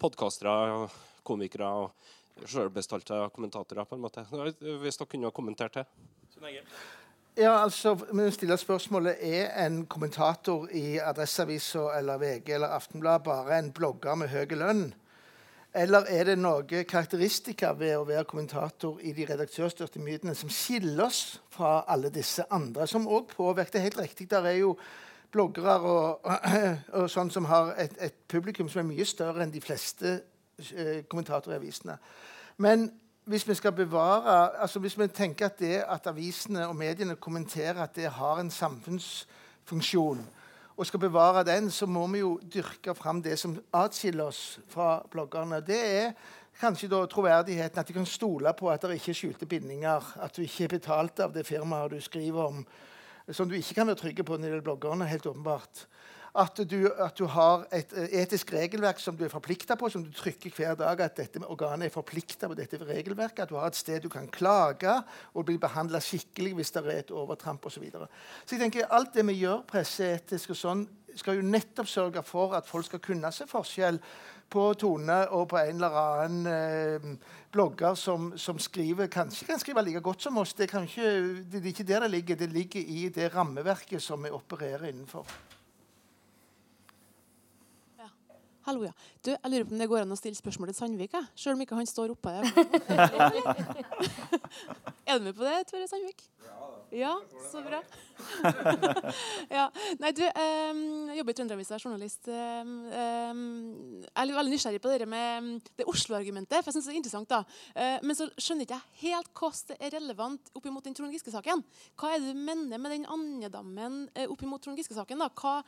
podkastere 0.00 0.54
og 0.78 0.94
komikere 1.26 1.68
og 1.82 2.48
sjølbestalte 2.48 3.26
kommentatorer. 3.34 3.84
på 3.84 3.98
en 3.98 4.06
måte. 4.06 4.24
Hvis 4.30 4.96
dere 4.96 5.08
kunne 5.12 5.28
ha 5.28 5.36
kommentert 5.36 5.76
det. 5.76 5.84
Ja, 7.36 7.58
altså, 7.60 7.94
vi 7.94 8.30
stiller 8.32 8.56
spørsmålet 8.56 9.16
Er 9.20 9.52
en 9.66 9.86
kommentator 9.86 10.70
i 10.72 10.98
Adresseavisa 10.98 11.90
eller 11.98 12.18
VG 12.18 12.54
eller 12.54 12.72
Aftenblad 12.72 13.24
bare 13.24 13.58
en 13.58 13.72
blogger 13.72 14.16
med 14.16 14.32
høy 14.32 14.56
lønn? 14.56 14.94
Eller 15.76 16.06
er 16.08 16.24
det 16.24 16.38
noen 16.40 16.86
karakteristika 16.88 17.74
ved 17.76 17.98
å 17.98 18.06
være 18.08 18.24
kommentator 18.24 19.00
i 19.04 19.10
de 19.12 19.26
redaktørstyrte 19.28 20.00
mytene 20.00 20.32
som 20.34 20.48
skiller 20.48 21.04
oss 21.04 21.40
fra 21.52 21.82
alle 21.92 22.08
disse 22.14 22.46
andre, 22.50 22.86
som 22.88 23.04
òg 23.04 23.28
påvirker? 23.34 23.76
Er 23.76 23.90
helt 23.90 24.00
riktig, 24.00 24.30
der 24.30 24.48
er 24.48 24.56
jo 24.62 24.70
bloggere 25.32 25.74
og, 25.84 26.30
og 26.96 27.10
sånn 27.12 27.32
som 27.34 27.44
har 27.50 27.74
et, 27.82 27.92
et, 28.00 28.16
publikum 28.28 28.70
som 28.72 28.80
er 28.80 28.88
mye 28.88 29.04
større 29.04 29.44
enn 29.44 29.52
de 29.52 29.60
fleste 29.60 30.14
eh, 30.16 31.02
kommentatorer 31.10 31.58
i 31.58 31.60
avisene. 31.60 31.98
Men 32.64 32.88
hvis 33.28 33.44
vi 33.48 33.58
skal 33.58 33.76
bevare, 33.76 34.56
altså 34.62 34.80
hvis 34.80 34.96
vi 34.96 35.10
tenker 35.12 35.50
at 35.50 35.60
det 35.60 35.82
at 35.82 36.08
avisene 36.08 36.64
og 36.70 36.76
mediene 36.78 37.18
kommenterer 37.20 37.82
at 37.84 37.96
det 37.98 38.14
har 38.16 38.40
en 38.40 38.50
samfunnsfunksjon, 38.54 40.24
og 40.76 40.86
skal 40.86 41.00
bevare 41.00 41.44
den, 41.44 41.70
så 41.70 41.86
må 41.88 42.04
vi 42.12 42.20
jo 42.20 42.36
dyrke 42.52 42.94
fram 42.94 43.22
det 43.24 43.38
som 43.40 43.56
atskiller 43.74 44.28
oss 44.28 44.58
fra 44.68 44.98
bloggerne. 45.10 45.62
Det 45.64 45.78
er 45.80 46.10
kanskje 46.60 46.90
da 46.92 47.00
troverdigheten, 47.08 47.80
at 47.80 47.88
de 47.88 47.96
kan 47.96 48.08
stole 48.08 48.52
på 48.56 48.68
at 48.72 48.84
det 48.84 48.98
ikke 48.98 49.14
er 49.14 49.20
skjulte 49.20 49.48
bindinger, 49.48 50.12
at 50.20 50.36
du 50.36 50.42
ikke 50.44 50.64
er 50.64 50.74
betalt 50.76 51.20
av 51.24 51.32
det 51.32 51.46
firmaet 51.48 51.96
du 51.96 52.00
skriver 52.00 52.52
om, 52.52 52.66
som 53.32 53.48
du 53.48 53.56
ikke 53.56 53.78
kan 53.80 53.88
være 53.88 54.02
trygge 54.02 54.24
på 54.24 54.36
når 54.36 54.42
det 54.42 54.52
gjelder 54.52 54.68
bloggerne. 54.68 55.08
helt 55.08 55.26
åpenbart 55.26 55.86
at 56.36 56.60
du, 56.68 56.80
at 56.90 57.16
du, 57.18 57.24
har 57.32 57.64
et 57.74 57.92
eh, 57.96 58.12
etisk 58.22 58.52
regelverk 58.54 59.00
som 59.00 59.16
du 59.16 59.24
er 59.26 59.32
forplikta 59.32 59.76
på, 59.78 59.88
som 59.92 60.04
du 60.04 60.12
trykker 60.14 60.52
hver 60.56 60.76
dag, 60.78 61.00
at 61.00 61.16
dette 61.16 61.42
organet 61.46 61.88
er 61.88 61.94
forplikta 61.94 62.50
på 62.50 62.58
dette 62.58 62.80
regelverket, 62.82 63.46
at 63.46 63.52
du 63.52 63.56
har 63.58 63.70
et 63.70 63.78
sted 63.78 64.04
du 64.04 64.10
kan 64.12 64.28
klage 64.32 64.98
og 65.32 65.48
bli 65.48 65.56
behandla 65.62 66.02
skikkelig 66.04 66.54
hvis 66.58 66.74
det 66.76 66.84
er 66.84 66.92
et 66.98 67.14
overtramp 67.14 67.64
osv. 67.64 67.76
Så, 67.76 67.82
videre. 67.84 68.06
så 68.44 68.56
jeg 68.56 68.62
tenker 68.62 68.92
alt 68.96 69.12
det 69.12 69.26
vi 69.28 69.40
gjør 69.42 69.66
presseetisk 69.68 70.54
og 70.54 70.60
sånn, 70.60 70.86
skal 71.16 71.38
jo 71.38 71.48
nettopp 71.48 71.88
sørge 71.88 72.22
for 72.24 72.54
at 72.56 72.68
folk 72.68 72.88
skal 72.88 73.00
kunne 73.04 73.30
se 73.32 73.46
forskjell 73.48 73.98
på 74.52 74.66
Tone 74.78 75.18
og 75.34 75.48
på 75.50 75.58
en 75.58 75.80
eller 75.80 75.98
annen 76.00 76.46
eh, 76.50 77.34
blogger 77.52 77.96
som, 77.98 78.30
som, 78.38 78.60
skriver 78.62 79.10
kanskje 79.12 79.48
kan 79.48 79.60
skrive 79.60 79.84
like 79.86 80.04
godt 80.04 80.28
som 80.28 80.38
oss. 80.38 80.54
Det, 80.54 80.68
ikke, 80.70 81.10
det 81.50 81.62
er 81.62 81.68
ikke 81.72 81.88
der 81.88 82.06
det 82.06 82.12
ligger. 82.12 82.40
Det 82.44 82.52
ligger 82.52 82.80
i 82.80 83.08
det 83.08 83.32
rammeverket 83.34 84.02
som 84.02 84.22
vi 84.22 84.32
opererer 84.34 84.90
innenfor. 84.92 85.26
Hallo, 88.66 88.82
ja. 88.82 88.90
Du, 89.22 89.30
jeg 89.30 89.50
lurer 89.52 89.64
på 89.64 89.76
om 89.76 89.78
det 89.78 89.86
går 89.86 90.00
an 90.02 90.10
å 90.10 90.16
stille 90.18 90.34
spørsmål 90.34 90.72
til 90.72 90.74
Sandvik, 90.74 91.12
jeg. 91.14 91.26
selv 91.38 91.54
om 91.54 91.60
ikke 91.62 91.76
han 91.78 91.86
står 91.86 92.10
oppe 92.16 92.32
der. 92.34 92.48
er 95.06 95.20
du 95.20 95.28
med 95.28 95.36
på 95.38 95.46
det, 95.46 95.60
Tore 95.70 95.86
Sandvik? 95.86 96.24
Ja, 96.90 97.12
så 97.46 97.62
bra. 97.62 97.78
ja. 99.58 99.68
Nei, 100.02 100.10
du, 100.18 100.24
um, 100.26 100.82
jeg 101.12 101.20
jobber 101.20 101.36
i 101.36 101.38
Trønderavisa, 101.38 101.78
journalist. 101.78 102.26
Um, 102.26 104.02
jeg 104.02 104.18
er 104.24 104.34
veldig 104.40 104.56
nysgjerrig 104.56 104.82
på 104.82 104.98
det 104.98 105.08
med 105.14 105.70
det 105.78 105.86
Oslo-argumentet. 105.86 106.58
for 106.58 106.72
jeg 106.72 106.80
synes 106.80 106.90
det 106.90 106.96
er 106.96 107.00
interessant 107.04 107.32
da. 107.36 107.42
Uh, 107.70 108.02
men 108.02 108.18
så 108.18 108.26
skjønner 108.34 108.66
ikke 108.66 108.80
jeg 108.80 109.06
helt 109.06 109.30
hvordan 109.30 109.70
det 109.70 109.78
er 109.78 109.98
relevant 110.00 110.54
opp 110.58 110.66
mot 110.74 110.90
den 110.90 110.98
Trond 110.98 111.14
Giske-saken. 111.14 111.62
Hva 111.94 112.16
er 112.16 112.18
det 112.18 112.34
du 112.34 112.46
mener 112.50 112.82
med 112.82 112.98
den 112.98 113.06
andedammen 113.06 114.08
uh, 114.10 114.26
opp 114.26 114.42
mot 114.50 114.58
Trond 114.58 114.82
Giske-saken? 114.82 115.22
da? 115.22 115.30
Hva 115.38 115.60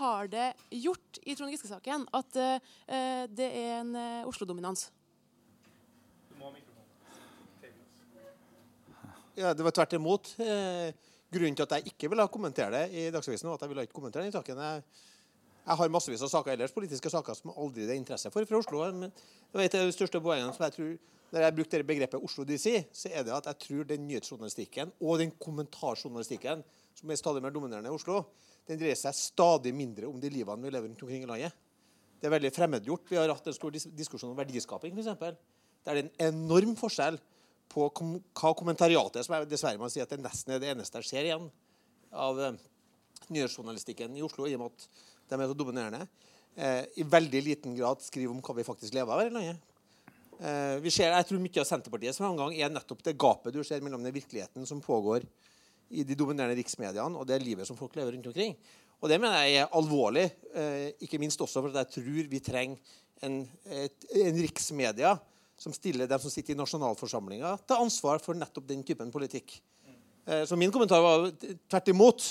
har 0.00 0.28
det 0.32 0.50
gjort 0.70 1.20
i 1.24 1.34
Trond 1.36 1.52
Giske-saken 1.54 2.06
at 2.16 2.38
uh, 2.38 3.24
det 3.32 3.48
er 3.48 3.80
en 3.80 3.94
uh, 3.96 4.28
Oslo-dominans? 4.30 4.90
Ja, 9.36 9.52
Det 9.54 9.64
var 9.64 9.70
tvert 9.70 9.92
imot. 9.92 10.30
Eh, 10.40 10.94
grunnen 11.32 11.56
til 11.56 11.66
at 11.66 11.72
jeg 11.76 11.90
ikke 11.90 12.08
ville 12.08 12.24
kommentere 12.32 12.70
det 12.72 12.84
i 12.96 13.10
Dagsavisen, 13.12 13.48
var 13.50 13.58
at 13.58 13.66
jeg 13.66 13.68
ville 13.68 13.82
ikke 13.84 13.98
kommentere 13.98 14.24
den 14.24 14.32
saken. 14.32 14.56
Jeg, 14.56 14.82
jeg 15.66 15.76
har 15.76 15.92
massevis 15.92 16.22
av 16.24 16.30
saker 16.32 16.54
ellers, 16.54 16.72
politiske 16.72 17.10
saker 17.12 17.36
som 17.36 17.52
aldri 17.52 17.84
det 17.84 17.92
er 17.92 18.00
interesse 18.00 18.32
for 18.32 18.48
fra 18.48 18.62
Oslo. 18.62 18.80
Men 18.96 19.12
det 19.12 19.58
var 19.58 19.66
et 19.66 19.76
av 19.76 19.84
de 19.84 19.92
største 19.92 20.22
poengene 20.24 20.56
som 20.56 20.64
jeg 20.64 20.76
tror 20.78 20.96
når 21.34 21.42
jeg 21.42 21.56
brukte 21.58 21.82
begrepet 21.84 22.24
Oslo 22.24 22.46
DC, 22.48 22.72
så 22.94 23.10
er 23.12 23.26
det 23.26 23.34
at 23.34 23.50
jeg 23.50 23.60
tror 23.66 23.88
den 23.90 24.06
nyhetsjournalistikken 24.08 24.92
og 25.02 25.18
den 25.20 25.34
kommentarjournalistikken 25.42 26.62
som 26.96 27.10
er 27.10 27.20
stadig 27.20 27.42
mer 27.44 27.52
dominerende 27.52 27.90
i 27.90 27.96
Oslo, 27.98 28.22
den 28.66 28.80
dreier 28.80 28.98
seg 28.98 29.14
stadig 29.16 29.72
mindre 29.76 30.08
om 30.10 30.18
de 30.20 30.30
livene 30.32 30.66
vi 30.66 30.72
lever 30.74 30.90
rundt 30.90 31.04
omkring 31.06 31.24
i 31.24 31.30
landet. 31.30 31.62
Det 32.16 32.28
er 32.28 32.34
veldig 32.34 32.52
fremmedgjort. 32.54 33.10
Vi 33.10 33.18
har 33.20 33.30
hatt 33.30 33.46
en 33.46 33.56
stor 33.56 33.74
diskusjon 33.74 34.32
om 34.32 34.38
verdiskaping, 34.38 34.96
f.eks. 34.96 35.36
Det 35.86 35.92
er 35.92 36.00
en 36.02 36.12
enorm 36.32 36.74
forskjell 36.78 37.18
på 37.70 37.88
kom 37.94 38.16
hva 38.38 38.52
kommentariatet, 38.56 39.26
som 39.26 39.36
er, 39.36 39.46
dessverre 39.48 39.78
må 39.80 39.90
si 39.92 40.02
at 40.02 40.10
det 40.10 40.22
nesten 40.22 40.54
er 40.54 40.62
det 40.62 40.72
eneste 40.72 41.02
jeg 41.02 41.10
ser 41.10 41.28
igjen 41.28 41.48
av 42.16 42.40
eh, 42.40 42.58
nyhetsjournalistikken 43.34 44.16
i 44.16 44.24
Oslo, 44.24 44.46
i 44.46 44.54
og 44.56 44.64
med 44.64 44.74
at 44.74 44.86
de 45.30 45.38
er 45.38 45.50
så 45.50 45.58
dominerende, 45.58 46.06
eh, 46.54 46.82
i 46.98 47.06
veldig 47.06 47.42
liten 47.44 47.74
grad 47.78 48.04
skriver 48.06 48.32
om 48.32 48.42
hva 48.42 48.56
vi 48.58 48.66
faktisk 48.66 48.94
lever 48.96 49.12
av 49.12 49.22
her 49.22 49.32
i 49.32 49.34
landet. 49.34 49.74
Eh, 50.36 50.76
vi 50.84 50.92
ser, 50.92 51.14
jeg 51.14 51.28
tror 51.28 51.42
Mye 51.42 51.62
av 51.62 51.68
Senterpartiets 51.68 52.20
framgang 52.20 52.54
er 52.56 52.72
nettopp 52.72 53.02
det 53.04 53.16
gapet 53.18 53.54
du 53.54 53.62
ser 53.64 53.84
mellom 53.84 54.02
den 54.04 54.14
virkeligheten 54.14 54.66
som 54.68 54.82
pågår 54.84 55.24
i 55.90 56.04
de 56.06 56.16
dominerende 56.18 56.56
riksmediene, 56.58 57.18
og 57.18 57.26
det 57.28 57.40
livet 57.42 57.68
som 57.68 57.78
folk 57.78 57.94
lever 57.96 58.16
rundt 58.16 58.26
omkring. 58.32 58.56
Og 59.00 59.10
Det 59.10 59.20
mener 59.20 59.44
jeg 59.44 59.60
er 59.60 59.74
alvorlig, 59.76 60.30
eh, 60.54 60.92
ikke 61.04 61.20
minst 61.20 61.40
også 61.40 61.62
fordi 61.62 61.78
jeg 61.82 61.92
tror 61.94 62.30
vi 62.30 62.40
trenger 62.40 62.76
en, 63.22 63.48
et, 63.70 64.06
en 64.24 64.40
riksmedia 64.40 65.16
som 65.56 65.72
stiller 65.72 66.08
dem 66.08 66.20
som 66.20 66.32
sitter 66.32 66.54
i 66.54 66.58
nasjonalforsamlinga, 66.58 67.54
til 67.64 67.80
ansvar 67.80 68.20
for 68.24 68.36
nettopp 68.36 68.66
den 68.68 68.82
typen 68.84 69.12
politikk. 69.12 69.60
Eh, 70.26 70.44
så 70.44 70.56
min 70.56 70.72
kommentar 70.72 71.00
var 71.04 71.30
tvert 71.68 71.88
imot. 71.92 72.26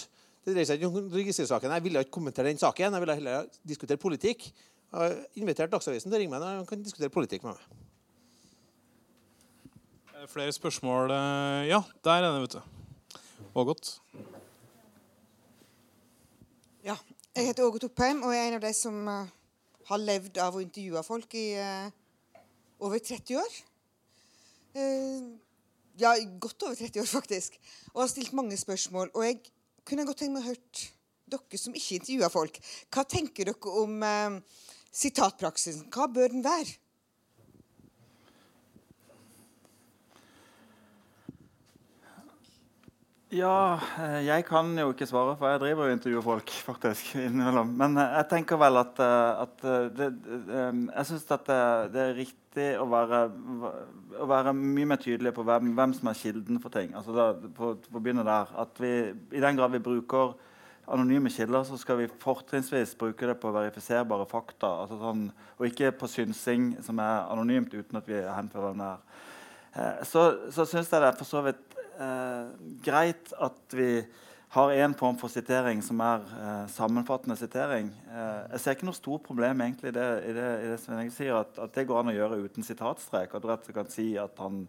Det 0.45 0.53
dreier 0.53 0.67
seg 0.69 0.81
ikke 0.81 0.91
om 0.91 1.09
registersaken. 1.13 1.73
Jeg 1.73 1.85
ville 1.87 2.05
ikke 2.05 2.17
kommentere 2.19 2.51
den 2.51 2.61
saken. 2.61 2.93
Jeg 2.93 3.01
ville 3.01 3.17
heller 3.17 3.49
diskutere 3.65 4.01
politikk. 4.01 4.45
Jeg 4.45 4.99
har 4.99 5.15
invitert 5.41 5.73
Dagsavisen 5.73 6.11
til 6.11 6.17
å 6.17 6.21
ringe 6.21 6.35
meg 6.35 6.43
når 6.43 6.61
de 6.61 6.69
kan 6.69 6.85
diskutere 6.85 7.13
politikk 7.13 7.47
med 7.47 7.57
meg. 7.57 7.65
Flere 10.29 10.53
spørsmål? 10.53 11.11
Eh, 11.13 11.69
ja, 11.69 11.81
der 12.05 12.19
er 12.19 12.29
det, 12.29 12.41
vet 12.45 12.57
du. 12.57 12.84
Ågot? 13.55 14.01
Ja. 16.83 16.97
Jeg 17.35 17.45
heter 17.45 17.63
Ågot 17.63 17.85
Oppheim 17.87 18.19
og 18.27 18.33
er 18.35 18.49
en 18.49 18.57
av 18.57 18.63
de 18.65 18.71
som 18.75 18.97
uh, 19.07 19.29
har 19.87 20.01
levd 20.01 20.41
av 20.43 20.57
å 20.57 20.63
intervjue 20.63 21.03
folk 21.07 21.37
i 21.39 21.45
uh, 21.55 21.87
over 22.83 22.99
30 22.99 23.39
år. 23.39 23.55
Uh, 24.75 25.31
ja, 26.03 26.11
godt 26.35 26.67
over 26.67 26.75
30 26.75 26.99
år, 27.05 27.07
faktisk. 27.07 27.55
Og 27.93 28.03
har 28.03 28.11
stilt 28.11 28.35
mange 28.35 28.59
spørsmål. 28.59 29.13
Og 29.15 29.23
jeg 29.23 29.39
kunne 29.87 30.03
godt 30.03 30.25
tenkt 30.25 30.35
meg 30.35 30.43
å 30.43 30.51
høre 30.51 30.87
dere 31.31 31.63
som 31.63 31.79
ikke 31.79 32.01
intervjuer 32.01 32.35
folk. 32.35 32.59
Hva 32.91 33.07
tenker 33.07 33.53
dere 33.53 33.77
om 33.85 34.03
sitatpraksisen? 34.91 35.87
Hva 35.95 36.11
bør 36.11 36.35
den 36.35 36.43
være? 36.43 36.75
Ja, 43.35 43.79
eh, 43.99 44.21
jeg 44.23 44.45
kan 44.47 44.69
jo 44.79 44.93
ikke 44.93 45.07
svare, 45.09 45.33
for 45.35 45.49
jeg 45.49 45.59
driver 45.59 45.89
og 45.89 45.95
intervjuer 45.95 46.23
folk. 46.23 46.51
faktisk, 46.69 47.15
innimellom. 47.19 47.73
Men 47.75 47.97
eh, 47.99 48.13
jeg 48.21 48.29
tenker 48.31 48.59
vel 48.61 48.79
at, 48.79 49.01
eh, 49.03 49.41
at 49.43 49.65
det, 49.97 50.09
Jeg 50.45 51.07
syns 51.09 51.25
at 51.35 51.43
det, 51.49 51.59
det, 51.95 52.03
er 52.03 52.19
riktig 52.21 52.67
å 52.79 52.85
være, 52.87 53.19
å 54.21 54.27
være, 54.29 54.55
mye 54.55 54.87
mer 54.93 55.01
tydelig 55.03 55.33
på 55.35 55.43
hvem, 55.47 55.73
hvem, 55.75 55.95
som 55.97 56.11
er 56.11 56.21
kilden 56.21 56.61
for 56.63 56.71
ting. 56.71 56.95
Altså 56.95 57.15
da, 57.17 57.27
på, 57.57 57.73
på 57.89 58.03
begynne 58.03 58.23
der, 58.27 58.55
at 58.63 58.79
vi, 58.79 58.93
I 59.11 59.43
den 59.43 59.59
grad 59.59 59.75
vi 59.75 59.83
bruker 59.83 60.37
anonyme 60.85 61.33
kilder, 61.33 61.65
så 61.67 61.81
skal 61.81 61.99
vi 61.99 62.11
fortrinnsvis 62.21 62.95
bruke 62.95 63.27
det 63.27 63.39
på 63.41 63.51
verifiserbare 63.51 64.29
fakta. 64.31 64.69
Altså 64.85 65.01
sånn, 65.01 65.27
og 65.57 65.67
ikke 65.67 65.91
på 65.97 66.07
synsing 66.13 66.75
som 66.85 67.03
er 67.03 67.25
anonymt 67.25 67.73
uten 67.73 67.99
at 67.99 68.07
vi 68.07 68.21
henfører 68.21 68.71
hvem 68.71 68.85
det. 68.85 68.95
Så, 70.07 70.21
så 70.55 70.63
syns 70.63 70.87
jeg 70.87 71.01
det 71.03 71.09
er 71.09 71.17
for 71.17 71.27
så 71.27 71.41
vidt 71.43 71.64
eh, 71.99 72.53
greit 72.85 73.33
at 73.41 73.75
vi 73.75 73.89
har 74.55 74.71
en 74.71 74.93
form 74.93 75.17
for 75.19 75.27
sitering 75.27 75.81
som 75.83 75.99
er 75.99 76.21
eh, 76.39 76.67
sammenfattende 76.71 77.35
sitering. 77.35 77.89
Eh, 78.07 78.43
jeg 78.53 78.61
ser 78.63 78.77
ikke 78.77 78.87
noe 78.87 78.95
stort 78.95 79.25
problem 79.25 79.63
egentlig 79.65 79.91
i 79.91 79.95
det, 79.97 80.09
i 80.29 80.35
det, 80.37 80.49
i 80.63 80.69
det 80.71 80.77
Svein 80.79 81.11
sier, 81.11 81.41
at, 81.41 81.57
at, 81.59 81.73
det 81.75 81.83
går 81.89 81.99
an 81.99 82.13
å 82.13 82.15
gjøre 82.15 82.39
uten 82.45 82.63
sitatstrek. 82.63 83.35
At 83.35 83.43
du 83.43 83.49
rett 83.51 83.65
og 83.65 83.67
slett 83.67 83.79
kan 83.81 83.91
si 83.91 84.07
at 84.21 84.39
han, 84.39 84.63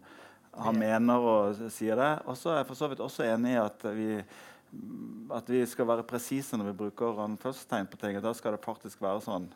han 0.57 0.79
mener 0.81 1.31
og 1.31 1.63
sier 1.71 1.95
det. 1.99 2.11
Og 2.27 2.35
så 2.35 2.51
er 2.51 2.61
jeg 2.61 2.69
for 2.73 2.81
så 2.81 2.91
vidt 2.91 3.03
også 3.05 3.29
enig 3.29 3.55
i 3.55 3.63
at 3.63 3.87
vi, 3.95 4.11
at 5.39 5.55
vi 5.55 5.63
skal 5.71 5.87
være 5.93 6.07
presise 6.09 6.59
når 6.59 6.73
vi 6.73 6.79
bruker 6.83 7.23
anførselstegn 7.23 7.87
på 7.87 8.03
ting. 8.03 8.19
og 8.19 8.27
Da 8.27 8.35
skal 8.35 8.57
det 8.57 8.65
faktisk 8.67 9.07
være 9.07 9.23
sånn. 9.23 9.47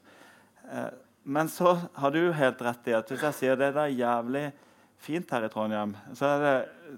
Eh, 0.71 0.91
men 1.23 1.51
så 1.51 1.75
har 1.93 2.15
du 2.15 2.31
helt 2.33 2.61
rett 2.63 2.87
i 2.87 2.95
at 2.97 3.11
hvis 3.11 3.27
jeg 3.27 3.37
sier 3.37 3.59
det 3.59 3.73
der 3.75 3.91
jævlig 3.93 4.47
fint 5.01 5.31
her 5.33 5.45
i 5.45 5.49
Trondheim, 5.51 5.95
så 6.17 6.27
er 6.29 6.43
det, 6.43 6.55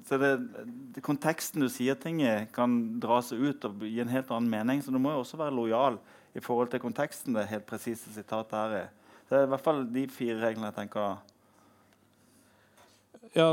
så 0.08 0.18
er 0.18 0.24
det 0.24 1.04
konteksten 1.06 1.64
du 1.64 1.70
sier 1.72 1.96
ting 2.00 2.20
i, 2.24 2.34
kan 2.56 2.76
dra 3.04 3.22
seg 3.24 3.40
ut 3.40 3.68
og 3.70 3.86
gi 3.88 4.02
en 4.04 4.12
helt 4.12 4.32
annen 4.34 4.52
mening. 4.52 4.84
Så 4.84 4.92
du 4.92 5.00
må 5.02 5.14
jo 5.14 5.22
også 5.24 5.40
være 5.40 5.56
lojal 5.56 6.00
i 6.36 6.44
forhold 6.44 6.74
til 6.74 6.84
konteksten 6.84 7.38
det 7.38 7.48
helt 7.52 7.68
presise 7.70 8.12
sitatet 8.12 8.58
her 8.58 8.76
i. 8.82 8.84
Det 9.30 9.38
er 9.40 9.48
i 9.48 9.52
hvert 9.54 9.66
fall 9.66 9.86
de 9.94 10.04
fire 10.12 10.42
reglene 10.42 10.70
jeg 10.72 10.78
tenker 10.82 11.16
Ja, 13.34 13.50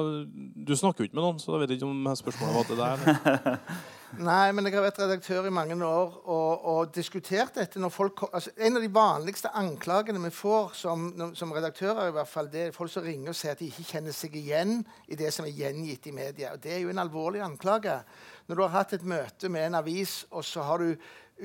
Du 0.66 0.76
snakker 0.76 1.02
jo 1.04 1.08
ikke 1.08 1.16
med 1.16 1.24
noen, 1.24 1.40
så 1.40 1.54
jeg 1.56 1.64
vet 1.64 1.78
ikke 1.78 1.88
om 1.88 2.12
spørsmålet 2.16 2.56
var 2.58 2.68
til 2.68 2.80
deg. 2.80 3.58
Nei, 4.18 4.50
men 4.50 4.66
jeg 4.66 4.74
har 4.74 4.82
vært 4.82 4.98
redaktør 4.98 5.46
i 5.46 5.52
mange 5.54 5.76
år 5.86 6.16
og, 6.26 6.64
og 6.66 6.94
diskutert 6.94 7.54
dette. 7.54 7.90
folk, 7.94 8.24
altså, 8.32 8.50
En 8.58 8.76
av 8.76 8.82
de 8.82 8.90
vanligste 8.92 9.52
anklagene 9.54 10.18
vi 10.24 10.32
får 10.34 10.74
som, 10.74 11.06
som, 11.34 11.52
redaktører, 11.52 12.08
i 12.08 12.16
hvert 12.16 12.28
fall, 12.28 12.50
det 12.50 12.64
er 12.66 12.74
folk 12.74 12.90
som 12.90 13.06
ringer 13.06 13.30
og 13.30 13.38
sier 13.38 13.54
at 13.54 13.62
de 13.62 13.70
ikke 13.70 13.86
kjenner 13.92 14.12
seg 14.12 14.34
igjen 14.34 14.80
i 15.06 15.14
det 15.14 15.30
som 15.32 15.46
er 15.46 15.54
gjengitt 15.54 16.10
i 16.10 16.12
media. 16.16 16.52
Og 16.52 16.62
Det 16.62 16.74
er 16.74 16.82
jo 16.82 16.90
en 16.90 16.98
alvorlig 16.98 17.40
anklage. 17.40 18.00
Når 18.48 18.56
du 18.56 18.62
har 18.62 18.74
hatt 18.74 18.96
et 18.98 19.06
møte 19.06 19.48
med 19.48 19.68
en 19.68 19.78
avis, 19.78 20.24
og 20.30 20.44
så 20.44 20.66
har 20.66 20.82
du 20.82 20.96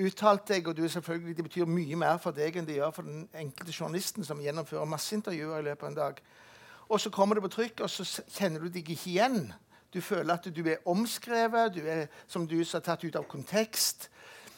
uttalt 0.01 0.47
deg, 0.49 0.67
og 0.67 0.75
du 0.75 0.87
selvfølgelig, 0.89 1.37
det 1.37 1.45
betyr 1.45 1.69
mye 1.69 1.95
mer 2.01 2.17
for 2.17 2.33
deg 2.33 2.57
enn 2.57 2.65
det 2.65 2.79
gjør 2.79 2.97
for 2.97 3.07
den 3.07 3.27
enkelte 3.29 3.77
journalisten 3.77 4.25
som 4.25 4.41
gjennomfører 4.41 4.89
masseintervjuer 4.89 5.61
i 5.61 5.67
løpet 5.69 5.85
av 5.85 5.93
en 5.93 6.01
dag. 6.01 6.25
Og 6.89 7.01
så 7.01 7.09
kommer 7.09 7.35
det 7.35 7.45
på 7.45 7.53
trykk, 7.55 7.85
og 7.85 7.89
så 7.89 8.05
kjenner 8.05 8.61
du 8.61 8.69
deg 8.69 8.89
ikke 8.89 9.09
igjen. 9.09 9.39
Du 9.93 10.01
føler 10.03 10.35
at 10.35 10.49
du 10.51 10.61
er 10.67 10.83
omskrevet, 10.91 11.73
du 11.73 11.85
er 11.87 12.07
som 12.27 12.45
du 12.47 12.59
sa, 12.67 12.81
tatt 12.83 13.05
ut 13.05 13.15
av 13.15 13.25
kontekst. 13.31 14.09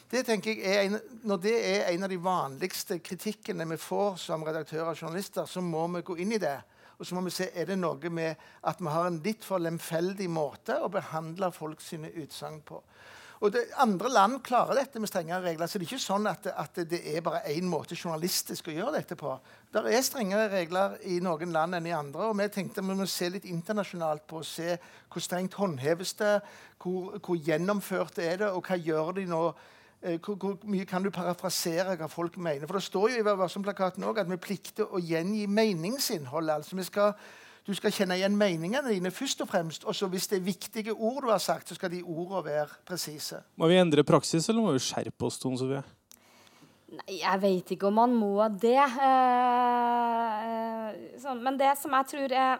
Det 0.08 0.24
tenker 0.24 0.56
jeg 0.56 0.88
en, 0.88 0.98
Når 1.28 1.40
det 1.44 1.54
er 1.68 1.90
en 1.92 2.06
av 2.06 2.10
de 2.10 2.18
vanligste 2.20 2.98
kritikkene 3.04 3.66
vi 3.68 3.76
får 3.80 4.16
som 4.24 4.44
redaktører 4.44 4.90
og 4.90 5.00
journalister, 5.02 5.46
så 5.46 5.60
må 5.60 5.86
vi 5.94 6.02
gå 6.02 6.16
inn 6.24 6.32
i 6.32 6.42
det. 6.42 6.56
Og 6.98 7.06
så 7.06 7.14
må 7.14 7.22
vi 7.28 7.30
se 7.30 7.50
er 7.54 7.68
det 7.68 7.76
noe 7.78 8.10
med 8.10 8.40
at 8.66 8.80
vi 8.80 8.90
har 8.90 9.06
en 9.06 9.20
litt 9.22 9.44
for 9.46 9.62
lemfeldig 9.62 10.26
måte 10.32 10.80
å 10.82 10.90
behandle 10.90 11.52
folk 11.54 11.80
sine 11.84 12.10
utsagn 12.10 12.58
på. 12.66 12.80
Og 13.40 13.52
det, 13.54 13.68
Andre 13.78 14.10
land 14.10 14.40
klarer 14.42 14.80
dette 14.80 14.98
med 14.98 15.10
strengere 15.10 15.44
regler. 15.44 15.66
så 15.66 15.78
det 15.78 15.86
er 15.86 15.92
ikke 15.92 16.02
sånn 16.02 16.26
at, 16.26 16.46
at 16.50 16.80
det 16.90 16.98
er 17.14 17.22
bare 17.22 17.44
én 17.52 17.68
måte 17.70 17.94
journalistisk 17.94 18.68
å 18.68 18.74
gjøre 18.74 18.96
dette 18.98 19.16
på. 19.18 19.36
Det 19.72 19.84
er 19.86 20.02
strengere 20.02 20.48
regler 20.50 20.96
i 21.06 21.20
noen 21.22 21.54
land 21.54 21.78
enn 21.78 21.86
i 21.86 21.94
andre. 21.94 22.26
og 22.28 22.38
Vi 22.40 22.48
tenkte 22.48 22.82
vi 22.82 22.98
må 22.98 23.06
se 23.06 23.30
litt 23.30 23.46
internasjonalt 23.46 24.26
på 24.26 24.42
å 24.42 24.46
se 24.46 24.76
hvor 25.08 25.22
strengt 25.22 25.54
håndheves 25.54 26.14
det, 26.18 26.38
hvor, 26.82 27.18
hvor 27.22 27.38
gjennomført 27.38 28.18
er 28.18 28.42
det, 28.42 28.50
og 28.50 28.66
hva 28.66 28.78
gjør 28.78 29.12
de 29.20 29.26
nå? 29.30 29.42
Eh, 30.02 30.18
hvor, 30.22 30.34
hvor, 30.38 30.58
mye 30.70 30.86
kan 30.86 31.02
du 31.02 31.10
parafrasere 31.14 31.96
hva 31.98 32.10
folk 32.10 32.36
mener? 32.42 32.66
For 32.66 32.78
Det 32.78 32.86
står 32.86 33.12
jo 33.12 33.20
i 33.22 33.26
Vær 33.26 33.38
varsom-plakaten 33.38 34.06
at 34.06 34.30
vi 34.30 34.42
plikter 34.42 34.90
å 34.90 34.98
gjengi 34.98 35.46
meningsinnholdet. 35.46 36.54
altså 36.54 36.76
vi 36.76 36.86
skal 36.86 37.14
du 37.68 37.74
skal 37.76 37.92
kjenne 37.92 38.16
igjen 38.16 38.36
meningene 38.38 38.88
dine 38.88 39.10
først 39.12 39.42
og 39.44 39.50
fremst. 39.50 39.84
Og 39.84 39.92
så 39.96 40.08
hvis 40.08 40.28
det 40.30 40.38
er 40.38 40.46
viktige 40.46 40.92
ord 40.94 41.22
du 41.26 41.28
har 41.28 41.42
sagt, 41.44 41.68
så 41.68 41.76
skal 41.76 41.92
de 41.92 42.00
ordene 42.00 42.40
være 42.46 42.68
presise. 42.88 43.42
Må 43.60 43.68
vi 43.68 43.76
endre 43.76 44.04
praksis, 44.08 44.48
eller 44.48 44.64
må 44.64 44.72
vi 44.72 44.80
skjerpe 44.80 45.28
oss? 45.28 45.36
Tone 45.42 45.60
Sofie? 45.60 45.82
Nei, 46.88 47.18
jeg 47.20 47.42
vet 47.42 47.74
ikke 47.74 47.90
om 47.90 47.98
man 48.00 48.14
må 48.16 48.48
det. 48.56 48.80
Eh, 49.04 50.86
sånn. 51.20 51.44
Men 51.44 51.60
det 51.60 51.74
som 51.76 51.92
jeg 51.98 52.04
tror 52.14 52.32
er 52.32 52.52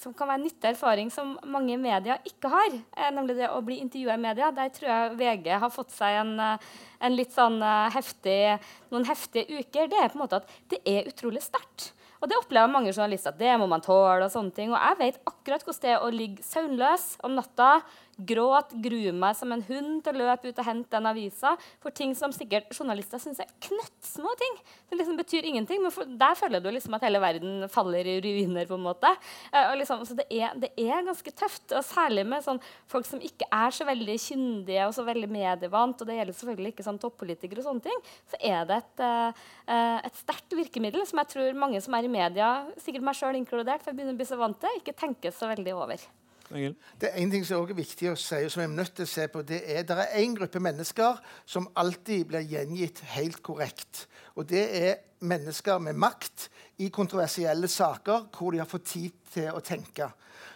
som 0.00 0.14
kan 0.16 0.26
være 0.26 0.42
nyttig 0.42 0.68
erfaring 0.72 1.10
som 1.12 1.36
mange 1.46 1.76
medier 1.78 2.18
ikke 2.26 2.50
har, 2.50 2.70
eh, 2.74 3.10
nemlig 3.14 3.36
det 3.38 3.48
å 3.48 3.64
bli 3.64 3.78
intervjua 3.80 4.14
i 4.14 4.22
media. 4.26 4.50
Der 4.50 4.68
tror 4.68 4.88
jeg 4.90 5.16
VG 5.18 5.58
har 5.58 5.70
fått 5.70 5.90
seg 5.90 6.20
en, 6.20 6.40
eh, 6.40 6.58
en 7.00 7.16
litt 7.16 7.32
sånn 7.32 7.62
eh, 7.62 7.90
heftig, 7.94 8.60
noen 8.90 9.06
heftige 9.06 9.46
uker. 9.60 9.88
Det 9.88 9.98
er 10.02 10.08
på 10.08 10.18
en 10.18 10.26
måte 10.26 10.42
at 10.42 10.48
det 10.68 10.80
er 10.84 11.08
utrolig 11.08 11.42
sterkt. 11.42 11.92
Og 12.24 12.30
det 12.30 12.38
opplever 12.40 12.70
mange 12.72 12.88
journalister 12.88 13.34
at 13.34 13.40
det 13.40 13.52
må 13.60 13.66
man 13.68 13.84
tåle. 13.84 14.24
Og 14.24 14.32
sånne 14.32 14.54
ting. 14.56 14.72
Og 14.72 14.80
jeg 14.80 14.96
vet 15.02 15.18
akkurat 15.28 15.66
hvordan 15.66 15.82
det 15.82 15.90
er 15.92 16.00
å 16.06 16.12
ligge 16.14 16.46
søvnløs 16.46 17.04
om 17.28 17.36
natta 17.36 17.74
gråt, 18.18 18.72
grue 18.84 19.12
meg 19.14 19.36
som 19.38 19.52
en 19.54 19.62
hund 19.68 20.02
til 20.04 20.14
å 20.14 20.28
løpe 20.28 20.50
ut 20.50 20.60
og 20.60 20.66
hente 20.66 20.92
den 20.92 21.08
avisa 21.08 21.54
for 21.82 21.94
ting 21.94 22.14
som 22.16 22.32
sikkert 22.34 22.72
journalister 22.74 23.20
syns 23.22 23.40
er 23.42 23.50
knøttsmå 23.64 24.34
ting. 24.40 24.58
Det 24.90 24.98
liksom 24.98 25.18
betyr 25.18 25.48
ingenting, 25.48 25.82
men 25.82 25.94
for, 25.94 26.08
der 26.08 26.36
føler 26.38 26.62
du 26.62 26.70
liksom 26.72 26.96
at 26.96 27.06
hele 27.06 27.22
verden 27.22 27.68
faller 27.72 28.06
i 28.06 28.18
ruiner. 28.24 28.66
på 28.68 28.78
en 28.78 28.86
måte. 28.86 29.10
Uh, 29.52 29.74
liksom, 29.78 30.04
så 30.06 30.16
det 30.18 30.26
er, 30.30 30.54
det 30.60 30.70
er, 30.76 31.04
ganske 31.04 31.34
tøft, 31.36 31.72
og 31.72 31.84
særlig 31.84 32.26
med 32.28 32.44
sånn, 32.44 32.60
folk 32.90 33.08
som 33.08 33.22
ikke 33.24 33.48
er 33.52 33.74
så 33.74 33.86
veldig 33.88 34.16
kyndige 34.20 34.86
og 34.88 34.94
så 34.96 35.04
veldig 35.06 35.30
medievant, 35.30 36.00
og 36.00 36.08
det 36.08 36.18
gjelder 36.18 36.38
selvfølgelig 36.38 36.74
ikke 36.74 36.86
sånn 36.86 37.00
toppolitikere 37.02 37.62
og 37.62 37.68
sånne 37.68 37.86
ting, 37.88 38.02
så 38.30 38.40
er 38.40 38.68
det 38.68 38.80
et, 38.82 39.04
uh, 39.04 40.00
et 40.00 40.20
sterkt 40.22 40.56
virkemiddel 40.56 41.04
som 41.08 41.20
jeg 41.22 41.32
tror 41.34 41.62
mange 41.64 41.82
som 41.84 41.96
er 41.98 42.08
i 42.08 42.12
media, 42.12 42.50
sikkert 42.80 43.08
meg 43.10 43.18
sjøl 43.18 43.40
inkludert, 43.40 43.82
for 43.82 43.92
jeg 43.92 44.00
begynner 44.00 44.16
å 44.16 44.22
bli 44.22 44.28
så 44.28 44.40
vant 44.40 44.60
til, 44.60 44.80
ikke 44.80 44.96
tenker 45.04 45.34
så 45.34 45.50
veldig 45.50 45.76
over. 45.76 46.06
Engel? 46.52 46.74
Det 47.00 47.10
er 47.10 47.22
en 47.22 47.30
ting 47.30 47.46
som 47.46 47.62
er 47.62 47.78
viktig 47.78 48.10
å 48.10 48.16
si, 48.18 48.42
og 48.44 48.52
som 48.52 48.62
jeg 48.62 48.70
er 48.70 48.74
nødt 48.74 48.94
til 48.96 49.06
å 49.06 49.12
se 49.14 49.26
på. 49.32 49.42
Det 49.46 49.62
er 49.64 49.86
det 49.88 49.96
er 50.02 50.18
en 50.20 50.36
gruppe 50.36 50.60
mennesker 50.60 51.22
som 51.46 51.70
alltid 51.76 52.26
blir 52.30 52.44
gjengitt 52.50 53.00
helt 53.14 53.42
korrekt. 53.42 54.06
Og 54.34 54.48
det 54.50 54.64
er 54.82 54.94
mennesker 55.24 55.78
med 55.78 55.96
makt 55.96 56.48
i 56.84 56.90
kontroversielle 56.92 57.68
saker 57.68 58.28
hvor 58.34 58.52
de 58.52 58.60
har 58.60 58.68
fått 58.68 58.90
tid 58.92 59.16
til 59.32 59.50
å 59.54 59.62
tenke. 59.64 60.10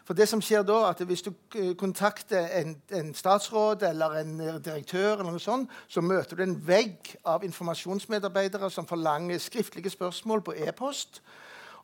For 0.08 0.16
det 0.16 0.24
som 0.28 0.40
skjer 0.40 0.62
da, 0.64 0.78
at 0.88 1.02
Hvis 1.04 1.22
du 1.22 1.32
eh, 1.54 1.74
kontakter 1.76 2.48
en, 2.60 2.76
en 2.96 3.14
statsråd 3.14 3.82
eller 3.90 4.22
en 4.22 4.38
direktør, 4.64 5.18
eller 5.18 5.34
noe 5.34 5.42
sånt, 5.42 5.68
så 5.88 6.00
møter 6.00 6.36
du 6.36 6.42
en 6.42 6.56
vegg 6.66 7.12
av 7.24 7.44
informasjonsmedarbeidere 7.44 8.70
som 8.70 8.88
forlanger 8.88 9.38
skriftlige 9.38 9.92
spørsmål 9.92 10.42
på 10.42 10.56
e-post. 10.64 11.20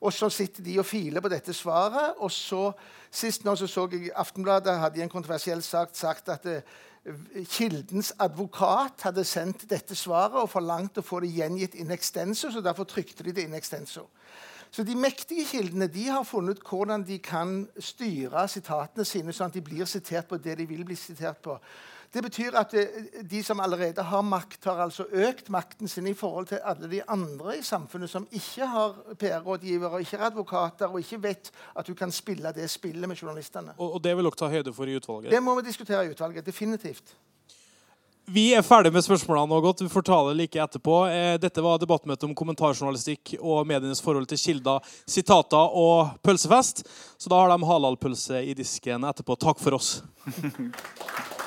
Og 0.04 0.12
så 0.12 0.28
sitter 0.28 0.64
de 0.64 0.78
og 0.82 0.86
filer 0.86 1.24
på 1.24 1.30
dette 1.32 1.54
svaret. 1.56 2.18
Og 2.20 2.32
så, 2.32 2.68
sist 3.10 3.44
nå 3.44 3.54
så, 3.56 3.68
så 3.70 3.86
jeg 3.92 4.12
Aftenbladet 4.14 4.78
hadde 4.80 5.00
i 5.00 5.04
en 5.04 5.12
kontroversiell 5.12 5.62
sak 5.64 5.94
sagt 5.96 6.28
at 6.28 6.44
det, 6.44 6.58
eh, 7.06 7.44
Kildens 7.48 8.12
advokat 8.18 9.04
hadde 9.04 9.24
sendt 9.28 9.66
dette 9.70 9.96
svaret 9.96 10.40
og 10.40 10.50
forlangt 10.52 11.00
å 11.00 11.04
få 11.04 11.20
det 11.20 11.34
gjengitt 11.36 11.74
in 11.76 11.92
extenso, 11.92 12.48
så 12.50 12.62
derfor 12.64 12.88
trykte 12.88 13.24
de 13.24 13.32
det 13.32 13.44
in 13.44 13.56
extenso. 13.56 14.08
Så 14.74 14.82
De 14.82 14.94
mektige 14.96 15.44
kildene 15.46 15.86
de 15.86 16.08
har 16.08 16.24
funnet 16.24 16.58
hvordan 16.64 17.04
de 17.06 17.18
kan 17.22 17.68
styre 17.78 18.48
sitatene 18.48 19.04
sine 19.06 19.32
sånn 19.32 19.52
at 19.52 19.54
de 19.54 19.62
blir 19.62 19.86
sitert 19.86 20.26
på 20.28 20.36
det 20.36 20.56
de 20.58 20.66
vil 20.66 20.84
bli 20.84 20.96
sitert 20.98 21.38
på. 21.44 21.54
Det 22.14 22.22
betyr 22.22 22.54
at 22.54 22.74
eh, 22.78 22.86
de 23.26 23.42
som 23.42 23.60
allerede 23.60 24.02
har 24.06 24.22
makt, 24.22 24.64
har 24.64 24.84
altså 24.84 25.08
økt 25.10 25.48
makten 25.50 25.90
sin 25.90 26.06
i 26.06 26.14
forhold 26.14 26.46
til 26.52 26.62
alle 26.62 26.90
de 26.90 27.02
andre 27.10 27.56
i 27.58 27.62
samfunnet 27.66 28.10
som 28.10 28.28
ikke 28.30 28.68
har 28.70 28.94
PR-rådgivere, 29.18 30.00
ikke 30.00 30.20
er 30.20 30.26
advokater 30.30 30.86
og 30.94 31.02
ikke 31.02 31.22
vet 31.22 31.50
at 31.74 31.86
du 31.86 31.94
kan 31.98 32.12
spille 32.14 32.54
det 32.54 32.70
spillet 32.70 33.08
med 33.08 33.18
journalistene. 33.18 33.74
Og, 33.78 33.96
og 33.98 34.04
det 34.04 34.14
vil 34.14 34.30
dere 34.30 34.38
ta 34.38 34.50
høyde 34.52 34.74
for 34.76 34.86
i 34.86 34.94
utvalget? 34.94 35.32
Det 35.34 35.42
må 35.42 35.56
vi 35.58 35.66
diskutere 35.66 36.06
i 36.06 36.14
utvalget. 36.14 36.46
Definitivt. 36.46 37.16
Vi 38.24 38.54
er 38.56 38.62
ferdig 38.64 38.88
med 38.94 39.04
spørsmålene 39.04 39.50
nå 39.50 39.58
godt. 39.60 39.82
Vi 39.84 39.90
får 39.92 40.06
ta 40.06 40.22
det 40.28 40.36
like 40.38 40.62
etterpå. 40.62 40.94
Eh, 41.10 41.34
dette 41.42 41.60
var 41.60 41.82
debattmøte 41.82 42.24
om 42.24 42.32
kommentarjournalistikk 42.38 43.34
og 43.40 43.66
medienes 43.68 44.00
forhold 44.00 44.30
til 44.30 44.40
kilder, 44.40 44.94
sitater 45.04 45.76
og 45.76 46.14
pølsefest. 46.24 46.86
Så 47.18 47.28
da 47.28 47.42
har 47.42 47.52
de 47.52 47.68
halalpølse 47.68 48.40
i 48.46 48.54
disken 48.56 49.04
etterpå. 49.10 49.36
Takk 49.36 49.60
for 49.60 49.76
oss. 49.76 49.98